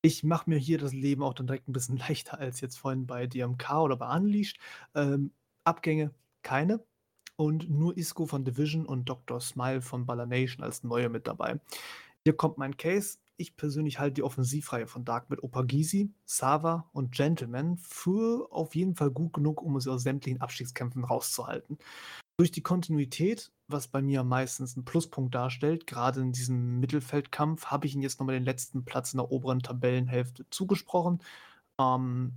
Ich 0.00 0.24
mache 0.24 0.48
mir 0.48 0.58
hier 0.58 0.78
das 0.78 0.92
Leben 0.92 1.22
auch 1.22 1.34
dann 1.34 1.46
direkt 1.46 1.68
ein 1.68 1.72
bisschen 1.72 1.96
leichter 2.08 2.38
als 2.38 2.60
jetzt 2.60 2.78
vorhin 2.78 3.06
bei 3.06 3.26
DMK 3.26 3.70
oder 3.82 3.96
bei 3.96 4.16
Unleashed. 4.16 4.58
Ähm, 4.94 5.30
Abgänge 5.64 6.10
keine 6.42 6.82
und 7.36 7.68
nur 7.68 7.96
Isco 7.96 8.26
von 8.26 8.44
Division 8.44 8.86
und 8.86 9.08
Dr. 9.08 9.40
Smile 9.40 9.82
von 9.82 10.06
Baller 10.06 10.26
Nation 10.26 10.64
als 10.64 10.84
neue 10.84 11.08
mit 11.08 11.26
dabei. 11.26 11.60
Hier 12.24 12.36
kommt 12.36 12.56
mein 12.56 12.76
Case. 12.76 13.18
Ich 13.36 13.56
persönlich 13.56 13.98
halte 13.98 14.14
die 14.14 14.22
Offensivreihe 14.22 14.86
von 14.86 15.04
Dark 15.04 15.28
mit 15.28 15.42
Opagisi, 15.42 16.14
Sava 16.24 16.88
und 16.92 17.12
Gentleman 17.12 17.76
für 17.76 18.48
auf 18.50 18.74
jeden 18.74 18.94
Fall 18.94 19.10
gut 19.10 19.34
genug, 19.34 19.60
um 19.60 19.78
sie 19.80 19.90
aus 19.90 20.04
sämtlichen 20.04 20.40
Abstiegskämpfen 20.40 21.04
rauszuhalten. 21.04 21.78
Durch 22.38 22.50
die 22.50 22.62
Kontinuität, 22.62 23.52
was 23.68 23.88
bei 23.88 24.00
mir 24.00 24.24
meistens 24.24 24.76
einen 24.76 24.84
Pluspunkt 24.84 25.34
darstellt, 25.34 25.86
gerade 25.86 26.20
in 26.20 26.32
diesem 26.32 26.80
Mittelfeldkampf, 26.80 27.66
habe 27.66 27.86
ich 27.86 27.94
ihnen 27.94 28.02
jetzt 28.02 28.20
nochmal 28.20 28.36
den 28.36 28.44
letzten 28.44 28.84
Platz 28.84 29.12
in 29.12 29.18
der 29.18 29.30
oberen 29.30 29.60
Tabellenhälfte 29.60 30.48
zugesprochen. 30.50 31.22
Ähm, 31.78 32.32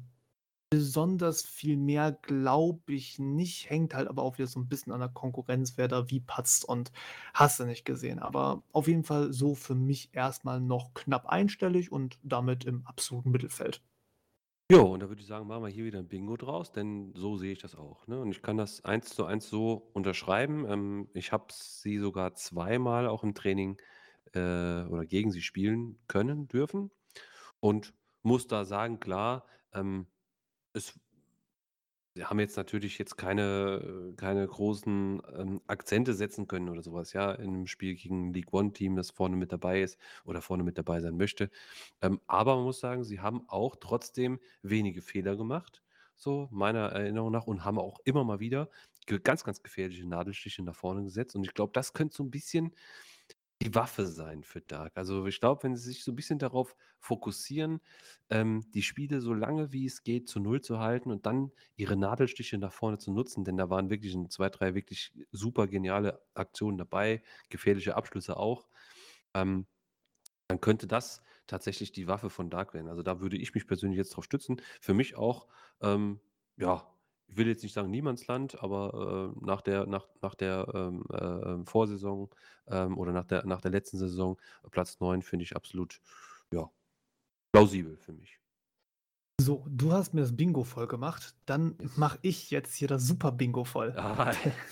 Besonders 0.69 1.43
viel 1.45 1.75
mehr 1.77 2.11
glaube 2.11 2.93
ich 2.93 3.19
nicht, 3.19 3.69
hängt 3.69 3.93
halt 3.93 4.07
aber 4.09 4.21
auch 4.23 4.37
wieder 4.37 4.47
so 4.47 4.59
ein 4.59 4.67
bisschen 4.69 4.91
an 4.93 4.99
der 4.99 5.07
Konkurrenz, 5.09 5.77
wer 5.77 5.87
da 5.87 6.09
wie 6.09 6.19
patzt 6.19 6.65
und 6.65 6.91
hast 7.33 7.59
du 7.59 7.65
nicht 7.65 7.85
gesehen. 7.85 8.19
Aber 8.19 8.63
auf 8.73 8.87
jeden 8.89 9.03
Fall 9.05 9.31
so 9.33 9.55
für 9.55 9.75
mich 9.75 10.13
erstmal 10.13 10.59
noch 10.61 10.93
knapp 10.93 11.25
einstellig 11.27 11.91
und 11.91 12.19
damit 12.21 12.65
im 12.65 12.85
absoluten 12.85 13.31
Mittelfeld. 13.31 13.81
Jo, 14.69 14.83
und 14.93 14.99
da 14.99 15.07
würde 15.07 15.21
ich 15.21 15.27
sagen, 15.27 15.47
machen 15.47 15.63
wir 15.63 15.69
hier 15.69 15.85
wieder 15.85 15.99
ein 15.99 16.09
Bingo 16.09 16.35
draus, 16.35 16.73
denn 16.73 17.13
so 17.15 17.37
sehe 17.37 17.53
ich 17.53 17.59
das 17.59 17.73
auch, 17.75 18.05
ne? 18.07 18.19
Und 18.19 18.31
ich 18.31 18.41
kann 18.41 18.57
das 18.57 18.83
eins 18.83 19.15
zu 19.15 19.23
eins 19.25 19.47
so 19.49 19.89
unterschreiben. 19.93 20.65
Ähm, 20.69 21.09
ich 21.13 21.31
habe 21.31 21.45
sie 21.53 21.97
sogar 21.97 22.33
zweimal 22.35 23.07
auch 23.07 23.23
im 23.23 23.33
Training, 23.33 23.77
äh, 24.33 24.39
oder 24.85 25.05
gegen 25.05 25.31
sie 25.31 25.41
spielen 25.41 25.99
können, 26.07 26.49
dürfen 26.49 26.91
und 27.61 27.93
muss 28.23 28.47
da 28.47 28.65
sagen, 28.65 28.99
klar, 28.99 29.45
ähm, 29.73 30.07
es 30.77 30.99
wir 32.15 32.29
haben 32.31 32.39
jetzt 32.39 32.57
natürlich 32.57 32.97
jetzt 32.97 33.15
keine 33.17 34.13
keine 34.17 34.47
großen, 34.47 35.21
ähm, 35.37 35.61
Akzente 35.67 36.13
setzen 36.15 36.47
können 36.47 36.67
oder 36.69 36.81
sowas, 36.81 37.13
ja, 37.13 37.31
in 37.33 37.49
einem 37.49 37.67
Spiel 37.67 37.93
gegen 37.95 38.29
'n 38.29 38.33
League-One-Team, 38.33 38.95
das 38.95 39.11
vorne 39.11 39.35
mit 39.37 39.51
dabei 39.51 39.81
ist 39.83 39.99
oder 40.25 40.41
vorne 40.41 40.63
mit 40.63 40.77
dabei 40.79 40.99
sein 41.01 41.15
möchte. 41.17 41.51
Ähm, 42.01 42.19
aber 42.27 42.55
man 42.55 42.65
muss 42.65 42.79
sagen, 42.79 43.03
sie 43.03 43.19
haben 43.19 43.47
auch 43.47 43.75
trotzdem 43.79 44.39
wenige 44.63 45.01
Fehler 45.03 45.35
gemacht, 45.37 45.83
so 46.15 46.47
meiner 46.51 46.87
Erinnerung 46.89 47.31
nach 47.31 47.45
und 47.47 47.63
haben 47.65 47.77
auch 47.79 47.99
immer 48.05 48.23
mal 48.23 48.39
wieder 48.39 48.69
ganz, 49.23 49.43
ganz 49.43 49.61
gefährliche 49.63 50.07
Nadelstiche 50.07 50.63
nach 50.63 50.75
vorne 50.75 51.03
gesetzt. 51.03 51.35
Und 51.35 51.43
ich 51.45 51.53
glaube, 51.53 51.71
das 51.73 51.93
könnte 51.93 52.15
so 52.15 52.23
ein 52.23 52.31
bisschen 52.31 52.73
die 53.61 53.73
Waffe 53.73 54.05
sein 54.05 54.43
für 54.43 54.61
Dark. 54.61 54.97
Also, 54.97 55.25
ich 55.25 55.39
glaube, 55.39 55.63
wenn 55.63 55.75
sie 55.75 55.83
sich 55.83 56.03
so 56.03 56.11
ein 56.11 56.15
bisschen 56.15 56.39
darauf 56.39 56.75
fokussieren, 56.99 57.81
ähm, 58.29 58.63
die 58.73 58.83
Spiele 58.83 59.19
so 59.21 59.33
lange 59.33 59.71
wie 59.73 59.85
es 59.87 60.03
geht 60.03 60.29
zu 60.29 60.39
Null 60.39 60.61
zu 60.61 60.79
halten 60.79 61.11
und 61.11 61.25
dann 61.25 61.51
ihre 61.75 61.95
Nadelstiche 61.97 62.57
nach 62.59 62.73
vorne 62.73 62.99
zu 62.99 63.11
nutzen, 63.11 63.43
denn 63.45 63.57
da 63.57 63.69
waren 63.69 63.89
wirklich 63.89 64.13
'n 64.15 64.29
2, 64.29 64.49
3 64.49 64.75
wirklich 64.75 65.13
super 65.31 65.67
geniale 65.67 66.21
Aktionen 66.35 66.77
dabei, 66.77 67.23
gefährliche 67.49 67.95
Abschlüsse 67.95 68.37
auch. 68.37 68.69
Ähm, 69.33 69.67
dann 70.47 70.61
könnte 70.61 70.87
das 70.87 71.21
tatsächlich 71.47 71.91
die 71.91 72.07
Waffe 72.07 72.29
von 72.29 72.49
Dark 72.49 72.73
werden. 72.73 72.87
Also, 72.89 73.03
da 73.03 73.21
würde 73.21 73.37
ich 73.37 73.53
mich 73.55 73.67
persönlich 73.67 73.97
jetzt 73.97 74.11
drauf 74.15 74.25
stützen. 74.25 74.61
Für 74.81 74.93
mich 74.93 75.17
auch, 75.17 75.47
ähm, 75.81 76.21
ja, 76.57 76.96
ich 77.27 77.37
will 77.37 77.47
jetzt 77.47 77.63
nicht 77.63 77.73
sagen 77.73 77.89
Niemandsland, 77.91 78.61
aber, 78.63 79.33
äh, 79.35 79.45
nach 79.45 79.61
der 79.61 79.85
nach 79.85 80.07
nach 80.21 80.35
der, 80.35 80.67
ähm, 80.73 81.03
äh, 81.11 81.17
ähm, 81.17 81.65
Vorsaison, 81.65 82.29
ähm, 82.67 82.97
oder 82.97 83.11
nach 83.11 83.25
der 83.25 83.45
nach 83.45 83.61
der 83.61 83.71
letzten 83.71 83.97
Saison, 83.97 84.37
äh, 84.63 84.69
Platz 84.69 84.99
9 84.99 85.21
finde 85.21 85.43
ich 85.43 85.55
absolut, 85.55 85.99
ja, 86.53 86.69
plausibel 87.51 87.97
für 87.97 88.13
mich. 88.13 88.39
So, 89.39 89.63
du 89.69 89.93
hast 89.93 90.15
mir 90.15 90.21
das 90.21 90.35
Bingo 90.35 90.63
voll 90.63 90.87
gemacht, 90.87 91.35
dann 91.45 91.75
Yes. 91.79 91.95
mache 91.95 92.17
ich 92.23 92.49
jetzt 92.49 92.73
hier 92.73 92.87
das 92.87 93.05
Super-Bingo 93.05 93.65
voll. 93.65 93.93
Ah. 93.95 94.31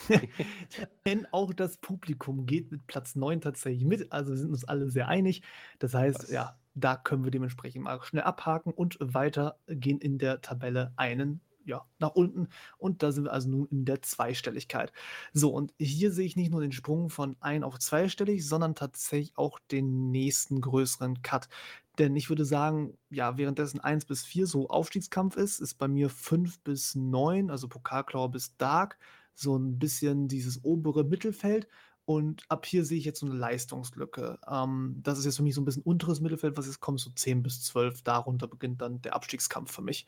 Denn 1.06 1.28
auch 1.32 1.54
das 1.54 1.78
Publikum 1.78 2.48
geht 2.48 2.72
mit 2.72 2.88
Platz 2.88 3.16
9 3.16 3.42
tatsächlich 3.42 3.86
mit, 3.86 4.12
also 4.12 4.36
sind 4.36 4.50
uns 4.50 4.66
alle 4.66 4.90
sehr 4.90 5.08
einig. 5.08 5.44
Das 5.78 5.94
heißt, 5.94 6.24
Was? 6.24 6.32
ja, 6.32 6.58
da 6.74 6.96
können 6.96 7.24
wir 7.24 7.30
dementsprechend 7.32 7.84
mal 7.84 8.02
schnell 8.04 8.24
abhaken 8.24 8.74
und 8.74 8.98
weitergehen 9.00 10.00
in 10.00 10.18
der 10.18 10.42
Tabelle 10.42 10.94
einen, 10.96 11.42
ja, 11.66 11.86
nach 12.00 12.12
unten 12.12 12.48
und 12.78 13.04
da 13.04 13.12
sind 13.12 13.26
wir 13.26 13.34
also 13.34 13.50
nun 13.50 13.68
in 13.68 13.86
der 13.86 14.02
Zweistelligkeit. 14.02 14.92
So, 15.34 15.52
und 15.52 15.74
hier 15.80 16.12
sehe 16.12 16.26
ich 16.26 16.36
nicht 16.36 16.52
nur 16.52 16.62
den 16.62 16.72
Sprung 16.72 17.10
von 17.10 17.36
ein 17.40 17.64
auf 17.64 17.80
zweistellig, 17.80 18.48
sondern 18.48 18.76
tatsächlich 18.76 19.38
auch 19.38 19.60
den 19.72 20.12
nächsten 20.12 20.62
größeren 20.62 21.22
Cut. 21.22 21.50
Denn 21.98 22.16
ich 22.16 22.30
würde 22.30 22.46
sagen, 22.46 22.98
ja, 23.10 23.38
währenddessen 23.38 23.80
1 23.80 24.06
bis 24.06 24.24
4 24.26 24.48
so 24.48 24.70
Aufstiegskampf 24.70 25.38
ist, 25.38 25.60
ist 25.60 25.76
bei 25.76 25.88
mir 25.88 26.10
5 26.10 26.60
bis 26.60 26.96
9, 26.96 27.50
also 27.50 27.68
Pokalklaue 27.68 28.30
bis 28.30 28.56
Dark, 28.58 28.98
so 29.34 29.58
ein 29.58 29.80
bisschen 29.80 30.28
dieses 30.28 30.64
obere 30.64 31.04
Mittelfeld. 31.04 31.68
Und 32.06 32.44
ab 32.50 32.68
hier 32.68 32.86
sehe 32.86 33.00
ich 33.00 33.06
jetzt 33.06 33.20
so 33.20 33.26
eine 33.26 33.36
Leistungslücke. 33.36 34.40
Ähm, 34.48 35.00
das 35.02 35.18
ist 35.18 35.26
jetzt 35.26 35.38
für 35.38 35.44
mich 35.44 35.56
so 35.56 35.62
ein 35.62 35.66
bisschen 35.66 35.82
unteres 35.82 36.22
Mittelfeld, 36.22 36.56
was 36.56 36.68
jetzt 36.68 36.80
kommt, 36.80 37.00
so 37.00 37.10
10 37.10 37.42
bis 37.42 37.64
12. 37.64 38.04
Darunter 38.04 38.48
beginnt 38.48 38.82
dann 38.82 39.02
der 39.02 39.16
Abstiegskampf 39.16 39.72
für 39.72 39.82
mich. 39.82 40.06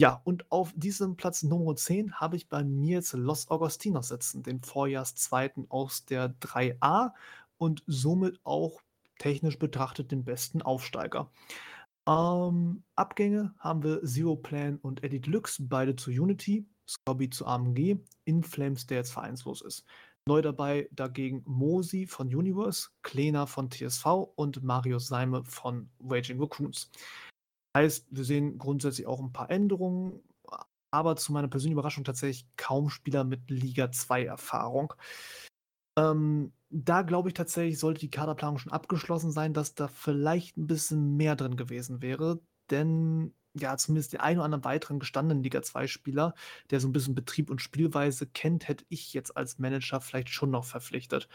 Ja, 0.00 0.20
und 0.24 0.50
auf 0.50 0.72
diesem 0.76 1.16
Platz 1.16 1.42
Nummer 1.42 1.74
10 1.74 2.14
habe 2.14 2.36
ich 2.36 2.48
bei 2.48 2.62
mir 2.62 2.96
jetzt 2.96 3.12
Los 3.14 3.50
Agostinos 3.50 4.08
sitzen, 4.08 4.42
den 4.44 4.62
Vorjahrszweiten 4.62 5.66
aus 5.70 6.04
der 6.04 6.34
3a 6.40 7.12
und 7.58 7.82
somit 7.86 8.40
auch 8.44 8.80
technisch 9.18 9.58
betrachtet 9.58 10.12
den 10.12 10.24
besten 10.24 10.62
Aufsteiger. 10.62 11.30
Ähm, 12.06 12.84
Abgänge 12.96 13.54
haben 13.58 13.82
wir 13.82 14.02
Zero 14.04 14.36
Plan 14.36 14.78
und 14.82 15.02
Eddie 15.02 15.20
Deluxe, 15.20 15.62
beide 15.62 15.96
zu 15.96 16.10
Unity, 16.10 16.66
Scobby 16.88 17.30
zu 17.30 17.46
AMG, 17.46 17.96
Inflames, 18.24 18.86
der 18.86 18.98
jetzt 18.98 19.12
vereinslos 19.12 19.62
ist. 19.62 19.84
Neu 20.26 20.40
dabei 20.40 20.88
dagegen 20.90 21.42
Mosi 21.44 22.06
von 22.06 22.34
Universe, 22.34 22.88
Klena 23.02 23.46
von 23.46 23.70
TSV 23.70 24.06
und 24.36 24.62
Marius 24.62 25.08
Seime 25.08 25.44
von 25.44 25.90
Raging 26.00 26.40
Raccoons. 26.40 26.90
Heißt, 27.76 28.06
wir 28.10 28.24
sehen 28.24 28.56
grundsätzlich 28.56 29.06
auch 29.06 29.20
ein 29.20 29.32
paar 29.32 29.50
Änderungen, 29.50 30.22
aber 30.90 31.16
zu 31.16 31.32
meiner 31.32 31.48
persönlichen 31.48 31.74
Überraschung 31.74 32.04
tatsächlich 32.04 32.46
kaum 32.56 32.88
Spieler 32.88 33.24
mit 33.24 33.50
Liga 33.50 33.90
2 33.90 34.24
Erfahrung. 34.24 34.94
Ähm, 35.98 36.52
da 36.70 37.02
glaube 37.02 37.28
ich 37.28 37.34
tatsächlich, 37.34 37.78
sollte 37.78 38.00
die 38.00 38.10
Kaderplanung 38.10 38.58
schon 38.58 38.72
abgeschlossen 38.72 39.30
sein, 39.30 39.52
dass 39.52 39.74
da 39.74 39.88
vielleicht 39.88 40.56
ein 40.56 40.66
bisschen 40.66 41.16
mehr 41.16 41.36
drin 41.36 41.56
gewesen 41.56 42.00
wäre, 42.00 42.40
denn 42.70 43.34
ja, 43.54 43.76
zumindest 43.76 44.12
den 44.12 44.20
einen 44.20 44.38
oder 44.38 44.46
anderen 44.46 44.64
weiteren 44.64 44.98
gestandenen 44.98 45.42
Liga-2-Spieler, 45.42 46.34
der 46.70 46.80
so 46.80 46.88
ein 46.88 46.92
bisschen 46.92 47.14
Betrieb 47.14 47.50
und 47.50 47.62
Spielweise 47.62 48.26
kennt, 48.26 48.68
hätte 48.68 48.84
ich 48.88 49.12
jetzt 49.14 49.36
als 49.36 49.58
Manager 49.58 50.00
vielleicht 50.00 50.30
schon 50.30 50.50
noch 50.50 50.64
verpflichtet. 50.64 51.28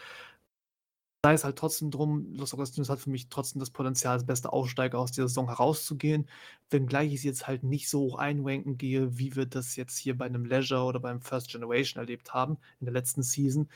Sei 1.25 1.33
es 1.33 1.43
halt 1.43 1.57
trotzdem 1.57 1.91
drum, 1.91 2.33
Los 2.33 2.53
Agostinos 2.53 2.89
hat 2.89 2.99
für 2.99 3.09
mich 3.09 3.27
trotzdem 3.27 3.59
das 3.59 3.71
Potenzial, 3.71 4.13
als 4.13 4.25
bester 4.25 4.53
Aufsteiger 4.53 4.99
aus 4.99 5.11
dieser 5.11 5.27
Saison 5.27 5.47
herauszugehen, 5.47 6.29
wenngleich 6.69 7.13
ich 7.13 7.21
sie 7.21 7.27
jetzt 7.27 7.45
halt 7.47 7.63
nicht 7.63 7.89
so 7.89 7.99
hoch 8.01 8.17
einranken 8.17 8.77
gehe, 8.77 9.17
wie 9.17 9.35
wir 9.35 9.45
das 9.45 9.75
jetzt 9.75 9.97
hier 9.97 10.17
bei 10.17 10.25
einem 10.25 10.45
Leisure 10.45 10.83
oder 10.83 10.99
beim 11.01 11.21
First 11.21 11.49
Generation 11.49 12.01
erlebt 12.01 12.33
haben 12.33 12.57
in 12.79 12.85
der 12.85 12.93
letzten 12.93 13.21
Season. 13.21 13.69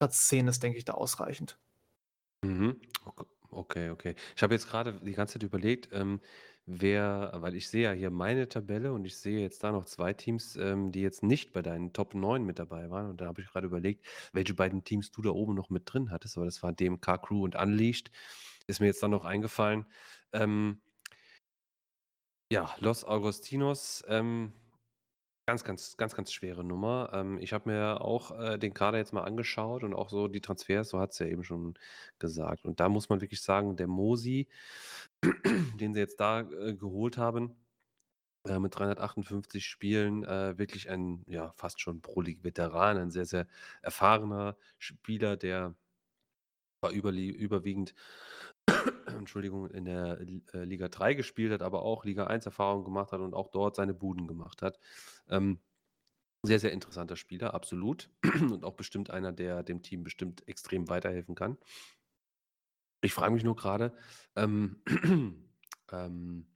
Platz 0.00 0.26
10 0.28 0.48
ist, 0.48 0.62
denke 0.62 0.78
ich, 0.78 0.84
da 0.84 0.94
ausreichend. 0.94 1.58
Mhm. 2.42 2.80
Ok 3.04 3.26
okay, 3.54 3.90
okay. 3.90 4.14
Ich 4.36 4.42
habe 4.42 4.54
jetzt 4.54 4.68
gerade 4.68 4.94
die 4.94 5.12
ganze 5.12 5.34
Zeit 5.34 5.42
überlegt, 5.42 5.88
ähm, 5.92 6.20
wer 6.66 7.32
weil 7.36 7.54
ich 7.56 7.68
sehe 7.68 7.84
ja 7.84 7.92
hier 7.92 8.10
meine 8.10 8.48
Tabelle 8.48 8.92
und 8.92 9.04
ich 9.04 9.16
sehe 9.18 9.40
jetzt 9.40 9.62
da 9.64 9.72
noch 9.72 9.84
2 9.84 10.12
Teams, 10.14 10.56
ähm, 10.56 10.92
die 10.92 11.00
jetzt 11.02 11.22
nicht 11.22 11.52
bei 11.52 11.62
deinen 11.62 11.92
Top 11.92 12.14
9 12.14 12.44
mit 12.44 12.58
dabei 12.58 12.90
waren. 12.90 13.10
Und 13.10 13.20
da 13.20 13.26
habe 13.26 13.42
ich 13.42 13.48
gerade 13.48 13.66
überlegt, 13.66 14.06
welche 14.32 14.54
beiden 14.54 14.84
Teams 14.84 15.10
du 15.12 15.22
da 15.22 15.30
oben 15.30 15.54
noch 15.54 15.70
mit 15.70 15.82
drin 15.92 16.10
hattest, 16.10 16.36
aber 16.36 16.46
das 16.46 16.62
war 16.62 16.72
DMK 16.72 17.18
Crew 17.18 17.44
und 17.44 17.56
Unleashed. 17.56 18.10
Ist 18.66 18.80
mir 18.80 18.86
jetzt 18.86 19.02
dann 19.02 19.10
noch 19.10 19.24
eingefallen. 19.24 19.86
Ähm 20.32 20.80
ja, 22.50 22.74
Los 22.80 23.04
Agostinos, 23.04 24.02
ähm 24.08 24.52
Ganz, 25.46 25.62
ganz, 25.62 25.98
ganz, 25.98 26.14
ganz 26.14 26.32
schwere 26.32 26.64
Nummer. 26.64 27.10
Ähm, 27.12 27.38
ich 27.38 27.52
habe 27.52 27.68
mir 27.68 28.00
auch, 28.00 28.30
äh, 28.40 28.58
den 28.58 28.72
Kader 28.72 28.96
jetzt 28.96 29.12
mal 29.12 29.24
angeschaut 29.24 29.84
und 29.84 29.92
auch 29.92 30.08
so 30.08 30.26
die 30.26 30.40
Transfers, 30.40 30.88
so 30.88 30.98
hat's 31.00 31.18
ja 31.18 31.26
eben 31.26 31.44
schon 31.44 31.74
gesagt. 32.18 32.64
Und 32.64 32.80
da 32.80 32.88
muss 32.88 33.10
man 33.10 33.20
wirklich 33.20 33.42
sagen, 33.42 33.76
der 33.76 33.86
Mosi, 33.86 34.48
den 35.80 35.94
sie 35.94 36.00
jetzt 36.00 36.20
da, 36.20 36.40
äh, 36.40 36.74
geholt 36.74 37.18
haben, 37.18 37.56
äh, 38.46 38.58
mit 38.58 38.76
358 38.76 39.66
Spielen, 39.66 40.24
äh, 40.24 40.58
wirklich 40.58 40.90
ein, 40.90 41.24
ja, 41.26 41.52
fast 41.56 41.80
schon 41.80 42.02
Pro-League-Veteran, 42.02 42.98
ein 42.98 43.10
sehr, 43.10 43.26
sehr 43.26 43.46
erfahrener 43.82 44.56
Spieler, 44.78 45.36
der 45.36 45.74
war 46.80 46.90
überwiegend 46.90 47.94
Entschuldigung, 49.06 49.70
in 49.70 49.84
der 49.84 50.20
äh, 50.20 50.64
Liga 50.64 50.88
3 50.88 51.14
gespielt 51.14 51.52
hat, 51.52 51.62
aber 51.62 51.82
auch 51.82 52.04
Liga 52.04 52.26
1 52.26 52.46
Erfahrung 52.46 52.84
gemacht 52.84 53.12
hat 53.12 53.20
und 53.20 53.34
auch 53.34 53.48
dort 53.48 53.76
seine 53.76 53.94
Buden 53.94 54.26
gemacht 54.26 54.62
hat. 54.62 54.78
Ähm, 55.28 55.60
sehr, 56.42 56.60
sehr 56.60 56.72
interessanter 56.72 57.16
Spieler, 57.16 57.54
absolut. 57.54 58.10
Und 58.52 58.64
auch 58.64 58.74
bestimmt 58.74 59.10
einer, 59.10 59.32
der 59.32 59.62
dem 59.62 59.82
Team 59.82 60.04
bestimmt 60.04 60.46
extrem 60.46 60.88
weiterhelfen 60.88 61.34
kann. 61.34 61.56
Ich 63.04 63.12
frage 63.12 63.34
mich 63.34 63.44
nur 63.44 63.54
gerade, 63.54 63.92
ähm, 64.34 64.82
ähm, 65.92 66.46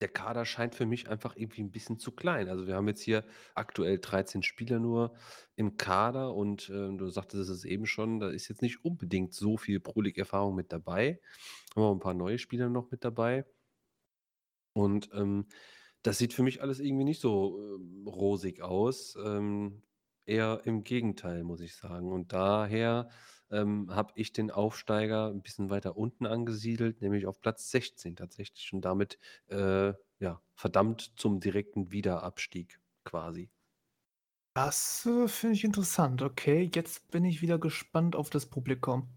der 0.00 0.08
Kader 0.08 0.44
scheint 0.44 0.74
für 0.74 0.84
mich 0.84 1.08
einfach 1.08 1.36
irgendwie 1.36 1.62
ein 1.62 1.70
bisschen 1.70 1.98
zu 1.98 2.10
klein. 2.12 2.48
Also, 2.48 2.66
wir 2.66 2.74
haben 2.74 2.88
jetzt 2.88 3.00
hier 3.02 3.24
aktuell 3.54 4.00
13 4.00 4.42
Spieler 4.42 4.80
nur 4.80 5.14
im 5.54 5.76
Kader 5.76 6.34
und, 6.34 6.68
äh, 6.68 6.96
du 6.96 7.08
sagtest 7.08 7.48
es 7.48 7.64
eben 7.64 7.86
schon, 7.86 8.18
da 8.18 8.28
ist 8.30 8.48
jetzt 8.48 8.62
nicht 8.62 8.84
unbedingt 8.84 9.32
so 9.32 9.56
viel 9.56 9.78
Pro 9.80 10.00
League 10.00 10.18
Erfahrung 10.18 10.56
mit 10.56 10.72
dabei. 10.72 11.20
Haben 11.74 11.82
wir 11.84 11.92
ein 11.92 12.00
paar 12.00 12.14
neue 12.14 12.38
Spieler 12.38 12.68
noch 12.68 12.90
mit 12.90 13.04
dabei. 13.04 13.46
Und, 14.72 15.10
ähm, 15.14 15.46
das 16.02 16.18
sieht 16.18 16.34
für 16.34 16.42
mich 16.42 16.60
alles 16.62 16.80
irgendwie 16.80 17.04
nicht 17.04 17.20
so, 17.20 17.76
ähm, 17.76 18.06
rosig 18.06 18.60
aus. 18.62 19.16
Ähm, 19.24 19.82
eher 20.26 20.62
im 20.64 20.84
Gegenteil, 20.84 21.44
muss 21.44 21.60
ich 21.60 21.76
sagen. 21.76 22.12
Und 22.12 22.32
daher 22.32 23.08
ähm, 23.50 23.94
habe 23.94 24.12
ich 24.16 24.32
den 24.32 24.50
Aufsteiger 24.50 25.28
ein 25.28 25.42
bisschen 25.42 25.70
weiter 25.70 25.96
unten 25.96 26.26
angesiedelt, 26.26 27.00
nämlich 27.00 27.26
auf 27.26 27.40
Platz 27.40 27.70
16 27.70 28.16
tatsächlich 28.16 28.72
und 28.72 28.82
damit 28.82 29.18
äh, 29.48 29.92
ja, 30.18 30.40
verdammt 30.54 31.12
zum 31.16 31.40
direkten 31.40 31.90
Wiederabstieg 31.92 32.80
quasi. 33.04 33.50
Das 34.54 35.04
äh, 35.06 35.26
finde 35.28 35.54
ich 35.56 35.64
interessant. 35.64 36.22
Okay, 36.22 36.70
jetzt 36.72 37.10
bin 37.10 37.24
ich 37.24 37.42
wieder 37.42 37.58
gespannt 37.58 38.14
auf 38.14 38.30
das 38.30 38.46
Publikum. 38.46 39.08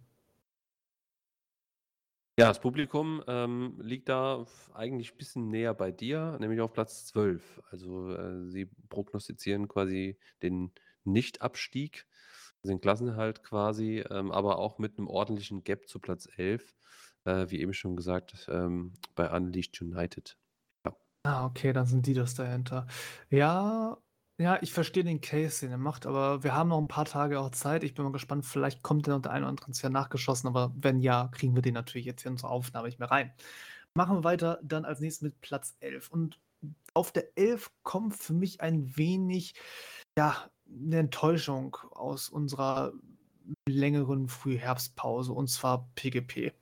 Ja, 2.39 2.49
das 2.49 2.59
Publikum 2.61 3.23
ähm, 3.27 3.79
liegt 3.81 4.09
da 4.09 4.45
eigentlich 4.73 5.13
ein 5.13 5.17
bisschen 5.17 5.49
näher 5.49 5.73
bei 5.73 5.91
dir, 5.91 6.37
nämlich 6.39 6.61
auf 6.61 6.71
Platz 6.71 7.07
12. 7.07 7.63
Also 7.71 8.13
äh, 8.13 8.45
sie 8.45 8.65
prognostizieren 8.89 9.67
quasi 9.67 10.19
den 10.43 10.71
Nicht-Abstieg 11.03 12.05
den 12.67 12.81
Klassenhalt 12.81 13.43
quasi, 13.43 14.03
ähm, 14.09 14.31
aber 14.31 14.59
auch 14.59 14.77
mit 14.79 14.97
einem 14.97 15.07
ordentlichen 15.07 15.63
Gap 15.63 15.87
zu 15.87 15.99
Platz 15.99 16.27
11, 16.37 16.75
äh, 17.25 17.49
wie 17.49 17.59
eben 17.61 17.73
schon 17.73 17.95
gesagt, 17.95 18.47
ähm, 18.49 18.93
bei 19.15 19.29
Unleashed 19.29 19.81
United. 19.81 20.37
Ja. 20.85 20.95
Ah, 21.23 21.45
okay, 21.45 21.73
dann 21.73 21.85
sind 21.85 22.05
die 22.05 22.13
das 22.13 22.35
dahinter. 22.35 22.87
Ja, 23.29 23.97
ja, 24.39 24.59
ich 24.61 24.71
verstehe 24.71 25.03
den 25.03 25.19
Case, 25.19 25.61
den 25.61 25.71
er 25.71 25.79
macht, 25.79 26.05
aber 26.05 26.43
wir 26.43 26.53
haben 26.53 26.69
noch 26.69 26.77
ein 26.77 26.87
paar 26.87 27.05
Tage 27.05 27.39
auch 27.39 27.49
Zeit. 27.49 27.83
Ich 27.83 27.95
bin 27.95 28.05
mal 28.05 28.11
gespannt, 28.11 28.45
vielleicht 28.45 28.83
kommt 28.83 29.07
der 29.07 29.15
noch 29.15 29.21
der 29.23 29.31
ein 29.31 29.41
oder 29.41 29.49
andere 29.49 29.65
Transfer 29.65 29.89
nachgeschossen, 29.89 30.47
aber 30.47 30.71
wenn 30.75 30.99
ja, 30.99 31.27
kriegen 31.29 31.55
wir 31.55 31.63
den 31.63 31.73
natürlich 31.73 32.05
jetzt 32.05 32.21
hier 32.21 32.29
in 32.29 32.33
unsere 32.33 32.51
Aufnahme 32.51 32.87
nicht 32.87 32.99
mehr 32.99 33.09
rein. 33.09 33.33
Machen 33.95 34.17
wir 34.17 34.23
weiter 34.23 34.59
dann 34.61 34.85
als 34.85 34.99
nächstes 34.99 35.23
mit 35.23 35.41
Platz 35.41 35.75
11 35.79 36.09
und 36.09 36.39
auf 36.93 37.11
der 37.11 37.35
11 37.35 37.71
kommt 37.83 38.15
für 38.15 38.33
mich 38.33 38.61
ein 38.61 38.95
wenig, 38.95 39.55
ja, 40.17 40.49
'ne 40.69 40.99
Enttäuschung 40.99 41.75
aus 41.91 42.29
unserer 42.29 42.93
längeren 43.67 44.27
Frühherbstpause, 44.27 45.33
und 45.33 45.49
zwar 45.49 45.89
PGP. 45.95 46.53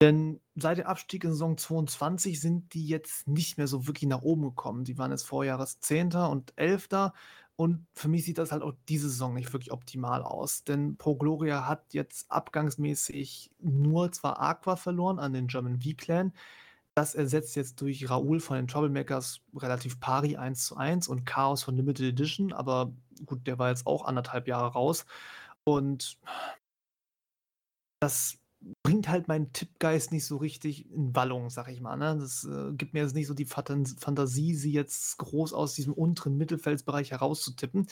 Denn 0.00 0.40
seit 0.56 0.78
dem 0.78 0.86
Abstieg 0.86 1.24
in 1.24 1.30
Saison 1.30 1.56
22 1.56 2.40
sind 2.40 2.74
die 2.74 2.86
jetzt 2.88 3.28
nicht 3.28 3.56
mehr 3.56 3.68
so 3.68 3.86
wirklich 3.86 4.08
nach 4.08 4.22
oben 4.22 4.42
gekommen. 4.42 4.84
Die 4.84 4.98
waren 4.98 5.12
jetzt 5.12 5.26
Vorjahres 5.26 5.80
Zehnter 5.80 6.30
und 6.30 6.52
Elfter 6.56 7.14
und 7.56 7.86
für 7.94 8.08
mich 8.08 8.24
sieht 8.24 8.38
das 8.38 8.50
halt 8.50 8.62
auch 8.62 8.72
diese 8.88 9.08
Saison 9.08 9.34
nicht 9.34 9.52
wirklich 9.52 9.72
optimal 9.72 10.22
aus, 10.22 10.64
denn 10.64 10.96
Pro 10.96 11.16
Gloria 11.16 11.66
hat 11.68 11.94
jetzt 11.94 12.30
abgangsmäßig 12.30 13.52
nur 13.60 14.10
zwar 14.10 14.40
Aqua 14.40 14.76
verloren 14.76 15.18
an 15.20 15.32
den 15.32 15.46
German 15.46 15.80
V-Clan, 15.80 16.32
das 16.94 17.14
ersetzt 17.14 17.56
jetzt 17.56 17.80
durch 17.80 18.08
Raoul 18.10 18.40
von 18.40 18.56
den 18.56 18.68
Troublemakers 18.68 19.40
relativ 19.56 19.98
pari 20.00 20.36
1:1 20.36 21.08
und 21.08 21.24
Chaos 21.24 21.62
von 21.62 21.76
Limited 21.76 22.06
Edition, 22.06 22.52
aber 22.52 22.92
gut, 23.26 23.46
der 23.46 23.58
war 23.58 23.70
jetzt 23.70 23.86
auch 23.86 24.04
anderthalb 24.04 24.46
Jahre 24.48 24.72
raus. 24.72 25.06
Und 25.64 26.18
das 28.00 28.38
bringt 28.82 29.08
halt 29.08 29.28
meinen 29.28 29.52
Tippgeist 29.52 30.12
nicht 30.12 30.26
so 30.26 30.36
richtig 30.36 30.90
in 30.90 31.14
Wallung, 31.14 31.50
sag 31.50 31.68
ich 31.68 31.80
mal. 31.80 31.96
Ne? 31.96 32.16
Das 32.18 32.44
äh, 32.44 32.72
gibt 32.74 32.94
mir 32.94 33.02
jetzt 33.02 33.14
nicht 33.14 33.26
so 33.26 33.34
die 33.34 33.44
Fantasie, 33.46 34.54
sie 34.54 34.72
jetzt 34.72 35.18
groß 35.18 35.52
aus 35.52 35.74
diesem 35.74 35.92
unteren 35.92 36.36
Mittelfeldsbereich 36.36 37.10
herauszutippen. 37.12 37.86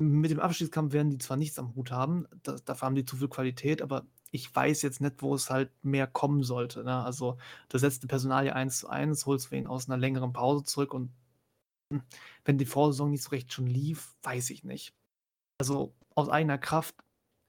Mit 0.00 0.30
dem 0.30 0.40
Abstiegskampf 0.40 0.92
werden 0.92 1.10
die 1.10 1.18
zwar 1.18 1.36
nichts 1.36 1.58
am 1.58 1.74
Hut 1.74 1.90
haben, 1.90 2.26
da, 2.42 2.56
dafür 2.64 2.86
haben 2.86 2.94
die 2.94 3.04
zu 3.04 3.16
viel 3.16 3.28
Qualität, 3.28 3.82
aber 3.82 4.06
ich 4.30 4.54
weiß 4.54 4.82
jetzt 4.82 5.00
nicht, 5.00 5.22
wo 5.22 5.34
es 5.34 5.50
halt 5.50 5.70
mehr 5.82 6.06
kommen 6.06 6.42
sollte. 6.42 6.84
Ne? 6.84 7.04
Also, 7.04 7.38
du 7.68 7.78
setzt 7.78 8.02
die 8.02 8.06
Personalie 8.06 8.54
1 8.54 8.78
zu 8.78 8.88
1, 8.88 9.26
holst 9.26 9.50
wen 9.50 9.66
aus 9.66 9.88
einer 9.88 9.96
längeren 9.96 10.32
Pause 10.32 10.64
zurück 10.64 10.94
und 10.94 11.12
hm, 11.92 12.02
wenn 12.44 12.58
die 12.58 12.66
Vorsaison 12.66 13.10
nicht 13.10 13.22
so 13.22 13.30
recht 13.30 13.52
schon 13.52 13.66
lief, 13.66 14.14
weiß 14.22 14.50
ich 14.50 14.64
nicht. 14.64 14.94
Also 15.60 15.94
aus 16.14 16.28
eigener 16.28 16.58
Kraft 16.58 16.94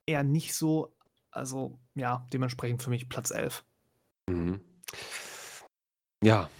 eher 0.06 0.24
nicht 0.24 0.54
so. 0.54 0.94
Also 1.30 1.78
ja, 1.94 2.26
dementsprechend 2.32 2.82
für 2.82 2.90
mich 2.90 3.08
Platz 3.08 3.30
11. 3.30 3.64
Mhm. 4.28 4.60
Ja, 6.22 6.50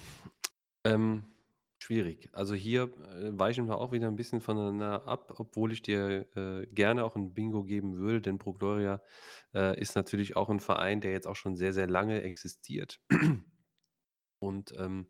ähm, 0.87 1.25
schwierig. 1.91 2.28
Also 2.32 2.55
hier 2.55 2.84
äh, 2.84 3.36
weichen 3.36 3.66
wir 3.66 3.78
auch 3.78 3.91
wieder 3.91 4.07
ein 4.07 4.14
bisschen 4.14 4.41
voneinander 4.41 5.09
ab, 5.09 5.34
obwohl 5.38 5.72
ich 5.72 5.82
dir 5.82 6.24
äh, 6.36 6.64
gerne 6.66 7.05
auch 7.05 7.16
ein 7.16 7.34
Bingo 7.34 7.64
geben 7.64 7.97
würde, 7.97 8.22
denn 8.22 8.38
Pro 8.38 8.53
Gloria 8.53 9.03
äh, 9.55 9.78
ist 9.80 9.97
natürlich 9.97 10.36
auch 10.36 10.51
ein 10.51 10.61
Verein, 10.61 11.01
der 11.01 11.11
jetzt 11.11 11.26
auch 11.26 11.34
schon 11.34 11.57
sehr, 11.57 11.72
sehr 11.72 11.88
lange 11.88 12.22
existiert. 12.22 13.01
Und 14.38 14.72
ähm, 14.78 15.09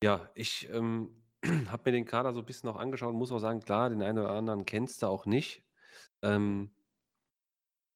ja, 0.00 0.30
ich 0.36 0.68
ähm, 0.72 1.10
habe 1.68 1.82
mir 1.86 1.92
den 1.92 2.04
Kader 2.04 2.32
so 2.32 2.40
ein 2.40 2.46
bisschen 2.46 2.68
noch 2.68 2.76
angeschaut 2.76 3.14
muss 3.14 3.32
auch 3.32 3.40
sagen, 3.40 3.58
klar, 3.58 3.90
den 3.90 4.00
einen 4.00 4.18
oder 4.18 4.30
anderen 4.30 4.66
kennst 4.66 5.02
du 5.02 5.08
auch 5.08 5.26
nicht. 5.26 5.64
Ähm, 6.22 6.70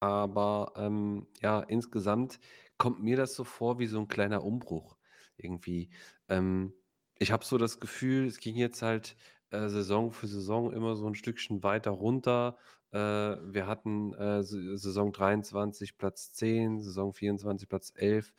aber 0.00 0.72
ähm, 0.74 1.28
ja, 1.40 1.60
insgesamt 1.60 2.40
kommt 2.78 3.00
mir 3.00 3.16
das 3.16 3.36
so 3.36 3.44
vor 3.44 3.78
wie 3.78 3.86
so 3.86 4.00
ein 4.00 4.08
kleiner 4.08 4.42
Umbruch 4.42 4.96
irgendwie. 5.36 5.90
Ähm, 6.28 6.74
ich 7.22 7.32
habe 7.32 7.44
so 7.44 7.56
das 7.58 7.80
Gefühl, 7.80 8.26
es 8.26 8.38
ging 8.40 8.56
jetzt 8.56 8.82
halt 8.82 9.16
äh, 9.50 9.68
Saison 9.68 10.12
für 10.12 10.26
Saison 10.26 10.72
immer 10.72 10.96
so 10.96 11.06
ein 11.06 11.14
Stückchen 11.14 11.62
weiter 11.62 11.92
runter. 11.92 12.56
Äh, 12.90 12.98
wir 12.98 13.66
hatten 13.66 14.12
äh, 14.14 14.42
Saison 14.42 15.12
23 15.12 15.96
Platz 15.96 16.32
10, 16.32 16.80
Saison 16.80 17.12
24 17.14 17.68
Platz 17.68 17.92
11. 17.94 18.32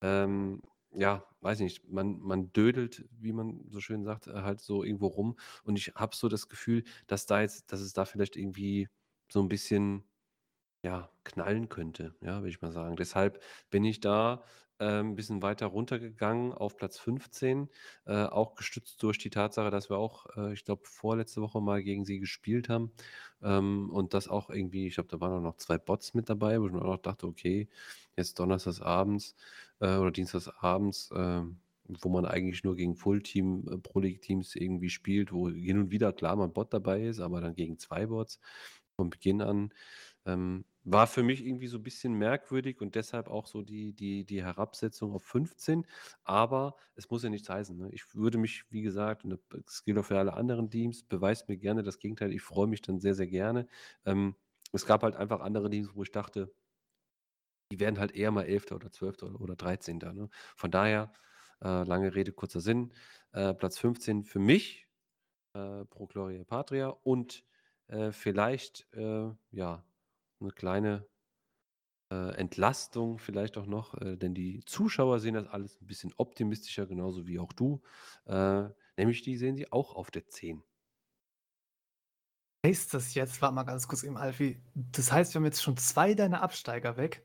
Ähm, 0.00 0.62
ja, 0.92 1.24
weiß 1.40 1.60
nicht, 1.60 1.88
man, 1.88 2.18
man 2.20 2.52
dödelt, 2.52 3.04
wie 3.10 3.32
man 3.32 3.64
so 3.68 3.80
schön 3.80 4.04
sagt, 4.04 4.28
äh, 4.28 4.32
halt 4.42 4.60
so 4.60 4.82
irgendwo 4.82 5.08
rum. 5.08 5.36
Und 5.64 5.76
ich 5.76 5.92
habe 5.94 6.16
so 6.16 6.28
das 6.28 6.48
Gefühl, 6.48 6.84
dass 7.06 7.26
da 7.26 7.42
jetzt, 7.42 7.70
dass 7.72 7.80
es 7.80 7.92
da 7.92 8.04
vielleicht 8.06 8.36
irgendwie 8.36 8.88
so 9.30 9.40
ein 9.42 9.48
bisschen 9.48 10.04
ja, 10.82 11.10
knallen 11.24 11.68
könnte, 11.68 12.14
ja, 12.20 12.38
würde 12.38 12.50
ich 12.50 12.62
mal 12.62 12.72
sagen. 12.72 12.96
Deshalb 12.96 13.42
bin 13.70 13.84
ich 13.84 14.00
da 14.00 14.44
ein 14.84 15.14
bisschen 15.16 15.42
weiter 15.42 15.66
runtergegangen 15.66 16.52
auf 16.52 16.76
Platz 16.76 16.98
15, 16.98 17.68
äh, 18.06 18.24
auch 18.24 18.54
gestützt 18.54 19.02
durch 19.02 19.18
die 19.18 19.30
Tatsache, 19.30 19.70
dass 19.70 19.90
wir 19.90 19.98
auch, 19.98 20.26
äh, 20.36 20.52
ich 20.52 20.64
glaube, 20.64 20.82
vorletzte 20.84 21.40
Woche 21.42 21.60
mal 21.60 21.82
gegen 21.82 22.04
sie 22.04 22.18
gespielt 22.20 22.68
haben. 22.68 22.92
Ähm, 23.42 23.90
und 23.90 24.14
das 24.14 24.28
auch 24.28 24.50
irgendwie, 24.50 24.86
ich 24.86 24.94
glaube, 24.94 25.08
da 25.08 25.20
waren 25.20 25.32
auch 25.32 25.40
noch 25.42 25.56
zwei 25.56 25.78
Bots 25.78 26.14
mit 26.14 26.28
dabei, 26.28 26.60
wo 26.60 26.66
ich 26.66 26.72
mir 26.72 26.80
auch 26.82 26.86
noch 26.86 26.96
dachte, 26.98 27.26
okay, 27.26 27.68
jetzt 28.16 28.38
donnerstags 28.38 28.80
abends 28.80 29.34
äh, 29.80 29.96
oder 29.96 30.10
dienstags 30.10 30.48
abends, 30.48 31.10
äh, 31.12 31.42
wo 31.88 32.08
man 32.08 32.26
eigentlich 32.26 32.64
nur 32.64 32.76
gegen 32.76 32.96
Full-Team, 32.96 33.68
äh, 33.70 33.78
Pro-League-Teams 33.78 34.56
irgendwie 34.56 34.90
spielt, 34.90 35.32
wo 35.32 35.48
hin 35.48 35.78
und 35.78 35.90
wieder 35.90 36.12
klar 36.12 36.36
mal 36.36 36.44
ein 36.44 36.52
Bot 36.52 36.72
dabei 36.74 37.02
ist, 37.06 37.20
aber 37.20 37.40
dann 37.40 37.54
gegen 37.54 37.78
zwei 37.78 38.06
Bots 38.06 38.40
von 38.96 39.10
Beginn 39.10 39.42
an. 39.42 39.72
Ähm, 40.26 40.64
war 40.86 41.06
für 41.08 41.22
mich 41.24 41.44
irgendwie 41.44 41.66
so 41.66 41.78
ein 41.78 41.82
bisschen 41.82 42.14
merkwürdig 42.14 42.80
und 42.80 42.94
deshalb 42.94 43.28
auch 43.28 43.46
so 43.46 43.62
die 43.62 43.92
die 43.94 44.24
die 44.24 44.42
Herabsetzung 44.44 45.12
auf 45.14 45.24
15. 45.24 45.86
Aber 46.24 46.76
es 46.94 47.10
muss 47.10 47.22
ja 47.24 47.28
nichts 47.30 47.48
heißen, 47.50 47.76
ne? 47.76 47.90
Ich 47.92 48.14
würde 48.14 48.38
mich, 48.38 48.64
wie 48.70 48.82
gesagt 48.82 49.24
und 49.24 49.38
das 49.50 49.84
gilt 49.84 49.98
auch 49.98 50.04
für 50.04 50.18
alle 50.18 50.34
anderen 50.34 50.70
Teams, 50.70 51.02
beweist 51.04 51.48
mir 51.48 51.56
gerne 51.58 51.82
das 51.82 51.98
Gegenteil. 51.98 52.32
Ich 52.32 52.42
freue 52.42 52.68
mich 52.68 52.82
dann 52.82 53.00
sehr, 53.00 53.14
sehr 53.14 53.26
gerne. 53.26 53.66
Ähm, 54.04 54.36
es 54.72 54.86
gab 54.86 55.02
halt 55.02 55.16
einfach 55.16 55.40
andere 55.40 55.70
Teams, 55.70 55.90
wo 55.94 56.02
ich 56.04 56.12
dachte 56.12 56.52
die 57.72 57.80
werden 57.80 57.98
halt 57.98 58.12
eher 58.12 58.30
mal 58.30 58.44
Elfter 58.44 58.76
oder 58.76 58.90
Zwölfter 58.92 59.40
oder 59.40 59.56
Dreizehnter, 59.56 60.12
ne? 60.12 60.28
Von 60.56 60.70
daher, 60.70 61.12
äh, 61.62 61.82
lange 61.84 62.14
Rede, 62.14 62.32
kurzer 62.32 62.60
Sinn, 62.60 62.92
äh, 63.32 63.54
Platz 63.54 63.78
15 63.78 64.24
für 64.24 64.38
mich, 64.38 64.88
äh, 65.54 65.84
Pro 65.86 66.06
Gloria 66.06 66.44
Patria 66.44 66.88
und, 66.88 67.44
äh, 67.88 68.12
vielleicht, 68.12 68.88
äh, 68.94 69.30
ja 69.50 69.84
'Ne 70.40 70.50
kleine 70.50 71.06
äh, 72.12 72.34
Entlastung 72.36 73.18
vielleicht 73.18 73.56
auch 73.58 73.66
noch, 73.66 73.94
äh, 74.00 74.16
denn 74.16 74.34
die 74.34 74.62
Zuschauer 74.64 75.20
sehen 75.20 75.34
das 75.34 75.46
alles 75.48 75.80
ein 75.80 75.86
bisschen 75.86 76.12
optimistischer, 76.16 76.86
genauso 76.86 77.26
wie 77.26 77.38
auch 77.38 77.52
du. 77.52 77.82
Äh, 78.26 78.68
nämlich 78.96 79.22
die 79.22 79.36
sehen 79.36 79.56
sie 79.56 79.72
auch 79.72 79.94
auf 79.94 80.10
der 80.10 80.28
10. 80.28 80.62
Heißt 82.64 82.94
das 82.94 83.14
jetzt, 83.14 83.40
warte 83.42 83.54
mal 83.54 83.62
ganz 83.64 83.86
kurz 83.86 84.02
eben, 84.02 84.16
Alfie, 84.16 84.60
das 84.74 85.12
heißt, 85.12 85.34
wir 85.34 85.40
haben 85.40 85.44
jetzt 85.44 85.62
schon 85.62 85.76
zwei 85.76 86.14
deiner 86.14 86.42
Absteiger 86.42 86.96
weg? 86.96 87.24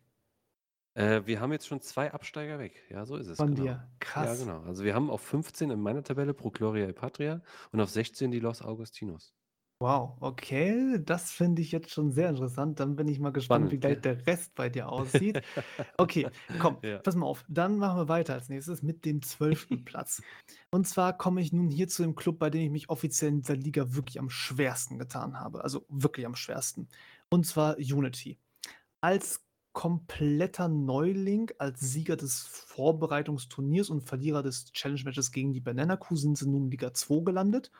Äh, 0.93 1.22
wir 1.26 1.39
haben 1.39 1.51
jetzt 1.51 1.68
schon 1.68 1.82
zwei 1.82 2.12
Absteiger 2.12 2.59
weg. 2.59 2.84
Ja, 2.89 3.05
so 3.05 3.16
ist 3.16 3.28
es. 3.28 3.38
Von 3.38 3.55
genau. 3.55 3.64
dir. 3.64 3.89
Ja, 4.16 4.36
genau. 4.36 4.62
Also 4.64 4.84
wir 4.84 4.93
haben 4.93 5.09
auf 5.09 5.22
15 5.22 5.72
in 5.72 5.80
meiner 5.80 6.03
Tabelle 6.03 6.34
Pro 6.34 6.51
Gloria 6.51 6.88
e 6.88 6.93
Patria 6.93 7.41
und 7.72 7.80
auf 7.80 7.89
16 7.89 8.30
die 8.32 8.39
Los 8.39 8.62
Augustinos. 8.62 9.34
Wow, 9.82 10.16
okay, 10.20 11.00
das 11.04 11.32
finde 11.32 11.64
ich 11.64 11.72
jetzt 11.72 11.90
schon 11.90 12.12
sehr 12.12 12.30
interessant. 12.30 12.80
Dann 12.80 12.96
bin 12.96 13.08
ich 13.08 13.20
mal 13.20 13.32
gespannt, 13.32 13.72
wie 13.72 13.78
Spannend, 13.78 13.82
gleich 13.82 14.02
gell? 14.04 14.16
der 14.16 14.28
Rest 14.28 14.54
bei 14.54 14.70
dir 14.70 14.88
aussieht. 14.88 15.42
Okay, 15.98 16.28
komm, 16.60 16.78
Ja. 16.84 17.00
pass 17.00 17.16
mal 17.16 17.26
auf. 17.26 17.44
Dann 17.48 17.78
machen 17.80 17.98
wir 17.98 18.08
weiter 18.08 18.36
als 18.36 18.48
nächstes 18.48 18.84
mit 18.84 19.06
dem 19.06 19.24
zwölften 19.24 19.84
Platz. 19.84 20.22
Und 20.70 20.88
zwar 20.88 21.18
komme 21.18 21.42
ich 21.42 21.52
nun 21.52 21.72
hier 21.72 21.88
zu 21.88 22.04
dem 22.04 22.14
Club, 22.14 22.38
bei 22.38 22.52
dem 22.52 22.62
ich 22.62 22.70
mich 22.70 22.90
offiziell 22.90 23.32
in 23.32 23.42
dieser 23.42 23.56
Liga 23.56 23.96
wirklich 23.96 24.20
am 24.20 24.30
schwersten 24.30 25.00
getan 25.00 25.40
habe. 25.40 25.64
Also 25.64 25.84
wirklich 25.90 26.28
am 26.28 26.36
schwersten. 26.36 26.88
Und 27.32 27.48
zwar 27.48 27.78
Unity. 27.78 28.38
Als 29.02 29.44
kompletter 29.74 30.68
Neuling, 30.68 31.50
als 31.58 31.80
Sieger 31.80 32.18
des 32.18 32.42
Vorbereitungsturniers 32.42 33.90
und 33.90 34.02
Verlierer 34.02 34.44
des 34.44 34.72
Challenge-Matches 34.74 35.32
gegen 35.32 35.54
die 35.54 35.60
Banana 35.62 35.98
Crew 35.98 36.18
sind 36.18 36.38
sie 36.38 36.48
nun 36.48 36.66
in 36.66 36.70
Liga 36.72 36.94
2 36.94 37.24
gelandet. 37.24 37.72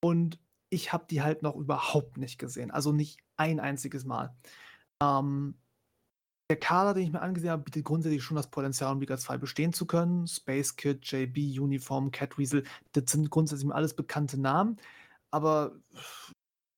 Und 0.00 0.38
ich 0.76 0.92
habe 0.92 1.06
die 1.10 1.22
halt 1.22 1.42
noch 1.42 1.56
überhaupt 1.56 2.18
nicht 2.18 2.38
gesehen. 2.38 2.70
Also 2.70 2.92
nicht 2.92 3.18
ein 3.36 3.60
einziges 3.60 4.04
Mal. 4.04 4.36
Ähm, 5.02 5.54
der 6.50 6.58
Kader, 6.58 6.94
den 6.94 7.04
ich 7.04 7.12
mir 7.12 7.22
angesehen 7.22 7.50
habe, 7.50 7.62
bietet 7.62 7.84
grundsätzlich 7.84 8.22
schon 8.22 8.36
das 8.36 8.50
Potenzial, 8.50 8.92
um 8.92 9.00
Liga 9.00 9.16
2 9.16 9.38
bestehen 9.38 9.72
zu 9.72 9.86
können. 9.86 10.26
Space 10.28 10.76
Kid, 10.76 11.04
JB, 11.10 11.58
Uniform, 11.58 12.10
Catweasel, 12.12 12.64
das 12.92 13.10
sind 13.10 13.30
grundsätzlich 13.30 13.72
alles 13.72 13.94
bekannte 13.94 14.38
Namen. 14.38 14.76
Aber 15.30 15.72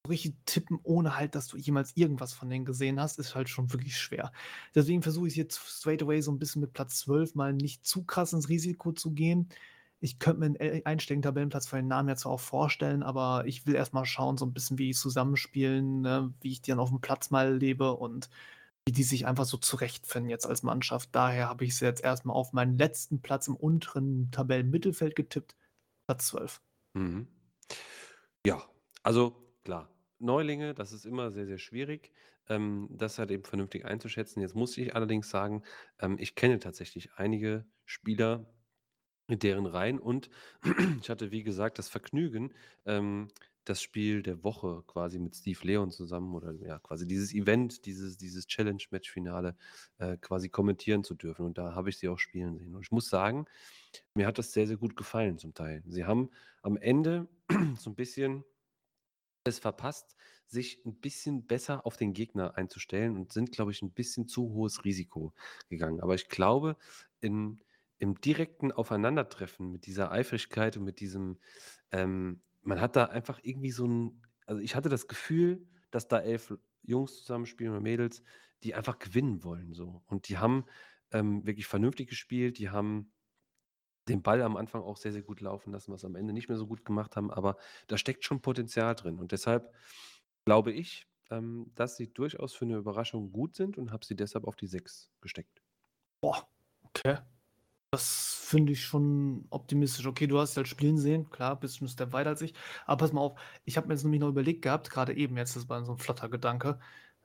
richtig 0.09 0.37
tippen, 0.47 0.79
ohne 0.85 1.17
halt, 1.17 1.35
dass 1.35 1.49
du 1.49 1.59
jemals 1.59 1.97
irgendwas 1.97 2.33
von 2.33 2.49
denen 2.49 2.65
gesehen 2.65 3.01
hast, 3.01 3.19
ist 3.19 3.35
halt 3.35 3.49
schon 3.49 3.73
wirklich 3.73 3.99
schwer. 3.99 4.33
Deswegen 4.75 5.03
versuche 5.03 5.29
ich 5.29 5.37
jetzt 5.37 5.59
straight 5.59 6.03
away 6.03 6.23
so 6.23 6.31
ein 6.31 6.39
bisschen 6.39 6.61
mit 6.63 6.73
Platz 6.73 7.01
12 7.01 7.35
mal 7.35 7.53
nicht 7.53 7.85
zu 7.85 8.05
krass 8.05 8.33
ins 8.33 8.49
Risiko 8.49 8.93
zu 8.93 9.11
gehen. 9.11 9.49
Ich 10.01 10.19
könnte 10.19 10.41
mir 10.41 10.47
einen 10.47 10.57
äh, 10.57 10.83
einstelligen 10.85 11.23
Tabellenplatz 11.23 11.67
von 11.67 11.79
den 11.79 11.89
Namen 11.89 12.09
jetzt 12.09 12.27
auch 12.27 12.41
vorstellen, 12.41 13.03
aber 13.03 13.45
ich 13.47 13.67
will 13.67 13.75
erstmal 13.75 14.05
schauen, 14.05 14.37
so 14.39 14.47
ein 14.47 14.53
bisschen, 14.53 14.79
wie 14.79 14.89
die 14.89 14.95
zusammenspielen, 14.95 16.03
ne? 16.03 16.33
wie 16.41 16.53
ich 16.53 16.63
die 16.63 16.71
dann 16.71 16.81
auf 16.81 16.91
dem 16.91 17.01
Platz 17.01 17.31
mal 17.31 17.57
lebe 17.57 17.95
und 17.95 18.31
wie 18.87 18.93
die 18.93 19.03
sich 19.03 19.27
einfach 19.27 19.45
so 19.45 19.59
zurechtfinden 19.59 20.31
jetzt 20.31 20.47
als 20.47 20.63
Mannschaft. 20.63 21.11
Daher 21.13 21.49
habe 21.49 21.65
ich 21.65 21.77
sie 21.77 21.85
jetzt 21.85 22.03
erstmal 22.03 22.37
auf 22.37 22.53
meinen 22.53 22.79
letzten 22.79 23.21
Platz 23.21 23.49
im 23.49 23.57
unteren 23.57 24.31
Tabellenmittelfeld 24.31 25.15
getippt, 25.15 25.57
Platz 26.07 26.29
12. 26.29 26.63
Mhm. 26.95 27.29
Ja, 28.47 28.63
also 29.03 29.53
klar, 29.65 29.91
Neulinge, 30.19 30.75
das 30.75 30.93
ist 30.93 31.05
immer 31.05 31.31
sehr, 31.31 31.47
sehr 31.47 31.59
schwierig, 31.59 32.13
ähm, 32.49 32.89
das 32.91 33.19
halt 33.19 33.31
eben 33.31 33.45
vernünftig 33.45 33.85
einzuschätzen. 33.85 34.41
Jetzt 34.41 34.55
muss 34.55 34.79
ich 34.79 34.95
allerdings 34.97 35.29
sagen, 35.29 35.65
ähm, 35.99 36.17
ich 36.19 36.35
kenne 36.35 36.59
tatsächlich 36.59 37.11
einige 37.17 37.67
Spieler 37.85 38.47
in 39.29 39.39
deren 39.39 39.67
Reihen 39.67 39.99
und 39.99 40.31
ich 41.03 41.11
hatte, 41.11 41.31
wie 41.31 41.43
gesagt, 41.43 41.79
das 41.79 41.89
Vergnügen, 41.89 42.55
ähm, 42.87 43.29
das 43.65 43.83
Spiel 43.83 44.23
der 44.23 44.43
Woche 44.43 44.83
quasi 44.87 45.19
mit 45.19 45.37
Steve 45.37 45.59
Leon 45.63 45.91
zusammen 45.91 46.35
oder 46.35 46.53
ja, 46.55 46.79
quasi 46.79 47.07
dieses 47.07 47.35
Event, 47.35 47.85
dieses, 47.85 48.17
dieses 48.17 48.47
Challenge-Match-Finale 48.47 49.57
äh, 49.99 50.17
quasi 50.17 50.49
kommentieren 50.49 51.05
zu 51.05 51.15
dürfen. 51.15 51.45
Und 51.45 51.59
da 51.59 51.75
habe 51.75 51.91
ich 51.91 51.99
sie 51.99 52.09
auch 52.09 52.19
spielen 52.19 52.57
sehen. 52.57 52.75
Und 52.75 52.83
ich 52.83 52.91
muss 52.93 53.11
sagen, 53.11 53.45
mir 54.15 54.27
hat 54.27 54.39
das 54.39 54.53
sehr, 54.53 54.67
sehr 54.67 54.79
gut 54.79 54.97
gefallen 54.97 55.37
zum 55.37 55.53
Teil. 55.53 55.83
Sie 55.87 56.07
haben 56.07 56.31
am 56.63 56.79
Ende 56.79 57.29
so 57.79 57.91
ein 57.91 57.95
bisschen 57.95 58.45
es 59.45 59.59
verpasst, 59.59 60.17
sich 60.47 60.85
ein 60.85 61.01
bisschen 61.01 61.47
besser 61.47 61.85
auf 61.87 61.97
den 61.97 62.13
Gegner 62.13 62.57
einzustellen 62.57 63.17
und 63.17 63.33
sind, 63.33 63.53
glaube 63.53 63.73
ich, 63.73 63.83
ein 63.83 63.93
bisschen 63.93 64.29
zu 64.29 64.53
hohes 64.53 64.85
Risiko 64.85 65.35
gegangen. 65.69 66.01
Aber 66.01 66.15
ich 66.15 66.29
glaube, 66.29 66.77
in, 67.21 67.61
im 67.99 68.21
direkten 68.21 68.73
Aufeinandertreffen 68.73 69.71
mit 69.71 69.87
dieser 69.87 70.11
Eifrigkeit 70.11 70.77
und 70.77 70.85
mit 70.85 71.01
diesem, 71.01 71.39
ähm, 71.91 72.43
man 72.63 72.81
hat 72.81 72.97
da 72.97 73.07
einfach 73.07 73.41
irgendwie 73.43 73.71
so 73.71 73.87
ein, 73.87 74.23
also 74.47 74.61
ich 74.61 74.75
hatte 74.75 74.89
das 74.89 75.09
Gefühl, 75.09 75.67
dass 75.91 76.09
da 76.09 76.21
elf 76.21 76.57
Jungs 76.83 77.19
zusammenspielen 77.19 77.73
oder 77.73 77.83
Mädels, 77.83 78.23
die 78.63 78.75
einfach 78.75 78.99
gewinnen 78.99 79.45
wollen 79.45 79.73
so. 79.73 80.03
Und 80.07 80.29
die 80.29 80.39
haben 80.39 80.65
ähm, 81.13 81.47
wirklich 81.47 81.67
vernünftig 81.67 82.09
gespielt, 82.09 82.59
die 82.59 82.71
haben 82.71 83.13
den 84.09 84.23
Ball 84.23 84.43
am 84.43 84.57
Anfang 84.57 84.83
auch 84.83 84.97
sehr, 84.97 85.13
sehr 85.13 85.23
gut 85.23 85.41
laufen 85.41 85.73
lassen, 85.73 85.93
was 85.93 86.05
am 86.05 86.17
Ende 86.17 86.33
nicht 86.33 86.49
mehr 86.49 86.57
so 86.57 86.67
gut 86.67 86.85
gemacht 86.85 87.17
haben, 87.17 87.31
aber 87.31 87.57
da 87.89 87.99
steckt 87.99 88.25
schon 88.25 88.41
Potenzial 88.41 88.95
drin. 88.95 89.19
Und 89.19 89.33
deshalb 89.33 89.75
glaube 90.45 90.73
ich, 90.73 91.07
ähm, 91.31 91.71
dass 91.75 91.97
sie 91.97 92.13
durchaus 92.13 92.55
für 92.55 92.65
eine 92.65 92.77
Überraschung 92.77 93.33
gut 93.33 93.55
sind 93.55 93.77
und 93.77 93.93
habe 93.93 94.05
sie 94.07 94.17
deshalb 94.17 94.45
auf 94.47 94.57
die 94.57 94.67
6 94.67 95.11
gesteckt. 95.21 95.63
Boah, 96.21 96.49
okay. 96.83 97.19
Das 97.91 98.35
finde 98.43 98.73
ich 98.73 98.85
schon 98.85 99.47
optimistisch. 99.49 100.07
Okay, 100.07 100.27
du 100.27 100.39
hast 100.39 100.57
halt 100.57 100.69
spielen 100.69 100.99
sehen, 100.99 101.31
klar, 101.31 101.59
bist 101.59 101.81
ein 101.81 101.89
Step 101.89 102.13
weiter 102.13 102.31
als 102.31 102.43
ich. 102.43 102.53
Aber 102.85 102.99
pass 102.99 103.13
mal 103.13 103.23
auf, 103.23 103.41
ich 103.65 103.77
habe 103.79 103.89
mir 103.89 103.95
jetzt 103.95 104.03
nämlich 104.05 104.21
noch 104.21 104.29
überlegt 104.29 104.61
gehabt, 104.63 104.91
gerade 104.91 105.15
eben 105.17 105.37
jetzt, 105.39 105.57
das 105.57 105.69
war 105.71 105.83
so 105.85 105.93
ein 105.93 105.99
flotter 105.99 106.29
Gedanke. 106.29 106.79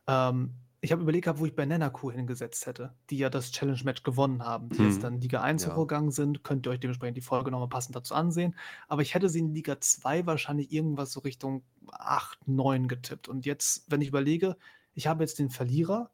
Ähm, 0.08 0.54
ich 0.80 0.92
habe 0.94 1.02
überlegt 1.02 1.26
gehabt, 1.26 1.40
wo 1.40 1.46
ich 1.46 1.56
Banana 1.56 1.90
Crew 1.90 2.12
hingesetzt 2.12 2.66
hätte, 2.66 2.94
die 3.10 3.18
ja 3.18 3.30
das 3.30 3.52
Challenge-Match 3.52 4.04
gewonnen 4.04 4.44
haben, 4.44 4.70
die 4.70 4.84
jetzt 4.84 4.98
Mhm. 4.98 5.02
dann 5.02 5.22
Liga 5.22 5.42
1 5.42 5.66
Ja. 5.66 5.76
hochgegangen 5.76 6.12
sind. 6.12 6.44
Könnt 6.44 6.66
ihr 6.66 6.72
euch 6.72 6.80
dementsprechend 6.80 7.18
die 7.18 7.22
Folge 7.22 7.52
nochmal 7.52 7.70
passend 7.70 7.96
dazu 7.96 8.16
ansehen. 8.16 8.56
Aber 8.88 9.02
ich 9.02 9.14
hätte 9.16 9.30
sie 9.30 9.40
in 9.40 9.54
Liga 9.54 9.80
2 9.82 10.26
wahrscheinlich 10.26 10.72
irgendwas 10.72 11.12
so 11.12 11.22
Richtung 11.22 11.64
8, 11.92 12.48
9 12.48 12.88
getippt. 12.88 13.28
Und 13.30 13.46
jetzt, 13.46 13.90
wenn 13.92 14.02
ich 14.02 14.10
überlege, 14.10 14.58
ich 14.94 15.08
habe 15.08 15.24
jetzt 15.24 15.40
den 15.40 15.50
Verlierer 15.50 16.12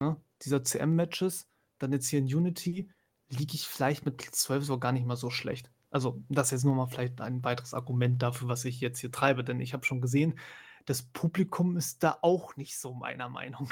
ne, 0.00 0.16
dieser 0.42 0.64
CM-Matches, 0.64 1.48
dann 1.78 1.92
jetzt 1.92 2.08
hier 2.08 2.18
in 2.20 2.26
Unity, 2.26 2.90
liege 3.30 3.54
ich 3.54 3.66
vielleicht 3.68 4.04
mit 4.04 4.16
Platz 4.16 4.40
12 4.42 4.64
sogar 4.64 4.80
gar 4.80 4.92
nicht 4.92 5.06
mal 5.06 5.16
so 5.16 5.30
schlecht. 5.30 5.70
Also, 5.90 6.22
das 6.28 6.48
ist 6.48 6.50
jetzt 6.52 6.64
nur 6.64 6.74
mal 6.74 6.86
vielleicht 6.86 7.20
ein 7.20 7.44
weiteres 7.44 7.74
Argument 7.74 8.22
dafür, 8.22 8.48
was 8.48 8.64
ich 8.64 8.80
jetzt 8.80 8.98
hier 9.00 9.10
treibe, 9.12 9.44
denn 9.44 9.60
ich 9.60 9.72
habe 9.74 9.84
schon 9.86 10.00
gesehen, 10.00 10.38
das 10.86 11.02
Publikum 11.02 11.76
ist 11.76 12.02
da 12.02 12.18
auch 12.22 12.56
nicht 12.56 12.78
so 12.78 12.94
meiner 12.94 13.28
Meinung. 13.28 13.70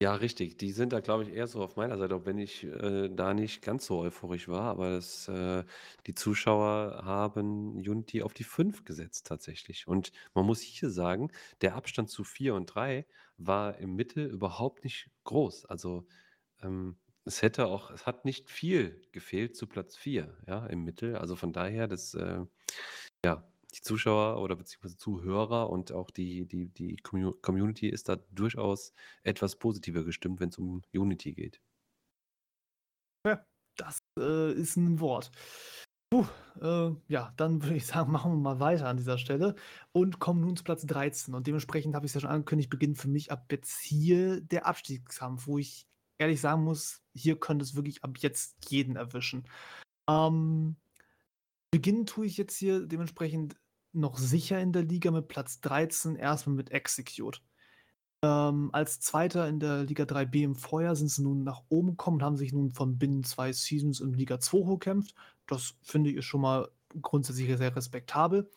Ja, 0.00 0.14
richtig. 0.16 0.56
Die 0.56 0.72
sind 0.72 0.92
da, 0.92 0.98
glaube 0.98 1.22
ich, 1.22 1.28
eher 1.30 1.46
so 1.46 1.62
auf 1.62 1.76
meiner 1.76 1.96
Seite, 1.96 2.16
auch 2.16 2.26
wenn 2.26 2.36
ich 2.38 2.64
äh, 2.64 3.08
da 3.08 3.34
nicht 3.34 3.62
ganz 3.62 3.86
so 3.86 4.00
euphorisch 4.00 4.48
war. 4.48 4.62
Aber 4.62 4.90
das, 4.90 5.28
äh, 5.28 5.64
die 6.08 6.14
Zuschauer 6.14 7.02
haben 7.04 7.76
Unity 7.76 8.22
auf 8.22 8.34
die 8.34 8.42
5 8.42 8.84
gesetzt 8.84 9.28
tatsächlich. 9.28 9.86
Und 9.86 10.10
man 10.34 10.44
muss 10.44 10.60
hier 10.60 10.90
sagen, 10.90 11.30
der 11.60 11.76
Abstand 11.76 12.10
zu 12.10 12.24
4 12.24 12.54
und 12.56 12.66
3 12.66 13.06
war 13.36 13.76
im 13.78 13.94
Mittel 13.94 14.26
überhaupt 14.26 14.82
nicht 14.82 15.08
groß. 15.22 15.66
Also 15.66 16.04
ähm, 16.62 16.98
es 17.24 17.42
hätte 17.42 17.66
auch, 17.66 17.90
es 17.90 18.06
hat 18.06 18.24
nicht 18.24 18.50
viel 18.50 19.02
gefehlt 19.12 19.56
zu 19.56 19.66
Platz 19.66 19.96
4, 19.96 20.36
ja, 20.46 20.66
im 20.66 20.84
Mittel. 20.84 21.16
Also 21.16 21.36
von 21.36 21.52
daher, 21.52 21.88
das, 21.88 22.14
äh, 22.14 22.44
ja, 23.24 23.48
die 23.74 23.80
Zuschauer 23.80 24.40
oder 24.42 24.56
beziehungsweise 24.56 24.96
Zuhörer 24.96 25.70
und 25.70 25.92
auch 25.92 26.10
die, 26.10 26.46
die, 26.46 26.68
die 26.68 26.98
Commu- 26.98 27.40
Community 27.40 27.88
ist 27.88 28.08
da 28.08 28.16
durchaus 28.16 28.92
etwas 29.22 29.56
positiver 29.56 30.04
gestimmt, 30.04 30.40
wenn 30.40 30.50
es 30.50 30.58
um 30.58 30.82
Unity 30.92 31.32
geht. 31.32 31.60
Ja, 33.26 33.44
das 33.76 33.98
äh, 34.18 34.52
ist 34.52 34.76
ein 34.76 35.00
Wort. 35.00 35.30
Puh, 36.12 36.26
äh, 36.60 36.94
ja, 37.08 37.32
dann 37.36 37.62
würde 37.62 37.76
ich 37.76 37.86
sagen, 37.86 38.12
machen 38.12 38.32
wir 38.32 38.38
mal 38.38 38.60
weiter 38.60 38.88
an 38.88 38.98
dieser 38.98 39.16
Stelle 39.16 39.54
und 39.92 40.18
kommen 40.18 40.40
nun 40.42 40.56
zu 40.56 40.64
Platz 40.64 40.84
13. 40.84 41.34
Und 41.34 41.46
dementsprechend 41.46 41.94
habe 41.94 42.04
ich 42.04 42.10
es 42.10 42.14
ja 42.14 42.20
schon 42.22 42.30
angekündigt, 42.30 42.68
beginnt 42.68 42.98
für 42.98 43.08
mich 43.08 43.32
ab 43.32 43.46
jetzt 43.50 43.80
hier 43.80 44.40
der 44.40 44.66
Abstiegskampf, 44.66 45.46
wo 45.46 45.56
ich 45.56 45.86
ehrlich 46.22 46.40
sagen 46.40 46.64
muss, 46.64 47.02
hier 47.14 47.38
könnte 47.38 47.64
es 47.64 47.74
wirklich 47.74 48.02
ab 48.04 48.18
jetzt 48.18 48.56
jeden 48.70 48.96
erwischen. 48.96 49.44
Ähm, 50.08 50.76
beginnen 51.70 52.06
tue 52.06 52.26
ich 52.26 52.36
jetzt 52.36 52.56
hier 52.56 52.86
dementsprechend 52.86 53.56
noch 53.92 54.16
sicher 54.16 54.60
in 54.60 54.72
der 54.72 54.82
Liga 54.82 55.10
mit 55.10 55.28
Platz 55.28 55.60
13, 55.60 56.16
erstmal 56.16 56.56
mit 56.56 56.70
Execute. 56.70 57.42
Ähm, 58.24 58.70
als 58.72 59.00
Zweiter 59.00 59.48
in 59.48 59.58
der 59.58 59.84
Liga 59.84 60.04
3b 60.04 60.44
im 60.44 60.54
Vorjahr 60.54 60.94
sind 60.94 61.08
sie 61.08 61.22
nun 61.22 61.42
nach 61.42 61.62
oben 61.68 61.90
gekommen 61.90 62.18
und 62.18 62.22
haben 62.22 62.36
sich 62.36 62.52
nun 62.52 62.70
von 62.70 62.96
binnen 62.96 63.24
zwei 63.24 63.52
Seasons 63.52 64.00
in 64.00 64.14
Liga 64.14 64.38
2 64.38 64.58
hochgekämpft. 64.58 65.14
Das 65.46 65.74
finde 65.82 66.10
ich 66.10 66.24
schon 66.24 66.40
mal 66.40 66.68
grundsätzlich 67.00 67.56
sehr 67.56 67.74
respektabel. 67.74 68.48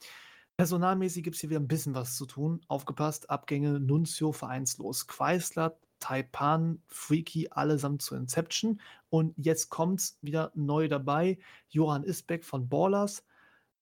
Personalmäßig 0.57 1.24
gibt 1.24 1.36
es 1.36 1.41
hier 1.41 1.49
wieder 1.49 1.59
ein 1.59 1.68
bisschen 1.68 1.95
was 1.95 2.16
zu 2.16 2.26
tun. 2.26 2.61
Aufgepasst, 2.68 3.30
Abgänge, 3.30 3.80
Nunzio 3.80 4.32
vereinslos, 4.32 5.07
Chrysler, 5.07 5.78
Taipan, 6.00 6.82
Freaky, 6.88 7.50
allesamt 7.52 8.02
zu 8.02 8.16
Inception. 8.16 8.82
Und 9.10 9.34
jetzt 9.38 9.70
kommt's 9.70 10.18
wieder 10.22 10.52
neu 10.56 10.88
dabei. 10.88 11.38
Johann 11.70 12.04
Isbeck 12.04 12.43
von 12.43 12.68
Ballers, 12.70 13.24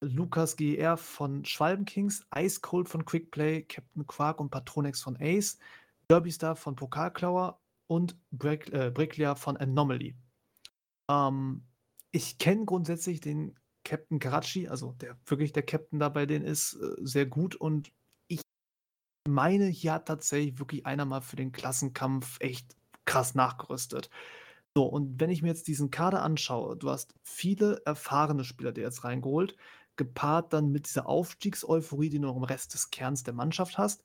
Lukas 0.01 0.57
GR 0.57 0.97
von 0.97 1.45
Schwalbenkings, 1.45 2.25
Ice 2.35 2.59
Cold 2.61 2.89
von 2.89 3.05
Quickplay, 3.05 3.63
Captain 3.63 4.05
Quark 4.05 4.39
und 4.39 4.49
Patronex 4.49 5.01
von 5.01 5.17
Ace, 5.19 5.57
Derbystar 6.09 6.55
von 6.55 6.75
Pokalklauer 6.75 7.59
und 7.87 8.17
Break, 8.31 8.71
äh, 8.73 8.91
Bricklia 8.93 9.35
von 9.35 9.57
Anomaly. 9.57 10.15
Ähm, 11.09 11.63
ich 12.11 12.37
kenne 12.37 12.65
grundsätzlich 12.65 13.21
den 13.21 13.57
Captain 13.83 14.19
Karachi, 14.19 14.67
also 14.67 14.93
der 14.93 15.17
wirklich 15.25 15.53
der 15.53 15.63
Captain 15.63 15.99
da 15.99 16.09
bei 16.09 16.25
denen 16.25 16.45
ist, 16.45 16.75
äh, 16.75 16.95
sehr 17.01 17.25
gut 17.25 17.55
und 17.55 17.91
meine, 19.27 19.67
hier 19.67 19.93
hat 19.93 20.07
tatsächlich 20.07 20.59
wirklich 20.59 20.85
einer 20.85 21.05
mal 21.05 21.21
für 21.21 21.35
den 21.35 21.51
Klassenkampf 21.51 22.37
echt 22.39 22.75
krass 23.05 23.35
nachgerüstet. 23.35 24.09
So, 24.75 24.85
und 24.85 25.19
wenn 25.19 25.29
ich 25.29 25.41
mir 25.41 25.49
jetzt 25.49 25.67
diesen 25.67 25.91
Kader 25.91 26.23
anschaue, 26.23 26.75
du 26.75 26.89
hast 26.89 27.13
viele 27.23 27.81
erfahrene 27.85 28.43
Spieler 28.43 28.71
dir 28.71 28.81
jetzt 28.81 29.03
reingeholt, 29.03 29.55
gepaart 29.95 30.53
dann 30.53 30.71
mit 30.71 30.87
dieser 30.87 31.07
Aufstiegseuphorie, 31.07 32.09
die 32.09 32.19
du 32.19 32.27
noch 32.27 32.37
im 32.37 32.43
Rest 32.43 32.73
des 32.73 32.89
Kerns 32.89 33.23
der 33.23 33.33
Mannschaft 33.33 33.77
hast. 33.77 34.03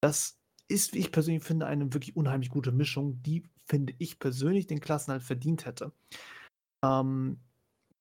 Das 0.00 0.38
ist, 0.68 0.94
wie 0.94 0.98
ich 0.98 1.10
persönlich 1.10 1.42
finde, 1.42 1.66
eine 1.66 1.92
wirklich 1.92 2.14
unheimlich 2.14 2.50
gute 2.50 2.70
Mischung, 2.72 3.20
die, 3.22 3.42
finde 3.66 3.94
ich 3.98 4.18
persönlich, 4.18 4.66
den 4.66 4.80
Klassen 4.80 5.12
halt 5.12 5.22
verdient 5.22 5.66
hätte. 5.66 5.92
Ähm, 6.84 7.40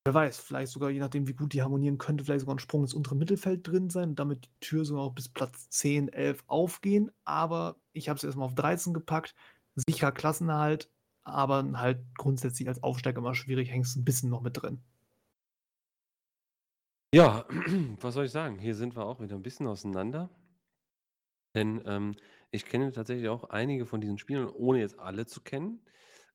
wer 0.07 0.13
weiß, 0.13 0.39
vielleicht 0.39 0.71
sogar, 0.71 0.89
je 0.89 1.01
nachdem, 1.01 1.27
wie 1.27 1.33
gut 1.33 1.51
die 1.51 1.61
harmonieren, 1.61 1.97
könnte 1.97 2.23
vielleicht 2.23 2.39
sogar 2.39 2.55
ein 2.55 2.59
Sprung 2.59 2.83
ins 2.83 2.93
untere 2.93 3.17
Mittelfeld 3.17 3.67
drin 3.67 3.89
sein 3.89 4.09
und 4.09 4.19
damit 4.19 4.45
die 4.45 4.59
Tür 4.61 4.85
sogar 4.85 5.03
auch 5.03 5.13
bis 5.13 5.27
Platz 5.27 5.69
10, 5.69 6.07
11 6.07 6.45
aufgehen. 6.47 7.11
Aber 7.25 7.75
ich 7.91 8.07
habe 8.07 8.15
es 8.15 8.23
erstmal 8.23 8.45
auf 8.45 8.55
13 8.55 8.93
gepackt. 8.93 9.35
Sicherer 9.75 10.13
Klassenerhalt, 10.13 10.89
aber 11.25 11.63
halt 11.73 11.99
grundsätzlich 12.15 12.69
als 12.69 12.81
Aufsteiger 12.83 13.17
immer 13.17 13.35
schwierig, 13.35 13.69
hängst 13.69 13.97
ein 13.97 14.05
bisschen 14.05 14.29
noch 14.29 14.41
mit 14.41 14.61
drin. 14.61 14.81
Ja, 17.13 17.45
was 17.99 18.13
soll 18.13 18.25
ich 18.25 18.31
sagen? 18.31 18.59
Hier 18.59 18.75
sind 18.75 18.95
wir 18.95 19.05
auch 19.05 19.19
wieder 19.19 19.35
ein 19.35 19.43
bisschen 19.43 19.67
auseinander. 19.67 20.29
Denn 21.53 21.81
ähm, 21.85 22.15
ich 22.51 22.63
kenne 22.65 22.93
tatsächlich 22.93 23.27
auch 23.27 23.49
einige 23.49 23.85
von 23.85 23.99
diesen 23.99 24.17
Spielern, 24.17 24.47
ohne 24.47 24.79
jetzt 24.79 24.97
alle 24.99 25.25
zu 25.25 25.41
kennen. 25.41 25.81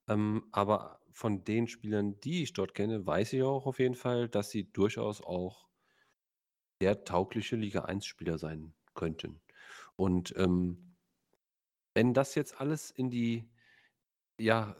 Ähm, 0.09 0.45
aber 0.53 1.01
von 1.13 1.45
den 1.45 1.69
Spielern, 1.69 2.21
die 2.21 2.43
ich 2.43 2.53
dort 2.53 2.75
kenne, 2.75 3.07
weiß 3.07 3.33
ich 3.35 3.43
auch 3.43 3.67
auf 3.67 3.79
jeden 3.79 3.95
Fall, 3.95 4.29
dass 4.29 4.51
sie 4.51 4.73
durchaus 4.73 5.21
auch 5.23 5.69
sehr 6.81 7.05
taugliche 7.05 7.57
Liga 7.57 7.85
1-Spieler 7.87 8.39
sein 8.39 8.75
könnten. 8.95 9.41
Und 9.97 10.35
ähm, 10.37 10.97
wenn 11.95 12.15
das 12.15 12.35
jetzt 12.35 12.61
alles 12.61 12.91
in 12.91 13.11
die 13.11 13.51
ja, 14.39 14.77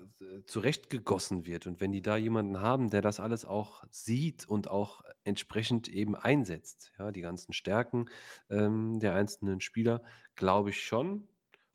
zurechtgegossen 0.47 1.47
wird 1.47 1.67
und 1.67 1.81
wenn 1.81 1.93
die 1.93 2.03
da 2.03 2.17
jemanden 2.17 2.61
haben, 2.61 2.91
der 2.91 3.03
das 3.03 3.21
alles 3.21 3.45
auch 3.45 3.85
sieht 3.91 4.49
und 4.49 4.69
auch 4.69 5.03
entsprechend 5.25 5.89
eben 5.89 6.17
einsetzt, 6.17 6.93
ja, 6.99 7.13
die 7.13 7.21
ganzen 7.21 7.53
Stärken 7.53 8.07
ähm, 8.51 8.99
der 9.01 9.15
einzelnen 9.15 9.61
Spieler, 9.61 10.03
glaube 10.37 10.71
ich 10.71 10.85
schon, 10.85 11.29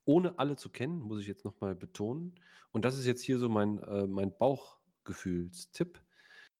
ohne 0.05 0.39
alle 0.39 0.57
zu 0.57 0.69
kennen, 0.69 0.99
muss 0.99 1.21
ich 1.21 1.27
jetzt 1.27 1.45
nochmal 1.45 1.75
betonen. 1.75 2.35
Und 2.77 2.85
das 2.85 2.95
ist 2.95 3.07
jetzt 3.07 3.23
hier 3.23 3.39
so 3.39 3.49
mein, 3.49 3.79
äh, 3.79 4.05
mein 4.05 4.37
Bauchgefühlstipp, 4.37 5.99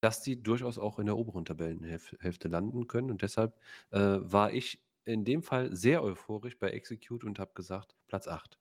dass 0.02 0.24
die 0.24 0.42
durchaus 0.42 0.80
auch 0.80 0.98
in 0.98 1.06
der 1.06 1.16
oberen 1.16 1.46
Tabellenhälfte 1.46 2.48
landen 2.48 2.88
können. 2.88 3.12
Und 3.12 3.22
deshalb 3.22 3.56
äh, 3.92 4.00
war 4.00 4.52
ich 4.52 4.84
in 5.06 5.26
dem 5.26 5.44
Fall 5.44 5.76
sehr 5.76 6.02
euphorisch 6.02 6.58
bei 6.58 6.72
Execute 6.72 7.24
und 7.24 7.38
habe 7.38 7.52
gesagt, 7.54 7.96
Platz 8.08 8.28
8. 8.28 8.58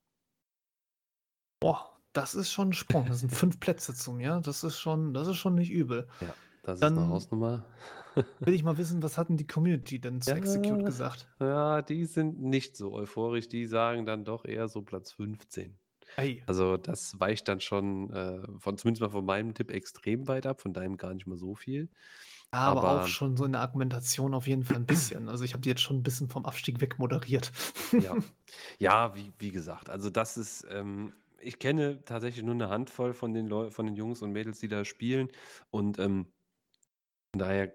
Boah, 1.59 1.99
das 2.13 2.35
ist 2.35 2.51
schon 2.51 2.69
ein 2.69 2.73
Sprung. 2.73 3.07
Das 3.07 3.21
sind 3.21 3.31
fünf 3.31 3.59
Plätze 3.59 3.95
zu 3.95 4.13
mir. 4.13 4.39
Das 4.45 4.63
ist 4.63 4.77
schon, 4.77 5.15
das 5.15 5.27
ist 5.27 5.37
schon 5.37 5.55
nicht 5.55 5.71
übel. 5.71 6.07
Ja, 6.21 6.35
das 6.61 6.77
ist 6.77 6.83
eine 6.83 7.07
Hausnummer. 7.07 7.65
will 8.39 8.53
ich 8.53 8.61
mal 8.61 8.77
wissen, 8.77 9.01
was 9.01 9.17
hat 9.17 9.29
denn 9.29 9.37
die 9.37 9.47
Community 9.47 9.99
denn 9.99 10.21
zu 10.21 10.31
Execute 10.31 10.85
gesagt? 10.85 11.27
ja, 11.39 11.81
die 11.81 12.05
sind 12.05 12.39
nicht 12.39 12.77
so 12.77 12.93
euphorisch. 12.93 13.49
Die 13.49 13.65
sagen 13.65 14.05
dann 14.05 14.25
doch 14.25 14.45
eher 14.45 14.67
so 14.67 14.83
Platz 14.83 15.11
15. 15.13 15.75
Ey, 16.15 16.43
Also 16.45 16.77
das 16.77 17.19
weicht 17.19 17.47
dann 17.49 17.59
schon 17.61 18.11
äh, 18.11 18.41
von 18.59 18.77
zumindest 18.77 19.01
mal 19.01 19.09
von 19.09 19.25
meinem 19.25 19.53
Tipp 19.53 19.71
extrem 19.71 20.27
weit 20.27 20.45
ab, 20.45 20.61
von 20.61 20.73
deinem 20.73 20.97
gar 20.97 21.13
nicht 21.13 21.27
mal 21.27 21.37
so 21.37 21.55
viel. 21.55 21.89
aber 22.51 22.89
auch 22.89 23.05
schon 23.07 23.35
so 23.37 23.45
in 23.45 23.53
der 23.53 23.61
Argumentation 23.61 24.33
auf 24.33 24.47
jeden 24.47 24.63
Fall 24.63 24.77
ein 24.77 24.85
bisschen. 24.85 25.29
Also 25.29 25.43
ich 25.43 25.53
habe 25.53 25.61
die 25.61 25.69
jetzt 25.69 25.81
schon 25.81 25.97
ein 25.97 26.03
bisschen 26.03 26.29
vom 26.29 26.45
Abstieg 26.45 26.81
wegmoderiert. 26.81 27.51
ja, 27.97 28.17
ja, 28.79 29.15
wie, 29.15 29.33
wie 29.39 29.51
gesagt, 29.51 29.89
also 29.89 30.09
das 30.09 30.37
ist, 30.37 30.65
ähm, 30.69 31.13
ich 31.39 31.59
kenne 31.59 32.03
tatsächlich 32.05 32.43
nur 32.43 32.55
eine 32.55 32.69
Handvoll 32.69 33.13
von 33.13 33.33
den 33.33 33.47
Leu 33.47 33.71
von 33.71 33.85
den 33.85 33.95
Jungs 33.95 34.21
und 34.21 34.31
Mädels, 34.31 34.59
die 34.59 34.67
da 34.67 34.85
spielen. 34.85 35.29
Und 35.69 35.99
ähm, 35.99 36.33
von 37.31 37.39
daher 37.39 37.73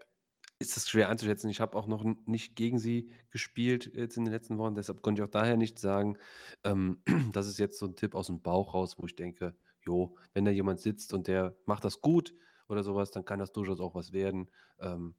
ist 0.63 0.77
es 0.77 0.89
schwer 0.89 1.09
einzuschätzen. 1.09 1.51
Ich 1.51 1.61
habe 1.61 1.77
auch 1.77 1.87
noch 1.87 2.05
nicht 2.27 2.57
gegen 2.57 2.79
sie 2.79 3.11
gespielt 3.31 3.93
jetzt 3.95 4.17
in 4.17 4.25
den 4.25 4.33
letzten 4.33 4.59
Wochen, 4.59 4.75
deshalb 4.75 5.03
konnte 5.03 5.23
ich 5.23 5.29
auch 5.29 5.31
daher 5.31 5.57
nicht 5.57 5.79
sagen. 5.79 6.17
Ähm, 6.65 7.03
das 7.33 7.47
ist 7.49 7.59
jetzt 7.59 7.79
so 7.79 7.87
ein 7.87 7.97
Tipp 7.97 8.15
aus 8.15 8.29
dem 8.29 8.43
Bauch 8.43 8.75
raus, 8.75 8.97
wo 8.99 9.07
ich 9.07 9.17
denke, 9.17 9.55
jo, 9.83 10.17
wenn 10.33 10.45
da 10.45 10.51
jemand 10.51 10.81
sitzt 10.81 11.13
und 11.13 11.29
der 11.29 11.57
macht 11.67 11.85
das 11.85 12.01
gut 12.01 12.35
oder 12.69 12.83
sowas, 12.83 13.11
dann 13.11 13.25
kann 13.25 13.39
das 13.39 13.53
durchaus 13.53 13.81
auch 13.81 13.95
was 13.95 14.13
werden. 14.13 14.49
Ähm, 14.81 15.15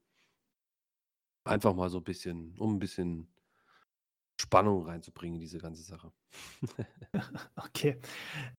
einfach 1.44 1.76
mal 1.76 1.90
so 1.90 1.98
ein 2.00 2.04
bisschen, 2.04 2.56
um 2.58 2.76
ein 2.76 2.80
bisschen 2.80 3.28
Spannung 4.40 4.86
reinzubringen 4.86 5.36
in 5.36 5.42
diese 5.42 5.60
ganze 5.60 5.84
Sache. 5.84 6.12
Okay. 7.56 8.00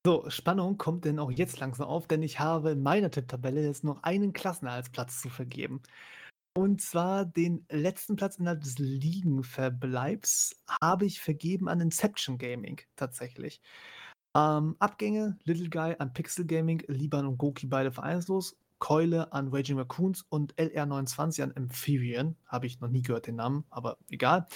So, 0.05 0.29
Spannung 0.29 0.77
kommt 0.77 1.05
denn 1.05 1.19
auch 1.19 1.31
jetzt 1.31 1.59
langsam 1.59 1.87
auf, 1.87 2.07
denn 2.07 2.21
ich 2.21 2.39
habe 2.39 2.71
in 2.71 2.83
meiner 2.83 3.11
Tipptabelle 3.11 3.63
jetzt 3.63 3.83
noch 3.83 4.03
einen 4.03 4.33
Klassenerhaltsplatz 4.33 5.21
zu 5.21 5.29
vergeben. 5.29 5.81
Und 6.57 6.81
zwar 6.81 7.25
den 7.25 7.65
letzten 7.69 8.15
Platz 8.15 8.37
innerhalb 8.37 8.61
des 8.61 8.79
Ligenverbleibs 8.79 10.55
habe 10.81 11.05
ich 11.05 11.19
vergeben 11.19 11.67
an 11.67 11.81
Inception 11.81 12.37
Gaming 12.37 12.79
tatsächlich. 12.95 13.61
Ähm, 14.35 14.77
Abgänge, 14.79 15.37
Little 15.43 15.69
Guy 15.69 15.95
an 15.99 16.13
Pixel 16.13 16.45
Gaming, 16.45 16.81
Liban 16.87 17.25
und 17.25 17.37
Goki 17.37 17.67
beide 17.67 17.91
vereinslos, 17.91 18.57
Keule 18.79 19.33
an 19.33 19.49
Raging 19.49 19.77
Raccoons 19.77 20.23
und 20.29 20.55
LR29 20.55 21.43
an 21.43 21.53
Amphibian. 21.57 22.37
Habe 22.45 22.67
ich 22.67 22.79
noch 22.79 22.89
nie 22.89 23.01
gehört 23.01 23.27
den 23.27 23.35
Namen, 23.35 23.65
aber 23.69 23.97
egal. 24.09 24.47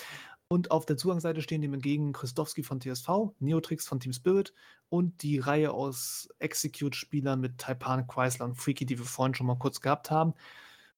Und 0.47 0.71
auf 0.71 0.85
der 0.85 0.97
Zugangsseite 0.97 1.41
stehen 1.41 1.61
dem 1.61 1.73
entgegen 1.73 2.13
Christowski 2.13 2.63
von 2.63 2.79
TSV, 2.79 3.33
Neotrix 3.39 3.87
von 3.87 3.99
Team 3.99 4.13
Spirit 4.13 4.53
und 4.87 5.21
die 5.21 5.37
Reihe 5.37 5.73
aus 5.73 6.29
Execute-Spielern 6.39 7.39
mit 7.39 7.57
Taipan, 7.57 8.07
Chrysler 8.07 8.45
und 8.45 8.55
Freaky, 8.55 8.85
die 8.85 8.97
wir 8.97 9.05
vorhin 9.05 9.35
schon 9.35 9.47
mal 9.47 9.59
kurz 9.59 9.81
gehabt 9.81 10.09
haben. 10.09 10.33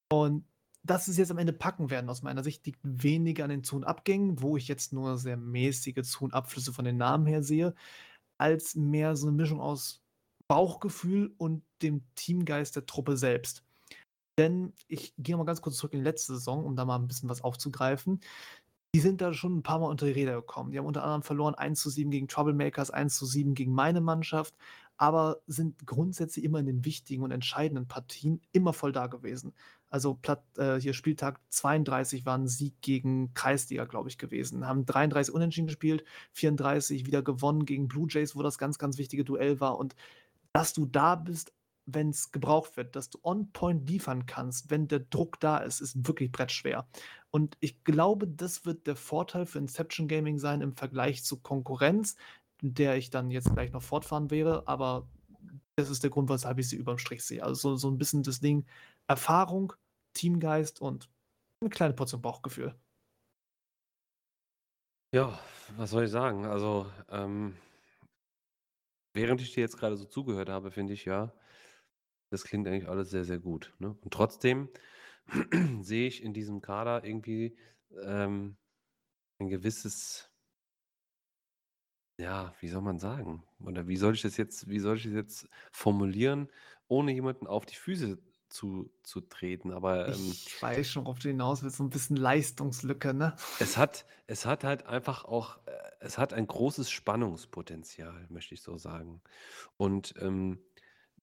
Und 0.09 0.45
dass 0.83 1.07
es 1.07 1.17
jetzt 1.17 1.31
am 1.31 1.37
Ende 1.37 1.53
packen 1.53 1.89
werden, 1.89 2.09
aus 2.09 2.23
meiner 2.23 2.43
Sicht, 2.43 2.65
liegt 2.65 2.79
weniger 2.83 3.43
an 3.43 3.49
den 3.49 3.63
Zu- 3.63 3.75
und 3.75 3.83
Abgängen, 3.83 4.41
wo 4.41 4.57
ich 4.57 4.67
jetzt 4.67 4.93
nur 4.93 5.17
sehr 5.17 5.37
mäßige 5.37 6.01
Zu- 6.03 6.25
und 6.25 6.33
Abflüsse 6.33 6.73
von 6.73 6.85
den 6.85 6.97
Namen 6.97 7.25
her 7.25 7.43
sehe, 7.43 7.75
als 8.37 8.75
mehr 8.75 9.15
so 9.15 9.27
eine 9.27 9.35
Mischung 9.35 9.61
aus 9.61 10.01
Bauchgefühl 10.47 11.33
und 11.37 11.63
dem 11.81 12.03
Teamgeist 12.15 12.75
der 12.75 12.85
Truppe 12.85 13.15
selbst. 13.17 13.63
Denn 14.37 14.73
ich 14.87 15.13
gehe 15.17 15.37
mal 15.37 15.45
ganz 15.45 15.61
kurz 15.61 15.77
zurück 15.77 15.93
in 15.93 15.99
die 15.99 16.05
letzte 16.05 16.33
Saison, 16.33 16.65
um 16.65 16.75
da 16.75 16.85
mal 16.85 16.97
ein 16.97 17.07
bisschen 17.07 17.29
was 17.29 17.43
aufzugreifen 17.43 18.21
die 18.93 18.99
sind 18.99 19.21
da 19.21 19.33
schon 19.33 19.57
ein 19.57 19.63
paar 19.63 19.79
Mal 19.79 19.87
unter 19.87 20.05
die 20.05 20.11
Räder 20.11 20.35
gekommen. 20.35 20.71
Die 20.71 20.77
haben 20.77 20.85
unter 20.85 21.03
anderem 21.03 21.23
verloren 21.23 21.55
1 21.55 21.79
zu 21.81 21.89
7 21.89 22.11
gegen 22.11 22.27
Troublemakers, 22.27 22.91
1 22.91 23.15
zu 23.15 23.25
7 23.25 23.53
gegen 23.53 23.73
meine 23.73 24.01
Mannschaft, 24.01 24.53
aber 24.97 25.41
sind 25.47 25.85
grundsätzlich 25.85 26.43
immer 26.43 26.59
in 26.59 26.65
den 26.65 26.85
wichtigen 26.85 27.23
und 27.23 27.31
entscheidenden 27.31 27.87
Partien 27.87 28.41
immer 28.51 28.73
voll 28.73 28.91
da 28.91 29.07
gewesen. 29.07 29.53
Also 29.91 30.15
Platt, 30.15 30.41
äh, 30.57 30.79
hier 30.79 30.93
Spieltag 30.93 31.39
32 31.49 32.25
war 32.25 32.37
ein 32.37 32.47
Sieg 32.47 32.81
gegen 32.81 33.33
Kreisliga, 33.33 33.83
glaube 33.85 34.07
ich, 34.09 34.17
gewesen. 34.17 34.65
Haben 34.65 34.85
33 34.85 35.33
unentschieden 35.33 35.67
gespielt, 35.67 36.05
34 36.31 37.05
wieder 37.05 37.21
gewonnen 37.21 37.65
gegen 37.65 37.89
Blue 37.89 38.07
Jays, 38.09 38.35
wo 38.35 38.41
das 38.41 38.57
ganz, 38.57 38.79
ganz 38.79 38.97
wichtige 38.97 39.25
Duell 39.25 39.59
war. 39.59 39.77
Und 39.77 39.95
dass 40.53 40.71
du 40.71 40.85
da 40.85 41.15
bist, 41.15 41.53
wenn 41.85 42.09
es 42.09 42.31
gebraucht 42.31 42.77
wird, 42.77 42.95
dass 42.95 43.09
du 43.09 43.19
on 43.21 43.51
point 43.51 43.89
liefern 43.89 44.25
kannst, 44.25 44.71
wenn 44.71 44.87
der 44.87 44.99
Druck 44.99 45.39
da 45.41 45.57
ist, 45.57 45.81
ist 45.81 46.07
wirklich 46.07 46.31
brettschwer. 46.31 46.87
Und 47.29 47.57
ich 47.59 47.83
glaube, 47.83 48.27
das 48.27 48.65
wird 48.65 48.87
der 48.87 48.95
Vorteil 48.95 49.45
für 49.45 49.59
Inception 49.59 50.07
Gaming 50.07 50.37
sein 50.37 50.61
im 50.61 50.73
Vergleich 50.73 51.23
zu 51.25 51.37
Konkurrenz, 51.37 52.15
der 52.61 52.95
ich 52.95 53.09
dann 53.09 53.29
jetzt 53.29 53.51
gleich 53.53 53.71
noch 53.71 53.83
fortfahren 53.83 54.31
wäre, 54.31 54.67
aber 54.67 55.07
das 55.75 55.89
ist 55.89 56.03
der 56.03 56.09
Grund, 56.09 56.29
weshalb 56.29 56.59
ich 56.59 56.69
sie 56.69 56.75
überm 56.75 56.97
Strich 56.97 57.23
sehe. 57.23 57.43
Also 57.43 57.55
so, 57.55 57.75
so 57.75 57.89
ein 57.89 57.97
bisschen 57.97 58.23
das 58.23 58.39
Ding 58.39 58.65
Erfahrung, 59.07 59.73
Teamgeist 60.13 60.81
und 60.81 61.09
eine 61.61 61.69
kleine 61.69 61.93
Portion 61.93 62.21
Bauchgefühl. 62.21 62.75
Ja, 65.13 65.39
was 65.75 65.91
soll 65.91 66.05
ich 66.05 66.11
sagen? 66.11 66.45
Also, 66.45 66.89
ähm, 67.09 67.57
während 69.13 69.41
ich 69.41 69.53
dir 69.53 69.61
jetzt 69.61 69.77
gerade 69.77 69.97
so 69.97 70.05
zugehört 70.05 70.49
habe, 70.49 70.71
finde 70.71 70.93
ich 70.93 71.05
ja, 71.05 71.33
das 72.29 72.45
klingt 72.45 72.67
eigentlich 72.67 72.87
alles 72.87 73.09
sehr, 73.09 73.25
sehr 73.25 73.39
gut. 73.39 73.73
Ne? 73.79 73.95
Und 74.01 74.13
trotzdem 74.13 74.69
sehe 75.81 76.07
ich 76.07 76.23
in 76.23 76.33
diesem 76.33 76.61
Kader 76.61 77.03
irgendwie 77.03 77.57
ähm, 78.03 78.57
ein 79.39 79.49
gewisses, 79.49 80.30
ja, 82.21 82.53
wie 82.59 82.67
soll 82.69 82.81
man 82.81 82.99
sagen? 82.99 83.43
Oder 83.59 83.87
wie 83.87 83.97
soll 83.97 84.13
ich 84.13 84.21
das 84.21 84.37
jetzt, 84.37 84.69
wie 84.69 84.79
soll 84.79 84.97
ich 84.97 85.03
das 85.03 85.13
jetzt 85.13 85.49
formulieren, 85.71 86.49
ohne 86.87 87.11
jemanden 87.11 87.47
auf 87.47 87.65
die 87.65 87.75
Füße 87.75 88.19
zu, 88.49 88.91
zu 89.03 89.21
treten? 89.21 89.71
Aber 89.71 90.13
ähm, 90.13 90.41
ich 90.45 90.61
weiß 90.61 90.89
schon, 90.91 91.05
worauf 91.05 91.19
du 91.19 91.29
hinaus 91.29 91.63
willst, 91.63 91.77
so 91.77 91.83
ein 91.83 91.89
bisschen 91.89 92.15
Leistungslücke, 92.17 93.13
ne? 93.13 93.35
Es 93.57 93.77
hat, 93.77 94.05
es 94.27 94.45
hat 94.45 94.63
halt 94.63 94.85
einfach 94.85 95.25
auch, 95.25 95.65
äh, 95.65 95.71
es 95.99 96.17
hat 96.17 96.33
ein 96.33 96.47
großes 96.47 96.89
Spannungspotenzial, 96.91 98.27
möchte 98.29 98.53
ich 98.53 98.61
so 98.61 98.77
sagen. 98.77 99.21
Und 99.77 100.13
ähm, 100.19 100.59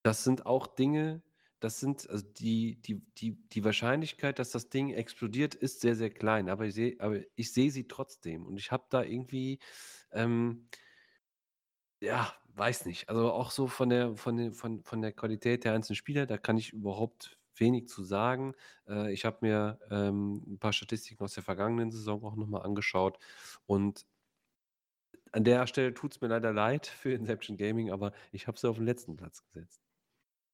das 0.02 0.24
sind 0.24 0.46
auch 0.46 0.66
Dinge, 0.66 1.22
das 1.60 1.80
sind, 1.80 2.08
also 2.08 2.24
die, 2.24 2.80
die, 2.82 3.02
die, 3.18 3.32
die 3.48 3.64
Wahrscheinlichkeit, 3.64 4.38
dass 4.38 4.50
das 4.50 4.68
Ding 4.70 4.90
explodiert, 4.90 5.54
ist 5.56 5.80
sehr, 5.80 5.96
sehr 5.96 6.10
klein. 6.10 6.48
Aber 6.48 6.66
ich 6.66 6.74
sehe, 6.74 6.96
aber 7.00 7.20
ich 7.34 7.52
sehe 7.52 7.70
sie 7.70 7.88
trotzdem. 7.88 8.46
Und 8.46 8.58
ich 8.58 8.70
habe 8.70 8.86
da 8.90 9.02
irgendwie, 9.02 9.58
ähm, 10.12 10.68
ja, 12.00 12.32
weiß 12.54 12.86
nicht. 12.86 13.08
Also 13.08 13.32
auch 13.32 13.50
so 13.50 13.66
von 13.66 13.88
der, 13.88 14.16
von 14.16 14.36
der, 14.36 14.52
von, 14.52 14.82
von 14.82 15.02
der 15.02 15.12
Qualität 15.12 15.64
der 15.64 15.74
einzelnen 15.74 15.96
Spieler, 15.96 16.26
da 16.26 16.38
kann 16.38 16.56
ich 16.56 16.72
überhaupt 16.72 17.38
wenig 17.56 17.88
zu 17.88 18.02
sagen. 18.04 18.54
Äh, 18.88 19.12
ich 19.12 19.24
habe 19.24 19.38
mir 19.42 19.78
ähm, 19.90 20.42
ein 20.46 20.58
paar 20.58 20.72
Statistiken 20.72 21.22
aus 21.22 21.34
der 21.34 21.42
vergangenen 21.42 21.90
Saison 21.90 22.24
auch 22.24 22.36
nochmal 22.36 22.62
angeschaut. 22.62 23.18
Und 23.66 24.06
an 25.32 25.44
der 25.44 25.66
Stelle 25.66 25.94
tut 25.94 26.14
es 26.14 26.20
mir 26.20 26.28
leider 26.28 26.52
leid 26.52 26.86
für 26.86 27.12
Inception 27.12 27.56
Gaming, 27.56 27.90
aber 27.90 28.12
ich 28.32 28.46
habe 28.46 28.58
sie 28.58 28.68
auf 28.68 28.76
den 28.76 28.86
letzten 28.86 29.16
Platz 29.16 29.42
gesetzt. 29.42 29.82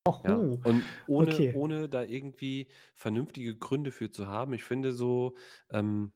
Ja, 0.07 0.35
und 0.37 0.85
ohne, 1.07 1.33
okay. 1.33 1.55
ohne 1.55 1.89
da 1.89 2.03
irgendwie 2.03 2.69
vernünftige 2.95 3.57
Gründe 3.57 3.91
für 3.91 4.11
zu 4.11 4.27
haben. 4.27 4.53
Ich 4.53 4.63
finde 4.63 4.93
so, 4.93 5.35
ähm, 5.71 6.13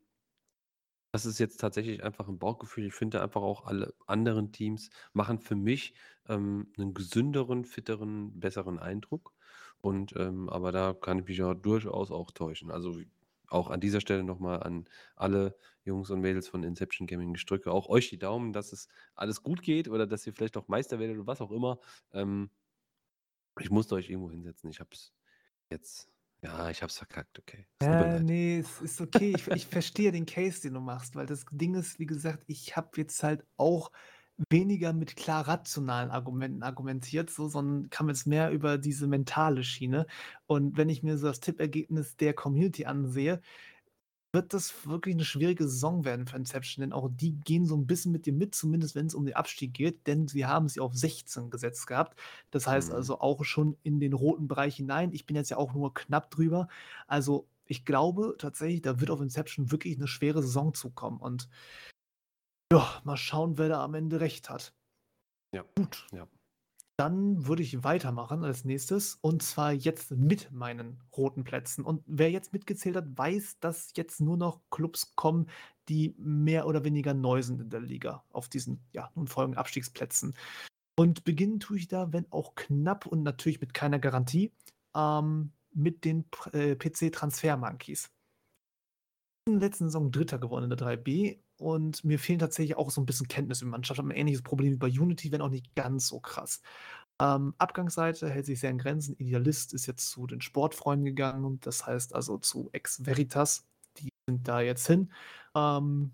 das 1.12 1.26
ist 1.26 1.38
jetzt 1.38 1.58
tatsächlich 1.58 2.04
einfach 2.04 2.28
ein 2.28 2.38
Bauchgefühl. 2.38 2.86
Ich 2.86 2.94
finde 2.94 3.22
einfach 3.22 3.42
auch 3.42 3.66
alle 3.66 3.94
anderen 4.06 4.52
Teams 4.52 4.90
machen 5.12 5.38
für 5.40 5.56
mich 5.56 5.94
ähm, 6.28 6.72
einen 6.76 6.94
gesünderen, 6.94 7.64
fitteren, 7.64 8.38
besseren 8.38 8.78
Eindruck. 8.78 9.32
Und 9.80 10.14
ähm, 10.16 10.48
aber 10.50 10.72
da 10.72 10.92
kann 10.92 11.20
ich 11.20 11.26
mich 11.26 11.38
ja 11.38 11.54
durchaus 11.54 12.10
auch 12.10 12.30
täuschen. 12.32 12.70
Also 12.70 13.00
auch 13.48 13.70
an 13.70 13.80
dieser 13.80 14.00
Stelle 14.00 14.24
nochmal 14.24 14.62
an 14.62 14.86
alle 15.16 15.56
Jungs 15.84 16.10
und 16.10 16.20
Mädels 16.20 16.48
von 16.48 16.62
Inception 16.62 17.06
Gaming. 17.06 17.34
Ich 17.34 17.46
drücke 17.46 17.72
auch 17.72 17.88
euch 17.88 18.10
die 18.10 18.18
Daumen, 18.18 18.52
dass 18.52 18.72
es 18.72 18.88
alles 19.14 19.42
gut 19.42 19.62
geht 19.62 19.88
oder 19.88 20.06
dass 20.06 20.26
ihr 20.26 20.34
vielleicht 20.34 20.56
auch 20.56 20.68
Meister 20.68 20.98
werdet 20.98 21.16
oder 21.16 21.26
was 21.26 21.40
auch 21.40 21.50
immer. 21.50 21.80
Ähm, 22.12 22.50
ich 23.60 23.70
musste 23.70 23.94
euch 23.94 24.10
irgendwo 24.10 24.30
hinsetzen. 24.30 24.70
Ich 24.70 24.80
hab's 24.80 25.12
jetzt. 25.70 26.08
Ja, 26.42 26.70
ich 26.70 26.82
hab's 26.82 26.98
verkackt, 26.98 27.38
okay. 27.38 27.66
Ja, 27.82 28.20
nee, 28.20 28.58
es 28.58 28.80
ist 28.80 29.00
okay. 29.00 29.32
Ich, 29.32 29.48
ich 29.48 29.66
verstehe 29.66 30.12
den 30.12 30.26
Case, 30.26 30.60
den 30.60 30.74
du 30.74 30.80
machst, 30.80 31.16
weil 31.16 31.26
das 31.26 31.44
Ding 31.50 31.74
ist, 31.74 31.98
wie 31.98 32.06
gesagt, 32.06 32.44
ich 32.46 32.76
habe 32.76 32.90
jetzt 32.96 33.22
halt 33.22 33.44
auch 33.56 33.90
weniger 34.50 34.92
mit 34.92 35.16
klar 35.16 35.48
rationalen 35.48 36.10
Argumenten 36.10 36.62
argumentiert, 36.62 37.30
so, 37.30 37.48
sondern 37.48 37.90
kam 37.90 38.08
jetzt 38.08 38.26
mehr 38.26 38.50
über 38.52 38.78
diese 38.78 39.08
mentale 39.08 39.64
Schiene. 39.64 40.06
Und 40.46 40.76
wenn 40.76 40.88
ich 40.88 41.02
mir 41.02 41.18
so 41.18 41.26
das 41.26 41.40
Tippergebnis 41.40 42.16
der 42.16 42.34
Community 42.34 42.84
ansehe, 42.84 43.40
wird 44.32 44.52
das 44.54 44.86
wirklich 44.86 45.14
eine 45.14 45.24
schwierige 45.24 45.64
Saison 45.64 46.04
werden 46.04 46.26
für 46.26 46.36
Inception, 46.36 46.82
denn 46.82 46.92
auch 46.92 47.08
die 47.10 47.32
gehen 47.40 47.64
so 47.66 47.76
ein 47.76 47.86
bisschen 47.86 48.12
mit 48.12 48.26
dir 48.26 48.32
mit, 48.32 48.54
zumindest 48.54 48.94
wenn 48.94 49.06
es 49.06 49.14
um 49.14 49.24
den 49.24 49.34
Abstieg 49.36 49.72
geht, 49.74 50.06
denn 50.06 50.28
sie 50.28 50.46
haben 50.46 50.68
sie 50.68 50.80
auf 50.80 50.94
16 50.94 51.50
gesetzt 51.50 51.86
gehabt. 51.86 52.18
Das 52.50 52.66
heißt 52.66 52.90
Mhm. 52.90 52.94
also 52.96 53.20
auch 53.20 53.44
schon 53.44 53.76
in 53.82 54.00
den 54.00 54.12
roten 54.12 54.46
Bereich 54.48 54.76
hinein. 54.76 55.12
Ich 55.12 55.26
bin 55.26 55.36
jetzt 55.36 55.50
ja 55.50 55.56
auch 55.56 55.72
nur 55.74 55.94
knapp 55.94 56.30
drüber. 56.30 56.68
Also, 57.06 57.48
ich 57.66 57.84
glaube 57.84 58.34
tatsächlich, 58.38 58.82
da 58.82 59.00
wird 59.00 59.10
auf 59.10 59.20
Inception 59.20 59.70
wirklich 59.70 59.96
eine 59.96 60.08
schwere 60.08 60.42
Saison 60.42 60.74
zukommen 60.74 61.18
und 61.20 61.48
ja, 62.72 63.00
mal 63.04 63.16
schauen, 63.16 63.58
wer 63.58 63.68
da 63.68 63.84
am 63.84 63.94
Ende 63.94 64.20
recht 64.20 64.50
hat. 64.50 64.74
Ja. 65.54 65.64
Gut. 65.76 66.06
Ja. 66.12 66.28
Dann 66.98 67.46
würde 67.46 67.62
ich 67.62 67.84
weitermachen 67.84 68.44
als 68.44 68.64
nächstes 68.64 69.18
und 69.20 69.40
zwar 69.40 69.72
jetzt 69.72 70.10
mit 70.10 70.50
meinen 70.50 71.00
roten 71.16 71.44
Plätzen. 71.44 71.84
Und 71.84 72.02
wer 72.06 72.28
jetzt 72.32 72.52
mitgezählt 72.52 72.96
hat, 72.96 73.16
weiß, 73.16 73.60
dass 73.60 73.92
jetzt 73.96 74.20
nur 74.20 74.36
noch 74.36 74.60
Clubs 74.70 75.14
kommen, 75.14 75.48
die 75.88 76.16
mehr 76.18 76.66
oder 76.66 76.82
weniger 76.82 77.14
neu 77.14 77.40
sind 77.42 77.60
in 77.60 77.70
der 77.70 77.80
Liga 77.80 78.24
auf 78.32 78.48
diesen 78.48 78.80
ja, 78.92 79.12
nun 79.14 79.28
folgenden 79.28 79.60
Abstiegsplätzen. 79.60 80.34
Und 80.98 81.22
beginnen 81.22 81.60
tue 81.60 81.76
ich 81.76 81.86
da, 81.86 82.12
wenn 82.12 82.26
auch 82.32 82.56
knapp 82.56 83.06
und 83.06 83.22
natürlich 83.22 83.60
mit 83.60 83.74
keiner 83.74 84.00
Garantie, 84.00 84.52
ähm, 84.96 85.52
mit 85.72 86.04
den 86.04 86.24
äh, 86.52 86.74
PC 86.74 87.12
Transfer 87.12 87.56
Monkeys. 87.56 88.10
In 89.46 89.60
der 89.60 89.68
letzten 89.68 89.84
Saison 89.84 90.10
Dritter 90.10 90.40
gewonnen 90.40 90.68
in 90.68 90.76
der 90.76 90.84
3B 90.84 91.38
und 91.58 92.04
mir 92.04 92.18
fehlen 92.18 92.38
tatsächlich 92.38 92.76
auch 92.76 92.90
so 92.90 93.00
ein 93.00 93.06
bisschen 93.06 93.28
Kenntnis 93.28 93.62
über 93.62 93.72
Mannschaft. 93.72 93.98
Ich 93.98 94.04
ein 94.04 94.10
ähnliches 94.10 94.42
Problem 94.42 94.72
wie 94.72 94.76
bei 94.76 94.88
Unity, 94.88 95.32
wenn 95.32 95.42
auch 95.42 95.50
nicht 95.50 95.74
ganz 95.74 96.08
so 96.08 96.20
krass. 96.20 96.62
Ähm, 97.20 97.54
Abgangsseite 97.58 98.30
hält 98.30 98.46
sich 98.46 98.60
sehr 98.60 98.70
in 98.70 98.78
Grenzen. 98.78 99.16
Idealist 99.16 99.74
ist 99.74 99.86
jetzt 99.86 100.08
zu 100.10 100.26
den 100.26 100.40
Sportfreunden 100.40 101.04
gegangen 101.04 101.58
das 101.60 101.86
heißt 101.86 102.14
also 102.14 102.38
zu 102.38 102.70
Ex 102.72 103.04
Veritas. 103.04 103.66
Die 103.98 104.10
sind 104.28 104.46
da 104.46 104.60
jetzt 104.60 104.86
hin. 104.86 105.12
Ähm, 105.54 106.12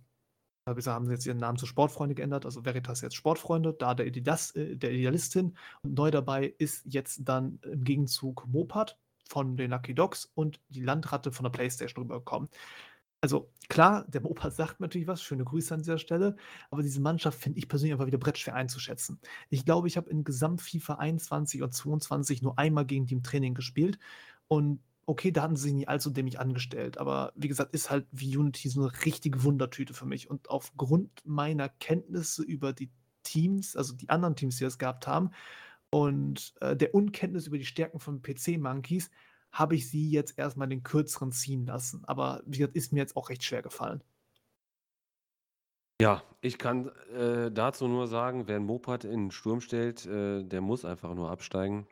bisher 0.72 0.95
haben 0.95 1.05
sie 1.05 1.12
jetzt 1.12 1.26
ihren 1.26 1.38
Namen 1.38 1.59
zu 1.59 1.66
Sportfreunde 1.66 2.14
geändert, 2.14 2.47
also 2.47 2.64
Veritas 2.64 3.03
jetzt 3.03 3.16
Sportfreunde, 3.16 3.74
da 3.74 3.95
der, 3.95 4.07
Idealist, 4.07 4.57
äh, 4.57 4.76
der 4.76 4.92
Idealist 4.92 5.34
hin. 5.34 5.57
Und 5.82 5.95
neu 5.95 6.11
dabei 6.11 6.55
ist 6.57 6.82
jetzt 6.86 7.20
dann 7.24 7.59
im 7.64 7.84
Gegenzug 7.84 8.47
Mopat 8.47 8.99
von 9.28 9.57
den 9.57 9.70
Lucky 9.70 9.95
Dogs 9.95 10.30
und 10.34 10.61
die 10.68 10.82
Landratte 10.82 11.32
von 11.32 11.45
der 11.45 11.51
Playstation 11.51 12.05
rübergekommen. 12.05 12.49
Also 13.25 13.51
klar, 13.70 14.05
der 14.07 14.20
Mopa 14.20 14.51
sagt 14.51 14.81
natürlich 14.81 15.07
was, 15.07 15.22
schöne 15.22 15.45
Grüße 15.45 15.72
an 15.72 15.81
dieser 15.81 15.97
Stelle, 15.97 16.37
aber 16.70 16.83
diese 16.83 17.01
Mannschaft 17.01 17.41
finde 17.41 17.59
ich 17.59 17.68
persönlich 17.70 17.95
einfach 17.95 18.05
wieder 18.07 18.18
brettschwer 18.18 18.55
einzuschätzen. 18.55 19.18
Ich 19.49 19.64
glaube, 19.64 19.89
ich 19.89 19.97
habe 19.97 20.11
in 20.11 20.25
Gesamt 20.25 20.61
FIFA 20.61 20.97
21 20.97 21.62
und 21.62 21.72
22 21.72 22.43
nur 22.43 22.59
einmal 22.59 22.85
gegen 22.85 23.07
die 23.07 23.14
im 23.14 23.22
Training 23.22 23.55
gespielt 23.55 23.99
und 24.47 24.81
okay, 25.07 25.33
da 25.33 25.41
hatten 25.41 25.57
sie 25.57 25.62
sich 25.62 25.72
nicht 25.72 25.89
allzu 25.89 26.11
dämlich 26.11 26.39
angestellt, 26.39 26.99
aber 26.99 27.33
wie 27.35 27.49
gesagt, 27.49 27.72
ist 27.72 27.89
halt 27.89 28.07
wie 28.12 28.37
Unity 28.37 28.68
so 28.68 28.83
eine 28.83 28.93
richtige 29.07 29.43
Wundertüte 29.43 29.95
für 29.95 30.05
mich 30.05 30.29
und 30.29 30.51
aufgrund 30.51 31.09
meiner 31.25 31.70
Kenntnisse 31.70 32.43
über 32.43 32.75
die 32.75 32.91
Teams, 33.22 33.75
also 33.75 33.95
die 33.95 34.11
anderen 34.11 34.37
Teams, 34.37 34.59
die 34.59 34.64
das 34.64 34.77
gehabt 34.77 35.07
haben 35.07 35.31
und 35.89 36.53
äh, 36.61 36.77
der 36.77 36.95
Unkenntnis 36.95 37.47
über 37.47 37.57
die 37.57 37.64
Stärken 37.64 38.01
von 38.01 38.20
PC-Monkeys, 38.20 39.11
habe 39.55 39.77
ich 39.77 39.89
sie 39.91 40.11
jetzt 40.11 40.39
erstmal 40.39 40.69
den 40.69 40.85
kürzeren 40.85 41.33
ziehen 41.33 41.67
lassen. 41.67 42.05
Aber 42.07 42.43
wie 42.47 42.59
gesagt, 42.59 42.77
ist 42.77 42.93
mir 42.93 43.01
jetzt 43.01 43.17
auch 43.17 43.31
recht 43.31 43.45
schwer 43.45 43.63
gefallen. 43.63 44.05
Ja, 46.01 46.25
ich 46.41 46.59
kann 46.59 46.89
äh, 47.13 47.53
dazu 47.53 47.87
nur 47.87 48.09
sagen, 48.09 48.49
wer 48.49 48.57
'n 48.57 48.65
Moped 48.67 49.05
in 49.05 49.27
'n 49.29 49.31
Sturm 49.31 49.61
stellt, 49.61 50.05
äh, 50.07 50.43
der 50.43 50.61
muss 50.61 50.85
einfach 50.85 51.15
nur 51.15 51.31
absteigen. 51.31 51.87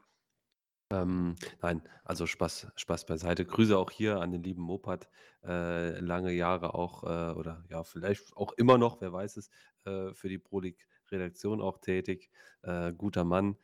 Ähm, 0.90 1.36
nein, 1.62 1.82
also 2.04 2.26
Spaß 2.26 2.68
Spaß 2.76 3.06
beiseite. 3.06 3.46
Grüße 3.46 3.78
auch 3.78 3.90
hier 3.90 4.20
an 4.20 4.32
den 4.32 4.42
lieben 4.44 4.62
Moped, 4.62 5.08
äh, 5.44 6.00
lange 6.00 6.32
Jahre 6.32 6.74
auch, 6.74 7.04
äh, 7.04 7.32
oder 7.34 7.64
ja, 7.70 7.84
vielleicht 7.84 8.36
auch 8.36 8.52
immer 8.54 8.78
noch, 8.78 9.00
wer 9.00 9.12
weiß 9.12 9.36
es, 9.38 9.50
äh, 9.84 10.14
für 10.14 10.28
die 10.28 10.38
Pro 10.38 10.60
League 10.60 10.86
Redaktion 11.10 11.60
auch 11.62 11.78
tätig. 11.78 12.30
Äh, 12.62 12.92
guter 12.94 13.24
Mann. 13.24 13.56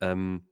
Ähm 0.00 0.48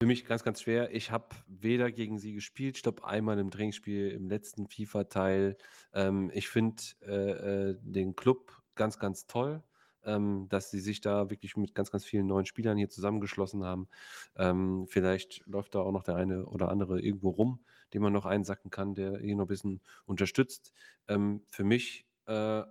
für 0.00 0.06
mich 0.06 0.24
ganz, 0.26 0.44
ganz 0.44 0.62
schwer. 0.62 0.94
Ich 0.94 1.10
habe 1.10 1.26
weder 1.48 1.90
gegen 1.90 2.18
sie 2.18 2.32
gespielt, 2.32 2.76
ich 2.76 2.82
glaube 2.84 3.04
einmal 3.04 3.38
im 3.38 3.50
Trainingsspiel 3.50 4.10
im 4.10 4.28
letzten 4.28 4.68
FIFA-Teil. 4.68 5.56
Ähm, 5.92 6.30
ich 6.32 6.48
finde 6.48 6.82
äh, 7.02 7.70
äh, 7.70 7.78
den 7.82 8.14
Club 8.14 8.62
ganz, 8.76 9.00
ganz 9.00 9.26
toll, 9.26 9.60
ähm, 10.04 10.46
dass 10.50 10.70
sie 10.70 10.78
sich 10.78 11.00
da 11.00 11.30
wirklich 11.30 11.56
mit 11.56 11.74
ganz, 11.74 11.90
ganz 11.90 12.04
vielen 12.04 12.28
neuen 12.28 12.46
Spielern 12.46 12.78
hier 12.78 12.88
zusammengeschlossen 12.88 13.64
haben. 13.64 13.88
Ähm, 14.36 14.86
vielleicht 14.88 15.44
läuft 15.46 15.74
da 15.74 15.80
auch 15.80 15.90
noch 15.90 16.04
der 16.04 16.14
eine 16.14 16.46
oder 16.46 16.68
andere 16.68 17.00
irgendwo 17.00 17.30
rum, 17.30 17.64
den 17.92 18.02
man 18.02 18.12
noch 18.12 18.24
einsacken 18.24 18.70
kann, 18.70 18.94
der 18.94 19.18
hier 19.18 19.34
noch 19.34 19.46
ein 19.46 19.48
bisschen 19.48 19.80
unterstützt. 20.06 20.72
Ähm, 21.08 21.42
für 21.48 21.64
mich 21.64 22.06
äh, 22.26 22.62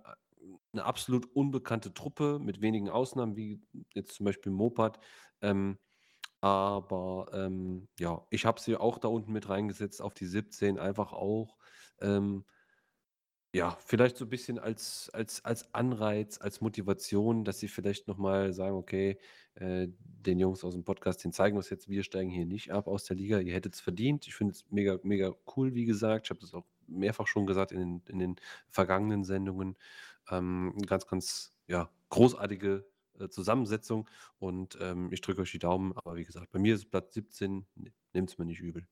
eine 0.72 0.84
absolut 0.84 1.26
unbekannte 1.34 1.92
Truppe 1.92 2.38
mit 2.38 2.62
wenigen 2.62 2.88
Ausnahmen, 2.88 3.36
wie 3.36 3.60
jetzt 3.92 4.14
zum 4.14 4.24
Beispiel 4.24 4.50
Mopad. 4.50 4.98
Ähm, 5.42 5.78
aber, 6.40 7.30
ähm, 7.32 7.88
ja, 7.98 8.26
ich 8.30 8.46
habe 8.46 8.60
sie 8.60 8.76
auch 8.76 8.98
da 8.98 9.08
unten 9.08 9.32
mit 9.32 9.48
reingesetzt 9.48 10.02
auf 10.02 10.14
die 10.14 10.26
17, 10.26 10.78
einfach 10.78 11.12
auch, 11.12 11.58
ähm, 12.00 12.44
ja, 13.54 13.76
vielleicht 13.80 14.18
so 14.18 14.26
ein 14.26 14.28
bisschen 14.30 14.58
als 14.58 15.08
als 15.14 15.42
als 15.44 15.72
Anreiz, 15.74 16.38
als 16.40 16.60
Motivation, 16.60 17.44
dass 17.44 17.58
sie 17.60 17.68
vielleicht 17.68 18.06
noch 18.06 18.18
mal 18.18 18.52
sagen: 18.52 18.76
„Okay, 18.76 19.18
äh, 19.54 19.88
den 19.88 20.38
Jungs 20.38 20.64
aus 20.64 20.74
dem 20.74 20.84
Podcast, 20.84 21.24
den 21.24 21.32
zeigen 21.32 21.56
wir's 21.56 21.70
jetzt, 21.70 21.88
wir 21.88 22.02
steigen 22.04 22.30
hier 22.30 22.44
nicht 22.46 22.70
ab 22.72 22.86
aus 22.88 23.04
der 23.04 23.16
Liga. 23.16 23.38
Ihr 23.40 23.54
hättet 23.54 23.74
es 23.74 23.80
verdient.“ 23.80 24.26
Ich 24.28 24.34
finde 24.34 24.52
es 24.52 24.66
mega 24.70 24.98
mega 25.02 25.34
cool, 25.56 25.74
wie 25.74 25.86
gesagt. 25.86 26.26
Ich 26.26 26.30
habe 26.30 26.40
das 26.40 26.52
auch 26.54 26.66
mehrfach 26.86 27.26
schon 27.26 27.46
gesagt 27.46 27.72
in 27.72 27.80
den 27.80 28.02
in 28.08 28.18
den 28.18 28.36
vergangenen 28.68 29.24
Sendungen. 29.24 29.76
Ähm, 30.30 30.74
ganz, 30.86 31.06
ganz, 31.06 31.52
ja, 31.68 31.90
großartige 32.10 32.86
äh, 33.20 33.28
Zusammensetzung 33.28 34.08
und 34.38 34.78
ähm, 34.80 35.08
ich 35.12 35.20
drücke 35.20 35.42
euch 35.42 35.52
die 35.52 35.58
Daumen. 35.58 35.92
Aber 35.94 36.16
wie 36.16 36.24
gesagt, 36.24 36.50
bei 36.50 36.58
mir 36.58 36.74
ist 36.74 36.90
Platz 36.90 37.14
17, 37.14 37.66
nehmt 38.12 38.30
es 38.30 38.38
mir 38.38 38.44
nicht 38.44 38.60
übel. 38.60 38.86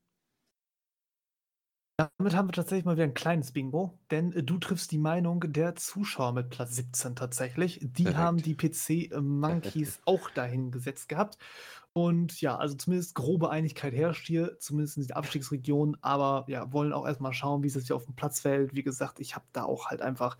Damit 1.98 2.34
haben 2.34 2.48
wir 2.48 2.52
tatsächlich 2.52 2.84
mal 2.84 2.96
wieder 2.96 3.04
ein 3.04 3.14
kleines 3.14 3.52
Bingo, 3.52 3.98
denn 4.10 4.30
äh, 4.32 4.42
du 4.42 4.58
triffst 4.58 4.92
die 4.92 4.98
Meinung 4.98 5.40
der 5.46 5.76
Zuschauer 5.76 6.32
mit 6.32 6.50
Platz 6.50 6.76
17 6.76 7.16
tatsächlich. 7.16 7.80
Die 7.80 8.02
Perfekt. 8.02 8.18
haben 8.18 8.36
die 8.36 8.54
PC-Monkeys 8.54 10.00
auch 10.04 10.28
dahin 10.30 10.70
gesetzt 10.70 11.08
gehabt. 11.08 11.38
Und 11.94 12.42
ja, 12.42 12.54
also 12.54 12.74
zumindest 12.74 13.14
grobe 13.14 13.48
Einigkeit 13.48 13.94
herrscht 13.94 14.26
hier, 14.26 14.58
zumindest 14.58 14.98
in 14.98 15.06
der 15.06 15.16
Abstiegsregion, 15.16 15.96
aber 16.02 16.44
ja, 16.48 16.70
wollen 16.70 16.92
auch 16.92 17.06
erstmal 17.06 17.32
schauen, 17.32 17.62
wie 17.62 17.68
es 17.68 17.86
hier 17.86 17.96
auf 17.96 18.04
dem 18.04 18.14
Platz 18.14 18.40
fällt. 18.40 18.74
Wie 18.74 18.82
gesagt, 18.82 19.18
ich 19.18 19.34
habe 19.34 19.46
da 19.52 19.64
auch 19.64 19.86
halt 19.86 20.02
einfach 20.02 20.36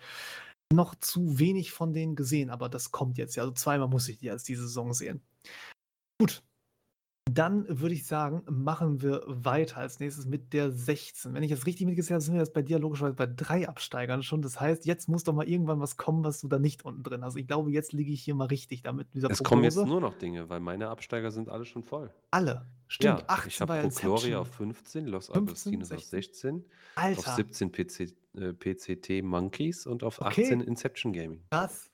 noch 0.72 0.94
zu 0.96 1.38
wenig 1.38 1.72
von 1.72 1.92
denen 1.92 2.16
gesehen, 2.16 2.50
aber 2.50 2.68
das 2.68 2.90
kommt 2.90 3.18
jetzt 3.18 3.36
ja. 3.36 3.42
Also 3.42 3.54
zweimal 3.54 3.88
muss 3.88 4.08
ich 4.08 4.18
die 4.18 4.30
als 4.30 4.44
diese 4.44 4.62
Saison 4.62 4.92
sehen. 4.92 5.22
Gut. 6.18 6.42
Dann 7.36 7.66
würde 7.68 7.94
ich 7.94 8.06
sagen, 8.06 8.42
machen 8.48 9.02
wir 9.02 9.22
weiter 9.26 9.78
als 9.78 10.00
nächstes 10.00 10.26
mit 10.26 10.52
der 10.52 10.70
16. 10.70 11.34
Wenn 11.34 11.42
ich 11.42 11.50
das 11.50 11.66
richtig 11.66 11.86
mitgezählt 11.86 12.14
habe, 12.16 12.22
sind 12.22 12.34
wir 12.34 12.40
jetzt 12.40 12.54
bei 12.54 12.62
dir 12.62 12.78
logischerweise 12.78 13.14
bei 13.14 13.26
drei 13.26 13.68
Absteigern 13.68 14.22
schon. 14.22 14.42
Das 14.42 14.60
heißt, 14.60 14.86
jetzt 14.86 15.08
muss 15.08 15.24
doch 15.24 15.32
mal 15.32 15.48
irgendwann 15.48 15.80
was 15.80 15.96
kommen, 15.96 16.24
was 16.24 16.40
du 16.40 16.48
da 16.48 16.58
nicht 16.58 16.84
unten 16.84 17.02
drin 17.02 17.24
hast. 17.24 17.36
Ich 17.36 17.46
glaube, 17.46 17.70
jetzt 17.70 17.92
liege 17.92 18.12
ich 18.12 18.22
hier 18.22 18.34
mal 18.34 18.46
richtig 18.46 18.82
damit 18.82 19.06
mit 19.06 19.14
dieser 19.14 19.30
Es 19.30 19.42
kommen 19.42 19.64
jetzt 19.64 19.76
nur 19.76 20.00
noch 20.00 20.14
Dinge, 20.14 20.48
weil 20.48 20.60
meine 20.60 20.88
Absteiger 20.88 21.30
sind 21.30 21.48
alle 21.48 21.64
schon 21.64 21.82
voll. 21.82 22.10
Alle. 22.30 22.66
Stimmt, 22.88 23.24
Ja, 23.28 23.38
ich 23.46 23.60
habe 23.60 23.80
Pro 23.82 23.88
Gloria 23.88 24.40
auf 24.40 24.48
15, 24.48 25.06
Los 25.06 25.26
15, 25.26 25.42
Agostinos 25.42 25.92
auf 25.92 26.02
16, 26.04 26.64
auf 26.96 27.26
17 27.26 27.72
PC, 27.72 28.14
äh, 28.34 28.52
PCT 28.52 29.22
Monkeys 29.22 29.86
und 29.86 30.04
auf 30.04 30.22
18 30.22 30.60
Inception 30.60 31.12
Gaming. 31.12 31.42
Krass. 31.50 31.90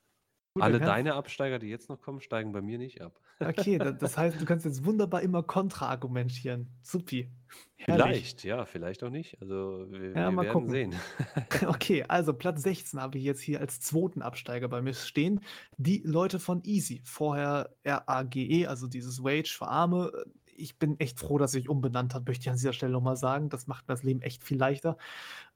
Gut, 0.54 0.62
Alle 0.62 0.80
deine 0.80 1.14
Absteiger, 1.14 1.58
die 1.58 1.68
jetzt 1.68 1.88
noch 1.88 2.00
kommen, 2.00 2.20
steigen 2.20 2.52
bei 2.52 2.60
mir 2.60 2.76
nicht 2.76 3.00
ab. 3.00 3.18
Okay, 3.48 3.78
das 3.78 4.16
heißt, 4.16 4.40
du 4.40 4.44
kannst 4.44 4.64
jetzt 4.64 4.84
wunderbar 4.84 5.22
immer 5.22 5.42
kontra-argumentieren. 5.42 6.68
Supi. 6.82 7.30
Herrlich. 7.76 8.04
Vielleicht, 8.04 8.44
ja, 8.44 8.64
vielleicht 8.64 9.02
auch 9.02 9.10
nicht. 9.10 9.40
Also 9.40 9.86
wir, 9.90 10.10
Ja, 10.10 10.14
wir 10.14 10.30
mal 10.30 10.42
werden 10.44 10.52
gucken. 10.52 10.70
sehen. 10.70 10.94
Okay, 11.66 12.04
also 12.08 12.32
Platz 12.32 12.62
16 12.62 13.00
habe 13.00 13.18
ich 13.18 13.24
jetzt 13.24 13.40
hier 13.40 13.60
als 13.60 13.80
zweiten 13.80 14.22
Absteiger 14.22 14.68
bei 14.68 14.80
mir 14.82 14.94
stehen. 14.94 15.40
Die 15.76 16.02
Leute 16.04 16.38
von 16.38 16.62
Easy, 16.64 17.02
vorher 17.04 17.74
RAGE, 17.84 18.68
also 18.68 18.86
dieses 18.86 19.22
Wage 19.22 19.48
für 19.56 19.66
Arme. 19.68 20.12
Ich 20.54 20.78
bin 20.78 21.00
echt 21.00 21.18
froh, 21.18 21.38
dass 21.38 21.52
sich 21.52 21.68
umbenannt 21.68 22.14
hat, 22.14 22.26
möchte 22.26 22.42
ich 22.42 22.50
an 22.50 22.56
dieser 22.56 22.72
Stelle 22.72 22.92
nochmal 22.92 23.16
sagen. 23.16 23.48
Das 23.48 23.66
macht 23.66 23.88
mir 23.88 23.94
das 23.94 24.02
Leben 24.04 24.22
echt 24.22 24.44
viel 24.44 24.58
leichter. 24.58 24.96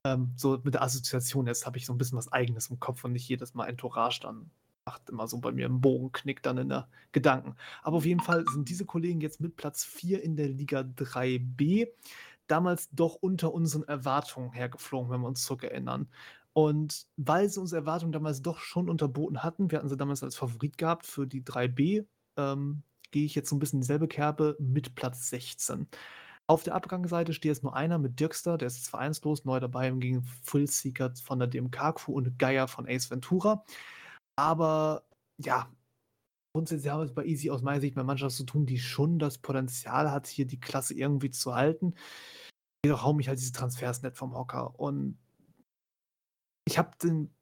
Ähm, 0.05 0.33
so 0.37 0.59
mit 0.65 0.75
der 0.75 0.83
Assoziation 0.83 1.47
jetzt 1.47 1.65
habe 1.67 1.79
ich 1.79 1.87
so 1.87 1.93
ein 1.93 1.99
bisschen 1.99 2.19
was 2.19 2.33
Eigenes 2.33 2.71
im 2.71 2.81
Kopf 2.81 3.05
und 3.05 3.13
nicht 3.13 3.29
jedes 3.29 3.55
Mal 3.55 3.67
Entourage 3.69 4.21
dann 4.21 4.51
macht 4.87 5.11
immer 5.11 5.27
so 5.27 5.39
bei 5.39 5.53
mir 5.53 5.67
einen 5.67 5.81
Bogenknick 5.81 6.43
dann 6.43 6.59
in 6.59 6.69
der 6.69 6.89
Gedanken. 7.13 7.57
Aber 7.83 7.99
auf 7.99 8.07
jeden 8.07 8.21
Fall 8.21 8.45
sind 8.53 8.69
diese 8.69 8.87
Kollegen 8.87 9.21
jetzt 9.21 9.41
mit 9.41 9.57
Platz 9.57 9.85
4 9.85 10.23
in 10.23 10.37
der 10.37 10.49
Liga 10.49 10.81
3b 10.81 11.89
damals 12.47 12.89
doch 12.91 13.17
unter 13.17 13.53
unseren 13.53 13.83
Erwartungen 13.83 14.53
hergeflogen, 14.53 15.11
wenn 15.11 15.21
wir 15.21 15.27
uns 15.27 15.43
zurückerinnern. 15.43 16.09
Und 16.53 17.07
weil 17.17 17.49
sie 17.49 17.61
unsere 17.61 17.81
Erwartungen 17.81 18.13
damals 18.13 18.41
doch 18.41 18.61
schon 18.61 18.89
unterboten 18.89 19.43
hatten, 19.43 19.71
wir 19.71 19.79
hatten 19.79 19.89
sie 19.89 19.97
damals 19.97 20.23
als 20.23 20.37
Favorit 20.37 20.79
gehabt 20.79 21.05
für 21.05 21.27
die 21.27 21.43
3b, 21.43 22.07
ähm, 22.37 22.83
gehe 23.11 23.27
ich 23.27 23.35
jetzt 23.35 23.51
so 23.51 23.57
ein 23.57 23.59
bisschen 23.59 23.81
dieselbe 23.81 24.09
Kerbe 24.09 24.57
mit 24.59 24.95
Platz 24.95 25.29
16. 25.29 25.89
Auf 26.47 26.63
der 26.63 26.77
Abgangsseite 26.77 27.33
steht 27.33 27.51
jetzt 27.51 27.65
nur 27.65 27.75
einer 27.75 27.99
mit 27.99 28.21
Dirkster, 28.21 28.57
der 28.57 28.69
ist 28.69 28.89
vereinslos, 28.89 29.45
neu 29.45 29.59
dabei 29.59 29.91
gegen 29.91 30.23
Fullseeker 30.43 31.13
von 31.17 31.41
der 31.41 31.49
DMK-Crew 31.49 32.13
und 32.13 32.39
Geier 32.39 32.69
von 32.69 32.89
Ace 32.89 33.11
Ventura. 33.11 33.65
Aber 34.37 35.09
ja, 35.39 35.71
grundsätzlich 36.55 36.91
haben 36.91 37.01
wir 37.01 37.07
es 37.07 37.15
bei 37.15 37.25
Easy 37.25 37.51
aus 37.51 37.63
meiner 37.63 37.81
Sicht 37.81 37.97
mit 37.97 38.07
Mannschaft 38.07 38.37
zu 38.37 38.45
tun, 38.45 38.67
die 38.67 38.79
schon 38.79 39.19
das 39.19 39.39
Potenzial 39.39 40.11
hat, 40.11 40.27
hier 40.27 40.47
die 40.47 40.61
Klasse 40.61 40.95
irgendwie 40.95 41.31
zu 41.31 41.55
halten. 41.55 41.95
Jedoch 42.85 43.03
hauen 43.03 43.17
mich 43.17 43.29
halt 43.29 43.39
diese 43.39 43.53
Transfers 43.53 44.03
nicht 44.03 44.17
vom 44.17 44.35
Hocker. 44.35 44.79
Und 44.79 45.19
ich 46.67 46.79
habe 46.79 46.91
den, 47.03 47.35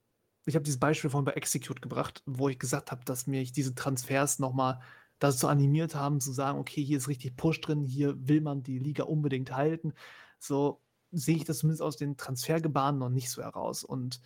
dieses 0.47 0.79
Beispiel 0.79 1.09
von 1.09 1.25
bei 1.25 1.33
Execute 1.33 1.81
gebracht, 1.81 2.23
wo 2.25 2.49
ich 2.49 2.59
gesagt 2.59 2.91
habe, 2.91 3.03
dass 3.05 3.27
mich 3.27 3.51
diese 3.51 3.75
Transfers 3.75 4.39
nochmal 4.39 4.81
dazu 5.19 5.47
animiert 5.47 5.95
haben, 5.95 6.19
zu 6.19 6.31
sagen, 6.33 6.59
okay, 6.59 6.83
hier 6.83 6.97
ist 6.97 7.07
richtig 7.07 7.35
Push 7.37 7.61
drin, 7.61 7.83
hier 7.83 8.15
will 8.27 8.41
man 8.41 8.63
die 8.63 8.79
Liga 8.79 9.03
unbedingt 9.03 9.51
halten. 9.51 9.93
So 10.39 10.81
sehe 11.11 11.37
ich 11.37 11.45
das 11.45 11.59
zumindest 11.59 11.81
aus 11.81 11.97
den 11.97 12.17
Transfergebaren 12.17 12.97
noch 12.97 13.09
nicht 13.09 13.29
so 13.29 13.41
heraus. 13.41 13.83
Und 13.83 14.21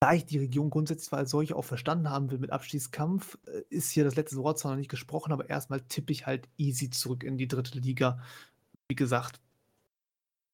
da 0.00 0.12
ich 0.12 0.26
die 0.26 0.38
Region 0.38 0.70
grundsätzlich 0.70 1.12
als 1.12 1.30
solche 1.30 1.56
auch 1.56 1.64
verstanden 1.64 2.10
haben 2.10 2.30
will 2.30 2.38
mit 2.38 2.50
Abstiegskampf, 2.50 3.38
äh, 3.46 3.62
ist 3.68 3.90
hier 3.90 4.04
das 4.04 4.16
letzte 4.16 4.36
Wort 4.36 4.58
zwar 4.58 4.72
noch 4.72 4.78
nicht 4.78 4.90
gesprochen, 4.90 5.32
aber 5.32 5.48
erstmal 5.48 5.80
tippe 5.80 6.12
ich 6.12 6.26
halt 6.26 6.48
easy 6.56 6.90
zurück 6.90 7.24
in 7.24 7.36
die 7.36 7.48
dritte 7.48 7.78
Liga. 7.78 8.22
Wie 8.88 8.94
gesagt, 8.94 9.40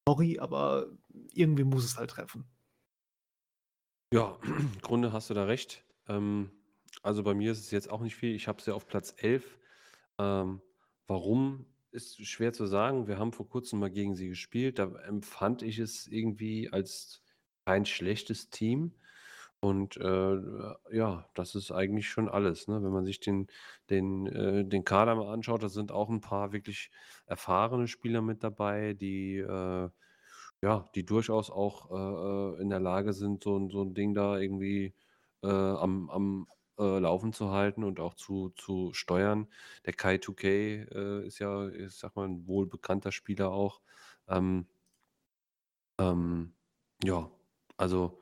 sorry, 0.08 0.38
aber 0.38 0.86
irgendwie 1.32 1.64
muss 1.64 1.84
es 1.84 1.96
halt 1.96 2.10
treffen. 2.10 2.44
Ja, 4.12 4.38
im 4.44 4.80
Grunde 4.80 5.12
hast 5.12 5.30
du 5.30 5.34
da 5.34 5.44
recht. 5.44 5.84
Ähm, 6.08 6.50
also 7.02 7.22
bei 7.22 7.34
mir 7.34 7.52
ist 7.52 7.60
es 7.60 7.70
jetzt 7.70 7.90
auch 7.90 8.00
nicht 8.00 8.16
viel. 8.16 8.34
Ich 8.34 8.48
habe 8.48 8.58
es 8.58 8.66
ja 8.66 8.74
auf 8.74 8.86
Platz 8.86 9.14
11. 9.18 9.58
Ähm, 10.18 10.62
warum 11.06 11.66
ist 11.94 12.26
schwer 12.26 12.52
zu 12.52 12.66
sagen. 12.66 13.06
Wir 13.06 13.18
haben 13.18 13.32
vor 13.32 13.48
kurzem 13.48 13.78
mal 13.78 13.90
gegen 13.90 14.16
sie 14.16 14.28
gespielt. 14.28 14.78
Da 14.78 14.86
empfand 15.06 15.62
ich 15.62 15.78
es 15.78 16.06
irgendwie 16.08 16.70
als 16.72 17.22
kein 17.64 17.86
schlechtes 17.86 18.50
Team. 18.50 18.92
Und 19.64 19.96
äh, 19.96 20.36
ja, 20.92 21.26
das 21.32 21.54
ist 21.54 21.72
eigentlich 21.72 22.06
schon 22.10 22.28
alles. 22.28 22.68
Ne? 22.68 22.82
Wenn 22.82 22.92
man 22.92 23.06
sich 23.06 23.20
den, 23.20 23.46
den, 23.88 24.26
äh, 24.26 24.62
den 24.66 24.84
Kader 24.84 25.14
mal 25.14 25.32
anschaut, 25.32 25.62
da 25.62 25.70
sind 25.70 25.90
auch 25.90 26.10
ein 26.10 26.20
paar 26.20 26.52
wirklich 26.52 26.90
erfahrene 27.24 27.88
Spieler 27.88 28.20
mit 28.20 28.44
dabei, 28.44 28.92
die, 28.92 29.38
äh, 29.38 29.88
ja, 30.62 30.84
die 30.94 31.06
durchaus 31.06 31.50
auch 31.50 31.90
äh, 31.90 32.58
äh, 32.58 32.62
in 32.62 32.68
der 32.68 32.80
Lage 32.80 33.14
sind, 33.14 33.42
so, 33.44 33.66
so 33.70 33.82
ein 33.84 33.94
Ding 33.94 34.12
da 34.14 34.38
irgendwie 34.38 34.94
äh, 35.42 35.48
am, 35.48 36.10
am 36.10 36.46
Laufen 36.76 37.32
zu 37.32 37.50
halten 37.52 37.84
und 37.84 38.00
auch 38.00 38.14
zu, 38.14 38.50
zu 38.56 38.92
steuern. 38.92 39.46
Der 39.86 39.92
Kai 39.94 40.18
2K 40.18 40.84
äh, 40.92 41.26
ist 41.26 41.38
ja, 41.38 41.68
ich 41.68 41.92
sag 41.94 42.16
mal, 42.16 42.26
ein 42.28 42.46
wohlbekannter 42.48 43.12
Spieler 43.12 43.52
auch. 43.52 43.80
Ähm, 44.28 44.66
ähm, 45.98 46.54
ja, 47.04 47.30
also 47.76 48.20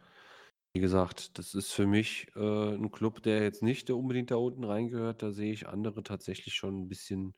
wie 0.75 0.81
gesagt, 0.81 1.39
das 1.39 1.55
ist 1.55 1.73
für 1.73 1.87
mich, 1.87 2.29
äh, 2.37 2.41
'n 2.75 2.91
Club, 2.91 3.23
der 3.23 3.43
jetzt 3.43 3.63
nicht 3.63 3.91
unbedingt 3.91 4.31
da 4.31 4.37
unten 4.37 4.65
reingehört. 4.65 5.23
Da 5.23 5.33
sehe 5.33 5.53
ich 5.53 5.69
andere 5.69 6.03
tatsächlich 6.03 6.55
schon 6.55 6.83
ein 6.83 6.89
bisschen 6.89 7.35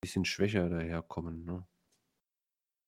bisschen 0.00 0.24
schwächer 0.26 0.68
daherkommen, 0.68 1.44
ne? 1.44 1.66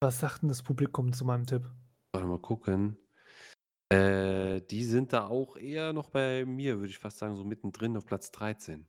Was 0.03 0.19
sagt 0.19 0.43
denn 0.43 0.49
das 0.49 0.65
Publikum 0.65 1.13
zu 1.13 1.25
meinem 1.25 1.47
Tipp? 1.47 1.71
Warte 2.13 2.27
mal 2.27 2.39
gucken. 2.41 2.99
Äh, 3.91 4.63
die 4.63 4.85
sind 4.85 5.13
da 5.15 5.29
auch 5.29 5.57
eher 5.57 5.93
noch 5.95 6.11
bei 6.11 6.45
mir, 6.47 6.79
würde 6.79 6.91
ich 6.91 6.99
fast 6.99 7.19
sagen, 7.19 7.37
so 7.37 7.45
mittendrin 7.45 7.97
auf 7.97 8.07
Platz 8.07 8.31
13. 8.33 8.89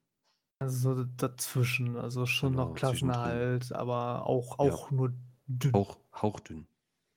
Also 0.62 0.96
so 0.96 1.04
dazwischen, 1.04 1.98
also 1.98 2.26
schon 2.26 2.56
noch 2.56 2.74
Genau, 2.74 2.74
Klassenerhalt, 2.74 3.74
aber 3.74 4.26
auch 4.26 4.58
Ja, 4.58 4.80
auch 4.80 4.90
nur 4.92 5.14
dünn. 5.48 5.74
auch 5.74 6.00
hauchdünn. 6.14 6.68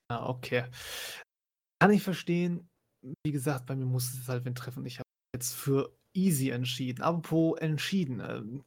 Ah, 0.09 0.29
okay. 0.29 0.63
Kann 1.79 1.91
ich 1.91 2.03
verstehen 2.03 2.69
wie 3.23 3.31
gesagt, 3.31 3.65
bei 3.65 3.75
mir 3.75 3.85
muss 3.85 4.13
es 4.13 4.27
halt 4.27 4.45
wen 4.45 4.55
treffen. 4.55 4.85
Ich 4.85 4.99
habe 4.99 5.07
jetzt 5.35 5.53
für 5.53 5.95
easy 6.13 6.49
entschieden. 6.49 7.01
Apropos 7.01 7.59
entschieden. 7.59 8.19
Ähm, 8.19 8.63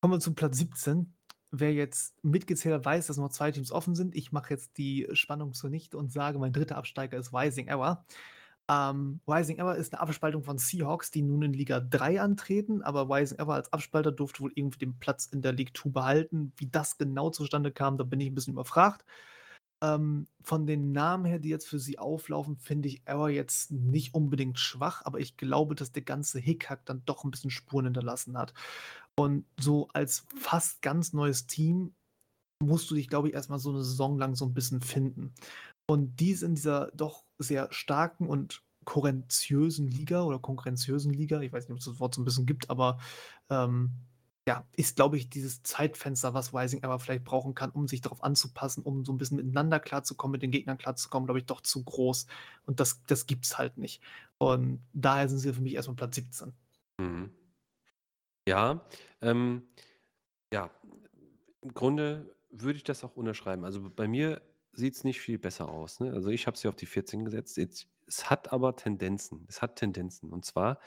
kommen 0.00 0.14
wir 0.14 0.20
zu 0.20 0.34
Platz 0.34 0.58
17. 0.58 1.12
Wer 1.50 1.74
jetzt 1.74 2.14
mitgezählt 2.24 2.74
hat, 2.74 2.84
weiß, 2.84 3.08
dass 3.08 3.18
noch 3.18 3.30
zwei 3.30 3.50
Teams 3.50 3.72
offen 3.72 3.94
sind. 3.94 4.14
Ich 4.14 4.32
mache 4.32 4.50
jetzt 4.50 4.78
die 4.78 5.06
Spannung 5.12 5.52
zunichte 5.52 5.98
und 5.98 6.12
sage, 6.12 6.38
mein 6.38 6.52
dritter 6.52 6.76
Absteiger 6.76 7.18
ist 7.18 7.32
Rising 7.34 7.68
Ever. 7.68 8.06
Ähm, 8.70 9.20
Rising 9.26 9.58
Ever 9.58 9.76
ist 9.76 9.92
eine 9.92 10.00
Abspaltung 10.00 10.44
von 10.44 10.56
Seahawks, 10.56 11.10
die 11.10 11.22
nun 11.22 11.42
in 11.42 11.52
Liga 11.52 11.80
3 11.80 12.20
antreten, 12.20 12.82
aber 12.82 13.08
Rising 13.14 13.38
Ever 13.38 13.54
als 13.54 13.72
Abspalter 13.72 14.12
durfte 14.12 14.40
wohl 14.40 14.52
irgendwie 14.54 14.78
den 14.78 14.98
Platz 14.98 15.26
in 15.26 15.42
der 15.42 15.52
League 15.52 15.76
2 15.76 15.90
behalten. 15.90 16.52
Wie 16.56 16.68
das 16.68 16.96
genau 16.96 17.30
zustande 17.30 17.72
kam, 17.72 17.98
da 17.98 18.04
bin 18.04 18.20
ich 18.20 18.28
ein 18.28 18.34
bisschen 18.34 18.54
überfragt. 18.54 19.04
Ähm, 19.82 20.28
von 20.42 20.64
den 20.66 20.92
Namen 20.92 21.24
her, 21.24 21.40
die 21.40 21.48
jetzt 21.48 21.68
für 21.68 21.80
sie 21.80 21.98
auflaufen, 21.98 22.56
finde 22.56 22.88
ich 22.88 23.02
Error 23.04 23.28
jetzt 23.28 23.72
nicht 23.72 24.14
unbedingt 24.14 24.58
schwach, 24.60 25.02
aber 25.04 25.18
ich 25.18 25.36
glaube, 25.36 25.74
dass 25.74 25.90
der 25.90 26.02
ganze 26.02 26.38
Hickhack 26.38 26.86
dann 26.86 27.02
doch 27.04 27.24
ein 27.24 27.32
bisschen 27.32 27.50
Spuren 27.50 27.86
hinterlassen 27.86 28.38
hat. 28.38 28.54
Und 29.16 29.44
so 29.58 29.88
als 29.92 30.24
fast 30.38 30.82
ganz 30.82 31.12
neues 31.12 31.48
Team 31.48 31.94
musst 32.62 32.90
du 32.90 32.94
dich, 32.94 33.08
glaube 33.08 33.28
ich, 33.28 33.34
erstmal 33.34 33.58
so 33.58 33.70
eine 33.70 33.82
Saison 33.82 34.18
lang 34.18 34.36
so 34.36 34.46
ein 34.46 34.54
bisschen 34.54 34.80
finden. 34.80 35.34
Und 35.86 36.20
dies 36.20 36.42
in 36.42 36.54
dieser 36.54 36.92
doch 36.92 37.24
sehr 37.38 37.66
starken 37.72 38.28
und 38.28 38.62
konkurrenziösen 38.84 39.88
Liga 39.88 40.22
oder 40.22 40.38
konkurrenziösen 40.38 41.12
Liga, 41.12 41.40
ich 41.40 41.52
weiß 41.52 41.64
nicht, 41.64 41.72
ob 41.72 41.78
es 41.78 41.84
das 41.84 42.00
Wort 42.00 42.14
so 42.14 42.22
ein 42.22 42.24
bisschen 42.24 42.46
gibt, 42.46 42.70
aber 42.70 42.98
ähm, 43.50 43.92
ja, 44.48 44.66
ist, 44.72 44.96
glaube 44.96 45.16
ich, 45.16 45.30
dieses 45.30 45.62
Zeitfenster, 45.62 46.34
was 46.34 46.52
Rising 46.52 46.82
aber 46.82 46.98
vielleicht 46.98 47.24
brauchen 47.24 47.54
kann, 47.54 47.70
um 47.70 47.86
sich 47.86 48.00
darauf 48.00 48.24
anzupassen, 48.24 48.82
um 48.82 49.04
so 49.04 49.12
ein 49.12 49.18
bisschen 49.18 49.36
miteinander 49.36 49.78
klarzukommen, 49.78 50.32
mit 50.32 50.42
den 50.42 50.50
Gegnern 50.50 50.78
klarzukommen, 50.78 51.26
glaube 51.26 51.38
ich, 51.38 51.46
doch 51.46 51.60
zu 51.60 51.84
groß. 51.84 52.26
Und 52.66 52.80
das, 52.80 53.04
das 53.06 53.26
gibt 53.26 53.44
es 53.44 53.58
halt 53.58 53.78
nicht. 53.78 54.02
Und 54.38 54.82
daher 54.92 55.28
sind 55.28 55.38
sie 55.38 55.52
für 55.52 55.60
mich 55.60 55.74
erstmal 55.74 55.96
Platz 55.96 56.16
17. 56.16 56.52
Mhm. 56.98 57.30
Ja, 58.48 58.84
ähm, 59.20 59.62
ja, 60.52 60.70
im 61.60 61.72
Grunde 61.72 62.34
würde 62.50 62.76
ich 62.76 62.84
das 62.84 63.04
auch 63.04 63.14
unterschreiben. 63.14 63.64
Also 63.64 63.88
bei 63.90 64.08
mir 64.08 64.42
sieht 64.72 64.94
es 64.96 65.04
nicht 65.04 65.20
viel 65.20 65.38
besser 65.38 65.68
aus. 65.68 66.00
Ne? 66.00 66.12
Also 66.12 66.30
ich 66.30 66.48
habe 66.48 66.56
sie 66.56 66.66
auf 66.66 66.74
die 66.74 66.86
14 66.86 67.24
gesetzt. 67.24 67.58
Es 67.58 68.30
hat 68.30 68.52
aber 68.52 68.74
Tendenzen. 68.74 69.46
Es 69.48 69.62
hat 69.62 69.76
Tendenzen. 69.76 70.30
Und 70.30 70.44
zwar 70.44 70.80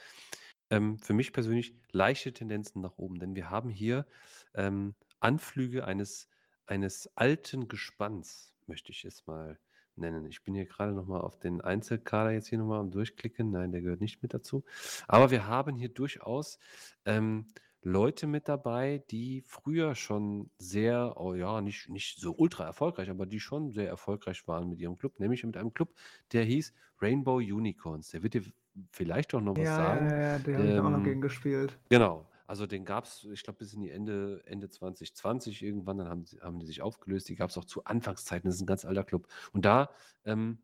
ähm, 0.70 0.98
für 0.98 1.14
mich 1.14 1.32
persönlich 1.32 1.74
leichte 1.92 2.32
Tendenzen 2.32 2.82
nach 2.82 2.98
oben, 2.98 3.18
denn 3.18 3.34
wir 3.34 3.50
haben 3.50 3.70
hier 3.70 4.06
ähm, 4.54 4.94
Anflüge 5.20 5.84
eines, 5.84 6.28
eines 6.66 7.10
alten 7.16 7.68
Gespanns, 7.68 8.54
möchte 8.66 8.92
ich 8.92 9.04
es 9.04 9.26
mal 9.26 9.58
nennen. 9.96 10.26
Ich 10.26 10.42
bin 10.44 10.54
hier 10.54 10.66
gerade 10.66 10.92
nochmal 10.92 11.22
auf 11.22 11.38
den 11.38 11.60
Einzelkader 11.60 12.30
jetzt 12.30 12.48
hier 12.48 12.58
nochmal 12.58 12.80
am 12.80 12.90
Durchklicken. 12.90 13.50
Nein, 13.50 13.72
der 13.72 13.80
gehört 13.80 14.00
nicht 14.00 14.22
mit 14.22 14.34
dazu. 14.34 14.64
Aber 15.08 15.30
wir 15.30 15.46
haben 15.46 15.74
hier 15.76 15.88
durchaus 15.88 16.58
ähm, 17.04 17.46
Leute 17.82 18.26
mit 18.26 18.48
dabei, 18.48 19.04
die 19.10 19.42
früher 19.42 19.94
schon 19.94 20.50
sehr, 20.58 21.14
oh 21.16 21.34
ja, 21.34 21.60
nicht, 21.60 21.88
nicht 21.88 22.18
so 22.18 22.34
ultra 22.36 22.64
erfolgreich, 22.64 23.08
aber 23.10 23.26
die 23.26 23.40
schon 23.40 23.70
sehr 23.70 23.88
erfolgreich 23.88 24.46
waren 24.48 24.68
mit 24.68 24.80
ihrem 24.80 24.98
Club, 24.98 25.20
nämlich 25.20 25.44
mit 25.44 25.56
einem 25.56 25.72
Club, 25.72 25.94
der 26.32 26.44
hieß 26.44 26.74
Rainbow 27.00 27.36
Unicorns. 27.36 28.10
Der 28.10 28.22
wird 28.22 28.34
dir 28.34 28.42
vielleicht 28.92 29.34
auch 29.34 29.40
noch 29.40 29.56
was 29.56 29.62
Ja, 29.62 29.76
sagen. 29.76 30.08
ja, 30.08 30.20
ja, 30.32 30.38
den 30.38 30.56
habe 30.56 30.68
ich 30.70 30.78
auch 30.80 30.90
noch 30.90 30.96
Ähm, 30.98 31.04
gegen 31.04 31.20
gespielt. 31.20 31.78
genau. 31.88 32.28
Also 32.48 32.66
den 32.66 32.84
gab 32.84 33.04
es, 33.06 33.24
ich 33.32 33.42
glaube, 33.42 33.58
bis 33.58 33.74
in 33.74 33.80
die 33.82 33.90
Ende, 33.90 34.42
Ende 34.46 34.68
2020 34.70 35.62
irgendwann, 35.62 35.98
dann 35.98 36.08
haben, 36.08 36.24
sie- 36.26 36.40
haben 36.40 36.60
die 36.60 36.66
sich 36.66 36.80
aufgelöst. 36.82 37.28
Die 37.28 37.36
gab 37.36 37.50
es 37.50 37.58
auch 37.58 37.64
zu 37.64 37.84
Anfangszeiten, 37.84 38.48
das 38.48 38.56
ist 38.56 38.62
ein 38.62 38.66
ganz 38.66 38.84
alter 38.84 39.04
Club. 39.04 39.28
Und 39.52 39.64
da 39.64 39.90
ähm, 40.24 40.58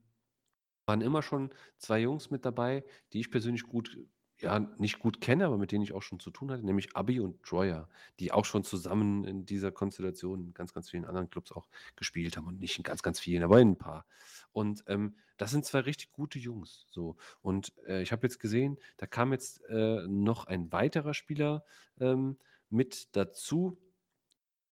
waren 0.86 1.00
immer 1.00 1.22
schon 1.22 1.50
zwei 1.78 2.00
Jungs 2.00 2.30
mit 2.30 2.44
dabei, 2.44 2.84
die 3.12 3.20
ich 3.20 3.30
persönlich 3.30 3.64
gut, 3.64 3.98
ja, 4.42 4.58
nicht 4.78 4.98
gut 4.98 5.20
kenne, 5.20 5.46
aber 5.46 5.56
mit 5.56 5.72
denen 5.72 5.84
ich 5.84 5.92
auch 5.92 6.02
schon 6.02 6.20
zu 6.20 6.30
tun 6.30 6.50
hatte, 6.50 6.64
nämlich 6.64 6.96
Abi 6.96 7.20
und 7.20 7.42
Troyer, 7.42 7.88
die 8.18 8.32
auch 8.32 8.44
schon 8.44 8.64
zusammen 8.64 9.24
in 9.24 9.46
dieser 9.46 9.70
Konstellation 9.70 10.40
in 10.40 10.54
ganz, 10.54 10.74
ganz 10.74 10.90
vielen 10.90 11.04
anderen 11.04 11.30
Clubs 11.30 11.52
auch 11.52 11.68
gespielt 11.96 12.36
haben 12.36 12.46
und 12.46 12.60
nicht 12.60 12.76
in 12.76 12.82
ganz, 12.82 13.02
ganz 13.02 13.20
vielen, 13.20 13.44
aber 13.44 13.60
in 13.60 13.70
ein 13.70 13.76
paar. 13.76 14.04
Und 14.52 14.84
ähm, 14.88 15.14
das 15.36 15.50
sind 15.50 15.64
zwei 15.64 15.80
richtig 15.80 16.12
gute 16.12 16.38
Jungs. 16.38 16.86
So. 16.90 17.16
Und 17.40 17.72
äh, 17.86 18.02
ich 18.02 18.12
habe 18.12 18.26
jetzt 18.26 18.40
gesehen, 18.40 18.78
da 18.96 19.06
kam 19.06 19.32
jetzt 19.32 19.62
äh, 19.68 20.06
noch 20.08 20.46
ein 20.46 20.72
weiterer 20.72 21.14
Spieler 21.14 21.64
ähm, 22.00 22.36
mit 22.68 23.14
dazu, 23.16 23.78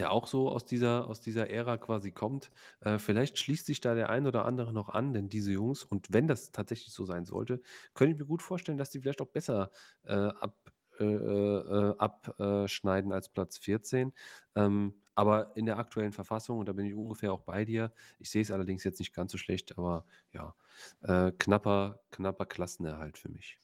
der 0.00 0.10
auch 0.12 0.26
so 0.26 0.48
aus 0.50 0.64
dieser, 0.64 1.06
aus 1.08 1.20
dieser 1.20 1.50
Ära 1.50 1.76
quasi 1.78 2.10
kommt. 2.10 2.50
Äh, 2.80 2.98
vielleicht 2.98 3.38
schließt 3.38 3.66
sich 3.66 3.80
da 3.80 3.94
der 3.94 4.10
ein 4.10 4.26
oder 4.26 4.46
andere 4.46 4.72
noch 4.72 4.88
an, 4.88 5.12
denn 5.12 5.28
diese 5.28 5.52
Jungs, 5.52 5.84
und 5.84 6.08
wenn 6.12 6.26
das 6.26 6.52
tatsächlich 6.52 6.92
so 6.94 7.04
sein 7.04 7.26
sollte, 7.26 7.62
könnte 7.94 8.14
ich 8.14 8.18
mir 8.18 8.26
gut 8.26 8.42
vorstellen, 8.42 8.78
dass 8.78 8.90
die 8.90 9.00
vielleicht 9.00 9.20
auch 9.20 9.28
besser 9.28 9.70
äh, 10.04 10.14
ab, 10.14 10.56
äh, 10.98 11.04
äh, 11.04 11.94
abschneiden 11.98 13.12
als 13.12 13.28
Platz 13.28 13.58
14. 13.58 14.12
Ähm, 14.56 14.94
aber 15.14 15.54
in 15.56 15.66
der 15.66 15.78
aktuellen 15.78 16.12
Verfassung, 16.12 16.58
und 16.60 16.68
da 16.68 16.72
bin 16.72 16.86
ich 16.86 16.94
ungefähr 16.94 17.32
auch 17.32 17.42
bei 17.42 17.64
dir, 17.66 17.92
ich 18.18 18.30
sehe 18.30 18.42
es 18.42 18.50
allerdings 18.50 18.84
jetzt 18.84 19.00
nicht 19.00 19.14
ganz 19.14 19.32
so 19.32 19.38
schlecht, 19.38 19.76
aber 19.78 20.06
ja, 20.32 20.54
äh, 21.02 21.32
knapper, 21.32 22.00
knapper 22.10 22.46
Klassenerhalt 22.46 23.18
für 23.18 23.28
mich. 23.30 23.60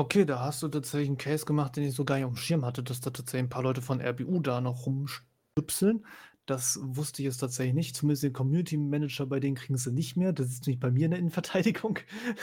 Okay, 0.00 0.24
da 0.24 0.38
hast 0.38 0.62
du 0.62 0.68
tatsächlich 0.68 1.08
einen 1.08 1.18
Case 1.18 1.44
gemacht, 1.44 1.76
den 1.76 1.82
ich 1.82 1.94
so 1.94 2.04
gar 2.04 2.14
nicht 2.16 2.24
auf 2.24 2.32
dem 2.32 2.36
Schirm 2.36 2.64
hatte, 2.64 2.84
dass 2.84 3.00
da 3.00 3.10
tatsächlich 3.10 3.46
ein 3.46 3.48
paar 3.48 3.64
Leute 3.64 3.82
von 3.82 4.00
RBU 4.00 4.38
da 4.38 4.60
noch 4.60 4.86
rumstüpseln. 4.86 6.06
Das 6.46 6.78
wusste 6.80 7.20
ich 7.20 7.26
jetzt 7.26 7.38
tatsächlich 7.38 7.74
nicht. 7.74 7.96
Zumindest 7.96 8.22
den 8.22 8.32
Community 8.32 8.76
Manager, 8.76 9.26
bei 9.26 9.40
denen 9.40 9.56
kriegen 9.56 9.76
sie 9.76 9.92
nicht 9.92 10.16
mehr. 10.16 10.32
Das 10.32 10.46
ist 10.50 10.68
nicht 10.68 10.78
bei 10.78 10.92
mir 10.92 11.06
in 11.06 11.10
der 11.10 11.18
Innenverteidigung. 11.18 11.98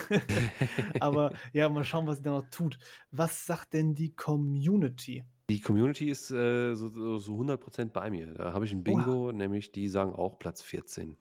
Aber 0.99 1.31
ja, 1.53 1.69
mal 1.69 1.85
schauen, 1.85 2.05
was 2.07 2.17
sie 2.17 2.23
da 2.23 2.31
noch 2.31 2.49
tut. 2.49 2.77
Was 3.11 3.45
sagt 3.45 3.73
denn 3.73 3.95
die 3.95 4.13
Community? 4.13 5.23
Die 5.49 5.61
Community 5.61 6.09
ist 6.09 6.31
äh, 6.31 6.75
so, 6.75 6.89
so 6.89 7.19
so 7.19 7.33
100% 7.39 7.91
bei 7.91 8.11
mir. 8.11 8.33
Da 8.33 8.51
habe 8.51 8.65
ich 8.65 8.73
ein 8.73 8.79
Oha. 8.79 8.83
Bingo, 8.83 9.31
nämlich 9.31 9.71
die 9.71 9.87
sagen 9.87 10.13
auch 10.13 10.39
Platz 10.39 10.61
14. 10.61 11.17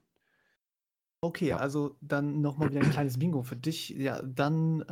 Okay, 1.21 1.47
Ja. 1.49 1.57
also 1.57 1.95
dann 2.01 2.41
nochmal 2.41 2.69
wieder 2.69 2.81
ein 2.81 2.91
kleines 2.91 3.17
Bingo 3.17 3.41
für 3.41 3.55
dich. 3.55 3.89
Ja, 3.89 4.21
dann, 4.21 4.81
äh, 4.81 4.85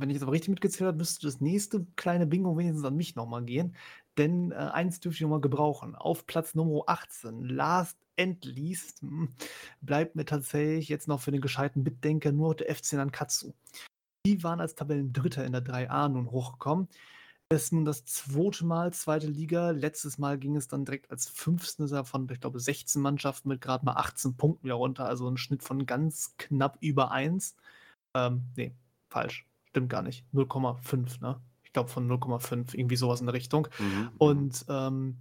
wenn 0.00 0.10
ich 0.10 0.14
jetzt 0.14 0.22
aber 0.22 0.32
richtig 0.32 0.50
mitgezählt 0.50 0.88
habe, 0.88 0.98
müsste 0.98 1.26
das 1.26 1.40
nächste 1.40 1.86
kleine 1.96 2.26
Bingo 2.26 2.56
wenigstens 2.58 2.84
an 2.84 2.96
mich 2.96 3.14
nochmal 3.16 3.42
gehen. 3.44 3.74
Denn 4.18 4.52
äh, 4.52 4.56
eins 4.56 5.00
dürfte 5.00 5.16
ich 5.16 5.22
nochmal 5.22 5.40
gebrauchen. 5.40 5.94
Auf 5.94 6.26
Platz 6.26 6.54
Nummer 6.54 6.82
18, 6.86 7.44
last 7.44 7.96
and 8.18 8.44
least, 8.44 9.00
hm, 9.00 9.34
bleibt 9.80 10.16
mir 10.16 10.26
tatsächlich 10.26 10.88
jetzt 10.90 11.08
noch 11.08 11.20
für 11.20 11.30
den 11.30 11.40
gescheiten 11.40 11.82
Mitdenker 11.82 12.32
nur 12.32 12.54
der 12.54 12.74
FC 12.74 12.94
Nankatsu. 12.94 13.54
Die 14.26 14.42
waren 14.44 14.60
als 14.60 14.74
Tabellendritter 14.74 15.46
in 15.46 15.52
der 15.52 15.62
3a 15.62 16.08
nun 16.10 16.30
hochgekommen. 16.30 16.88
Das 17.52 17.64
ist 17.64 17.72
nun 17.72 17.84
das 17.84 18.04
zweite 18.04 18.64
Mal 18.64 18.92
zweite 18.92 19.26
Liga. 19.26 19.70
Letztes 19.70 20.18
Mal 20.18 20.38
ging 20.38 20.54
es 20.54 20.68
dann 20.68 20.84
direkt 20.84 21.10
als 21.10 21.26
Fünfter 21.28 22.04
von, 22.04 22.28
ich 22.30 22.40
glaube, 22.40 22.60
16 22.60 23.02
Mannschaften 23.02 23.48
mit 23.48 23.60
gerade 23.60 23.84
mal 23.84 23.94
18 23.94 24.36
Punkten 24.36 24.66
wieder 24.66 24.76
runter. 24.76 25.06
Also 25.06 25.28
ein 25.28 25.36
Schnitt 25.36 25.64
von 25.64 25.84
ganz 25.84 26.36
knapp 26.38 26.78
über 26.80 27.10
1. 27.10 27.56
Ähm, 28.14 28.44
nee, 28.56 28.72
falsch. 29.08 29.48
Stimmt 29.64 29.88
gar 29.88 30.02
nicht. 30.02 30.24
0,5, 30.32 31.20
ne? 31.20 31.40
Ich 31.64 31.72
glaube 31.72 31.88
von 31.88 32.08
0,5, 32.08 32.72
irgendwie 32.76 32.94
sowas 32.94 33.18
in 33.18 33.26
der 33.26 33.34
Richtung. 33.34 33.66
Mhm, 33.80 33.86
mhm. 33.86 34.10
Und 34.18 34.64
ähm, 34.68 35.16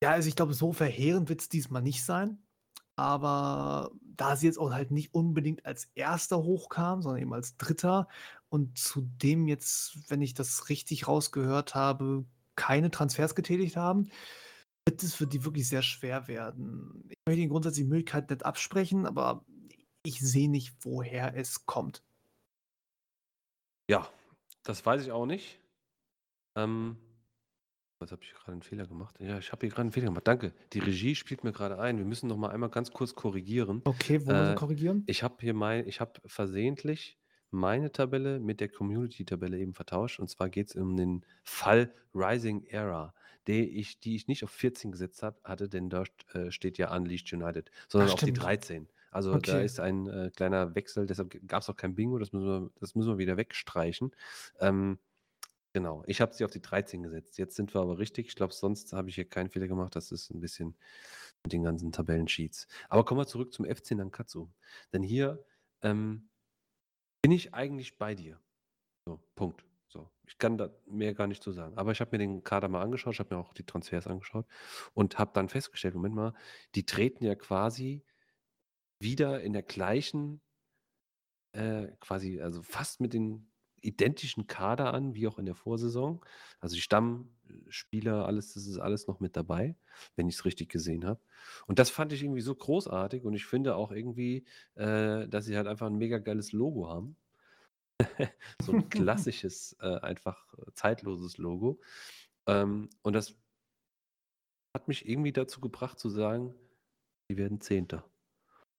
ja, 0.00 0.12
also 0.12 0.28
ich 0.28 0.36
glaube, 0.36 0.54
so 0.54 0.72
verheerend 0.72 1.28
wird 1.28 1.40
es 1.40 1.48
diesmal 1.48 1.82
nicht 1.82 2.04
sein. 2.04 2.38
Aber 2.94 3.90
da 4.02 4.36
sie 4.36 4.46
jetzt 4.46 4.58
auch 4.58 4.70
halt 4.70 4.92
nicht 4.92 5.12
unbedingt 5.12 5.66
als 5.66 5.90
Erster 5.96 6.38
hochkam, 6.38 7.02
sondern 7.02 7.20
eben 7.20 7.34
als 7.34 7.56
Dritter 7.56 8.06
und 8.48 8.78
zudem 8.78 9.48
jetzt, 9.48 10.10
wenn 10.10 10.22
ich 10.22 10.34
das 10.34 10.68
richtig 10.68 11.08
rausgehört 11.08 11.74
habe, 11.74 12.24
keine 12.54 12.90
Transfers 12.90 13.34
getätigt 13.34 13.76
haben, 13.76 14.10
wird 14.88 15.02
es 15.02 15.14
für 15.14 15.26
die 15.26 15.44
wirklich 15.44 15.68
sehr 15.68 15.82
schwer 15.82 16.28
werden. 16.28 17.04
Ich 17.10 17.16
möchte 17.26 17.40
ihnen 17.40 17.50
grundsätzlich 17.50 17.84
die 17.84 17.88
Möglichkeit 17.90 18.30
nicht 18.30 18.44
absprechen, 18.44 19.04
aber 19.06 19.44
ich 20.04 20.20
sehe 20.20 20.48
nicht, 20.48 20.74
woher 20.84 21.34
es 21.36 21.66
kommt. 21.66 22.02
Ja, 23.90 24.08
das 24.62 24.84
weiß 24.84 25.02
ich 25.04 25.12
auch 25.12 25.26
nicht. 25.26 25.60
Ähm, 26.56 26.96
jetzt 28.00 28.12
habe 28.12 28.22
ich 28.22 28.32
gerade 28.32 28.52
einen 28.52 28.62
Fehler 28.62 28.86
gemacht. 28.86 29.16
Ja, 29.20 29.38
ich 29.38 29.52
habe 29.52 29.60
hier 29.60 29.70
gerade 29.70 29.82
einen 29.82 29.92
Fehler 29.92 30.06
gemacht. 30.06 30.26
Danke. 30.26 30.54
Die 30.72 30.78
Regie 30.80 31.14
spielt 31.14 31.44
mir 31.44 31.52
gerade 31.52 31.78
ein. 31.78 31.98
Wir 31.98 32.04
müssen 32.04 32.28
noch 32.28 32.36
mal 32.36 32.50
einmal 32.50 32.70
ganz 32.70 32.90
kurz 32.92 33.14
korrigieren. 33.14 33.82
Okay, 33.84 34.20
wo 34.20 34.30
müssen 34.30 34.46
wir 34.46 34.52
Äh, 34.52 34.54
korrigieren? 34.54 35.04
ich 35.06 35.22
habe 35.22 35.36
hier 35.40 35.54
mein, 35.54 35.86
ich 35.86 36.00
habe 36.00 36.20
versehentlich 36.26 37.18
meine 37.50 37.92
Tabelle 37.92 38.40
mit 38.40 38.60
der 38.60 38.68
Community-Tabelle 38.68 39.58
eben 39.58 39.74
vertauscht. 39.74 40.20
Und 40.20 40.28
zwar 40.28 40.48
geht 40.50 40.68
es 40.70 40.76
um 40.76 40.96
den 40.96 41.24
Fall 41.44 41.94
Rising 42.14 42.64
Era, 42.64 43.14
die 43.46 43.68
ich, 43.78 44.00
die 44.00 44.16
ich 44.16 44.28
nicht 44.28 44.44
auf 44.44 44.50
14 44.50 44.92
gesetzt 44.92 45.22
hab, 45.22 45.42
hatte, 45.44 45.68
denn 45.68 45.88
da 45.90 46.04
äh, 46.32 46.50
steht 46.50 46.78
ja 46.78 46.94
Unleashed 46.94 47.32
United, 47.32 47.70
sondern 47.88 48.08
Ach, 48.08 48.10
auf 48.10 48.22
die 48.22 48.32
stimmt. 48.32 48.32
13. 48.32 48.88
Also 49.10 49.38
da 49.40 49.60
Okay. 49.60 49.60
ist 49.60 49.80
ein 49.80 50.06
äh, 50.08 50.30
kleiner 50.34 50.74
Wechsel, 50.74 51.06
deshalb 51.06 51.36
gab 51.46 51.62
es 51.62 51.70
auch 51.70 51.76
kein 51.76 51.94
Bingo, 51.94 52.18
das 52.18 52.32
müssen 52.32 52.46
wir, 52.48 52.70
das 52.80 52.94
müssen 52.94 53.08
wir 53.12 53.18
wieder 53.18 53.36
wegstreichen. 53.36 54.10
Ähm, 54.60 54.98
genau, 55.72 56.02
ich 56.06 56.20
habe 56.20 56.34
sie 56.34 56.44
auf 56.44 56.50
die 56.50 56.62
13 56.62 57.02
gesetzt. 57.02 57.38
Jetzt 57.38 57.56
sind 57.56 57.74
wir 57.74 57.80
aber 57.80 57.98
richtig. 57.98 58.28
Ich 58.28 58.34
glaube, 58.36 58.52
sonst 58.54 58.92
habe 58.92 59.08
ich 59.08 59.14
hier 59.16 59.28
keinen 59.28 59.50
Fehler 59.50 59.68
gemacht. 59.68 59.96
Das 59.96 60.12
ist 60.12 60.30
ein 60.30 60.40
bisschen 60.40 60.76
mit 61.44 61.52
den 61.52 61.62
ganzen 61.64 61.92
Tabellensheets. 61.92 62.68
Aber 62.88 63.04
kommen 63.04 63.20
wir 63.20 63.26
zurück 63.26 63.52
zum 63.52 63.64
FC 63.66 63.92
Nankatsu. 63.92 64.48
Denn 64.92 65.02
hier 65.02 65.44
ähm, 65.82 66.28
bin 67.26 67.32
ich 67.32 67.54
eigentlich 67.54 67.98
bei 67.98 68.14
dir. 68.14 68.40
So, 69.04 69.18
Punkt. 69.34 69.64
So, 69.88 70.08
ich 70.28 70.38
kann 70.38 70.56
da 70.58 70.70
mehr 70.86 71.12
gar 71.12 71.26
nicht 71.26 71.42
zu 71.42 71.50
sagen. 71.50 71.76
Aber 71.76 71.90
ich 71.90 72.00
habe 72.00 72.12
mir 72.12 72.18
den 72.18 72.44
Kader 72.44 72.68
mal 72.68 72.82
angeschaut, 72.82 73.14
ich 73.14 73.18
habe 73.18 73.34
mir 73.34 73.40
auch 73.40 73.52
die 73.52 73.66
Transfers 73.66 74.06
angeschaut 74.06 74.46
und 74.94 75.18
habe 75.18 75.32
dann 75.34 75.48
festgestellt, 75.48 75.96
Moment 75.96 76.14
mal, 76.14 76.34
die 76.76 76.86
treten 76.86 77.24
ja 77.24 77.34
quasi 77.34 78.04
wieder 79.00 79.40
in 79.40 79.54
der 79.54 79.64
gleichen, 79.64 80.40
äh, 81.50 81.88
quasi, 81.98 82.40
also 82.40 82.62
fast 82.62 83.00
mit 83.00 83.12
den 83.12 83.50
identischen 83.80 84.46
Kader 84.46 84.92
an, 84.94 85.14
wie 85.14 85.28
auch 85.28 85.38
in 85.38 85.46
der 85.46 85.54
Vorsaison. 85.54 86.20
Also 86.60 86.74
die 86.74 86.80
Stammspieler, 86.80 88.26
alles, 88.26 88.54
das 88.54 88.66
ist 88.66 88.78
alles 88.78 89.06
noch 89.06 89.20
mit 89.20 89.36
dabei, 89.36 89.76
wenn 90.16 90.28
ich 90.28 90.36
es 90.36 90.44
richtig 90.44 90.68
gesehen 90.68 91.04
habe. 91.04 91.20
Und 91.66 91.78
das 91.78 91.90
fand 91.90 92.12
ich 92.12 92.22
irgendwie 92.22 92.40
so 92.40 92.54
großartig 92.54 93.24
und 93.24 93.34
ich 93.34 93.46
finde 93.46 93.76
auch 93.76 93.92
irgendwie, 93.92 94.44
äh, 94.74 95.28
dass 95.28 95.44
sie 95.44 95.56
halt 95.56 95.66
einfach 95.66 95.86
ein 95.86 95.98
mega 95.98 96.18
geiles 96.18 96.52
Logo 96.52 96.88
haben. 96.88 97.16
so 98.62 98.72
ein 98.72 98.88
klassisches, 98.90 99.76
äh, 99.80 99.98
einfach 100.00 100.52
äh, 100.54 100.72
zeitloses 100.74 101.38
Logo. 101.38 101.80
Ähm, 102.46 102.90
und 103.02 103.12
das 103.12 103.36
hat 104.74 104.88
mich 104.88 105.08
irgendwie 105.08 105.32
dazu 105.32 105.60
gebracht 105.60 105.98
zu 105.98 106.10
sagen, 106.10 106.54
die 107.30 107.36
werden 107.36 107.60
Zehnter. 107.60 108.04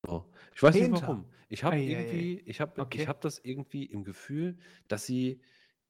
So. 0.08 0.32
Ich 0.56 0.64
weiß 0.64 0.80
nicht 0.80 0.84
Zehnter? 0.84 1.08
warum. 1.08 1.26
Ich 1.50 1.64
habe 1.64 1.78
irgendwie, 1.78 2.40
ich 2.42 2.62
habe, 2.62 2.82
Okay. 2.82 2.98
ich 3.02 3.08
habe 3.08 3.20
das 3.22 3.40
irgendwie 3.40 3.86
im 3.86 4.04
Gefühl, 4.04 4.58
dass 4.88 5.06
sie 5.06 5.42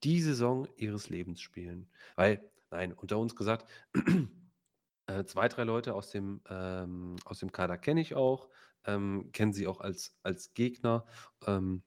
die 0.04 0.22
Saison 0.22 0.68
ihres 0.78 1.10
Lebens 1.10 1.42
spielen. 1.42 1.92
Weil, 2.16 2.52
nein, 2.72 2.94
unter 2.94 3.18
uns 3.20 3.36
gesagt, 3.36 3.70
äh, 5.08 5.24
zwei, 5.26 5.48
drei 5.48 5.64
Leute 5.64 5.94
aus 5.96 6.12
dem, 6.12 6.42
ähm, 6.50 7.16
aus 7.26 7.40
dem 7.40 7.52
Kader 7.52 7.78
kenne 7.78 8.02
ich 8.02 8.16
auch, 8.16 8.50
ähm, 8.86 9.32
kennen 9.34 9.54
sie 9.54 9.68
auch 9.68 9.82
als, 9.82 10.18
als 10.24 10.54
Gegner. 10.54 11.06
Ähm, 11.46 11.84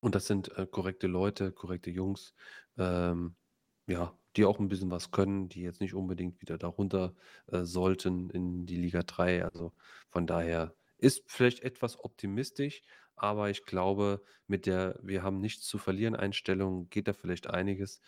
und 0.00 0.14
das 0.14 0.26
sind 0.26 0.56
äh, 0.58 0.66
korrekte 0.66 1.06
Leute, 1.06 1.52
korrekte 1.52 1.90
Jungs, 1.90 2.34
ähm, 2.78 3.36
ja, 3.88 4.18
die 4.36 4.44
auch 4.44 4.58
ein 4.60 4.68
bisschen 4.68 4.90
was 4.90 5.10
können, 5.10 5.48
die 5.48 5.62
jetzt 5.62 5.80
nicht 5.80 5.94
unbedingt 5.94 6.40
wieder 6.42 6.58
darunter 6.58 7.14
äh, 7.48 7.64
sollten 7.64 8.30
in 8.30 8.66
die 8.66 8.76
Liga 8.76 9.02
3. 9.04 9.44
Also 9.44 9.74
von 10.10 10.26
daher 10.26 10.74
ist 11.02 11.24
vielleicht 11.26 11.60
etwas 11.60 11.98
optimistisch, 11.98 12.82
aber 13.16 13.50
ich 13.50 13.64
glaube, 13.64 14.22
mit 14.46 14.66
der 14.66 14.98
Wir 15.02 15.22
haben 15.22 15.40
nichts 15.40 15.66
zu 15.66 15.78
verlieren 15.78 16.16
Einstellung 16.16 16.88
geht 16.90 17.08
da 17.08 17.12
vielleicht 17.12 17.48
einiges. 17.48 18.00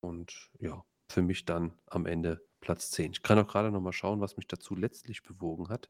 Und 0.00 0.50
ja, 0.58 0.84
für 1.10 1.22
mich 1.22 1.44
dann 1.44 1.78
am 1.86 2.06
Ende 2.06 2.42
Platz 2.60 2.90
10. 2.90 3.12
Ich 3.12 3.22
kann 3.22 3.38
auch 3.38 3.46
gerade 3.46 3.70
noch 3.70 3.80
mal 3.80 3.92
schauen, 3.92 4.20
was 4.20 4.36
mich 4.36 4.46
dazu 4.46 4.74
letztlich 4.74 5.22
bewogen 5.22 5.68
hat, 5.68 5.88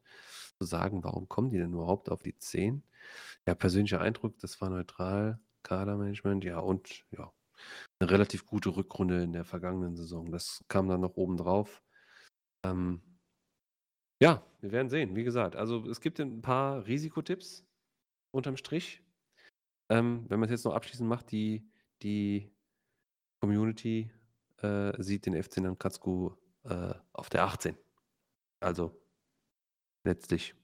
zu 0.59 0.65
sagen, 0.65 1.03
warum 1.03 1.27
kommen 1.29 1.49
die 1.49 1.57
denn 1.57 1.73
überhaupt 1.73 2.09
auf 2.09 2.23
die 2.23 2.37
10? 2.37 2.83
Ja, 3.47 3.55
persönlicher 3.55 4.01
Eindruck, 4.01 4.37
das 4.39 4.61
war 4.61 4.69
neutral, 4.69 5.39
Kadermanagement, 5.63 6.43
ja, 6.43 6.59
und 6.59 7.05
ja, 7.11 7.31
eine 7.99 8.11
relativ 8.11 8.45
gute 8.45 8.75
Rückrunde 8.75 9.23
in 9.23 9.33
der 9.33 9.45
vergangenen 9.45 9.95
Saison. 9.95 10.31
Das 10.31 10.63
kam 10.67 10.87
dann 10.87 11.01
noch 11.01 11.15
oben 11.15 11.37
drauf. 11.37 11.81
Ähm, 12.63 13.01
ja, 14.21 14.43
wir 14.61 14.71
werden 14.71 14.89
sehen. 14.89 15.15
Wie 15.15 15.23
gesagt, 15.23 15.55
also 15.55 15.85
es 15.89 16.01
gibt 16.01 16.19
ein 16.19 16.41
paar 16.41 16.85
Risikotipps 16.87 17.65
unterm 18.31 18.57
Strich. 18.57 19.03
Ähm, 19.89 20.25
wenn 20.29 20.39
man 20.39 20.47
es 20.49 20.51
jetzt 20.51 20.65
noch 20.65 20.73
abschließend 20.75 21.09
macht, 21.09 21.31
die, 21.31 21.69
die 22.03 22.51
Community 23.41 24.11
äh, 24.57 25.01
sieht 25.01 25.25
den 25.25 25.41
FC 25.41 25.57
Nankatsu 25.59 26.35
äh, 26.65 26.93
auf 27.13 27.29
der 27.29 27.43
18. 27.43 27.77
Also 28.61 29.01
letztlich 30.05 30.55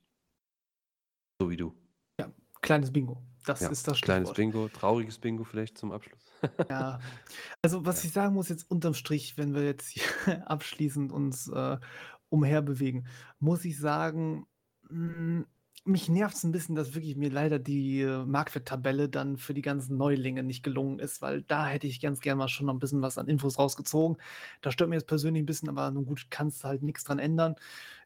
so 1.41 1.49
wie 1.49 1.57
du. 1.57 1.73
Ja, 2.19 2.31
kleines 2.61 2.91
Bingo. 2.91 3.21
Das 3.45 3.59
Ja, 3.61 3.69
ist 3.69 3.87
das 3.87 3.99
kleines 4.01 4.31
Stichwort. 4.31 4.35
Bingo, 4.35 4.69
trauriges 4.69 5.19
Bingo 5.19 5.43
vielleicht 5.43 5.77
zum 5.77 5.91
Abschluss. 5.91 6.21
Ja, 6.69 6.99
also 7.61 7.85
was 7.85 8.03
Ja. 8.03 8.07
ich 8.07 8.11
sagen 8.13 8.33
muss 8.35 8.49
jetzt 8.49 8.69
unterm 8.69 8.93
Strich, 8.93 9.37
wenn 9.37 9.53
wir 9.53 9.63
jetzt 9.63 9.97
abschließend 10.45 11.11
uns 11.11 11.47
äh, 11.47 11.77
umherbewegen, 12.35 13.07
muss 13.39 13.65
ich 13.65 13.77
sagen, 13.77 14.45
mm, 14.89 15.43
mich 15.87 16.09
nervt 16.09 16.35
es 16.35 16.43
ein 16.43 16.51
bisschen, 16.51 16.75
dass 16.75 16.95
wirklich 16.95 17.15
mir 17.15 17.29
leider 17.29 17.59
die 17.59 18.01
äh, 18.01 18.25
Marktwerttabelle 18.25 19.07
dann 19.07 19.37
für 19.37 19.53
die 19.53 19.61
ganzen 19.61 19.97
Neulinge 19.97 20.41
nicht 20.41 20.63
gelungen 20.63 20.97
ist, 20.97 21.21
weil 21.21 21.43
da 21.43 21.67
hätte 21.67 21.85
ich 21.85 22.01
ganz 22.01 22.21
gerne 22.21 22.39
mal 22.39 22.47
schon 22.47 22.65
noch 22.65 22.73
ein 22.73 22.79
bisschen 22.79 23.03
was 23.03 23.19
an 23.19 23.27
Infos 23.27 23.59
rausgezogen. 23.59 24.17
Das 24.61 24.73
stört 24.73 24.89
mir 24.89 24.95
jetzt 24.95 25.07
persönlich 25.07 25.43
ein 25.43 25.45
bisschen, 25.45 25.69
aber 25.69 25.91
nun 25.91 26.05
gut, 26.05 26.27
kannst 26.31 26.63
halt 26.63 26.81
nichts 26.81 27.03
dran 27.03 27.19
ändern. 27.19 27.55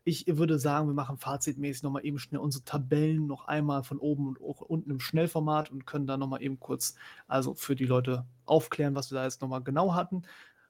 Ich 0.04 0.26
würde 0.28 0.60
sagen, 0.60 0.88
wir 0.88 0.94
machen 0.94 1.18
fazitmäßig 1.18 1.84
noch 1.84 1.92
mal 1.92 2.06
eben 2.06 2.20
schnell 2.20 2.42
unsere 2.42 2.66
Tabellen 2.66 3.28
noch 3.28 3.46
einmal 3.48 3.84
von 3.84 3.98
oben 3.98 4.28
und 4.28 4.38
unten 4.38 4.92
im 4.92 5.00
Schnellformat 5.00 5.72
und 5.72 5.86
können 5.86 6.08
dann 6.08 6.20
noch 6.20 6.28
mal 6.28 6.42
eben 6.42 6.60
kurz 6.60 6.96
also 7.28 7.54
für 7.54 7.76
die 7.76 7.86
Leute 7.86 8.26
aufklären, 8.46 8.96
was 8.96 9.12
wir 9.12 9.20
da 9.20 9.24
jetzt 9.24 9.42
noch 9.42 9.50
mal 9.50 9.60
genau 9.60 9.94
hatten. 9.94 10.24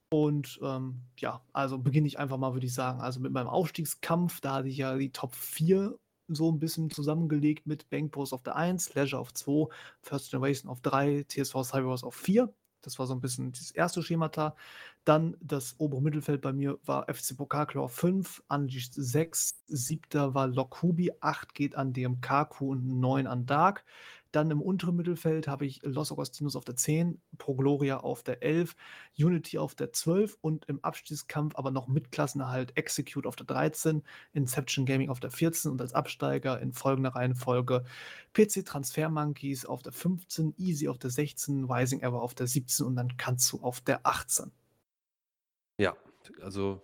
Und 0.10 0.60
ähm, 0.64 1.02
ja, 1.18 1.42
also 1.54 1.78
beginne 1.78 2.08
ich 2.08 2.18
einfach 2.18 2.38
mal, 2.38 2.54
würde 2.54 2.66
ich 2.66 2.74
sagen, 2.74 3.00
also 3.00 3.20
mit 3.20 3.32
meinem 3.32 3.48
Aufstiegskampf. 3.48 4.42
Da 4.42 4.56
hatte 4.56 4.68
ich 4.68 4.78
ja 4.78 4.98
die 4.98 5.12
Top 5.12 5.36
4 5.36 5.98
so 6.28 6.52
ein 6.52 6.60
bisschen 6.60 6.90
zusammengelegt 6.90 7.68
mit 7.68 7.90
Bankpost 7.90 8.34
auf 8.34 8.44
der 8.44 8.56
1, 8.56 8.94
Leisure 8.96 9.22
auf 9.22 9.34
2, 9.34 9.68
First 10.02 10.32
Generation 10.32 10.72
auf 10.72 10.82
3, 10.82 11.26
TSV 11.28 11.64
Cyberwars 11.64 12.04
auf 12.04 12.16
4. 12.16 12.52
Das 12.82 12.98
war 12.98 13.08
so 13.08 13.14
ein 13.14 13.22
bisschen 13.22 13.52
das 13.52 13.72
erste 13.72 14.02
Schemata. 14.02 14.56
Dann 15.04 15.36
das 15.42 15.76
obere 15.80 16.02
Mittelfeld 16.02 16.42
bei 16.42 16.54
mir 16.54 16.80
war 16.86 17.14
FC 17.14 17.36
Pokalklau 17.36 17.84
auf 17.84 17.94
5, 17.94 18.44
Unleashed 18.48 18.94
6, 18.94 19.64
siebter 19.68 20.34
war 20.34 20.48
Lokubi, 20.48 21.12
8 21.20 21.54
geht 21.54 21.76
an 21.76 21.94
DMKQ 21.94 22.62
und 22.62 23.00
9 23.00 23.28
an 23.28 23.46
Dark. 23.46 23.84
Dann 24.32 24.52
im 24.52 24.62
unteren 24.62 24.96
Mittelfeld 24.96 25.48
habe 25.48 25.66
ich 25.66 25.82
Los 25.84 26.12
Augustinus 26.12 26.56
auf 26.56 26.64
der 26.64 26.76
10, 26.76 27.20
Pro 27.38 27.56
Gloria 27.56 27.98
auf 27.98 28.22
der 28.22 28.44
11, 28.44 28.76
Unity 29.18 29.58
auf 29.58 29.74
der 29.74 29.92
12 29.92 30.38
und 30.42 30.66
im 30.66 30.84
Abstiegskampf 30.84 31.56
aber 31.56 31.72
noch 31.72 31.88
mit 31.88 32.12
Klassenerhalt 32.12 32.78
Execute 32.78 33.26
auf 33.26 33.36
der 33.36 33.48
13, 33.48 34.04
Inception 34.34 34.86
Gaming 34.86 35.10
auf 35.10 35.20
der 35.20 35.32
14 35.32 35.72
und 35.72 35.82
als 35.82 35.94
Absteiger 35.94 36.60
in 36.60 36.74
folgender 36.74 37.16
Reihenfolge 37.16 37.84
PC 38.34 38.66
Transfer 38.66 39.10
Monkeys 39.10 39.66
auf 39.66 39.82
der 39.82 39.94
15, 39.94 40.54
Easy 40.58 40.88
auf 40.88 41.00
der 41.00 41.10
16, 41.10 41.66
Rising 41.66 42.02
Ever 42.02 42.22
auf 42.22 42.36
der 42.36 42.48
17 42.48 42.86
und 42.86 42.96
dann 42.96 43.18
Kanzu 43.18 43.64
auf 43.64 43.82
der 43.82 44.06
18. 44.06 44.52
Ja, 45.80 45.96
also 46.42 46.82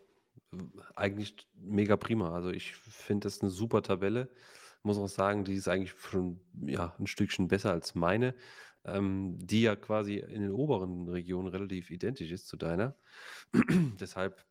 eigentlich 0.95 1.35
mega 1.53 1.97
prima. 1.97 2.33
Also 2.33 2.49
ich 2.49 2.75
finde 2.75 3.27
das 3.27 3.41
eine 3.41 3.51
super 3.51 3.81
Tabelle. 3.81 4.29
Muss 4.85 4.99
auch 4.99 5.07
sagen, 5.07 5.45
die 5.45 5.55
ist 5.55 5.67
eigentlich 5.67 5.95
schon 5.99 6.39
ja, 6.61 6.95
ein 6.99 7.07
Stückchen 7.07 7.47
besser 7.47 7.71
als 7.71 7.95
meine, 7.95 8.35
ähm, 8.83 9.35
die 9.39 9.63
ja 9.63 9.75
quasi 9.75 10.17
in 10.17 10.43
den 10.43 10.51
oberen 10.51 11.09
Regionen 11.09 11.47
relativ 11.47 11.89
identisch 11.89 12.31
ist 12.31 12.47
zu 12.47 12.55
deiner. 12.55 12.95
Deshalb 13.99 14.45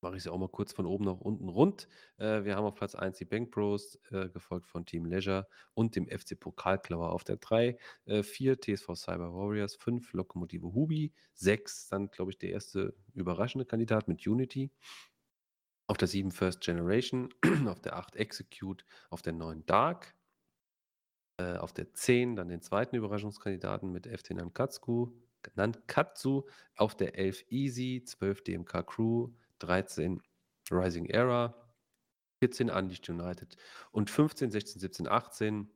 mache 0.00 0.16
ich 0.16 0.22
sie 0.22 0.32
auch 0.32 0.38
mal 0.38 0.48
kurz 0.48 0.72
von 0.72 0.86
oben 0.86 1.04
nach 1.04 1.20
unten 1.20 1.50
rund. 1.50 1.88
Äh, 2.16 2.44
wir 2.44 2.56
haben 2.56 2.64
auf 2.64 2.74
Platz 2.74 2.94
1 2.94 3.18
die 3.18 3.26
Bank 3.26 3.50
Bros, 3.50 4.00
äh, 4.10 4.30
gefolgt 4.30 4.66
von 4.66 4.86
Team 4.86 5.04
Leisure 5.04 5.46
und 5.74 5.94
dem 5.94 6.08
FC 6.08 6.40
Pokalklauer 6.40 7.12
auf 7.12 7.24
der 7.24 7.36
3. 7.36 7.76
4 8.22 8.60
TSV 8.62 8.94
Cyber 8.94 9.34
Warriors, 9.34 9.76
5 9.76 10.14
Lokomotive 10.14 10.72
Hubi, 10.72 11.12
6 11.34 11.88
dann, 11.88 12.10
glaube 12.10 12.30
ich, 12.30 12.38
der 12.38 12.48
erste 12.48 12.94
überraschende 13.12 13.66
Kandidat 13.66 14.08
mit 14.08 14.26
Unity. 14.26 14.70
Auf 15.90 15.96
der 15.96 16.06
7 16.06 16.30
First 16.30 16.60
Generation, 16.60 17.34
auf 17.66 17.80
der 17.80 17.96
8 17.96 18.14
Execute, 18.14 18.84
auf 19.08 19.22
der 19.22 19.32
9 19.32 19.66
Dark, 19.66 20.14
äh, 21.36 21.56
auf 21.56 21.72
der 21.72 21.92
10 21.92 22.36
dann 22.36 22.46
den 22.46 22.62
zweiten 22.62 22.94
Überraschungskandidaten 22.94 23.90
mit 23.90 24.06
FT 24.06 24.34
Nankatsu, 24.34 25.12
Nankatsu, 25.56 26.44
auf 26.76 26.96
der 26.96 27.18
11 27.18 27.50
Easy, 27.50 28.04
12 28.04 28.44
DMK 28.44 28.86
Crew, 28.86 29.32
13 29.58 30.22
Rising 30.70 31.06
Era, 31.06 31.56
14 32.38 32.70
Unleashed 32.70 33.08
United 33.08 33.56
und 33.90 34.10
15, 34.10 34.52
16, 34.52 34.80
17, 34.80 35.08
18 35.08 35.72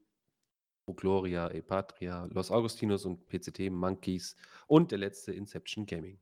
Pro 0.86 0.95
Gloria, 0.95 1.51
Epatria, 1.51 2.27
Los 2.27 2.53
Augustinos 2.53 3.05
und 3.05 3.27
PCT 3.27 3.69
Monkeys 3.69 4.36
und 4.69 4.93
der 4.93 4.99
letzte 4.99 5.32
Inception 5.32 5.86
Gaming. 5.86 6.20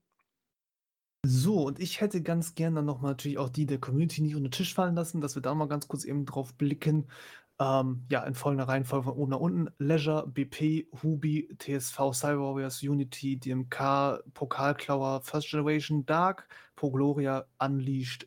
So, 1.24 1.62
und 1.66 1.78
ich 1.78 2.00
hätte 2.00 2.20
ganz 2.20 2.54
gern 2.56 2.74
dann 2.74 2.84
noch 2.84 3.00
mal 3.00 3.10
natürlich 3.10 3.38
auch 3.38 3.48
die 3.48 3.64
der 3.66 3.78
Community 3.78 4.22
nicht 4.22 4.34
unter 4.34 4.48
den 4.48 4.52
Tisch 4.52 4.74
fallen 4.74 4.96
lassen, 4.96 5.20
dass 5.20 5.36
wir 5.36 5.42
da 5.42 5.54
mal 5.54 5.68
ganz 5.68 5.86
kurz 5.86 6.04
eben 6.04 6.26
drauf 6.26 6.54
blicken. 6.54 7.06
Ähm, 7.60 8.04
ja, 8.10 8.24
in 8.24 8.34
folgender 8.34 8.66
Reihenfolge 8.66 9.04
von 9.04 9.14
oben 9.14 9.30
nach 9.30 9.38
unten. 9.38 9.68
Leisure, 9.78 10.26
BP, 10.26 10.88
Hubi, 11.02 11.48
TSV 11.58 12.12
Cyber 12.12 12.40
Warriors, 12.40 12.82
Unity, 12.82 13.36
DMK, 13.36 14.20
Pokalklauer, 14.34 15.20
First 15.22 15.50
Generation, 15.50 16.04
Dark, 16.06 16.48
Pro 16.74 16.90
Gloria, 16.90 17.46
Unleashed, 17.60 18.26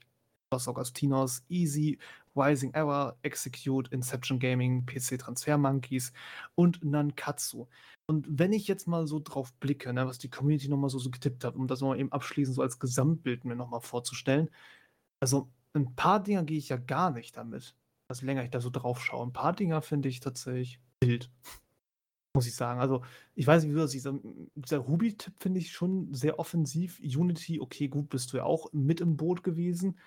Los 0.52 0.68
Augustinos, 0.70 1.44
Easy, 1.50 2.00
Rising 2.36 2.74
Ever, 2.74 3.18
Execute, 3.22 3.92
Inception 3.92 4.40
Gaming, 4.40 4.86
PC 4.86 5.20
Transfer 5.20 5.58
Monkeys 5.58 6.12
und 6.56 6.84
Nankatsu. 6.84 7.68
Und 8.08 8.28
wenn 8.30 8.54
ich 8.54 8.68
jetzt 8.68 8.88
mal 8.88 9.08
so 9.08 9.20
drauf 9.20 9.54
blicke, 9.54 9.92
ne, 9.94 10.06
was 10.06 10.20
die 10.20 10.30
Community 10.30 10.68
nochmal 10.68 10.90
so, 10.90 11.00
so 11.00 11.10
getippt 11.10 11.44
hat, 11.44 11.56
um 11.56 11.68
das 11.68 11.82
mal 11.82 12.00
eben 12.00 12.12
abschließend 12.12 12.56
so 12.56 12.62
als 12.62 12.80
Gesamtbild 12.80 13.46
mir 13.46 13.56
nochmal 13.56 13.82
vorzustellen. 13.82 14.50
Also 15.20 15.50
ein 15.74 15.96
paar 15.96 16.22
Dinger 16.22 16.44
gehe 16.44 16.58
ich 16.58 16.70
ja 16.70 16.78
gar 16.78 17.12
nicht 17.12 17.36
damit, 17.38 17.76
was 18.10 18.22
länger 18.22 18.44
ich 18.44 18.52
da 18.52 18.62
so 18.62 18.70
drauf 18.70 19.04
schaue. 19.04 19.26
Ein 19.26 19.34
paar 19.34 19.54
Dinger 19.54 19.82
finde 19.82 20.10
ich 20.10 20.20
tatsächlich 20.20 20.80
wild, 21.02 21.32
muss 22.36 22.48
ich 22.48 22.56
sagen. 22.56 22.80
Also 22.80 23.04
ich 23.34 23.48
weiß 23.48 23.64
nicht, 23.64 23.72
wie 23.72 23.76
du 23.76 23.82
das 23.82 23.92
siehst. 23.92 24.06
Ähm, 24.06 24.52
Dieser 24.56 24.80
Ruby-Tipp 24.80 25.34
finde 25.40 25.60
ich 25.60 25.72
schon 25.72 26.14
sehr 26.14 26.38
offensiv. 26.38 27.00
Unity, 27.00 27.60
okay, 27.60 27.88
gut, 27.88 28.10
bist 28.10 28.34
du 28.34 28.38
ja 28.38 28.44
auch 28.44 28.72
mit 28.72 29.02
im 29.02 29.18
Boot 29.18 29.44
gewesen. 29.44 29.98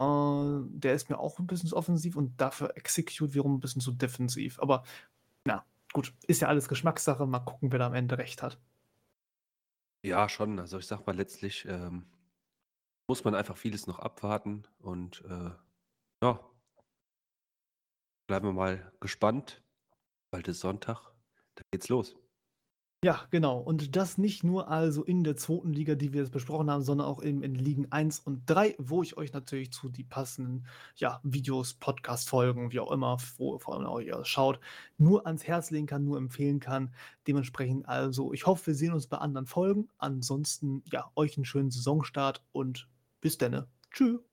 Äh, 0.00 0.78
der 0.78 0.94
ist 0.94 1.10
mir 1.10 1.18
auch 1.18 1.38
ein 1.38 1.46
bisschen 1.46 1.68
zu 1.68 1.76
offensiv 1.76 2.16
und 2.16 2.40
dafür 2.40 2.76
Execute 2.76 3.34
wiederum 3.34 3.56
ein 3.56 3.60
bisschen 3.60 3.82
zu 3.82 3.92
defensiv. 3.92 4.60
Aber 4.60 4.84
na, 5.44 5.64
gut, 5.92 6.14
ist 6.26 6.40
ja 6.40 6.48
alles 6.48 6.68
Geschmackssache. 6.68 7.26
Mal 7.26 7.40
gucken, 7.40 7.72
wer 7.72 7.78
da 7.78 7.86
am 7.86 7.94
Ende 7.94 8.18
recht 8.18 8.42
hat. 8.42 8.58
Ja, 10.04 10.28
schon. 10.28 10.58
Also 10.58 10.78
ich 10.78 10.86
sag 10.86 11.06
mal, 11.06 11.16
letztlich 11.16 11.64
ähm, 11.66 12.06
muss 13.08 13.24
man 13.24 13.34
einfach 13.34 13.56
vieles 13.56 13.86
noch 13.86 13.98
abwarten 13.98 14.64
und 14.78 15.24
äh, 15.24 15.50
ja, 16.22 16.40
bleiben 18.26 18.46
wir 18.46 18.52
mal 18.52 18.92
gespannt. 19.00 19.62
Bald 20.30 20.46
ist 20.48 20.60
Sonntag, 20.60 21.10
da 21.54 21.62
geht's 21.72 21.88
los. 21.88 22.16
Ja, 23.04 23.28
genau. 23.30 23.58
Und 23.58 23.94
das 23.94 24.18
nicht 24.18 24.42
nur 24.42 24.68
also 24.68 25.04
in 25.04 25.22
der 25.22 25.36
zweiten 25.36 25.72
Liga, 25.72 25.94
die 25.94 26.12
wir 26.12 26.22
jetzt 26.22 26.32
besprochen 26.32 26.68
haben, 26.68 26.82
sondern 26.82 27.06
auch 27.06 27.22
eben 27.22 27.44
in 27.44 27.54
Ligen 27.54 27.92
1 27.92 28.18
und 28.18 28.42
3, 28.46 28.74
wo 28.78 29.04
ich 29.04 29.16
euch 29.16 29.32
natürlich 29.32 29.70
zu 29.70 29.88
die 29.88 30.02
passenden 30.02 30.66
ja, 30.96 31.20
Videos, 31.22 31.74
Podcast-Folgen, 31.74 32.72
wie 32.72 32.80
auch 32.80 32.90
immer, 32.90 33.16
wo 33.36 33.56
vor 33.60 33.76
allem 33.76 33.86
auch 33.86 34.00
ihr 34.00 34.24
schaut, 34.24 34.58
nur 34.96 35.26
ans 35.26 35.44
Herz 35.46 35.70
legen 35.70 35.86
kann, 35.86 36.04
nur 36.04 36.18
empfehlen 36.18 36.58
kann. 36.58 36.92
Dementsprechend 37.28 37.86
also, 37.88 38.32
ich 38.32 38.46
hoffe, 38.46 38.66
wir 38.66 38.74
sehen 38.74 38.92
uns 38.92 39.06
bei 39.06 39.18
anderen 39.18 39.46
Folgen. 39.46 39.88
Ansonsten, 39.98 40.82
ja, 40.90 41.08
euch 41.14 41.36
einen 41.36 41.44
schönen 41.44 41.70
Saisonstart 41.70 42.42
und 42.50 42.88
bis 43.20 43.38
dann. 43.38 43.66
Tschüss. 43.92 44.27